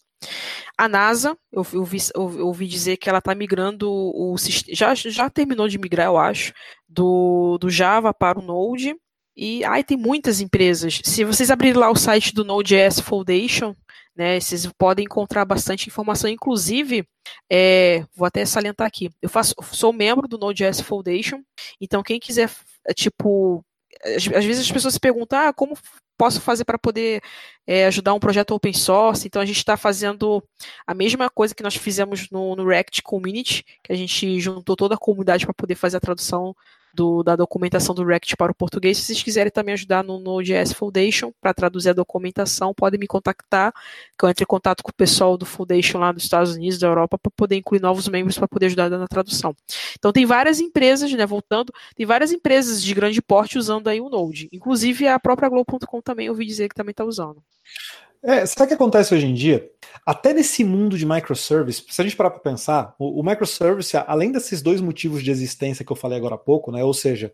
A 0.76 0.88
NASA, 0.88 1.38
eu, 1.52 1.64
eu, 1.72 1.84
vi, 1.84 1.98
eu 2.16 2.46
ouvi 2.48 2.66
dizer 2.66 2.96
que 2.96 3.08
ela 3.08 3.18
está 3.18 3.32
migrando 3.32 3.88
o 3.88 4.34
já, 4.72 4.92
já 4.94 5.30
terminou 5.30 5.68
de 5.68 5.78
migrar, 5.78 6.06
eu 6.06 6.16
acho, 6.16 6.52
do, 6.88 7.58
do 7.58 7.70
Java 7.70 8.12
para 8.12 8.40
o 8.40 8.42
Node. 8.42 8.96
E 9.36 9.64
ai, 9.64 9.84
tem 9.84 9.96
muitas 9.96 10.40
empresas. 10.40 11.00
Se 11.04 11.22
vocês 11.22 11.48
abrirem 11.48 11.78
lá 11.78 11.90
o 11.90 11.96
site 11.96 12.34
do 12.34 12.44
Node.js 12.44 12.98
Foundation, 12.98 13.72
né, 14.16 14.38
vocês 14.38 14.66
podem 14.76 15.04
encontrar 15.04 15.44
bastante 15.44 15.88
informação, 15.88 16.28
inclusive, 16.28 17.06
é, 17.50 18.04
vou 18.14 18.26
até 18.26 18.44
salientar 18.44 18.86
aqui, 18.86 19.10
eu 19.22 19.28
faço, 19.28 19.54
sou 19.72 19.92
membro 19.92 20.28
do 20.28 20.36
Node.js 20.36 20.80
Foundation, 20.82 21.40
então 21.80 22.02
quem 22.02 22.20
quiser, 22.20 22.50
tipo, 22.94 23.64
às, 24.04 24.24
vezes 24.24 24.60
as 24.60 24.72
pessoas 24.72 24.94
se 24.94 25.00
perguntam, 25.00 25.38
ah, 25.38 25.52
como 25.52 25.76
posso 26.18 26.40
fazer 26.40 26.64
para 26.64 26.78
poder 26.78 27.20
é, 27.66 27.86
ajudar 27.86 28.14
um 28.14 28.20
projeto 28.20 28.52
open 28.54 28.72
source? 28.72 29.26
Então 29.26 29.40
a 29.40 29.44
gente 29.44 29.58
está 29.58 29.76
fazendo 29.76 30.42
a 30.86 30.94
mesma 30.94 31.30
coisa 31.30 31.54
que 31.54 31.62
nós 31.62 31.76
fizemos 31.76 32.28
no, 32.30 32.56
no 32.56 32.66
React 32.66 33.02
Community, 33.02 33.64
que 33.82 33.92
a 33.92 33.96
gente 33.96 34.40
juntou 34.40 34.76
toda 34.76 34.94
a 34.94 34.98
comunidade 34.98 35.44
para 35.44 35.54
poder 35.54 35.74
fazer 35.74 35.96
a 35.96 36.00
tradução 36.00 36.54
do, 36.94 37.22
da 37.22 37.36
documentação 37.36 37.94
do 37.94 38.04
React 38.04 38.36
para 38.36 38.52
o 38.52 38.54
português. 38.54 38.98
Se 38.98 39.04
vocês 39.04 39.22
quiserem 39.22 39.50
também 39.50 39.74
ajudar 39.74 40.02
no 40.02 40.18
Node.js 40.18 40.72
Foundation 40.72 41.32
para 41.40 41.54
traduzir 41.54 41.90
a 41.90 41.92
documentação, 41.92 42.74
podem 42.74 42.98
me 42.98 43.06
contactar, 43.06 43.72
que 44.18 44.24
eu 44.24 44.28
entre 44.28 44.44
em 44.44 44.46
contato 44.46 44.82
com 44.82 44.90
o 44.90 44.94
pessoal 44.94 45.36
do 45.36 45.46
Foundation 45.46 45.98
lá 45.98 46.12
dos 46.12 46.24
Estados 46.24 46.54
Unidos, 46.54 46.78
da 46.78 46.86
Europa, 46.86 47.18
para 47.18 47.32
poder 47.34 47.56
incluir 47.56 47.80
novos 47.80 48.08
membros 48.08 48.36
para 48.36 48.48
poder 48.48 48.66
ajudar 48.66 48.90
na 48.90 49.08
tradução. 49.08 49.54
Então 49.98 50.12
tem 50.12 50.26
várias 50.26 50.60
empresas, 50.60 51.12
né, 51.12 51.26
voltando, 51.26 51.72
tem 51.94 52.06
várias 52.06 52.32
empresas 52.32 52.82
de 52.82 52.94
grande 52.94 53.22
porte 53.22 53.58
usando 53.58 53.88
aí 53.88 54.00
o 54.00 54.08
Node. 54.08 54.48
Inclusive 54.52 55.08
a 55.08 55.18
própria 55.18 55.48
Globo.com 55.48 56.00
também 56.00 56.28
ouvi 56.28 56.44
dizer 56.44 56.68
que 56.68 56.74
também 56.74 56.92
está 56.92 57.04
usando. 57.04 57.42
É, 58.24 58.46
sabe 58.46 58.66
o 58.66 58.68
que 58.68 58.74
acontece 58.74 59.12
hoje 59.12 59.26
em 59.26 59.34
dia? 59.34 59.68
Até 60.06 60.32
nesse 60.32 60.62
mundo 60.62 60.96
de 60.96 61.04
microservice, 61.04 61.84
se 61.88 62.00
a 62.00 62.04
gente 62.04 62.16
parar 62.16 62.30
para 62.30 62.38
pensar, 62.38 62.94
o, 62.96 63.20
o, 63.20 63.22
microservice, 63.24 63.96
além 63.96 64.30
desses 64.30 64.62
dois 64.62 64.80
motivos 64.80 65.24
de 65.24 65.30
existência 65.30 65.84
que 65.84 65.90
eu 65.90 65.96
falei 65.96 66.18
agora 66.18 66.36
há 66.36 66.38
pouco, 66.38 66.70
né? 66.70 66.84
Ou 66.84 66.94
seja, 66.94 67.32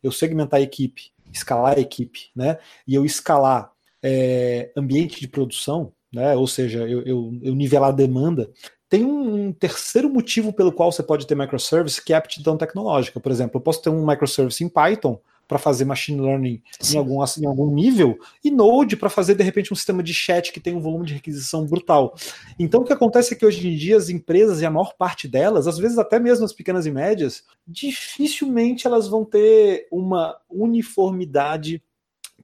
eu 0.00 0.12
segmentar 0.12 0.60
a 0.60 0.62
equipe, 0.62 1.10
escalar 1.32 1.76
a 1.76 1.80
equipe, 1.80 2.30
né? 2.36 2.58
E 2.86 2.94
eu 2.94 3.04
escalar 3.04 3.72
é, 4.00 4.70
ambiente 4.76 5.20
de 5.20 5.26
produção, 5.26 5.92
né? 6.12 6.36
Ou 6.36 6.46
seja, 6.46 6.88
eu, 6.88 7.02
eu, 7.02 7.38
eu 7.42 7.54
nivelar 7.56 7.88
a 7.88 7.92
demanda. 7.92 8.48
Tem 8.88 9.04
um, 9.04 9.46
um 9.48 9.52
terceiro 9.52 10.08
motivo 10.08 10.52
pelo 10.52 10.70
qual 10.70 10.92
você 10.92 11.02
pode 11.02 11.26
ter 11.26 11.34
microservice, 11.34 12.02
que 12.02 12.12
é 12.12 12.16
a 12.16 12.20
aptidão 12.20 12.56
tecnológica. 12.56 13.18
Por 13.18 13.32
exemplo, 13.32 13.58
eu 13.58 13.60
posso 13.60 13.82
ter 13.82 13.90
um 13.90 14.06
microservice 14.06 14.62
em 14.62 14.68
Python 14.68 15.20
para 15.48 15.58
fazer 15.58 15.86
machine 15.86 16.20
learning 16.20 16.62
em 16.92 16.98
algum, 16.98 17.24
em 17.24 17.46
algum 17.46 17.74
nível, 17.74 18.18
e 18.44 18.50
Node 18.50 18.96
para 18.96 19.08
fazer, 19.08 19.34
de 19.34 19.42
repente, 19.42 19.72
um 19.72 19.76
sistema 19.76 20.02
de 20.02 20.12
chat 20.12 20.52
que 20.52 20.60
tem 20.60 20.76
um 20.76 20.80
volume 20.80 21.06
de 21.06 21.14
requisição 21.14 21.64
brutal. 21.64 22.14
Então, 22.58 22.82
o 22.82 22.84
que 22.84 22.92
acontece 22.92 23.32
é 23.32 23.36
que 23.36 23.46
hoje 23.46 23.66
em 23.66 23.74
dia 23.74 23.96
as 23.96 24.10
empresas, 24.10 24.60
e 24.60 24.66
a 24.66 24.70
maior 24.70 24.94
parte 24.96 25.26
delas, 25.26 25.66
às 25.66 25.78
vezes 25.78 25.98
até 25.98 26.18
mesmo 26.18 26.44
as 26.44 26.52
pequenas 26.52 26.84
e 26.84 26.90
médias, 26.90 27.44
dificilmente 27.66 28.86
elas 28.86 29.08
vão 29.08 29.24
ter 29.24 29.88
uma 29.90 30.36
uniformidade 30.50 31.82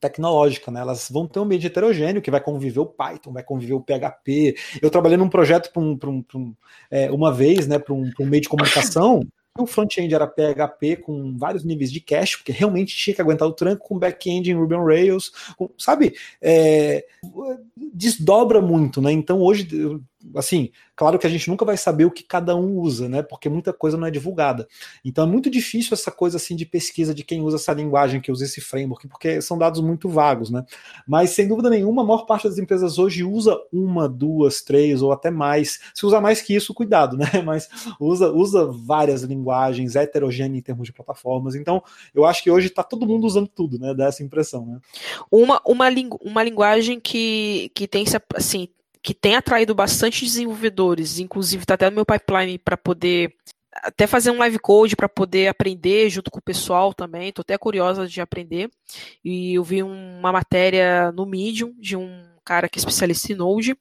tecnológica, 0.01 0.71
né? 0.71 0.81
Elas 0.81 1.09
vão 1.11 1.27
ter 1.27 1.39
um 1.39 1.43
ambiente 1.43 1.67
heterogêneo 1.67 2.23
que 2.23 2.31
vai 2.31 2.41
conviver 2.41 2.81
o 2.81 2.87
Python, 2.87 3.33
vai 3.33 3.43
conviver 3.43 3.75
o 3.75 3.81
PHP. 3.81 4.57
Eu 4.81 4.91
trabalhei 4.91 5.17
num 5.17 5.29
projeto 5.29 5.71
para 5.73 5.83
um, 5.83 5.99
um, 6.05 6.25
um, 6.35 6.55
é, 6.91 7.11
uma 7.11 7.33
vez, 7.33 7.67
né, 7.67 7.79
para 7.79 7.95
um 7.95 8.11
meio 8.21 8.43
de 8.43 8.49
comunicação 8.49 9.21
o 9.57 9.67
front-end 9.67 10.13
era 10.13 10.27
PHP 10.27 10.97
com 10.97 11.39
vários 11.39 11.63
níveis 11.63 11.93
de 11.93 12.01
cache, 12.01 12.37
porque 12.37 12.51
realmente 12.51 12.97
tinha 12.97 13.15
que 13.15 13.23
aguentar 13.23 13.47
o 13.47 13.53
tranco 13.53 13.87
com 13.87 13.99
back-end 13.99 14.51
em 14.51 14.55
Ruby 14.55 14.75
on 14.75 14.85
Rails, 14.85 15.31
com, 15.57 15.71
sabe? 15.79 16.17
É, 16.43 17.07
desdobra 17.77 18.61
muito, 18.61 19.01
né? 19.01 19.13
Então 19.13 19.41
hoje 19.41 19.69
assim, 20.37 20.71
claro 20.97 21.19
que 21.19 21.27
a 21.27 21.31
gente 21.31 21.49
nunca 21.49 21.65
vai 21.65 21.77
saber 21.77 22.05
o 22.05 22.11
que 22.11 22.23
cada 22.23 22.57
um 22.57 22.79
usa, 22.79 23.09
né? 23.09 23.23
Porque 23.23 23.49
muita 23.49 23.73
coisa 23.73 23.97
não 23.97 24.07
é 24.07 24.11
divulgada. 24.11 24.67
Então 25.05 25.25
é 25.25 25.27
muito 25.27 25.51
difícil 25.51 25.95
essa 25.95 26.11
coisa 26.11 26.37
assim 26.37 26.57
de 26.57 26.65
pesquisa 26.65 27.15
de 27.15 27.25
quem 27.25 27.41
usa 27.41 27.57
essa 27.57 27.73
linguagem, 27.73 28.21
que 28.21 28.33
usa 28.33 28.45
esse 28.45 28.61
framework, 28.61 29.09
porque 29.09 29.41
são 29.41 29.59
dados 29.59 29.81
muito 29.81 30.09
vagos, 30.09 30.51
né? 30.51 30.65
Mas 31.07 31.31
sem 31.31 31.49
dúvida 31.49 31.69
nenhuma, 31.69 32.03
a 32.03 32.05
maior 32.05 32.27
parte 32.27 32.49
das 32.49 32.59
empresas 32.59 32.99
hoje 32.99 33.25
usa 33.25 33.59
uma, 33.73 34.09
duas, 34.09 34.63
três 34.63 35.03
ou 35.03 35.13
até 35.13 35.31
mais. 35.31 35.81
Se 35.95 36.07
usar 36.07 36.21
mais 36.21 36.41
que 36.41 36.55
isso, 36.55 36.75
cuidado, 36.75 37.17
né? 37.19 37.27
Mas 37.45 37.69
usa, 38.01 38.31
usa 38.31 38.67
várias 38.67 39.23
linguagens, 39.23 39.97
é 39.97 40.03
heterogênea 40.03 40.59
em 40.59 40.63
termos 40.63 40.87
de 40.87 40.93
plataformas. 40.93 41.55
Então, 41.55 41.83
eu 42.15 42.25
acho 42.25 42.43
que 42.43 42.51
hoje 42.51 42.69
está 42.69 42.83
todo 42.83 43.07
mundo 43.07 43.27
usando 43.27 43.49
tudo, 43.49 43.79
né? 43.79 43.95
Dá 43.95 44.07
essa 44.07 44.23
impressão, 44.23 44.65
né? 44.67 44.79
Uma, 45.31 45.61
uma, 45.67 45.89
lingu 45.89 46.19
uma 46.23 46.43
linguagem 46.43 47.01
que, 47.01 47.71
que 47.75 47.89
tem 47.89 48.05
assim 48.35 48.69
que 49.05 49.13
tem 49.13 49.37
atraído 49.37 49.75
bastante 49.75 50.25
desenvolvedores, 50.25 51.19
inclusive 51.19 51.63
está 51.63 51.75
até 51.75 51.91
no 51.91 51.97
meu 51.97 52.07
pipeline 52.07 52.59
para 52.59 52.75
poder 52.75 53.37
até 53.71 54.07
fazer 54.07 54.31
um 54.31 54.39
live 54.39 54.59
code 54.59 54.97
para 54.97 55.09
poder 55.11 55.49
aprender 55.49 56.09
junto 56.09 56.31
com 56.31 56.39
o 56.39 56.43
pessoal 56.43 56.95
também. 56.95 57.29
Estou 57.29 57.43
até 57.43 57.59
curiosa 57.59 58.07
de 58.07 58.21
aprender. 58.23 58.71
E 59.23 59.55
eu 59.55 59.63
vi 59.63 59.83
uma 59.83 60.33
matéria 60.33 61.13
no 61.13 61.27
Medium 61.27 61.75
de 61.79 61.97
um 61.97 62.25
cara 62.43 62.67
que 62.67 62.79
é 62.79 62.81
especialista 62.81 63.31
em 63.31 63.37
Node, 63.37 63.77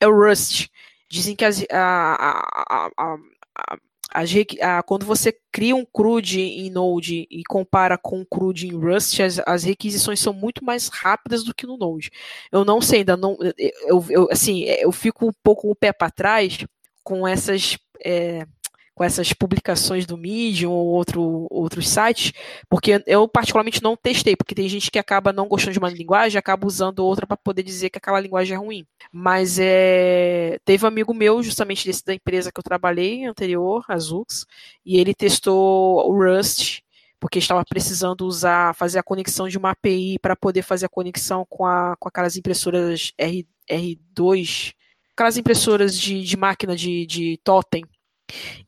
é 0.00 0.08
o 0.08 0.16
Rust. 0.16 0.68
Dizem 1.06 1.36
que 1.36 1.44
as, 1.44 1.62
a, 1.70 2.46
a, 2.66 2.90
a, 2.96 3.76
as, 4.12 4.30
a, 4.60 4.82
quando 4.82 5.06
você 5.06 5.34
cria 5.50 5.74
um 5.74 5.84
CRUD 5.84 6.40
em 6.40 6.70
Node 6.70 7.26
e 7.30 7.42
compara 7.44 7.96
com 7.96 8.20
um 8.20 8.24
CRUD 8.24 8.68
em 8.68 8.76
Rust, 8.76 9.20
as, 9.20 9.40
as, 9.46 9.64
requisições 9.64 10.20
são 10.20 10.32
muito 10.32 10.64
mais 10.64 10.88
rápidas 10.88 11.44
do 11.44 11.54
que 11.54 11.66
no 11.66 11.76
Node. 11.76 12.10
Eu 12.50 12.64
não 12.64 12.80
sei, 12.80 13.00
ainda 13.00 13.16
não. 13.16 13.38
Eu, 13.86 14.04
eu 14.08 14.28
assim, 14.30 14.62
eu 14.64 14.92
fico 14.92 15.26
um 15.26 15.32
pouco 15.42 15.70
o 15.70 15.74
pé 15.74 15.92
para 15.92 16.10
trás 16.10 16.64
com 17.02 17.26
essas. 17.26 17.78
É, 18.04 18.46
com 18.94 19.02
essas 19.04 19.32
publicações 19.32 20.04
do 20.06 20.18
Medium 20.18 20.70
ou 20.70 20.86
outro, 20.86 21.46
outros 21.50 21.88
sites, 21.88 22.32
porque 22.68 23.02
eu 23.06 23.26
particularmente 23.26 23.82
não 23.82 23.96
testei, 23.96 24.36
porque 24.36 24.54
tem 24.54 24.68
gente 24.68 24.90
que 24.90 24.98
acaba 24.98 25.32
não 25.32 25.48
gostando 25.48 25.72
de 25.72 25.78
uma 25.78 25.90
linguagem, 25.90 26.38
acaba 26.38 26.66
usando 26.66 27.00
outra 27.00 27.26
para 27.26 27.36
poder 27.36 27.62
dizer 27.62 27.90
que 27.90 27.98
aquela 27.98 28.20
linguagem 28.20 28.54
é 28.54 28.58
ruim. 28.58 28.86
Mas 29.10 29.58
é, 29.58 30.58
teve 30.64 30.84
um 30.84 30.88
amigo 30.88 31.14
meu, 31.14 31.42
justamente 31.42 31.86
desse 31.86 32.04
da 32.04 32.14
empresa 32.14 32.52
que 32.52 32.58
eu 32.58 32.64
trabalhei 32.64 33.24
anterior, 33.24 33.84
a 33.88 33.98
Zux, 33.98 34.44
e 34.84 34.98
ele 34.98 35.14
testou 35.14 36.10
o 36.10 36.12
Rust, 36.12 36.80
porque 37.18 37.38
estava 37.38 37.64
precisando 37.64 38.26
usar, 38.26 38.74
fazer 38.74 38.98
a 38.98 39.02
conexão 39.02 39.48
de 39.48 39.56
uma 39.56 39.70
API 39.70 40.18
para 40.20 40.36
poder 40.36 40.62
fazer 40.62 40.86
a 40.86 40.88
conexão 40.88 41.46
com, 41.48 41.64
a, 41.64 41.94
com 41.98 42.08
aquelas 42.08 42.36
impressoras 42.36 43.12
R, 43.16 43.46
R2, 43.70 44.74
aquelas 45.14 45.36
impressoras 45.36 45.98
de, 45.98 46.22
de 46.22 46.36
máquina 46.36 46.74
de, 46.74 47.06
de 47.06 47.38
totem, 47.44 47.84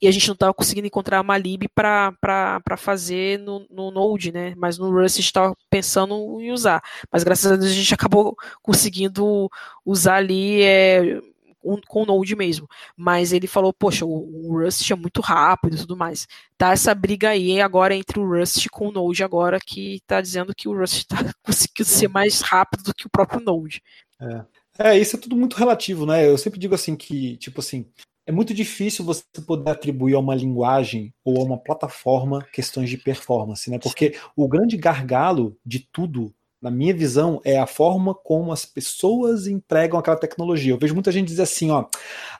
e 0.01 0.09
a 0.09 0.11
gente 0.11 0.27
não 0.29 0.35
estava 0.35 0.55
conseguindo 0.55 0.87
encontrar 0.87 1.21
uma 1.21 1.39
lib 1.39 1.69
para 1.75 2.61
fazer 2.77 3.39
no, 3.39 3.67
no, 3.71 3.91
Node, 3.91 4.33
né? 4.33 4.55
Mas 4.57 4.79
no 4.79 4.91
Rust 4.91 5.17
a 5.17 5.21
gente 5.21 5.27
estava 5.27 5.57
pensando 5.71 6.41
em 6.41 6.53
usar. 6.53 6.83
Mas 7.11 7.25
graças 7.25 7.51
a 7.51 7.57
Deus 7.57 7.71
a 7.71 7.75
gente 7.75 7.95
acabou 7.95 8.37
conseguindo 8.63 9.51
usar 9.85 10.17
ali 10.17 10.63
é, 10.63 11.21
um, 11.65 11.81
com 11.87 12.03
o 12.03 12.07
Node 12.07 12.37
mesmo. 12.37 12.69
Mas 12.97 13.33
ele 13.33 13.47
falou, 13.47 13.73
poxa, 13.73 14.05
o, 14.05 14.11
o, 14.49 14.63
Rust 14.63 14.91
é 14.91 14.95
muito 14.95 15.21
rápido 15.21 15.77
e 15.77 15.79
tudo 15.79 15.97
mais. 15.97 16.27
Tá 16.59 16.73
essa 16.73 16.95
briga 16.95 17.31
aí 17.31 17.61
agora 17.61 17.95
entre 17.95 18.21
o 18.21 18.29
Rust 18.29 18.69
com 18.71 18.89
o 18.89 18.93
Node 18.93 19.25
agora 19.25 19.59
que 19.59 19.97
está 19.97 20.21
dizendo 20.21 20.55
que 20.55 20.69
o 20.69 20.77
Rust 20.77 20.99
está 20.99 21.17
conseguindo 21.43 21.89
ser 21.89 22.09
mais 22.09 22.41
rápido 22.41 22.85
do 22.85 22.95
que 22.95 23.07
o 23.07 23.11
próprio 23.11 23.41
Node. 23.41 23.83
É. 24.21 24.45
É, 24.77 24.99
isso 24.99 25.17
é 25.17 25.19
tudo 25.21 25.37
muito 25.37 25.55
relativo, 25.55 26.05
né? 26.05 26.29
Eu 26.29 26.37
sempre 26.37 26.59
digo 26.59 26.75
assim 26.75 26.97
que, 26.97 27.37
tipo 27.37 27.61
assim, 27.61 27.87
é 28.27 28.33
muito 28.33 28.55
difícil 28.55 29.05
você 29.05 29.23
poder 29.47 29.71
atribuir 29.71 30.15
a 30.15 30.19
uma 30.19 30.35
linguagem 30.35 31.13
ou 31.25 31.41
a 31.41 31.45
uma 31.45 31.59
plataforma 31.59 32.47
questões 32.53 32.89
de 32.89 32.97
performance, 32.97 33.71
né? 33.71 33.79
Porque 33.79 34.15
o 34.35 34.49
grande 34.49 34.77
gargalo 34.77 35.57
de 35.65 35.81
tudo, 35.93 36.35
na 36.61 36.71
minha 36.71 36.95
visão, 36.95 37.41
é 37.45 37.59
a 37.59 37.67
forma 37.67 38.15
como 38.15 38.51
as 38.51 38.65
pessoas 38.65 39.47
empregam 39.47 39.99
aquela 39.99 40.17
tecnologia. 40.17 40.73
Eu 40.73 40.79
vejo 40.79 40.95
muita 40.95 41.13
gente 41.13 41.29
dizer 41.29 41.43
assim, 41.43 41.71
ó, 41.71 41.87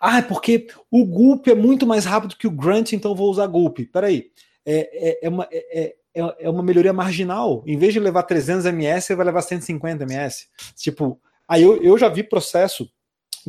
ah, 0.01 0.19
é 0.19 0.23
porque 0.23 0.67
o 0.91 1.05
Gulp 1.05 1.49
é 1.49 1.55
muito 1.55 1.87
mais 1.87 2.07
rápido 2.07 2.37
que 2.37 2.47
o 2.47 2.51
Grunt, 2.51 2.93
então 2.93 3.11
eu 3.11 3.17
vou 3.17 3.31
usar 3.31 3.47
Gulp. 3.47 3.81
Peraí, 3.93 4.31
é, 4.65 5.11
é, 5.11 5.27
é 5.27 5.29
uma, 5.29 5.47
é, 5.53 5.95
é, 6.15 6.35
é 6.39 6.49
uma 6.49 6.63
melhoria 6.63 6.95
marginal. 6.95 7.63
Em 7.67 7.77
vez 7.77 7.93
de 7.93 8.01
levar 8.01 8.23
300 8.23 8.65
ms, 8.65 9.07
você 9.07 9.15
vai 9.15 9.27
levar 9.27 9.43
150 9.43 10.05
ms. 10.05 10.47
Tipo, 10.77 11.21
aí 11.47 11.63
eu, 11.63 11.83
eu 11.83 11.99
já 11.99 12.09
vi 12.09 12.23
processo 12.23 12.89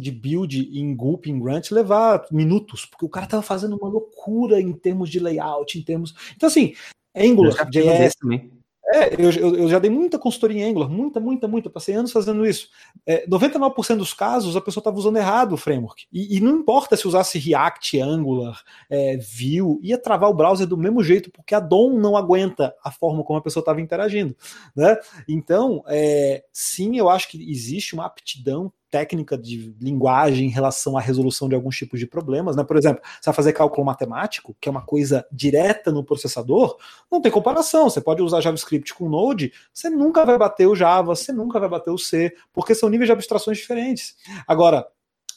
de 0.01 0.11
build 0.11 0.69
em 0.77 0.95
Gulp, 0.95 1.27
em 1.27 1.39
Grunt, 1.39 1.71
levar 1.71 2.25
minutos, 2.31 2.85
porque 2.85 3.05
o 3.05 3.09
cara 3.09 3.27
tava 3.27 3.43
fazendo 3.43 3.75
uma 3.75 3.89
loucura 3.89 4.59
em 4.59 4.73
termos 4.73 5.09
de 5.09 5.19
layout, 5.19 5.77
em 5.77 5.81
termos. 5.81 6.13
Então, 6.35 6.47
assim, 6.47 6.73
Angular, 7.15 7.69
JS. 7.69 8.15
Também. 8.15 8.55
É, 8.93 9.15
eu, 9.15 9.31
eu, 9.31 9.55
eu, 9.55 9.69
já 9.69 9.79
dei 9.79 9.89
muita 9.89 10.19
consultoria 10.19 10.63
em 10.63 10.69
Angular, 10.69 10.87
muita, 10.87 11.19
muita, 11.19 11.47
muita, 11.47 11.69
passei 11.71 11.95
anos 11.95 12.11
fazendo 12.11 12.45
isso. 12.45 12.69
É, 13.05 13.27
99% 13.27 13.97
dos 13.97 14.13
casos 14.13 14.55
a 14.55 14.61
pessoa 14.61 14.81
estava 14.81 14.97
usando 14.97 15.17
errado 15.17 15.53
o 15.53 15.57
framework. 15.57 16.05
E, 16.13 16.37
e, 16.37 16.39
não 16.39 16.59
importa 16.59 16.95
se 16.95 17.07
usasse 17.07 17.39
React, 17.39 17.99
Angular, 17.99 18.61
é, 18.89 19.17
Vue, 19.17 19.79
ia 19.81 19.97
travar 19.97 20.29
o 20.29 20.33
browser 20.35 20.67
do 20.67 20.77
mesmo 20.77 21.03
jeito, 21.03 21.31
porque 21.31 21.55
a 21.55 21.59
DOM 21.59 21.99
não 21.99 22.15
aguenta 22.15 22.75
a 22.83 22.91
forma 22.91 23.23
como 23.23 23.39
a 23.39 23.41
pessoa 23.41 23.61
estava 23.61 23.81
interagindo. 23.81 24.35
Né? 24.75 24.95
Então, 25.27 25.83
é, 25.87 26.43
sim, 26.53 26.95
eu 26.95 27.09
acho 27.09 27.29
que 27.29 27.51
existe 27.51 27.95
uma 27.95 28.05
aptidão 28.05 28.71
técnica 28.95 29.37
de 29.37 29.75
linguagem 29.77 30.47
em 30.47 30.49
relação 30.49 30.97
à 30.97 31.01
resolução 31.01 31.49
de 31.49 31.55
alguns 31.55 31.75
tipos 31.75 31.99
de 31.99 32.07
problemas. 32.07 32.55
Né? 32.55 32.63
Por 32.63 32.77
exemplo, 32.77 33.03
você 33.03 33.25
vai 33.25 33.33
fazer 33.33 33.51
cálculo 33.51 33.85
matemático, 33.85 34.55
que 34.61 34.69
é 34.69 34.71
uma 34.71 34.85
coisa 34.85 35.27
direta 35.29 35.91
no 35.91 36.01
processador, 36.01 36.77
não 37.11 37.21
tem 37.21 37.29
comparação. 37.29 37.89
Você 37.89 37.99
pode 37.99 38.21
usar 38.21 38.39
JavaScript 38.39 38.93
com 38.93 39.09
Node, 39.09 39.51
você 39.73 39.89
nunca 39.89 40.25
vai 40.25 40.37
bater 40.37 40.65
o 40.65 40.73
Java, 40.73 41.13
você 41.13 41.33
nunca 41.33 41.59
vai 41.59 41.67
bater 41.67 41.91
o 41.91 41.97
C, 41.97 42.33
porque 42.53 42.73
são 42.73 42.87
níveis 42.87 43.09
de 43.09 43.11
abstrações 43.11 43.57
diferentes. 43.57 44.15
Agora, 44.47 44.87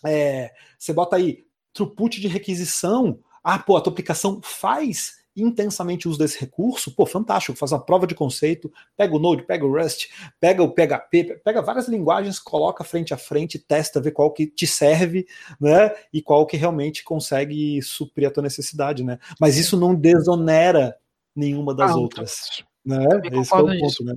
é, 0.07 0.53
você 0.79 0.93
bota 0.93 1.17
aí 1.17 1.45
throughput 1.73 2.21
de 2.21 2.29
requisição, 2.29 3.19
ah, 3.43 3.59
pô, 3.59 3.77
a 3.77 3.81
tua 3.81 3.91
aplicação 3.91 4.41
faz 4.41 5.18
intensamente 5.37 6.09
uso 6.09 6.19
desse 6.19 6.39
recurso, 6.41 6.95
pô, 6.95 7.07
fantástico, 7.07 7.57
faz 7.57 7.73
uma 7.73 7.81
prova 7.81 8.07
de 8.07 8.15
conceito, 8.15 8.73
pega 8.97 9.15
o 9.15 9.19
Node, 9.19 9.45
pega 9.45 9.65
o 9.65 9.73
Rust, 9.73 10.09
pega 10.41 10.63
o 10.63 10.71
PHP, 10.71 11.41
pega 11.45 11.63
várias 11.63 11.89
linguagens, 11.89 12.39
coloca 12.39 12.85
frente 12.85 13.15
a 13.15 13.17
frente, 13.17 13.59
testa, 13.59 14.01
vê 14.01 14.11
qual 14.11 14.33
que 14.33 14.47
te 14.47 14.67
serve, 14.67 15.27
né, 15.61 15.93
e 16.13 16.21
qual 16.21 16.47
que 16.47 16.57
realmente 16.57 17.05
consegue 17.05 17.81
suprir 17.83 18.29
a 18.29 18.31
tua 18.31 18.43
necessidade, 18.43 19.05
né. 19.05 19.19
Mas 19.41 19.57
isso 19.57 19.77
não 19.77 19.95
desonera 19.95 20.97
nenhuma 21.35 21.75
das 21.75 21.93
ah, 21.93 21.97
outras, 21.97 22.65
né, 22.85 23.07
esse 23.33 23.55
é 23.55 23.57
o 23.57 23.67
ponto, 23.67 24.05
né. 24.05 24.15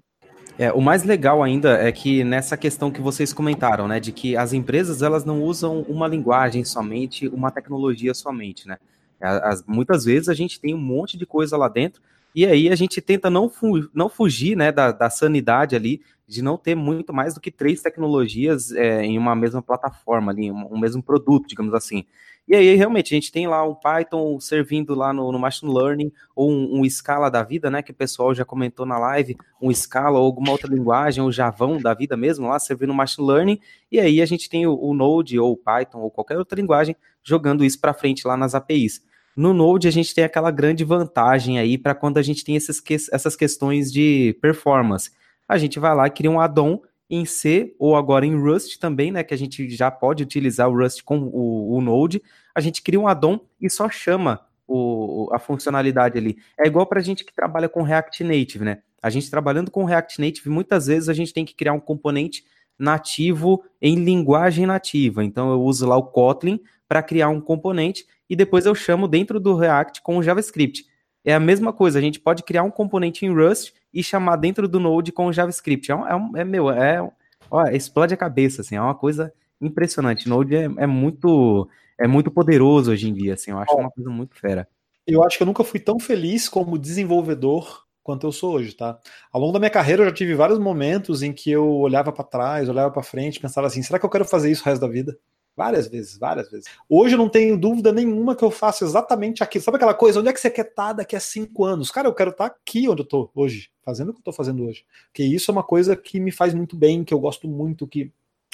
É, 0.57 0.71
o 0.71 0.81
mais 0.81 1.03
legal 1.03 1.41
ainda 1.41 1.77
é 1.77 1.91
que 1.91 2.23
nessa 2.23 2.57
questão 2.57 2.91
que 2.91 3.01
vocês 3.01 3.31
comentaram, 3.31 3.87
né, 3.87 3.99
de 3.99 4.11
que 4.11 4.35
as 4.35 4.53
empresas 4.53 5.01
elas 5.01 5.23
não 5.23 5.41
usam 5.41 5.81
uma 5.83 6.07
linguagem 6.07 6.63
somente, 6.63 7.27
uma 7.29 7.49
tecnologia 7.51 8.13
somente, 8.13 8.67
né? 8.67 8.77
As, 9.21 9.63
muitas 9.65 10.05
vezes 10.05 10.29
a 10.29 10.33
gente 10.33 10.59
tem 10.59 10.73
um 10.73 10.81
monte 10.81 11.17
de 11.17 11.25
coisa 11.25 11.55
lá 11.57 11.67
dentro 11.67 12.01
e 12.33 12.45
aí 12.45 12.69
a 12.69 12.75
gente 12.75 13.01
tenta 13.01 13.29
não, 13.29 13.49
fu 13.49 13.89
não 13.93 14.07
fugir 14.07 14.55
né, 14.55 14.71
da, 14.71 14.91
da, 14.91 15.09
sanidade 15.09 15.75
ali, 15.75 16.01
de 16.25 16.41
não 16.41 16.57
ter 16.57 16.75
muito 16.75 17.13
mais 17.13 17.33
do 17.33 17.41
que 17.41 17.51
três 17.51 17.81
tecnologias 17.81 18.71
é, 18.71 19.03
em 19.03 19.17
uma 19.17 19.35
mesma 19.35 19.61
plataforma, 19.61 20.31
ali, 20.31 20.49
um, 20.49 20.73
um, 20.73 20.79
mesmo 20.79 21.03
produto, 21.03 21.47
digamos 21.47 21.73
assim. 21.73 22.05
E 22.47 22.55
aí, 22.55 22.73
realmente, 22.75 23.13
a 23.13 23.15
gente 23.15 23.31
tem 23.31 23.47
lá 23.47 23.67
um 23.67 23.75
Python 23.75 24.39
servindo 24.39 24.95
lá 24.95 25.11
no, 25.11 25.29
no 25.29 25.37
Machine 25.37 25.73
Learning, 25.73 26.11
ou 26.33 26.49
um, 26.49 26.79
um, 26.79 26.89
Scala 26.89 27.29
da 27.29 27.43
vida, 27.43 27.69
né, 27.69 27.81
que 27.81 27.91
o 27.91 27.95
pessoal 27.95 28.33
já 28.33 28.45
comentou 28.45 28.85
na 28.85 28.97
live, 28.97 29.35
um 29.61 29.73
Scala 29.73 30.17
ou 30.17 30.25
alguma 30.25 30.51
outra 30.51 30.73
linguagem, 30.73 31.21
ou 31.21 31.31
Javão 31.31 31.81
da 31.81 31.93
vida 31.93 32.15
mesmo, 32.15 32.47
lá 32.47 32.57
servindo 32.59 32.89
no 32.89 32.95
Machine 32.95 33.27
Learning, 33.27 33.59
e 33.91 33.99
aí 33.99 34.21
a 34.21 34.25
gente 34.25 34.49
tem 34.49 34.65
o, 34.65 34.73
o 34.73 34.93
Node, 34.93 35.37
ou 35.37 35.57
Python, 35.57 35.99
ou 35.99 36.09
qualquer 36.09 36.37
outra 36.37 36.59
linguagem, 36.59 36.95
jogando 37.21 37.63
isso 37.63 37.79
para 37.79 37.93
frente 37.93 38.25
lá 38.25 38.37
nas 38.37 38.55
APIs. 38.55 39.01
No 39.35 39.53
Node, 39.53 39.87
a 39.87 39.91
gente 39.91 40.13
tem 40.13 40.23
aquela 40.23 40.51
grande 40.51 40.83
vantagem 40.83 41.57
aí 41.57 41.77
para 41.77 41.95
quando 41.95 42.17
a 42.17 42.21
gente 42.21 42.43
tem 42.43 42.55
esses, 42.55 42.81
essas 43.11 43.35
questões 43.35 43.91
de 43.91 44.37
performance. 44.41 45.11
A 45.47 45.57
gente 45.57 45.79
vai 45.79 45.95
lá 45.95 46.07
e 46.07 46.11
cria 46.11 46.31
um 46.31 46.39
add-on 46.39 46.81
em 47.09 47.25
C 47.25 47.75
ou 47.77 47.95
agora 47.95 48.25
em 48.25 48.39
Rust 48.39 48.77
também, 48.79 49.11
né? 49.11 49.23
Que 49.23 49.33
a 49.33 49.37
gente 49.37 49.69
já 49.69 49.91
pode 49.91 50.23
utilizar 50.23 50.69
o 50.69 50.77
Rust 50.77 51.03
com 51.03 51.19
o, 51.19 51.75
o 51.75 51.81
Node. 51.81 52.21
A 52.55 52.61
gente 52.61 52.81
cria 52.81 52.99
um 52.99 53.07
add-on 53.07 53.39
e 53.59 53.69
só 53.69 53.89
chama 53.89 54.45
o, 54.67 55.29
a 55.33 55.39
funcionalidade 55.39 56.17
ali. 56.17 56.37
É 56.57 56.67
igual 56.67 56.85
para 56.85 56.99
a 56.99 57.03
gente 57.03 57.25
que 57.25 57.33
trabalha 57.33 57.67
com 57.67 57.83
React 57.83 58.23
Native, 58.23 58.63
né? 58.63 58.79
A 59.01 59.09
gente 59.09 59.29
trabalhando 59.29 59.71
com 59.71 59.83
React 59.83 60.21
Native, 60.21 60.49
muitas 60.49 60.87
vezes 60.87 61.09
a 61.09 61.13
gente 61.13 61.33
tem 61.33 61.43
que 61.43 61.55
criar 61.55 61.73
um 61.73 61.79
componente 61.79 62.45
nativo 62.79 63.63
em 63.81 63.95
linguagem 63.95 64.65
nativa. 64.65 65.23
Então 65.23 65.51
eu 65.51 65.61
uso 65.61 65.85
lá 65.85 65.97
o 65.97 66.03
Kotlin 66.03 66.59
para 66.91 67.01
criar 67.01 67.29
um 67.29 67.39
componente 67.39 68.05
e 68.29 68.35
depois 68.35 68.65
eu 68.65 68.75
chamo 68.75 69.07
dentro 69.07 69.39
do 69.39 69.55
React 69.55 70.01
com 70.01 70.17
o 70.17 70.21
JavaScript. 70.21 70.85
É 71.23 71.33
a 71.33 71.39
mesma 71.39 71.71
coisa, 71.71 71.97
a 71.97 72.01
gente 72.01 72.19
pode 72.19 72.43
criar 72.43 72.63
um 72.63 72.69
componente 72.69 73.25
em 73.25 73.33
Rust 73.33 73.71
e 73.93 74.03
chamar 74.03 74.35
dentro 74.35 74.67
do 74.67 74.77
Node 74.77 75.13
com 75.13 75.27
o 75.27 75.31
JavaScript. 75.31 75.89
É, 75.89 75.95
um, 75.95 76.05
é, 76.05 76.15
um, 76.17 76.35
é 76.35 76.43
meu, 76.43 76.69
é, 76.69 77.01
ó, 77.49 77.63
explode 77.67 78.13
a 78.13 78.17
cabeça, 78.17 78.59
assim, 78.59 78.75
é 78.75 78.81
uma 78.81 78.93
coisa 78.93 79.31
impressionante. 79.61 80.27
Node 80.27 80.53
é, 80.53 80.65
é, 80.65 80.85
muito 80.85 81.65
é 81.97 82.05
muito 82.07 82.29
poderoso 82.29 82.91
hoje 82.91 83.07
em 83.07 83.13
dia, 83.13 83.35
assim, 83.35 83.51
eu 83.51 83.59
acho 83.59 83.73
uma 83.73 83.89
coisa 83.89 84.09
muito 84.09 84.35
fera. 84.35 84.67
Eu 85.07 85.23
acho 85.23 85.37
que 85.37 85.43
eu 85.43 85.47
nunca 85.47 85.63
fui 85.63 85.79
tão 85.79 85.97
feliz 85.97 86.49
como 86.49 86.77
desenvolvedor 86.77 87.85
quanto 88.03 88.27
eu 88.27 88.33
sou 88.33 88.55
hoje, 88.55 88.73
tá? 88.73 88.99
Ao 89.31 89.39
longo 89.39 89.53
da 89.53 89.59
minha 89.59 89.71
carreira 89.71 90.01
eu 90.01 90.07
já 90.09 90.13
tive 90.13 90.35
vários 90.35 90.59
momentos 90.59 91.23
em 91.23 91.31
que 91.31 91.51
eu 91.51 91.69
olhava 91.69 92.11
para 92.11 92.25
trás, 92.25 92.67
olhava 92.67 92.91
para 92.91 93.01
frente, 93.01 93.39
pensava 93.39 93.67
assim, 93.67 93.81
será 93.81 93.97
que 93.97 94.05
eu 94.05 94.09
quero 94.09 94.25
fazer 94.25 94.51
isso 94.51 94.63
o 94.63 94.65
resto 94.65 94.81
da 94.81 94.89
vida? 94.89 95.17
Várias 95.61 95.87
vezes, 95.87 96.17
várias 96.17 96.49
vezes. 96.49 96.65
Hoje 96.89 97.13
eu 97.13 97.19
não 97.19 97.29
tenho 97.29 97.55
dúvida 97.55 97.91
nenhuma 97.91 98.35
que 98.35 98.43
eu 98.43 98.49
faço 98.49 98.83
exatamente 98.83 99.43
aquilo. 99.43 99.63
Sabe 99.63 99.77
aquela 99.77 99.93
coisa? 99.93 100.19
Onde 100.19 100.29
é 100.29 100.33
que 100.33 100.39
você 100.39 100.49
quer 100.49 100.65
estar 100.65 100.87
tá 100.87 100.93
daqui 100.93 101.15
a 101.15 101.19
cinco 101.19 101.63
anos? 101.63 101.91
Cara, 101.91 102.07
eu 102.07 102.15
quero 102.15 102.31
estar 102.31 102.49
tá 102.49 102.55
aqui 102.55 102.89
onde 102.89 103.03
eu 103.03 103.05
tô 103.05 103.29
hoje, 103.35 103.69
fazendo 103.85 104.09
o 104.09 104.13
que 104.13 104.21
eu 104.21 104.23
tô 104.23 104.33
fazendo 104.33 104.65
hoje. 104.65 104.83
Porque 105.05 105.21
isso 105.21 105.51
é 105.51 105.53
uma 105.53 105.61
coisa 105.61 105.95
que 105.95 106.19
me 106.19 106.31
faz 106.31 106.55
muito 106.55 106.75
bem, 106.75 107.03
que 107.03 107.13
eu 107.13 107.19
gosto 107.19 107.47
muito, 107.47 107.85
que 107.85 108.11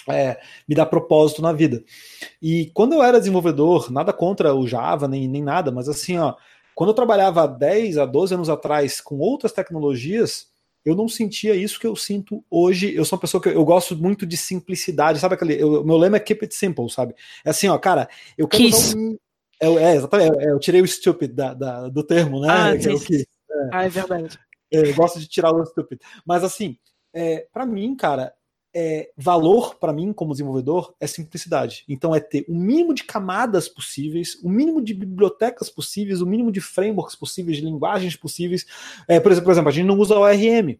é, 0.09 0.38
me 0.67 0.75
dá 0.75 0.85
propósito 0.85 1.41
na 1.41 1.53
vida. 1.53 1.81
E 2.41 2.71
quando 2.73 2.91
eu 2.91 3.01
era 3.01 3.19
desenvolvedor, 3.19 3.89
nada 3.89 4.11
contra 4.11 4.53
o 4.53 4.67
Java, 4.67 5.07
nem, 5.07 5.29
nem 5.29 5.41
nada, 5.41 5.71
mas 5.71 5.88
assim, 5.88 6.17
ó, 6.17 6.35
quando 6.75 6.89
eu 6.89 6.93
trabalhava 6.93 7.43
há 7.43 7.47
10 7.47 7.99
a 7.99 8.05
12 8.05 8.34
anos 8.34 8.49
atrás 8.49 8.99
com 8.99 9.17
outras 9.17 9.53
tecnologias, 9.53 10.47
eu 10.88 10.95
não 10.95 11.09
sentia 11.09 11.53
isso 11.53 11.77
que 11.81 11.85
eu 11.85 11.97
sinto 11.97 12.41
hoje. 12.49 12.95
Eu 12.95 13.03
sou 13.03 13.18
uma 13.18 13.22
pessoa 13.22 13.43
que 13.43 13.49
eu 13.49 13.65
gosto 13.65 13.93
muito 13.97 14.26
de 14.26 14.38
simplicidade, 14.38 15.19
sabe 15.19 15.35
aquele. 15.35 15.61
O 15.61 15.84
meu 15.84 15.97
lema 15.97 16.15
é 16.15 16.19
keep 16.22 16.41
it 16.45 16.55
simple, 16.55 16.89
sabe? 16.89 17.14
É 17.43 17.49
assim, 17.49 17.68
ó, 17.68 17.77
cara, 17.77 18.07
eu 18.38 18.47
quero 18.47 18.64
um. 18.95 19.18
É, 19.59 19.68
é 19.68 19.95
exatamente, 19.95 20.39
é, 20.39 20.49
eu 20.49 20.59
tirei 20.59 20.81
o 20.81 20.88
stupid 20.88 21.34
da, 21.34 21.53
da, 21.53 21.89
do 21.89 22.03
termo, 22.03 22.39
né? 22.39 22.47
Ah, 22.49 22.69
é, 22.72 22.77
é, 22.77 23.26
ah, 23.73 23.84
é 23.84 23.89
verdade. 23.89 24.39
É, 24.72 24.89
eu 24.89 24.95
gosto 24.95 25.19
de 25.19 25.27
tirar 25.27 25.51
o 25.51 25.65
stupid. 25.65 25.99
Mas 26.26 26.41
assim, 26.41 26.77
é, 27.14 27.45
para 27.51 27.65
mim, 27.65 27.93
cara, 27.93 28.34
é, 28.73 29.10
valor 29.18 29.76
para 29.76 29.94
mim 29.94 30.14
como 30.14 30.31
desenvolvedor 30.31 30.94
é 30.99 31.07
simplicidade. 31.07 31.84
Então 31.88 32.14
é 32.14 32.19
ter 32.19 32.45
o 32.48 32.56
mínimo 32.56 32.94
de 32.94 33.03
camadas 33.03 33.68
possíveis, 33.68 34.35
o 34.44 34.49
mínimo 34.49 34.81
de 34.81 34.94
bibliotecas 34.94 35.69
possíveis, 35.69 36.22
o 36.22 36.26
mínimo 36.26 36.52
de 36.52 36.61
frameworks 36.61 37.15
possíveis, 37.15 37.57
de 37.57 37.64
linguagens 37.64 38.15
possíveis. 38.15 38.65
É, 39.07 39.19
por, 39.19 39.31
exemplo, 39.31 39.69
a 39.69 39.72
gente 39.72 39.85
não 39.85 39.98
usa 39.98 40.18
ORM. 40.18 40.80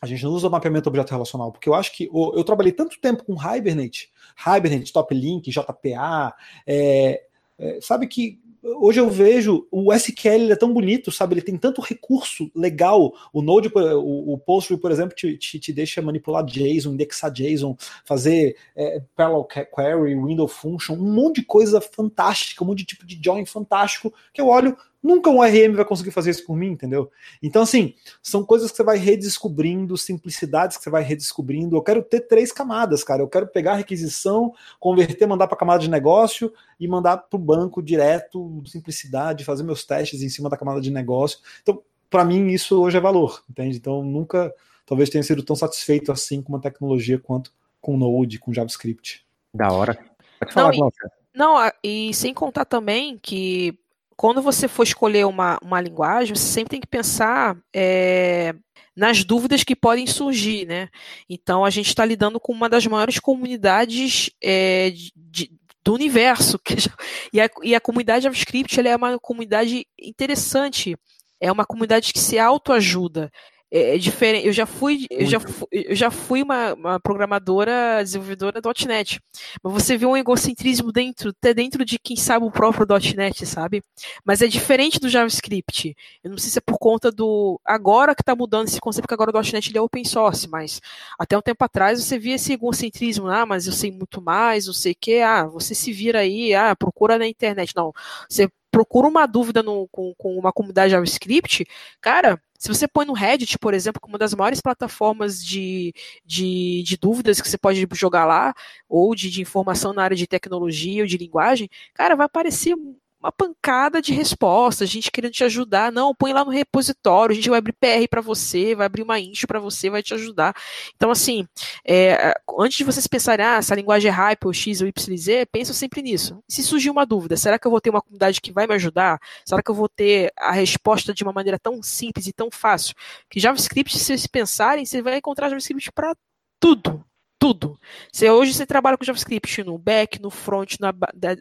A 0.00 0.06
gente 0.06 0.22
não 0.22 0.30
usa 0.30 0.46
o 0.46 0.50
mapeamento 0.50 0.88
objeto 0.88 1.10
relacional, 1.10 1.50
porque 1.50 1.68
eu 1.68 1.74
acho 1.74 1.92
que 1.92 2.08
eu 2.12 2.44
trabalhei 2.44 2.70
tanto 2.70 3.00
tempo 3.00 3.24
com 3.24 3.34
Hibernate, 3.34 4.12
Hibernate, 4.46 4.92
Top 4.92 5.12
Link, 5.12 5.50
JPA, 5.50 6.34
é, 6.64 7.22
é, 7.58 7.80
sabe 7.80 8.06
que 8.06 8.40
hoje 8.62 9.00
eu 9.00 9.08
vejo 9.08 9.66
o 9.70 9.92
SQL 9.92 10.52
é 10.52 10.56
tão 10.56 10.72
bonito, 10.72 11.10
sabe? 11.10 11.34
Ele 11.34 11.42
tem 11.42 11.56
tanto 11.56 11.80
recurso 11.80 12.50
legal. 12.54 13.12
O 13.32 13.42
Node, 13.42 13.70
o, 13.74 14.32
o 14.34 14.38
Postgre, 14.38 14.76
por 14.76 14.90
exemplo, 14.90 15.14
te, 15.14 15.36
te, 15.36 15.58
te, 15.58 15.72
deixa 15.72 16.02
manipular 16.02 16.44
JSON, 16.44 16.92
indexar 16.92 17.30
JSON, 17.30 17.76
fazer 18.04 18.56
é, 18.76 19.02
parallel 19.14 19.44
query, 19.44 20.14
window 20.14 20.48
function, 20.48 20.94
um 20.94 21.12
monte 21.12 21.40
de 21.40 21.46
coisa 21.46 21.80
fantástica, 21.80 22.64
um 22.64 22.66
monte 22.68 22.78
de 22.78 22.86
tipo 22.86 23.06
de 23.06 23.18
join 23.22 23.44
fantástico 23.44 24.12
que 24.32 24.40
eu 24.40 24.48
olho, 24.48 24.76
Nunca 25.02 25.30
um 25.30 25.40
RM 25.40 25.74
vai 25.76 25.84
conseguir 25.84 26.10
fazer 26.10 26.30
isso 26.30 26.44
por 26.44 26.56
mim, 26.56 26.70
entendeu? 26.70 27.10
Então, 27.40 27.62
assim, 27.62 27.94
são 28.20 28.44
coisas 28.44 28.70
que 28.70 28.76
você 28.76 28.82
vai 28.82 28.98
redescobrindo, 28.98 29.96
simplicidades 29.96 30.76
que 30.76 30.82
você 30.82 30.90
vai 30.90 31.02
redescobrindo. 31.02 31.76
Eu 31.76 31.82
quero 31.82 32.02
ter 32.02 32.22
três 32.22 32.50
camadas, 32.50 33.04
cara. 33.04 33.22
Eu 33.22 33.28
quero 33.28 33.46
pegar 33.46 33.72
a 33.72 33.76
requisição, 33.76 34.52
converter, 34.80 35.26
mandar 35.26 35.46
para 35.46 35.54
a 35.54 35.58
camada 35.58 35.78
de 35.80 35.88
negócio 35.88 36.52
e 36.80 36.88
mandar 36.88 37.16
para 37.18 37.36
o 37.36 37.40
banco 37.40 37.80
direto, 37.80 38.60
simplicidade, 38.66 39.44
fazer 39.44 39.62
meus 39.62 39.84
testes 39.84 40.20
em 40.20 40.28
cima 40.28 40.50
da 40.50 40.56
camada 40.56 40.80
de 40.80 40.90
negócio. 40.90 41.38
Então, 41.62 41.80
para 42.10 42.24
mim, 42.24 42.48
isso 42.48 42.80
hoje 42.80 42.96
é 42.96 43.00
valor, 43.00 43.44
entende? 43.48 43.76
Então, 43.76 44.02
nunca, 44.02 44.52
talvez 44.84 45.08
tenha 45.08 45.22
sido 45.22 45.44
tão 45.44 45.54
satisfeito 45.54 46.10
assim 46.10 46.42
com 46.42 46.52
uma 46.52 46.60
tecnologia 46.60 47.18
quanto 47.18 47.52
com 47.80 47.96
Node, 47.96 48.40
com 48.40 48.52
JavaScript. 48.52 49.24
Da 49.54 49.70
hora. 49.70 49.96
Pode 50.40 50.52
falar, 50.52 50.76
não, 50.76 50.88
e, 50.88 51.36
não, 51.36 51.72
e 51.84 52.14
sem 52.14 52.34
contar 52.34 52.64
também 52.64 53.16
que 53.16 53.78
quando 54.18 54.42
você 54.42 54.66
for 54.66 54.82
escolher 54.82 55.24
uma, 55.26 55.60
uma 55.62 55.80
linguagem, 55.80 56.34
você 56.34 56.44
sempre 56.44 56.70
tem 56.70 56.80
que 56.80 56.88
pensar 56.88 57.56
é, 57.72 58.52
nas 58.96 59.22
dúvidas 59.22 59.62
que 59.62 59.76
podem 59.76 60.08
surgir, 60.08 60.66
né? 60.66 60.88
Então 61.30 61.64
a 61.64 61.70
gente 61.70 61.86
está 61.86 62.04
lidando 62.04 62.40
com 62.40 62.52
uma 62.52 62.68
das 62.68 62.84
maiores 62.84 63.20
comunidades 63.20 64.28
é, 64.42 64.90
de, 65.14 65.52
do 65.84 65.94
universo. 65.94 66.58
E, 67.30 67.42
a, 67.42 67.50
e 67.62 67.74
a 67.74 67.80
comunidade 67.80 68.24
JavaScript 68.24 68.80
é 68.80 68.96
uma 68.96 69.18
comunidade 69.18 69.86
interessante. 70.00 70.96
É 71.38 71.52
uma 71.52 71.66
comunidade 71.66 72.10
que 72.10 72.18
se 72.18 72.38
autoajuda 72.38 73.30
é, 73.70 73.94
é 73.94 73.98
diferente. 73.98 74.46
Eu 74.46 74.52
já 74.52 74.66
fui, 74.66 75.06
eu 75.10 75.26
já 75.26 75.40
fui, 75.40 75.68
eu 75.72 75.94
já 75.94 76.10
fui 76.10 76.42
uma, 76.42 76.74
uma 76.74 77.00
programadora, 77.00 78.02
desenvolvedora 78.02 78.60
.NET. 78.86 79.20
Mas 79.62 79.72
você 79.72 79.96
vê 79.96 80.06
um 80.06 80.16
egocentrismo 80.16 80.92
dentro, 80.92 81.30
até 81.30 81.52
dentro 81.52 81.84
de 81.84 81.98
quem 81.98 82.16
sabe 82.16 82.44
o 82.44 82.50
próprio 82.50 82.86
.NET, 83.16 83.44
sabe? 83.46 83.82
Mas 84.24 84.42
é 84.42 84.46
diferente 84.46 84.98
do 84.98 85.08
JavaScript. 85.08 85.94
Eu 86.22 86.30
não 86.30 86.38
sei 86.38 86.50
se 86.50 86.58
é 86.58 86.62
por 86.62 86.78
conta 86.78 87.10
do 87.10 87.60
agora 87.64 88.14
que 88.14 88.22
está 88.22 88.34
mudando 88.34 88.68
esse 88.68 88.80
conceito, 88.80 89.06
que 89.06 89.14
agora 89.14 89.30
o 89.30 89.42
.NET 89.52 89.70
ele 89.70 89.78
é 89.78 89.82
open 89.82 90.04
source, 90.04 90.48
mas 90.48 90.80
até 91.18 91.36
um 91.36 91.42
tempo 91.42 91.64
atrás 91.64 92.02
você 92.02 92.18
via 92.18 92.34
esse 92.36 92.52
egocentrismo, 92.52 93.28
ah, 93.28 93.46
mas 93.46 93.66
eu 93.66 93.72
sei 93.72 93.90
muito 93.90 94.20
mais, 94.22 94.66
não 94.66 94.74
sei 94.74 94.92
o 94.92 94.96
que, 94.98 95.20
ah, 95.20 95.44
você 95.46 95.74
se 95.74 95.92
vira 95.92 96.20
aí, 96.20 96.54
ah, 96.54 96.74
procura 96.76 97.18
na 97.18 97.26
internet. 97.26 97.74
Não, 97.76 97.92
você 98.28 98.48
procura 98.70 99.08
uma 99.08 99.26
dúvida 99.26 99.62
no, 99.62 99.88
com, 99.88 100.14
com 100.16 100.38
uma 100.38 100.52
comunidade 100.52 100.92
JavaScript, 100.92 101.66
cara, 102.00 102.40
se 102.58 102.68
você 102.68 102.88
põe 102.88 103.06
no 103.06 103.12
Reddit, 103.12 103.58
por 103.58 103.72
exemplo, 103.72 104.00
como 104.00 104.14
uma 104.14 104.18
das 104.18 104.34
maiores 104.34 104.60
plataformas 104.60 105.44
de, 105.44 105.94
de, 106.24 106.82
de, 106.82 106.96
dúvidas 106.96 107.40
que 107.40 107.48
você 107.48 107.56
pode 107.56 107.86
jogar 107.92 108.26
lá, 108.26 108.52
ou 108.88 109.14
de, 109.14 109.30
de 109.30 109.40
informação 109.40 109.92
na 109.92 110.02
área 110.02 110.16
de 110.16 110.26
tecnologia 110.26 111.02
ou 111.02 111.06
de 111.06 111.16
linguagem, 111.16 111.68
cara, 111.94 112.16
vai 112.16 112.26
aparecer 112.26 112.74
uma 113.20 113.32
pancada 113.32 114.00
de 114.00 114.12
respostas, 114.12 114.88
gente 114.88 115.10
querendo 115.10 115.32
te 115.32 115.44
ajudar. 115.44 115.90
Não, 115.90 116.14
põe 116.14 116.32
lá 116.32 116.44
no 116.44 116.50
repositório, 116.50 117.32
a 117.32 117.36
gente 117.36 117.50
vai 117.50 117.58
abrir 117.58 117.72
PR 117.72 118.08
para 118.08 118.20
você, 118.20 118.74
vai 118.74 118.86
abrir 118.86 119.02
uma 119.02 119.18
issue 119.18 119.46
para 119.46 119.58
você, 119.58 119.90
vai 119.90 120.02
te 120.02 120.14
ajudar. 120.14 120.54
Então, 120.94 121.10
assim, 121.10 121.46
é, 121.84 122.34
antes 122.58 122.78
de 122.78 122.84
vocês 122.84 123.06
pensarem, 123.06 123.44
ah, 123.44 123.56
essa 123.56 123.74
linguagem 123.74 124.08
é 124.08 124.12
hype 124.12 124.46
ou 124.46 124.52
X 124.52 124.80
ou 124.80 124.88
YZ, 124.88 125.46
pensam 125.50 125.74
sempre 125.74 126.02
nisso. 126.02 126.42
Se 126.48 126.62
surgir 126.62 126.90
uma 126.90 127.04
dúvida, 127.04 127.36
será 127.36 127.58
que 127.58 127.66
eu 127.66 127.70
vou 127.70 127.80
ter 127.80 127.90
uma 127.90 128.02
comunidade 128.02 128.40
que 128.40 128.52
vai 128.52 128.66
me 128.66 128.74
ajudar? 128.74 129.20
Será 129.44 129.62
que 129.62 129.70
eu 129.70 129.74
vou 129.74 129.88
ter 129.88 130.32
a 130.38 130.52
resposta 130.52 131.12
de 131.12 131.22
uma 131.24 131.32
maneira 131.32 131.58
tão 131.58 131.82
simples 131.82 132.26
e 132.26 132.32
tão 132.32 132.50
fácil? 132.50 132.94
Que 133.28 133.40
JavaScript, 133.40 133.98
se 133.98 134.04
vocês 134.04 134.26
pensarem, 134.26 134.86
você 134.86 135.02
vai 135.02 135.16
encontrar 135.18 135.48
JavaScript 135.48 135.90
para 135.92 136.14
tudo 136.60 137.07
tudo. 137.38 137.78
Se 138.12 138.28
hoje 138.30 138.52
você 138.52 138.66
trabalha 138.66 138.96
com 138.96 139.04
JavaScript 139.04 139.62
no 139.62 139.78
back, 139.78 140.20
no 140.20 140.30
front, 140.30 140.76
na 140.80 140.92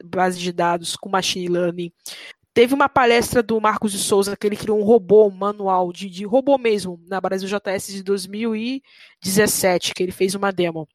base 0.04 0.40
de 0.40 0.52
dados, 0.52 0.96
com 0.96 1.10
machine 1.10 1.48
learning. 1.48 1.92
Teve 2.54 2.74
uma 2.74 2.90
palestra 2.90 3.44
do 3.44 3.62
Marcos 3.62 3.92
de 3.92 4.00
Souza 4.00 4.36
que 4.36 4.48
ele 4.48 4.56
criou 4.58 4.80
um 4.80 4.84
robô 4.84 5.28
um 5.28 5.32
manual 5.32 5.94
de, 5.94 6.10
de 6.10 6.26
robô 6.26 6.58
mesmo 6.58 7.00
na 7.08 7.22
Brasil 7.22 7.48
JS 7.48 7.88
de 7.88 8.04
2017, 8.04 9.94
que 9.94 10.02
ele 10.02 10.12
fez 10.12 10.34
uma 10.34 10.52
demo 10.52 10.88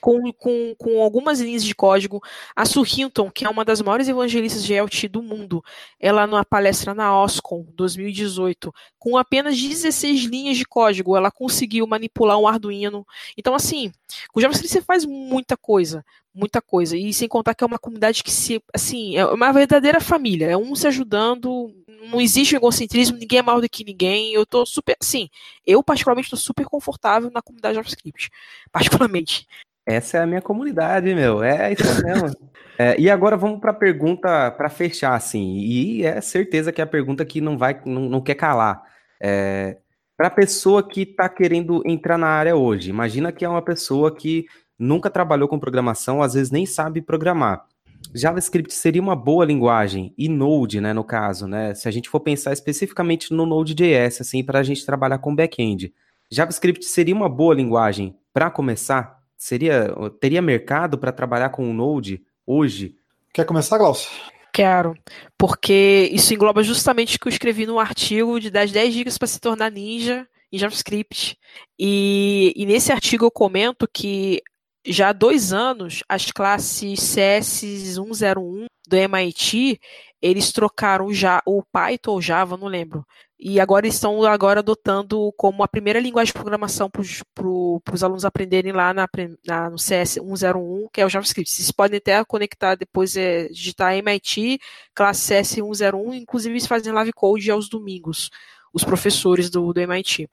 com, 0.00 0.32
com, 0.32 0.74
com 0.76 1.02
algumas 1.02 1.40
linhas 1.40 1.64
de 1.64 1.74
código. 1.74 2.22
A 2.54 2.64
Sue 2.64 2.86
Hinton, 2.86 3.30
que 3.30 3.44
é 3.44 3.48
uma 3.48 3.64
das 3.64 3.80
maiores 3.80 4.08
evangelistas 4.08 4.64
de 4.64 4.74
LT 4.74 5.08
do 5.08 5.22
mundo, 5.22 5.64
ela 5.98 6.26
numa 6.26 6.44
palestra 6.44 6.94
na 6.94 7.18
OSCON 7.22 7.66
2018, 7.74 8.72
com 8.98 9.16
apenas 9.16 9.60
16 9.60 10.22
linhas 10.24 10.56
de 10.56 10.64
código, 10.64 11.16
ela 11.16 11.30
conseguiu 11.30 11.86
manipular 11.86 12.38
um 12.38 12.46
Arduino. 12.46 13.06
Então, 13.36 13.54
assim, 13.54 13.92
com 14.30 14.40
JavaScript 14.40 14.72
você 14.72 14.82
faz 14.82 15.04
muita 15.04 15.56
coisa, 15.56 16.04
muita 16.34 16.60
coisa. 16.60 16.96
E 16.96 17.12
sem 17.12 17.28
contar 17.28 17.54
que 17.54 17.62
é 17.62 17.66
uma 17.66 17.78
comunidade 17.78 18.22
que 18.22 18.30
se, 18.30 18.62
assim, 18.74 19.16
é 19.16 19.24
uma 19.26 19.52
verdadeira 19.52 20.00
família, 20.00 20.50
é 20.50 20.56
um 20.56 20.74
se 20.74 20.86
ajudando, 20.86 21.74
não 22.10 22.20
existe 22.20 22.56
egocentrismo, 22.56 23.18
ninguém 23.18 23.38
é 23.38 23.42
maior 23.42 23.60
do 23.60 23.68
que 23.68 23.84
ninguém. 23.84 24.32
Eu 24.32 24.46
tô 24.46 24.64
super, 24.66 24.96
assim, 25.00 25.28
eu 25.66 25.82
particularmente 25.82 26.30
tô 26.30 26.36
super 26.36 26.64
confortável 26.64 27.30
na 27.32 27.42
comunidade 27.42 27.74
JavaScript, 27.74 28.30
particularmente. 28.72 29.46
Essa 29.84 30.18
é 30.18 30.22
a 30.22 30.26
minha 30.26 30.40
comunidade, 30.42 31.14
meu. 31.14 31.42
É 31.42 31.72
isso 31.72 32.04
mesmo. 32.04 32.30
é, 32.78 32.98
e 32.98 33.10
agora 33.10 33.36
vamos 33.36 33.60
para 33.60 33.72
a 33.72 33.74
pergunta 33.74 34.50
para 34.52 34.68
fechar, 34.68 35.14
assim. 35.14 35.58
E 35.58 36.04
é 36.04 36.20
certeza 36.20 36.72
que 36.72 36.80
é 36.80 36.84
a 36.84 36.86
pergunta 36.86 37.24
que 37.24 37.40
não 37.40 37.58
vai, 37.58 37.80
não, 37.84 38.02
não 38.02 38.20
quer 38.20 38.36
calar. 38.36 38.82
É, 39.20 39.78
para 40.16 40.28
a 40.28 40.30
pessoa 40.30 40.86
que 40.86 41.02
está 41.02 41.28
querendo 41.28 41.82
entrar 41.84 42.16
na 42.16 42.28
área 42.28 42.54
hoje, 42.54 42.90
imagina 42.90 43.32
que 43.32 43.44
é 43.44 43.48
uma 43.48 43.62
pessoa 43.62 44.14
que 44.14 44.46
nunca 44.82 45.08
trabalhou 45.08 45.48
com 45.48 45.58
programação, 45.58 46.22
às 46.22 46.34
vezes 46.34 46.50
nem 46.50 46.66
sabe 46.66 47.00
programar. 47.00 47.64
JavaScript 48.12 48.74
seria 48.74 49.00
uma 49.00 49.14
boa 49.14 49.44
linguagem, 49.44 50.12
e 50.18 50.28
Node, 50.28 50.80
né, 50.80 50.92
no 50.92 51.04
caso, 51.04 51.46
né? 51.46 51.72
Se 51.74 51.88
a 51.88 51.90
gente 51.90 52.08
for 52.08 52.20
pensar 52.20 52.52
especificamente 52.52 53.32
no 53.32 53.46
Node.js, 53.46 54.20
assim, 54.20 54.42
para 54.42 54.58
a 54.58 54.62
gente 54.62 54.84
trabalhar 54.84 55.18
com 55.18 55.34
back-end. 55.34 55.94
JavaScript 56.30 56.84
seria 56.84 57.14
uma 57.14 57.28
boa 57.28 57.54
linguagem 57.54 58.16
para 58.32 58.50
começar? 58.50 59.18
Seria, 59.36 59.94
teria 60.20 60.42
mercado 60.42 60.98
para 60.98 61.12
trabalhar 61.12 61.50
com 61.50 61.70
o 61.70 61.72
Node 61.72 62.22
hoje? 62.46 62.96
Quer 63.32 63.44
começar, 63.44 63.78
Glaucio? 63.78 64.10
Quero, 64.52 64.94
porque 65.38 66.10
isso 66.12 66.34
engloba 66.34 66.62
justamente 66.62 67.16
o 67.16 67.20
que 67.20 67.28
eu 67.28 67.32
escrevi 67.32 67.64
no 67.64 67.78
artigo 67.78 68.38
de 68.38 68.50
das 68.50 68.70
10 68.70 68.92
dicas 68.92 69.16
para 69.16 69.28
se 69.28 69.40
tornar 69.40 69.70
ninja 69.70 70.26
em 70.52 70.58
JavaScript. 70.58 71.38
E, 71.78 72.52
e 72.54 72.66
nesse 72.66 72.92
artigo 72.92 73.24
eu 73.24 73.30
comento 73.30 73.88
que 73.90 74.42
já 74.84 75.10
há 75.10 75.12
dois 75.12 75.52
anos, 75.52 76.02
as 76.08 76.30
classes 76.30 77.00
CS 77.00 77.46
101 77.46 78.66
do 78.88 78.96
MIT, 78.96 79.80
eles 80.20 80.52
trocaram 80.52 81.12
já 81.12 81.42
o 81.46 81.62
Python 81.62 82.12
ou 82.12 82.22
Java, 82.22 82.56
não 82.56 82.66
lembro. 82.66 83.04
E 83.38 83.58
agora 83.58 83.88
estão 83.88 84.22
agora 84.24 84.60
adotando 84.60 85.32
como 85.36 85.64
a 85.64 85.68
primeira 85.68 85.98
linguagem 85.98 86.32
de 86.32 86.38
programação 86.38 86.88
para 86.88 87.02
os 87.02 88.02
alunos 88.04 88.24
aprenderem 88.24 88.72
lá 88.72 88.94
na, 88.94 89.08
na, 89.44 89.68
no 89.68 89.78
CS 89.78 90.12
101, 90.12 90.88
que 90.92 91.00
é 91.00 91.06
o 91.06 91.08
JavaScript. 91.08 91.50
Vocês 91.50 91.72
podem 91.72 91.98
até 91.98 92.24
conectar 92.24 92.76
depois, 92.76 93.16
é, 93.16 93.48
digitar 93.48 93.96
MIT, 93.96 94.60
classe 94.94 95.22
CS 95.22 95.48
101, 95.48 96.14
inclusive 96.14 96.52
eles 96.52 96.66
fazem 96.66 96.92
live 96.92 97.12
code 97.12 97.50
aos 97.50 97.68
domingos, 97.68 98.30
os 98.72 98.84
professores 98.84 99.50
do, 99.50 99.72
do 99.72 99.80
MIT. 99.80 100.30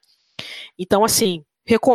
Então, 0.78 1.04
assim, 1.04 1.44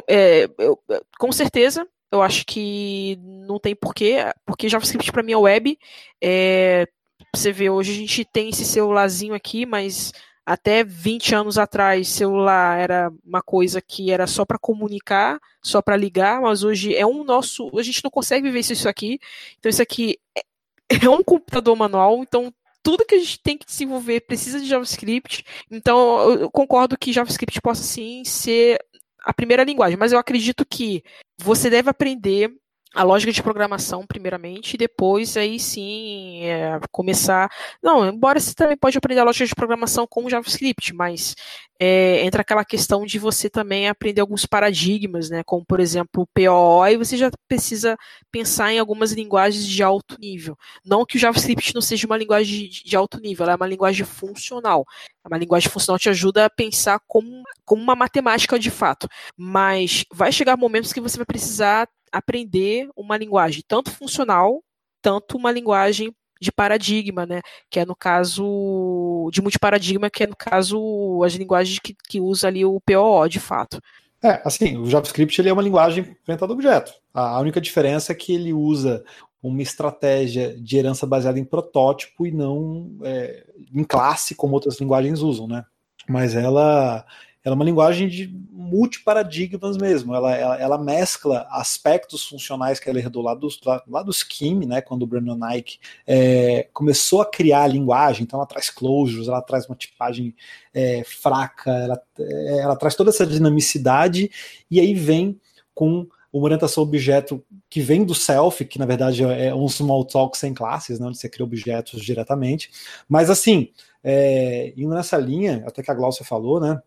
é, 0.08 0.48
eu, 0.58 0.78
com 1.16 1.30
certeza, 1.30 1.86
eu 2.14 2.22
acho 2.22 2.46
que 2.46 3.18
não 3.20 3.58
tem 3.58 3.74
porquê, 3.74 4.18
porque 4.46 4.68
JavaScript 4.68 5.10
para 5.12 5.22
mim 5.22 5.32
é 5.32 5.36
web. 5.36 5.78
É, 6.22 6.86
você 7.34 7.52
vê, 7.52 7.68
hoje 7.68 7.92
a 7.92 7.94
gente 7.96 8.24
tem 8.24 8.48
esse 8.50 8.64
celularzinho 8.64 9.34
aqui, 9.34 9.66
mas 9.66 10.12
até 10.46 10.84
20 10.84 11.34
anos 11.34 11.58
atrás, 11.58 12.08
celular 12.08 12.78
era 12.78 13.12
uma 13.24 13.42
coisa 13.42 13.80
que 13.80 14.10
era 14.10 14.26
só 14.26 14.44
para 14.44 14.58
comunicar, 14.58 15.40
só 15.62 15.80
para 15.82 15.96
ligar, 15.96 16.40
mas 16.40 16.62
hoje 16.62 16.94
é 16.94 17.06
um 17.06 17.24
nosso. 17.24 17.70
A 17.78 17.82
gente 17.82 18.04
não 18.04 18.10
consegue 18.10 18.46
viver 18.46 18.60
isso 18.60 18.88
aqui. 18.88 19.18
Então, 19.58 19.70
isso 19.70 19.82
aqui 19.82 20.18
é, 20.36 20.42
é 21.04 21.08
um 21.08 21.22
computador 21.22 21.74
manual, 21.76 22.18
então 22.22 22.52
tudo 22.82 23.06
que 23.06 23.14
a 23.14 23.18
gente 23.18 23.40
tem 23.40 23.56
que 23.56 23.64
desenvolver 23.64 24.20
precisa 24.20 24.60
de 24.60 24.66
JavaScript. 24.66 25.44
Então, 25.70 26.30
eu 26.32 26.50
concordo 26.50 26.98
que 26.98 27.12
JavaScript 27.12 27.60
possa 27.62 27.82
sim 27.82 28.22
ser 28.24 28.78
a 29.24 29.32
primeira 29.32 29.64
linguagem, 29.64 29.96
mas 29.96 30.12
eu 30.12 30.18
acredito 30.18 30.64
que 30.64 31.02
você 31.38 31.70
deve 31.70 31.90
aprender 31.90 32.50
a 32.94 33.02
lógica 33.02 33.32
de 33.32 33.42
programação 33.42 34.06
primeiramente 34.06 34.74
e 34.74 34.78
depois 34.78 35.36
aí 35.36 35.58
sim 35.58 36.44
é, 36.44 36.78
começar 36.90 37.50
não 37.82 38.08
embora 38.08 38.38
você 38.38 38.54
também 38.54 38.76
pode 38.76 38.96
aprender 38.96 39.20
a 39.20 39.24
lógica 39.24 39.46
de 39.46 39.54
programação 39.54 40.06
com 40.06 40.28
JavaScript 40.28 40.94
mas 40.94 41.34
é, 41.78 42.24
entra 42.24 42.42
aquela 42.42 42.64
questão 42.64 43.04
de 43.04 43.18
você 43.18 43.50
também 43.50 43.88
aprender 43.88 44.20
alguns 44.20 44.46
paradigmas 44.46 45.28
né 45.28 45.42
como 45.44 45.64
por 45.64 45.80
exemplo 45.80 46.22
o 46.22 46.26
POO 46.26 46.86
e 46.86 46.96
você 46.96 47.16
já 47.16 47.30
precisa 47.48 47.96
pensar 48.30 48.72
em 48.72 48.78
algumas 48.78 49.12
linguagens 49.12 49.66
de 49.66 49.82
alto 49.82 50.18
nível. 50.18 50.58
Não 50.84 51.04
que 51.06 51.16
o 51.16 51.20
JavaScript 51.20 51.74
não 51.74 51.80
seja 51.80 52.06
uma 52.06 52.16
linguagem 52.16 52.68
de, 52.68 52.96
alto 52.96 53.20
nível 53.20 53.44
ela 53.44 53.52
é 53.52 53.56
uma 53.56 53.66
linguagem 53.66 54.04
funcional. 54.04 54.84
Uma 55.24 55.38
linguagem 55.38 55.70
funcional 55.70 55.98
te 55.98 56.08
ajuda 56.08 56.44
a 56.44 56.50
pensar 56.50 57.00
como, 57.06 57.42
como 57.64 57.82
uma 57.82 57.94
matemática 57.94 58.58
de 58.58 58.70
fato. 58.70 59.08
Mas 59.36 60.04
vai 60.12 60.32
chegar 60.32 60.56
momentos 60.56 60.92
que 60.92 61.00
você 61.00 61.16
vai 61.16 61.26
precisar 61.26 61.88
aprender 62.16 62.88
uma 62.96 63.16
linguagem 63.16 63.62
tanto 63.66 63.90
funcional, 63.90 64.62
tanto 65.02 65.36
uma 65.36 65.50
linguagem 65.50 66.14
de 66.40 66.52
paradigma, 66.52 67.26
né? 67.26 67.40
Que 67.70 67.80
é 67.80 67.86
no 67.86 67.96
caso 67.96 69.28
de 69.32 69.40
multiparadigma, 69.40 70.10
que 70.10 70.24
é 70.24 70.26
no 70.26 70.36
caso 70.36 71.22
as 71.24 71.34
linguagens 71.34 71.78
que, 71.78 71.94
que 72.08 72.20
usa 72.20 72.48
ali 72.48 72.64
o 72.64 72.80
POO 72.80 73.28
de 73.28 73.40
fato. 73.40 73.80
É, 74.22 74.40
assim, 74.44 74.78
o 74.78 74.86
JavaScript 74.86 75.38
ele 75.40 75.50
é 75.50 75.52
uma 75.52 75.62
linguagem 75.62 76.16
orientada 76.26 76.52
a 76.52 76.54
objeto. 76.54 76.94
A 77.12 77.38
única 77.40 77.60
diferença 77.60 78.12
é 78.12 78.14
que 78.14 78.32
ele 78.32 78.52
usa 78.52 79.04
uma 79.42 79.60
estratégia 79.60 80.56
de 80.58 80.78
herança 80.78 81.06
baseada 81.06 81.38
em 81.38 81.44
protótipo 81.44 82.26
e 82.26 82.32
não 82.32 82.96
é, 83.02 83.44
em 83.74 83.84
classe, 83.84 84.34
como 84.34 84.54
outras 84.54 84.80
linguagens 84.80 85.20
usam, 85.20 85.46
né? 85.46 85.64
Mas 86.08 86.34
ela 86.34 87.04
ela 87.44 87.54
é 87.54 87.56
uma 87.56 87.64
linguagem 87.64 88.08
de 88.08 88.26
multiparadigmas 88.50 89.76
mesmo. 89.76 90.14
Ela, 90.14 90.34
ela, 90.34 90.56
ela, 90.56 90.78
mescla 90.78 91.46
aspectos 91.50 92.26
funcionais 92.26 92.80
que 92.80 92.88
ela 92.88 92.98
herdou 92.98 93.22
lá 93.22 93.34
dos, 93.34 93.60
lá, 93.64 93.82
lá 93.86 94.02
dos 94.02 94.22
Kim, 94.22 94.64
né, 94.64 94.80
quando 94.80 95.02
o 95.02 95.06
Brandon 95.06 95.36
Nike 95.36 95.78
é, 96.06 96.68
começou 96.72 97.20
a 97.20 97.26
criar 97.26 97.64
a 97.64 97.66
linguagem. 97.66 98.24
Então 98.24 98.38
ela 98.38 98.46
traz 98.46 98.70
closures, 98.70 99.28
ela 99.28 99.42
traz 99.42 99.66
uma 99.66 99.76
tipagem 99.76 100.34
é, 100.72 101.04
fraca, 101.04 101.70
ela, 101.70 102.02
é, 102.18 102.58
ela 102.60 102.76
traz 102.76 102.94
toda 102.94 103.10
essa 103.10 103.26
dinamicidade 103.26 104.30
e 104.70 104.80
aí 104.80 104.94
vem 104.94 105.38
com 105.74 106.06
uma 106.32 106.44
orientação 106.46 106.82
objeto 106.82 107.44
que 107.70 107.80
vem 107.80 108.04
do 108.04 108.14
self, 108.14 108.64
que 108.64 108.78
na 108.78 108.86
verdade 108.86 109.22
é 109.22 109.54
um 109.54 109.68
small 109.68 110.04
talk 110.04 110.36
sem 110.36 110.52
classes, 110.52 110.98
né, 110.98 111.06
onde 111.06 111.18
você 111.18 111.28
cria 111.28 111.44
objetos 111.44 112.02
diretamente. 112.02 112.70
Mas 113.08 113.30
assim, 113.30 113.68
é, 114.02 114.72
indo 114.76 114.94
nessa 114.94 115.16
linha, 115.16 115.62
até 115.66 115.82
que 115.82 115.90
a 115.90 115.94
Glaucia 115.94 116.24
falou, 116.24 116.60
né? 116.60 116.80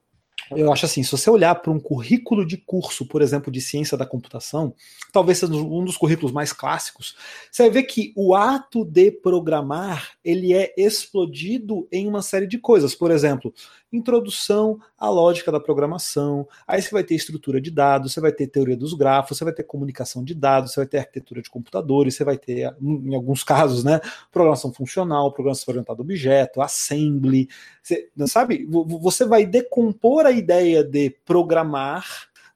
Eu 0.51 0.71
acho 0.71 0.85
assim, 0.85 1.03
se 1.03 1.11
você 1.11 1.29
olhar 1.29 1.55
para 1.55 1.71
um 1.71 1.79
currículo 1.79 2.45
de 2.45 2.57
curso, 2.57 3.05
por 3.05 3.21
exemplo, 3.21 3.51
de 3.51 3.59
ciência 3.59 3.97
da 3.97 4.05
computação, 4.05 4.73
talvez 5.11 5.39
seja 5.39 5.53
um 5.53 5.83
dos 5.83 5.97
currículos 5.97 6.31
mais 6.31 6.53
clássicos, 6.53 7.15
você 7.51 7.63
vai 7.63 7.71
ver 7.71 7.83
que 7.83 8.13
o 8.15 8.35
ato 8.35 8.85
de 8.85 9.11
programar, 9.11 10.11
ele 10.23 10.53
é 10.53 10.73
explodido 10.77 11.87
em 11.91 12.07
uma 12.07 12.21
série 12.21 12.47
de 12.47 12.57
coisas. 12.57 12.95
Por 12.95 13.11
exemplo, 13.11 13.53
introdução 13.91 14.79
à 14.97 15.09
lógica 15.09 15.51
da 15.51 15.59
programação, 15.59 16.47
aí 16.67 16.81
você 16.81 16.89
vai 16.91 17.03
ter 17.03 17.15
estrutura 17.15 17.61
de 17.61 17.71
dados, 17.71 18.13
você 18.13 18.19
vai 18.19 18.31
ter 18.31 18.47
teoria 18.47 18.75
dos 18.75 18.93
grafos, 18.93 19.37
você 19.37 19.43
vai 19.43 19.53
ter 19.53 19.63
comunicação 19.63 20.23
de 20.23 20.35
dados, 20.35 20.73
você 20.73 20.81
vai 20.81 20.87
ter 20.87 20.97
arquitetura 20.99 21.41
de 21.41 21.49
computadores, 21.49 22.15
você 22.15 22.23
vai 22.23 22.37
ter, 22.37 22.75
em 22.81 23.15
alguns 23.15 23.43
casos, 23.43 23.83
né, 23.83 23.99
programação 24.31 24.73
funcional, 24.73 25.31
programação 25.31 25.71
orientada 25.71 26.01
a 26.01 26.03
objeto, 26.03 26.61
assembly, 26.61 27.47
você, 27.81 28.09
sabe? 28.27 28.67
Você 29.01 29.25
vai 29.25 29.45
decompor 29.45 30.25
a 30.25 30.31
ideia 30.31 30.83
de 30.83 31.09
programar, 31.25 32.05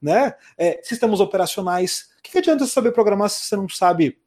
né, 0.02 0.34
é, 0.58 0.82
sistemas 0.84 1.20
operacionais. 1.20 2.10
O 2.20 2.24
que, 2.24 2.32
que 2.32 2.38
adianta 2.40 2.66
você 2.66 2.72
saber 2.72 2.91
programar 2.91 3.30
se 3.30 3.45
você 3.45 3.56
não 3.56 3.70
sabe 3.70 4.20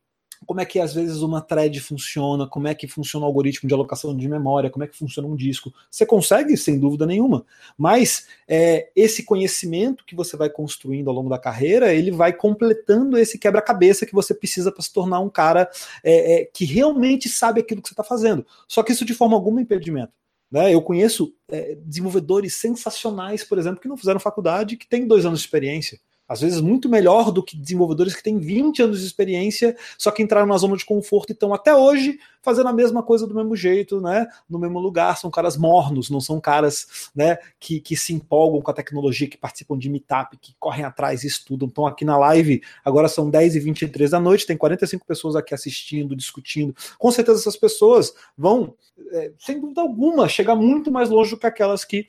como 0.46 0.60
é 0.60 0.64
que 0.64 0.78
às 0.78 0.94
vezes 0.94 1.22
uma 1.22 1.40
thread 1.40 1.80
funciona, 1.80 2.46
como 2.46 2.68
é 2.68 2.74
que 2.74 2.86
funciona 2.86 3.24
o 3.24 3.28
algoritmo 3.28 3.68
de 3.68 3.74
alocação 3.74 4.16
de 4.16 4.28
memória, 4.28 4.70
como 4.70 4.84
é 4.84 4.86
que 4.88 4.96
funciona 4.96 5.28
um 5.28 5.36
disco. 5.36 5.72
Você 5.90 6.04
consegue, 6.06 6.56
sem 6.56 6.78
dúvida 6.78 7.06
nenhuma, 7.06 7.44
mas 7.76 8.26
é, 8.46 8.90
esse 8.94 9.24
conhecimento 9.24 10.04
que 10.04 10.14
você 10.14 10.36
vai 10.36 10.50
construindo 10.50 11.08
ao 11.08 11.14
longo 11.14 11.28
da 11.28 11.38
carreira, 11.38 11.92
ele 11.92 12.10
vai 12.10 12.32
completando 12.32 13.18
esse 13.18 13.38
quebra-cabeça 13.38 14.06
que 14.06 14.14
você 14.14 14.34
precisa 14.34 14.70
para 14.70 14.82
se 14.82 14.92
tornar 14.92 15.20
um 15.20 15.30
cara 15.30 15.68
é, 16.02 16.42
é, 16.42 16.44
que 16.44 16.64
realmente 16.64 17.28
sabe 17.28 17.60
aquilo 17.60 17.82
que 17.82 17.88
você 17.88 17.94
está 17.94 18.04
fazendo. 18.04 18.46
Só 18.68 18.82
que 18.82 18.92
isso 18.92 19.04
de 19.04 19.14
forma 19.14 19.34
alguma 19.34 19.60
é 19.60 19.62
impedimento. 19.62 20.12
Né? 20.50 20.72
Eu 20.72 20.82
conheço 20.82 21.34
é, 21.48 21.76
desenvolvedores 21.84 22.54
sensacionais, 22.54 23.42
por 23.42 23.58
exemplo, 23.58 23.80
que 23.80 23.88
não 23.88 23.96
fizeram 23.96 24.20
faculdade, 24.20 24.76
que 24.76 24.86
têm 24.86 25.06
dois 25.06 25.26
anos 25.26 25.40
de 25.40 25.46
experiência 25.46 25.98
às 26.28 26.40
vezes 26.40 26.60
muito 26.60 26.88
melhor 26.88 27.30
do 27.30 27.42
que 27.42 27.56
desenvolvedores 27.56 28.14
que 28.14 28.22
têm 28.22 28.38
20 28.38 28.82
anos 28.82 29.00
de 29.00 29.06
experiência, 29.06 29.76
só 29.98 30.10
que 30.10 30.22
entraram 30.22 30.46
na 30.46 30.56
zona 30.56 30.76
de 30.76 30.84
conforto 30.84 31.30
e 31.30 31.32
estão 31.32 31.52
até 31.52 31.74
hoje 31.74 32.18
fazendo 32.44 32.68
a 32.68 32.72
mesma 32.72 33.02
coisa 33.02 33.26
do 33.26 33.34
mesmo 33.34 33.56
jeito, 33.56 34.00
né? 34.00 34.26
No 34.48 34.58
mesmo 34.58 34.78
lugar, 34.78 35.16
são 35.16 35.30
caras 35.30 35.56
mornos, 35.56 36.10
não 36.10 36.20
são 36.20 36.38
caras, 36.38 37.10
né, 37.14 37.38
que, 37.58 37.80
que 37.80 37.96
se 37.96 38.12
empolgam 38.12 38.60
com 38.60 38.70
a 38.70 38.74
tecnologia, 38.74 39.26
que 39.26 39.38
participam 39.38 39.78
de 39.78 39.88
meetup, 39.88 40.36
que 40.36 40.54
correm 40.60 40.84
atrás 40.84 41.24
e 41.24 41.26
estudam. 41.26 41.68
Estão 41.68 41.86
aqui 41.86 42.04
na 42.04 42.18
live, 42.18 42.62
agora 42.84 43.08
são 43.08 43.30
10 43.30 43.56
e 43.56 43.60
23 43.60 44.10
da 44.10 44.20
noite, 44.20 44.46
tem 44.46 44.58
45 44.58 45.06
pessoas 45.06 45.36
aqui 45.36 45.54
assistindo, 45.54 46.14
discutindo. 46.14 46.74
Com 46.98 47.10
certeza 47.10 47.40
essas 47.40 47.56
pessoas 47.56 48.12
vão, 48.36 48.74
é, 49.12 49.32
sem 49.38 49.60
dúvida 49.60 49.80
alguma, 49.80 50.28
chegar 50.28 50.54
muito 50.54 50.90
mais 50.90 51.10
longe 51.10 51.30
do 51.30 51.36
que 51.36 51.46
aquelas 51.46 51.84
que 51.84 52.06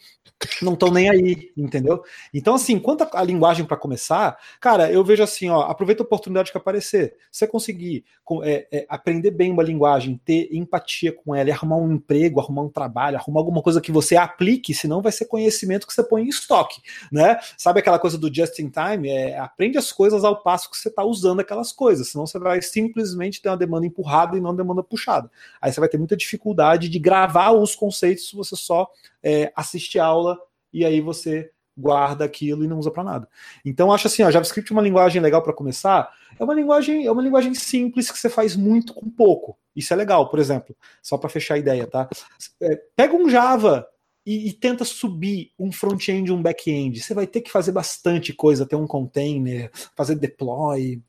não 0.61 0.73
estão 0.73 0.91
nem 0.91 1.09
aí, 1.09 1.51
entendeu? 1.55 2.03
Então, 2.33 2.55
assim, 2.55 2.77
quanto 2.77 3.07
a 3.11 3.23
linguagem 3.23 3.65
para 3.65 3.77
começar, 3.77 4.37
cara, 4.59 4.91
eu 4.91 5.03
vejo 5.03 5.23
assim, 5.23 5.49
ó, 5.49 5.61
aproveita 5.61 6.03
a 6.03 6.05
oportunidade 6.05 6.51
que 6.51 6.57
aparecer. 6.57 7.15
Se 7.31 7.39
você 7.39 7.47
conseguir 7.47 8.03
é, 8.43 8.67
é, 8.71 8.85
aprender 8.89 9.31
bem 9.31 9.51
uma 9.51 9.63
linguagem, 9.63 10.19
ter 10.25 10.49
empatia 10.51 11.11
com 11.11 11.33
ela, 11.33 11.51
arrumar 11.51 11.77
um 11.77 11.91
emprego, 11.93 12.39
arrumar 12.39 12.63
um 12.63 12.69
trabalho, 12.69 13.17
arrumar 13.17 13.39
alguma 13.39 13.61
coisa 13.61 13.79
que 13.79 13.91
você 13.91 14.15
aplique, 14.15 14.73
senão 14.73 15.01
vai 15.01 15.11
ser 15.11 15.25
conhecimento 15.25 15.87
que 15.87 15.93
você 15.93 16.03
põe 16.03 16.23
em 16.23 16.29
estoque, 16.29 16.81
né? 17.11 17.39
Sabe 17.57 17.79
aquela 17.79 17.99
coisa 17.99 18.17
do 18.17 18.33
just 18.33 18.59
in 18.59 18.69
time? 18.69 19.09
É, 19.09 19.39
aprende 19.39 19.77
as 19.77 19.91
coisas 19.91 20.23
ao 20.23 20.41
passo 20.41 20.69
que 20.69 20.77
você 20.77 20.89
está 20.89 21.03
usando 21.03 21.39
aquelas 21.39 21.71
coisas, 21.71 22.09
senão 22.09 22.27
você 22.27 22.37
vai 22.37 22.61
simplesmente 22.61 23.41
ter 23.41 23.49
uma 23.49 23.57
demanda 23.57 23.85
empurrada 23.85 24.37
e 24.37 24.41
não 24.41 24.55
demanda 24.55 24.83
puxada. 24.83 25.31
Aí 25.61 25.71
você 25.71 25.79
vai 25.79 25.87
ter 25.87 25.97
muita 25.97 26.17
dificuldade 26.17 26.74
de 26.77 26.99
gravar 26.99 27.51
os 27.51 27.75
conceitos 27.75 28.31
você 28.31 28.55
só 28.55 28.89
é, 29.23 29.51
assiste 29.55 29.99
aula 29.99 30.37
e 30.71 30.85
aí 30.85 31.01
você 31.01 31.51
guarda 31.77 32.23
aquilo 32.23 32.63
e 32.63 32.67
não 32.67 32.79
usa 32.79 32.89
para 32.89 33.03
nada. 33.03 33.27
Então 33.63 33.91
acho 33.91 34.07
assim, 34.07 34.23
ó, 34.23 34.31
JavaScript 34.31 34.71
é 34.71 34.75
uma 34.75 34.81
linguagem 34.81 35.21
legal 35.21 35.41
para 35.41 35.53
começar. 35.53 36.09
É 36.39 36.43
uma 36.43 36.53
linguagem, 36.53 37.05
é 37.05 37.11
uma 37.11 37.21
linguagem 37.21 37.53
simples 37.53 38.09
que 38.09 38.17
você 38.17 38.29
faz 38.29 38.55
muito 38.55 38.93
com 38.93 39.09
pouco. 39.09 39.57
Isso 39.75 39.93
é 39.93 39.95
legal, 39.95 40.29
por 40.29 40.39
exemplo, 40.39 40.75
só 41.01 41.17
para 41.17 41.29
fechar 41.29 41.55
a 41.55 41.59
ideia, 41.59 41.85
tá? 41.85 42.07
É, 42.61 42.81
pega 42.95 43.13
um 43.13 43.29
Java 43.29 43.85
e, 44.25 44.47
e 44.47 44.53
tenta 44.53 44.85
subir 44.85 45.51
um 45.59 45.71
front-end 45.71 46.29
e 46.29 46.33
um 46.33 46.41
back-end. 46.41 47.01
Você 47.01 47.13
vai 47.13 47.27
ter 47.27 47.41
que 47.41 47.51
fazer 47.51 47.73
bastante 47.73 48.33
coisa, 48.33 48.65
ter 48.65 48.77
um 48.77 48.87
container, 48.87 49.69
fazer 49.95 50.15
deploy, 50.15 51.01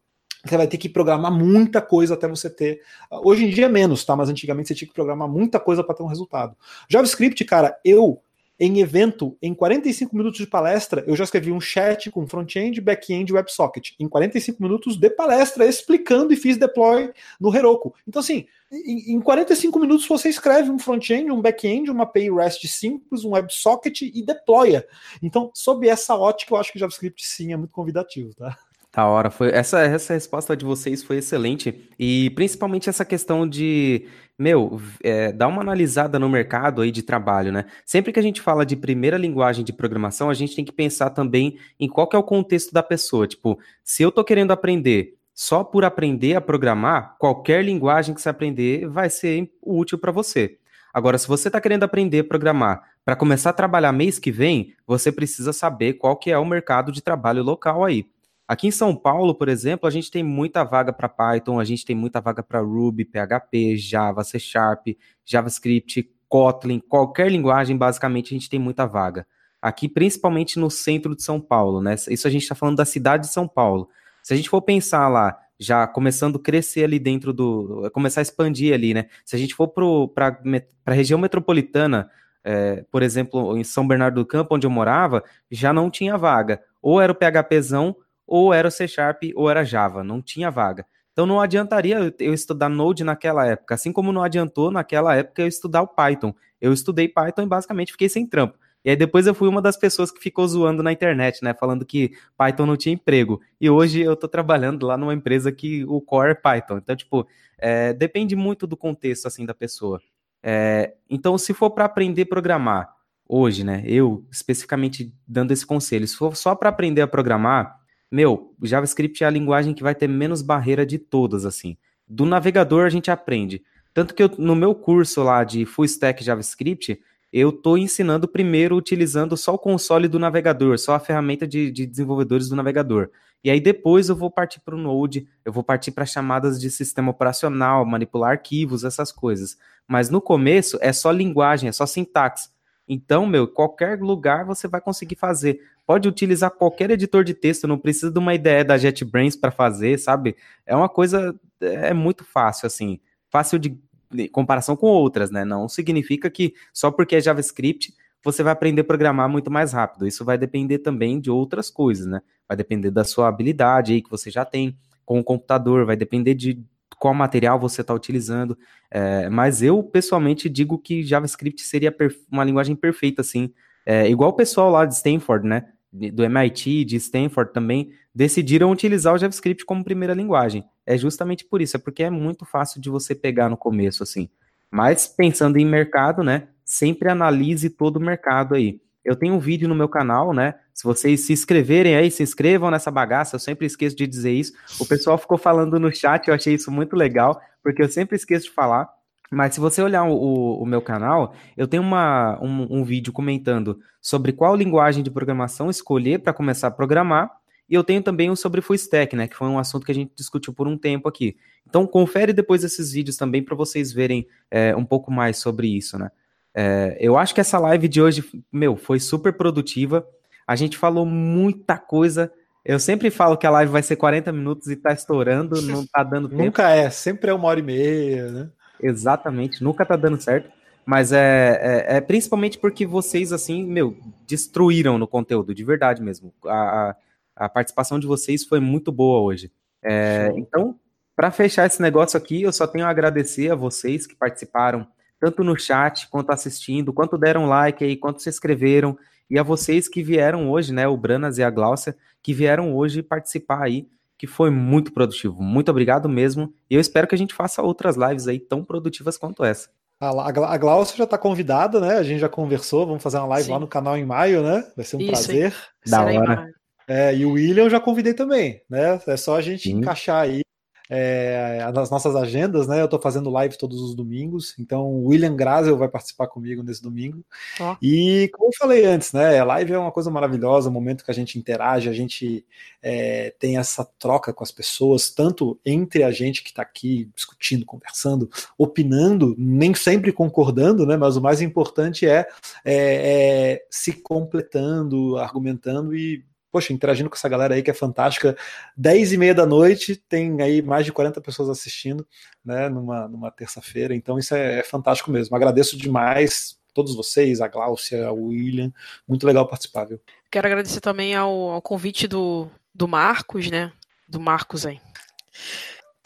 você 0.48 0.56
vai 0.56 0.66
ter 0.66 0.78
que 0.78 0.88
programar 0.88 1.32
muita 1.32 1.80
coisa 1.80 2.14
até 2.14 2.28
você 2.28 2.48
ter. 2.48 2.80
Hoje 3.10 3.44
em 3.44 3.50
dia 3.50 3.66
é 3.66 3.68
menos, 3.68 4.04
tá? 4.04 4.14
Mas 4.16 4.28
antigamente 4.28 4.68
você 4.68 4.74
tinha 4.74 4.88
que 4.88 4.94
programar 4.94 5.28
muita 5.28 5.58
coisa 5.60 5.82
para 5.82 5.94
ter 5.94 6.02
um 6.02 6.06
resultado. 6.06 6.56
JavaScript, 6.88 7.44
cara, 7.44 7.78
eu 7.84 8.20
em 8.58 8.80
evento, 8.80 9.36
em 9.42 9.54
45 9.54 10.16
minutos 10.16 10.40
de 10.40 10.46
palestra, 10.46 11.04
eu 11.06 11.14
já 11.14 11.24
escrevi 11.24 11.52
um 11.52 11.60
chat 11.60 12.10
com 12.10 12.26
front-end, 12.26 12.80
back-end 12.80 13.30
e 13.30 13.34
WebSocket. 13.34 13.94
Em 14.00 14.08
45 14.08 14.62
minutos 14.62 14.96
de 14.96 15.10
palestra, 15.10 15.66
explicando 15.66 16.32
e 16.32 16.36
fiz 16.36 16.56
deploy 16.56 17.12
no 17.38 17.54
Heroku. 17.54 17.94
Então, 18.08 18.20
assim, 18.20 18.46
em 18.72 19.20
45 19.20 19.78
minutos 19.78 20.08
você 20.08 20.30
escreve 20.30 20.70
um 20.70 20.78
front-end, 20.78 21.30
um 21.30 21.42
back-end, 21.42 21.90
uma 21.90 22.04
API 22.04 22.30
REST 22.30 22.66
simples, 22.66 23.24
um 23.24 23.32
WebSocket 23.32 24.00
e 24.02 24.22
deploya. 24.24 24.86
Então, 25.22 25.50
sob 25.54 25.86
essa 25.86 26.16
ótica, 26.16 26.54
eu 26.54 26.58
acho 26.58 26.72
que 26.72 26.78
JavaScript 26.78 27.26
sim 27.26 27.52
é 27.52 27.56
muito 27.56 27.72
convidativo, 27.72 28.34
tá? 28.34 28.56
Hora, 29.04 29.30
foi 29.30 29.50
essa, 29.50 29.80
essa 29.80 30.14
resposta 30.14 30.56
de 30.56 30.64
vocês 30.64 31.02
foi 31.02 31.18
excelente 31.18 31.86
e 31.98 32.30
principalmente 32.30 32.88
essa 32.88 33.04
questão 33.04 33.46
de, 33.46 34.06
meu, 34.38 34.80
é, 35.02 35.32
dar 35.32 35.48
uma 35.48 35.60
analisada 35.60 36.18
no 36.18 36.30
mercado 36.30 36.80
aí 36.80 36.90
de 36.90 37.02
trabalho, 37.02 37.52
né? 37.52 37.66
Sempre 37.84 38.10
que 38.10 38.18
a 38.18 38.22
gente 38.22 38.40
fala 38.40 38.64
de 38.64 38.74
primeira 38.74 39.18
linguagem 39.18 39.62
de 39.62 39.72
programação, 39.72 40.30
a 40.30 40.34
gente 40.34 40.56
tem 40.56 40.64
que 40.64 40.72
pensar 40.72 41.10
também 41.10 41.58
em 41.78 41.88
qual 41.88 42.08
que 42.08 42.16
é 42.16 42.18
o 42.18 42.22
contexto 42.22 42.72
da 42.72 42.82
pessoa. 42.82 43.26
Tipo, 43.26 43.58
se 43.84 44.02
eu 44.02 44.10
tô 44.10 44.24
querendo 44.24 44.52
aprender 44.52 45.18
só 45.34 45.62
por 45.62 45.84
aprender 45.84 46.34
a 46.34 46.40
programar, 46.40 47.16
qualquer 47.18 47.62
linguagem 47.62 48.14
que 48.14 48.22
você 48.22 48.30
aprender 48.30 48.88
vai 48.88 49.10
ser 49.10 49.50
útil 49.60 49.98
para 49.98 50.10
você. 50.10 50.56
Agora, 50.94 51.18
se 51.18 51.28
você 51.28 51.48
está 51.48 51.60
querendo 51.60 51.82
aprender 51.82 52.20
a 52.20 52.24
programar 52.24 52.82
para 53.04 53.14
começar 53.14 53.50
a 53.50 53.52
trabalhar 53.52 53.92
mês 53.92 54.18
que 54.18 54.32
vem, 54.32 54.74
você 54.86 55.12
precisa 55.12 55.52
saber 55.52 55.94
qual 55.94 56.16
que 56.16 56.30
é 56.30 56.38
o 56.38 56.46
mercado 56.46 56.90
de 56.90 57.02
trabalho 57.02 57.42
local 57.42 57.84
aí. 57.84 58.06
Aqui 58.48 58.68
em 58.68 58.70
São 58.70 58.94
Paulo, 58.94 59.34
por 59.34 59.48
exemplo, 59.48 59.88
a 59.88 59.90
gente 59.90 60.10
tem 60.10 60.22
muita 60.22 60.62
vaga 60.62 60.92
para 60.92 61.08
Python, 61.08 61.58
a 61.58 61.64
gente 61.64 61.84
tem 61.84 61.96
muita 61.96 62.20
vaga 62.20 62.42
para 62.42 62.60
Ruby, 62.60 63.04
PHP, 63.04 63.76
Java, 63.76 64.22
C 64.22 64.38
Sharp, 64.38 64.86
JavaScript, 65.24 66.08
Kotlin, 66.28 66.80
qualquer 66.80 67.30
linguagem, 67.30 67.76
basicamente, 67.76 68.34
a 68.34 68.38
gente 68.38 68.48
tem 68.48 68.60
muita 68.60 68.86
vaga. 68.86 69.26
Aqui, 69.60 69.88
principalmente 69.88 70.60
no 70.60 70.70
centro 70.70 71.16
de 71.16 71.22
São 71.22 71.40
Paulo, 71.40 71.80
né? 71.80 71.96
Isso 72.08 72.26
a 72.26 72.30
gente 72.30 72.42
está 72.42 72.54
falando 72.54 72.76
da 72.76 72.84
cidade 72.84 73.24
de 73.24 73.32
São 73.32 73.48
Paulo. 73.48 73.88
Se 74.22 74.32
a 74.32 74.36
gente 74.36 74.48
for 74.48 74.62
pensar 74.62 75.08
lá, 75.08 75.36
já 75.58 75.86
começando 75.86 76.36
a 76.36 76.42
crescer 76.42 76.84
ali 76.84 76.98
dentro 76.98 77.32
do. 77.32 77.90
começar 77.92 78.20
a 78.20 78.22
expandir 78.22 78.74
ali, 78.74 78.94
né? 78.94 79.06
Se 79.24 79.34
a 79.34 79.38
gente 79.38 79.54
for 79.54 79.68
para 79.68 80.38
a 80.84 80.92
região 80.92 81.18
metropolitana, 81.18 82.08
é, 82.44 82.84
por 82.92 83.02
exemplo, 83.02 83.56
em 83.56 83.64
São 83.64 83.86
Bernardo 83.88 84.20
do 84.20 84.26
Campo, 84.26 84.54
onde 84.54 84.66
eu 84.66 84.70
morava, 84.70 85.24
já 85.50 85.72
não 85.72 85.90
tinha 85.90 86.16
vaga. 86.16 86.60
Ou 86.80 87.00
era 87.00 87.10
o 87.10 87.14
PHPzão, 87.14 87.96
ou 88.26 88.52
era 88.52 88.70
C 88.70 88.88
Sharp 88.88 89.22
ou 89.34 89.48
era 89.48 89.64
Java, 89.64 90.02
não 90.02 90.20
tinha 90.20 90.50
vaga. 90.50 90.86
Então 91.12 91.24
não 91.24 91.40
adiantaria 91.40 92.14
eu 92.18 92.34
estudar 92.34 92.68
Node 92.68 93.02
naquela 93.02 93.46
época, 93.46 93.74
assim 93.74 93.92
como 93.92 94.12
não 94.12 94.22
adiantou 94.22 94.70
naquela 94.70 95.14
época 95.16 95.42
eu 95.42 95.46
estudar 95.46 95.82
o 95.82 95.88
Python. 95.88 96.34
Eu 96.60 96.72
estudei 96.72 97.08
Python 97.08 97.42
e 97.42 97.46
basicamente 97.46 97.92
fiquei 97.92 98.08
sem 98.08 98.26
trampo. 98.26 98.58
E 98.84 98.90
aí 98.90 98.96
depois 98.96 99.26
eu 99.26 99.34
fui 99.34 99.48
uma 99.48 99.60
das 99.60 99.76
pessoas 99.76 100.12
que 100.12 100.20
ficou 100.20 100.46
zoando 100.46 100.80
na 100.80 100.92
internet, 100.92 101.42
né, 101.42 101.52
falando 101.52 101.84
que 101.84 102.12
Python 102.36 102.66
não 102.66 102.76
tinha 102.76 102.94
emprego. 102.94 103.40
E 103.60 103.68
hoje 103.68 104.00
eu 104.00 104.14
tô 104.14 104.28
trabalhando 104.28 104.86
lá 104.86 104.96
numa 104.96 105.12
empresa 105.12 105.50
que 105.50 105.84
o 105.86 106.00
core 106.00 106.30
é 106.30 106.34
Python. 106.34 106.76
Então, 106.76 106.94
tipo, 106.94 107.26
é, 107.58 107.92
depende 107.92 108.36
muito 108.36 108.64
do 108.64 108.76
contexto, 108.76 109.26
assim, 109.26 109.44
da 109.44 109.52
pessoa. 109.52 110.00
É, 110.40 110.94
então, 111.10 111.36
se 111.36 111.52
for 111.52 111.70
para 111.70 111.84
aprender 111.84 112.22
a 112.22 112.26
programar 112.26 112.94
hoje, 113.28 113.64
né, 113.64 113.82
eu 113.86 114.24
especificamente 114.30 115.12
dando 115.26 115.50
esse 115.50 115.66
conselho, 115.66 116.06
se 116.06 116.14
for 116.14 116.36
só 116.36 116.54
para 116.54 116.68
aprender 116.68 117.02
a 117.02 117.08
programar, 117.08 117.76
meu, 118.10 118.54
JavaScript 118.62 119.22
é 119.24 119.26
a 119.26 119.30
linguagem 119.30 119.74
que 119.74 119.82
vai 119.82 119.94
ter 119.94 120.08
menos 120.08 120.42
barreira 120.42 120.86
de 120.86 120.98
todas, 120.98 121.44
assim. 121.44 121.76
Do 122.08 122.24
navegador 122.24 122.86
a 122.86 122.88
gente 122.88 123.10
aprende. 123.10 123.62
Tanto 123.92 124.14
que 124.14 124.22
eu, 124.22 124.30
no 124.38 124.54
meu 124.54 124.74
curso 124.74 125.22
lá 125.22 125.42
de 125.42 125.64
Full 125.64 125.86
Stack 125.86 126.22
JavaScript, 126.22 127.00
eu 127.32 127.50
estou 127.50 127.76
ensinando 127.76 128.28
primeiro 128.28 128.76
utilizando 128.76 129.36
só 129.36 129.54
o 129.54 129.58
console 129.58 130.06
do 130.06 130.18
navegador, 130.18 130.78
só 130.78 130.94
a 130.94 131.00
ferramenta 131.00 131.46
de, 131.46 131.70
de 131.70 131.84
desenvolvedores 131.84 132.48
do 132.48 132.56
navegador. 132.56 133.10
E 133.42 133.50
aí 133.50 133.60
depois 133.60 134.08
eu 134.08 134.16
vou 134.16 134.30
partir 134.30 134.60
para 134.60 134.74
o 134.74 134.78
Node, 134.78 135.28
eu 135.44 135.52
vou 135.52 135.62
partir 135.62 135.90
para 135.90 136.06
chamadas 136.06 136.60
de 136.60 136.70
sistema 136.70 137.10
operacional, 137.10 137.84
manipular 137.84 138.32
arquivos, 138.32 138.84
essas 138.84 139.12
coisas. 139.12 139.56
Mas 139.86 140.10
no 140.10 140.20
começo 140.20 140.78
é 140.80 140.92
só 140.92 141.10
linguagem, 141.10 141.68
é 141.68 141.72
só 141.72 141.86
sintaxe. 141.86 142.48
Então, 142.88 143.26
meu, 143.26 143.48
qualquer 143.48 144.00
lugar 144.00 144.44
você 144.44 144.68
vai 144.68 144.80
conseguir 144.80 145.16
fazer. 145.16 145.60
Pode 145.86 146.08
utilizar 146.08 146.50
qualquer 146.50 146.90
editor 146.90 147.22
de 147.22 147.32
texto, 147.32 147.68
não 147.68 147.78
precisa 147.78 148.10
de 148.10 148.18
uma 148.18 148.34
ideia 148.34 148.64
da 148.64 148.76
JetBrains 148.76 149.36
para 149.36 149.50
fazer, 149.50 149.98
sabe? 149.98 150.36
É 150.66 150.74
uma 150.74 150.88
coisa 150.88 151.34
é 151.60 151.94
muito 151.94 152.24
fácil 152.24 152.66
assim, 152.66 153.00
fácil 153.30 153.58
de, 153.58 153.78
de 154.10 154.28
comparação 154.28 154.76
com 154.76 154.88
outras, 154.88 155.30
né? 155.30 155.44
Não 155.44 155.68
significa 155.68 156.28
que 156.28 156.54
só 156.72 156.90
porque 156.90 157.16
é 157.16 157.20
JavaScript 157.20 157.94
você 158.22 158.42
vai 158.42 158.52
aprender 158.52 158.80
a 158.80 158.84
programar 158.84 159.28
muito 159.28 159.52
mais 159.52 159.72
rápido. 159.72 160.06
Isso 160.06 160.24
vai 160.24 160.36
depender 160.36 160.80
também 160.80 161.20
de 161.20 161.30
outras 161.30 161.70
coisas, 161.70 162.06
né? 162.06 162.20
Vai 162.48 162.56
depender 162.56 162.90
da 162.90 163.04
sua 163.04 163.28
habilidade 163.28 163.92
aí 163.92 164.02
que 164.02 164.10
você 164.10 164.30
já 164.30 164.44
tem 164.44 164.76
com 165.04 165.20
o 165.20 165.24
computador, 165.24 165.86
vai 165.86 165.96
depender 165.96 166.34
de 166.34 166.60
qual 166.98 167.14
material 167.14 167.58
você 167.58 167.82
está 167.82 167.94
utilizando. 167.94 168.58
É, 168.90 169.28
mas 169.28 169.62
eu, 169.62 169.80
pessoalmente, 169.82 170.48
digo 170.48 170.76
que 170.76 171.04
JavaScript 171.04 171.62
seria 171.62 171.94
uma 172.30 172.42
linguagem 172.42 172.74
perfeita, 172.74 173.20
assim. 173.20 173.52
É, 173.84 174.08
igual 174.10 174.30
o 174.30 174.36
pessoal 174.36 174.70
lá 174.70 174.84
de 174.84 174.94
Stanford, 174.94 175.46
né? 175.46 175.68
Do 176.12 176.24
MIT, 176.24 176.84
de 176.84 176.96
Stanford 176.96 177.52
também, 177.52 177.90
decidiram 178.14 178.70
utilizar 178.70 179.14
o 179.14 179.18
JavaScript 179.18 179.64
como 179.64 179.84
primeira 179.84 180.14
linguagem. 180.14 180.64
É 180.84 180.96
justamente 180.96 181.44
por 181.44 181.60
isso, 181.62 181.76
é 181.76 181.80
porque 181.80 182.02
é 182.02 182.10
muito 182.10 182.44
fácil 182.44 182.80
de 182.80 182.90
você 182.90 183.14
pegar 183.14 183.48
no 183.48 183.56
começo, 183.56 184.02
assim. 184.02 184.28
Mas 184.70 185.06
pensando 185.06 185.56
em 185.56 185.64
mercado, 185.64 186.22
né? 186.22 186.48
Sempre 186.64 187.08
analise 187.08 187.70
todo 187.70 187.96
o 187.96 188.00
mercado 188.00 188.54
aí. 188.54 188.80
Eu 189.04 189.14
tenho 189.14 189.34
um 189.34 189.38
vídeo 189.38 189.68
no 189.68 189.74
meu 189.74 189.88
canal, 189.88 190.34
né? 190.34 190.54
Se 190.74 190.82
vocês 190.84 191.20
se 191.20 191.32
inscreverem 191.32 191.94
aí, 191.94 192.10
se 192.10 192.22
inscrevam 192.22 192.70
nessa 192.70 192.90
bagaça, 192.90 193.36
eu 193.36 193.40
sempre 193.40 193.64
esqueço 193.64 193.96
de 193.96 194.06
dizer 194.06 194.32
isso. 194.32 194.52
O 194.80 194.84
pessoal 194.84 195.16
ficou 195.16 195.38
falando 195.38 195.78
no 195.78 195.94
chat, 195.94 196.26
eu 196.26 196.34
achei 196.34 196.54
isso 196.54 196.70
muito 196.70 196.96
legal, 196.96 197.40
porque 197.62 197.82
eu 197.82 197.88
sempre 197.88 198.16
esqueço 198.16 198.46
de 198.46 198.50
falar. 198.50 198.95
Mas 199.30 199.54
se 199.54 199.60
você 199.60 199.82
olhar 199.82 200.04
o, 200.04 200.62
o 200.62 200.66
meu 200.66 200.80
canal, 200.80 201.34
eu 201.56 201.66
tenho 201.66 201.82
uma, 201.82 202.38
um, 202.40 202.78
um 202.78 202.84
vídeo 202.84 203.12
comentando 203.12 203.80
sobre 204.00 204.32
qual 204.32 204.54
linguagem 204.54 205.02
de 205.02 205.10
programação 205.10 205.68
escolher 205.68 206.20
para 206.20 206.32
começar 206.32 206.68
a 206.68 206.70
programar. 206.70 207.30
E 207.68 207.74
eu 207.74 207.82
tenho 207.82 208.00
também 208.00 208.30
um 208.30 208.36
sobre 208.36 208.60
full 208.60 208.76
stack, 208.76 209.16
né? 209.16 209.26
Que 209.26 209.34
foi 209.34 209.48
um 209.48 209.58
assunto 209.58 209.84
que 209.84 209.90
a 209.90 209.94
gente 209.94 210.12
discutiu 210.14 210.52
por 210.52 210.68
um 210.68 210.78
tempo 210.78 211.08
aqui. 211.08 211.36
Então 211.68 211.86
confere 211.86 212.32
depois 212.32 212.62
esses 212.62 212.92
vídeos 212.92 213.16
também 213.16 213.42
para 213.42 213.56
vocês 213.56 213.92
verem 213.92 214.26
é, 214.50 214.76
um 214.76 214.84
pouco 214.84 215.10
mais 215.10 215.38
sobre 215.38 215.66
isso, 215.76 215.98
né? 215.98 216.10
É, 216.54 216.96
eu 217.00 217.18
acho 217.18 217.34
que 217.34 217.40
essa 217.40 217.58
live 217.58 217.88
de 217.88 218.00
hoje, 218.00 218.24
meu, 218.50 218.76
foi 218.76 219.00
super 219.00 219.32
produtiva. 219.32 220.06
A 220.46 220.54
gente 220.54 220.78
falou 220.78 221.04
muita 221.04 221.76
coisa. 221.76 222.32
Eu 222.64 222.78
sempre 222.78 223.10
falo 223.10 223.36
que 223.36 223.46
a 223.46 223.50
live 223.50 223.70
vai 223.70 223.82
ser 223.82 223.96
40 223.96 224.32
minutos 224.32 224.68
e 224.68 224.76
tá 224.76 224.92
estourando, 224.92 225.60
não 225.60 225.84
tá 225.84 226.02
dando 226.02 226.28
tempo. 226.30 226.44
Nunca 226.44 226.70
é, 226.70 226.88
sempre 226.88 227.30
é 227.30 227.34
uma 227.34 227.48
hora 227.48 227.60
e 227.60 227.62
meia, 227.64 228.30
né? 228.30 228.50
Exatamente, 228.80 229.62
nunca 229.62 229.84
tá 229.84 229.96
dando 229.96 230.20
certo. 230.20 230.50
Mas 230.84 231.10
é, 231.10 231.58
é, 231.88 231.96
é 231.96 232.00
principalmente 232.00 232.58
porque 232.58 232.86
vocês, 232.86 233.32
assim, 233.32 233.64
meu, 233.64 233.96
destruíram 234.24 234.96
no 234.96 235.08
conteúdo, 235.08 235.52
de 235.52 235.64
verdade 235.64 236.00
mesmo. 236.00 236.32
A, 236.46 236.94
a 237.34 237.48
participação 237.48 237.98
de 237.98 238.06
vocês 238.06 238.44
foi 238.44 238.60
muito 238.60 238.92
boa 238.92 239.20
hoje. 239.20 239.50
É, 239.82 240.32
então, 240.36 240.78
para 241.14 241.30
fechar 241.30 241.66
esse 241.66 241.82
negócio 241.82 242.16
aqui, 242.16 242.42
eu 242.42 242.52
só 242.52 242.66
tenho 242.66 242.86
a 242.86 242.90
agradecer 242.90 243.50
a 243.50 243.56
vocês 243.56 244.06
que 244.06 244.14
participaram 244.14 244.86
tanto 245.18 245.42
no 245.42 245.58
chat, 245.58 246.08
quanto 246.08 246.30
assistindo, 246.30 246.92
quanto 246.92 247.18
deram 247.18 247.46
like 247.46 247.82
aí, 247.82 247.96
quanto 247.96 248.22
se 248.22 248.28
inscreveram, 248.28 248.96
e 249.28 249.38
a 249.38 249.42
vocês 249.42 249.88
que 249.88 250.02
vieram 250.02 250.50
hoje, 250.50 250.72
né, 250.72 250.86
o 250.86 250.96
Branas 250.96 251.38
e 251.38 251.42
a 251.42 251.50
Glaucia, 251.50 251.96
que 252.22 252.32
vieram 252.32 252.74
hoje 252.74 253.02
participar 253.02 253.62
aí, 253.64 253.88
que 254.18 254.26
foi 254.26 254.50
muito 254.50 254.92
produtivo. 254.92 255.42
Muito 255.42 255.70
obrigado 255.70 256.08
mesmo, 256.08 256.52
e 256.70 256.74
eu 256.74 256.80
espero 256.80 257.06
que 257.06 257.14
a 257.14 257.18
gente 257.18 257.34
faça 257.34 257.62
outras 257.62 257.96
lives 257.96 258.26
aí 258.28 258.38
tão 258.38 258.64
produtivas 258.64 259.16
quanto 259.16 259.44
essa. 259.44 259.68
A, 259.98 260.58
Glaucia 260.58 260.96
já 260.96 261.04
está 261.04 261.16
convidada, 261.16 261.80
né? 261.80 261.94
A 261.94 262.02
gente 262.02 262.20
já 262.20 262.28
conversou, 262.28 262.86
vamos 262.86 263.02
fazer 263.02 263.16
uma 263.16 263.28
live 263.28 263.46
Sim. 263.46 263.52
lá 263.52 263.58
no 263.58 263.66
canal 263.66 263.96
em 263.96 264.04
maio, 264.04 264.42
né? 264.42 264.62
Vai 264.76 264.84
ser 264.84 264.96
um 264.96 265.00
Isso, 265.00 265.10
prazer. 265.10 265.54
Da 265.86 266.04
hora. 266.04 266.50
É, 266.86 267.16
e 267.16 267.24
o 267.24 267.32
William 267.32 267.64
eu 267.64 267.70
já 267.70 267.80
convidei 267.80 268.12
também, 268.12 268.60
né? 268.68 269.00
É 269.06 269.16
só 269.16 269.36
a 269.36 269.40
gente 269.40 269.70
Sim. 269.70 269.78
encaixar 269.78 270.22
aí 270.22 270.42
é, 270.88 271.68
nas 271.74 271.90
nossas 271.90 272.14
agendas, 272.14 272.66
né? 272.66 272.80
Eu 272.80 272.84
estou 272.84 273.00
fazendo 273.00 273.30
live 273.30 273.58
todos 273.58 273.80
os 273.80 273.94
domingos, 273.94 274.54
então 274.58 274.86
o 274.86 275.06
William 275.08 275.34
Grazel 275.34 275.76
vai 275.76 275.88
participar 275.88 276.28
comigo 276.28 276.62
nesse 276.62 276.82
domingo. 276.82 277.24
Oh. 277.60 277.76
E 277.82 278.30
como 278.32 278.48
eu 278.48 278.56
falei 278.58 278.84
antes, 278.84 279.12
né? 279.12 279.38
A 279.38 279.44
live 279.44 279.72
é 279.72 279.78
uma 279.78 279.92
coisa 279.92 280.10
maravilhosa, 280.10 280.68
um 280.68 280.72
momento 280.72 281.04
que 281.04 281.10
a 281.10 281.14
gente 281.14 281.38
interage, 281.38 281.88
a 281.88 281.92
gente 281.92 282.44
é, 282.82 283.34
tem 283.38 283.58
essa 283.58 283.84
troca 283.98 284.32
com 284.32 284.44
as 284.44 284.52
pessoas, 284.52 285.10
tanto 285.10 285.58
entre 285.64 286.02
a 286.02 286.10
gente 286.10 286.42
que 286.42 286.50
está 286.50 286.62
aqui 286.62 287.10
discutindo, 287.14 287.66
conversando, 287.66 288.30
opinando, 288.56 289.34
nem 289.36 289.74
sempre 289.74 290.12
concordando, 290.12 290.86
né? 290.86 290.96
Mas 290.96 291.16
o 291.16 291.22
mais 291.22 291.40
importante 291.40 292.06
é, 292.06 292.26
é, 292.64 293.54
é 293.54 293.66
se 293.70 293.92
completando, 293.92 295.16
argumentando 295.18 295.96
e 295.96 296.24
poxa, 296.56 296.72
interagindo 296.72 297.10
com 297.10 297.16
essa 297.16 297.28
galera 297.28 297.54
aí 297.54 297.62
que 297.62 297.70
é 297.70 297.74
fantástica. 297.74 298.34
10 298.74 299.12
e 299.12 299.18
meia 299.18 299.34
da 299.34 299.44
noite, 299.44 299.94
tem 299.94 300.40
aí 300.40 300.62
mais 300.62 300.86
de 300.86 300.92
40 300.92 301.20
pessoas 301.20 301.50
assistindo, 301.50 302.06
né, 302.42 302.70
numa, 302.70 303.06
numa 303.06 303.30
terça-feira, 303.30 303.94
então 303.94 304.18
isso 304.18 304.34
é, 304.34 304.60
é, 304.60 304.62
fantástico 304.62 305.10
mesmo. 305.10 305.36
Agradeço 305.36 305.76
demais 305.76 306.56
todos 306.72 306.96
vocês, 306.96 307.42
a 307.42 307.48
Gláucia, 307.48 308.10
o 308.10 308.28
William. 308.28 308.72
Muito 309.06 309.26
legal 309.26 309.46
participar, 309.46 309.84
viu? 309.84 310.00
Quero 310.30 310.46
agradecer 310.46 310.80
também 310.80 311.14
ao, 311.14 311.50
ao 311.50 311.60
convite 311.60 312.08
do, 312.08 312.48
do 312.74 312.88
Marcos, 312.88 313.50
né? 313.50 313.70
Do 314.08 314.18
Marcos 314.18 314.64
aí. 314.64 314.80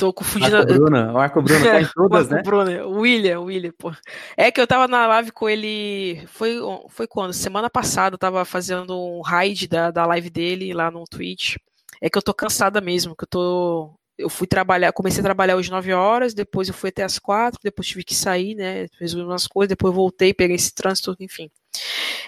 Tô 0.00 0.14
confundindo. 0.14 0.56
Marco 0.56 0.72
Bruna, 0.72 1.12
Marco 1.12 1.42
Bruno 1.42 1.62
tá 1.62 1.80
em 1.82 1.86
todas, 1.94 2.28
Marco 2.28 2.34
né? 2.34 2.42
Bruno, 2.42 2.88
o 2.88 3.00
William, 3.00 3.40
o 3.40 3.44
William, 3.44 3.72
pô. 3.78 3.92
É 4.34 4.50
que 4.50 4.58
eu 4.58 4.66
tava 4.66 4.88
na 4.88 5.06
live 5.06 5.30
com 5.30 5.46
ele. 5.46 6.26
Foi, 6.26 6.56
foi 6.88 7.06
quando? 7.06 7.34
Semana 7.34 7.68
passada 7.68 8.14
eu 8.14 8.18
tava 8.18 8.42
fazendo 8.46 8.98
um 8.98 9.20
raid 9.20 9.68
da, 9.68 9.90
da 9.90 10.06
live 10.06 10.30
dele 10.30 10.72
lá 10.72 10.90
no 10.90 11.04
Twitch. 11.04 11.56
É 12.00 12.08
que 12.08 12.16
eu 12.16 12.22
tô 12.22 12.32
cansada 12.32 12.80
mesmo, 12.80 13.14
que 13.14 13.24
eu 13.24 13.28
tô. 13.28 13.94
Eu 14.16 14.30
fui 14.30 14.46
trabalhar, 14.46 14.92
comecei 14.92 15.20
a 15.20 15.24
trabalhar 15.24 15.58
às 15.58 15.68
9 15.68 15.92
horas, 15.92 16.34
depois 16.34 16.68
eu 16.68 16.74
fui 16.74 16.88
até 16.88 17.02
às 17.02 17.18
4, 17.18 17.60
depois 17.62 17.86
tive 17.86 18.04
que 18.04 18.14
sair, 18.14 18.54
né? 18.54 18.86
Resolvi 18.98 19.26
umas 19.26 19.46
coisas, 19.46 19.68
depois 19.68 19.94
voltei, 19.94 20.32
peguei 20.32 20.56
esse 20.56 20.74
trânsito, 20.74 21.14
enfim. 21.20 21.50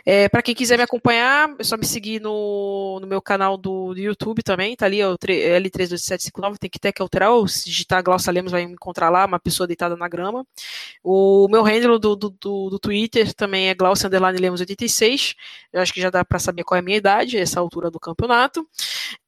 É, 0.04 0.28
para 0.28 0.42
quem 0.42 0.54
quiser 0.54 0.76
me 0.76 0.82
acompanhar, 0.82 1.54
é 1.58 1.64
só 1.64 1.76
me 1.76 1.84
seguir 1.84 2.20
no, 2.20 2.98
no 3.00 3.06
meu 3.06 3.20
canal 3.20 3.56
do, 3.56 3.94
do 3.94 4.00
YouTube 4.00 4.42
também, 4.42 4.76
tá 4.76 4.86
ali, 4.86 5.00
é 5.00 5.08
o 5.08 5.16
L32759, 5.16 6.58
tem 6.58 6.70
que 6.70 6.78
ter 6.78 6.92
que 6.92 7.02
alterar, 7.02 7.30
ou 7.30 7.46
se 7.48 7.64
digitar 7.64 8.02
Glaucia 8.02 8.32
Lemos 8.32 8.52
vai 8.52 8.66
me 8.66 8.72
encontrar 8.72 9.10
lá, 9.10 9.24
uma 9.26 9.40
pessoa 9.40 9.66
deitada 9.66 9.96
na 9.96 10.08
grama. 10.08 10.46
O 11.02 11.48
meu 11.48 11.62
handle 11.62 11.98
do, 11.98 12.16
do, 12.16 12.30
do, 12.30 12.70
do 12.70 12.78
Twitter 12.78 13.32
também 13.34 13.68
é 13.68 13.74
Glaucia 13.74 14.06
Underline 14.06 14.38
Lemos 14.38 14.60
86, 14.60 15.34
eu 15.72 15.80
acho 15.80 15.92
que 15.92 16.00
já 16.00 16.10
dá 16.10 16.24
para 16.24 16.38
saber 16.38 16.64
qual 16.64 16.76
é 16.76 16.80
a 16.80 16.82
minha 16.82 16.96
idade, 16.96 17.38
essa 17.38 17.60
altura 17.60 17.90
do 17.90 18.00
campeonato. 18.00 18.66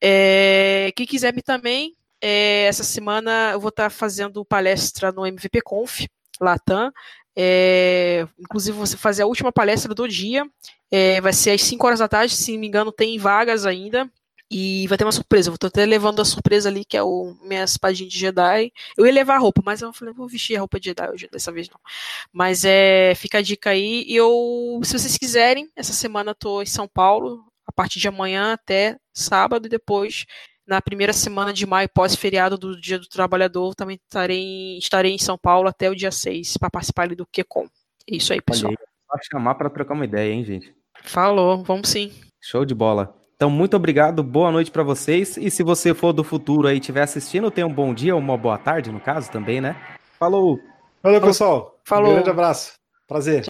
É, 0.01 0.93
quem 0.97 1.07
quiser 1.07 1.35
me 1.35 1.43
também, 1.43 1.95
é, 2.21 2.65
essa 2.65 2.83
semana 2.83 3.51
eu 3.53 3.61
vou 3.61 3.69
estar 3.69 3.91
fazendo 3.91 4.45
palestra 4.45 5.13
no 5.13 5.27
MVP 5.27 5.61
Conf, 5.63 6.07
Latam, 6.41 6.91
é, 7.37 8.27
inclusive, 8.39 8.77
você 8.77 8.97
fazer 8.97 9.23
a 9.23 9.27
última 9.27 9.53
palestra 9.53 9.95
do 9.95 10.09
dia. 10.09 10.47
É, 10.91 11.21
vai 11.21 11.33
ser 11.33 11.51
às 11.51 11.63
5 11.63 11.87
horas 11.87 11.99
da 11.99 12.09
tarde, 12.09 12.37
se 12.37 12.53
não 12.53 12.61
me 12.61 12.69
engano, 12.69 12.93
tem 12.93 13.19
vagas 13.19 13.67
ainda. 13.67 14.11
E 14.51 14.87
vai 14.87 14.97
ter 14.97 15.05
uma 15.05 15.13
surpresa. 15.13 15.51
Eu 15.51 15.59
tô 15.59 15.67
até 15.67 15.85
levando 15.85 16.21
a 16.21 16.25
surpresa 16.25 16.69
ali, 16.69 16.85
que 16.85 16.97
é 16.97 17.03
o 17.03 17.35
minha 17.43 17.65
espadinha 17.65 18.09
de 18.09 18.17
Jedi. 18.17 18.73
Eu 18.97 19.07
ia 19.07 19.13
levar 19.13 19.37
a 19.37 19.39
roupa, 19.39 19.63
mas 19.65 19.83
eu 19.83 19.93
falei, 19.93 20.15
vou 20.15 20.29
vestir 20.29 20.57
a 20.57 20.61
roupa 20.61 20.79
de 20.79 20.91
Jedi 20.91 21.11
hoje, 21.11 21.29
dessa 21.33 21.51
vez 21.51 21.69
não. 21.69 21.81
Mas 22.33 22.65
é, 22.65 23.15
fica 23.17 23.39
a 23.39 23.43
dica 23.43 23.71
aí. 23.71 24.05
E 24.07 24.15
eu, 24.15 24.81
se 24.85 24.93
vocês 24.93 25.19
quiserem, 25.19 25.69
essa 25.75 25.93
semana 25.93 26.31
eu 26.31 26.35
tô 26.35 26.63
em 26.63 26.67
São 26.67 26.87
Paulo, 26.87 27.45
a 27.67 27.73
partir 27.73 27.99
de 27.99 28.07
amanhã 28.07 28.53
até 28.53 28.97
sábado, 29.13 29.67
e 29.67 29.71
depois 29.71 30.27
na 30.67 30.81
primeira 30.81 31.13
semana 31.13 31.53
de 31.53 31.67
maio, 31.67 31.89
pós-feriado 31.89 32.57
do 32.57 32.79
Dia 32.81 32.99
do 32.99 33.09
Trabalhador, 33.09 33.75
também 33.75 33.99
estarei, 34.03 34.79
estarei 34.79 35.13
em 35.13 35.19
São 35.19 35.37
Paulo 35.37 35.69
até 35.69 35.91
o 35.91 35.95
dia 35.95 36.11
6 36.11 36.57
para 36.57 36.71
participar 36.71 37.03
ali 37.03 37.15
do 37.15 37.27
QCOM. 37.27 37.67
É 38.11 38.17
isso 38.17 38.33
aí, 38.33 38.41
pessoal. 38.41 38.73
Olha 38.73 38.79
aí, 39.13 39.27
chamar 39.31 39.55
para 39.55 39.71
trocar 39.71 39.95
uma 39.95 40.05
ideia, 40.05 40.33
hein, 40.33 40.45
gente? 40.45 40.75
Falou, 41.03 41.63
vamos 41.63 41.89
sim. 41.89 42.13
Show 42.41 42.65
de 42.65 42.75
bola. 42.75 43.15
Então, 43.37 43.51
muito 43.51 43.77
obrigado, 43.77 44.23
boa 44.23 44.51
noite 44.51 44.71
para 44.71 44.83
vocês. 44.83 45.37
E 45.37 45.51
se 45.51 45.63
você 45.63 45.93
for 45.93 46.13
do 46.13 46.23
futuro 46.23 46.69
aí 46.69 46.77
e 46.77 46.81
estiver 46.81 47.03
assistindo, 47.03 47.51
tenha 47.51 47.67
um 47.67 47.73
bom 47.73 47.93
dia 47.93 48.15
ou 48.15 48.21
uma 48.21 48.37
boa 48.37 48.57
tarde, 48.57 48.93
no 48.93 49.01
caso, 49.01 49.31
também, 49.31 49.61
né? 49.61 49.77
Falou! 50.19 50.59
Valeu, 51.03 51.21
pessoal. 51.21 51.79
Falou. 51.85 52.13
Um 52.13 52.15
grande 52.15 52.31
abraço. 52.31 52.75
Prazer. 53.07 53.43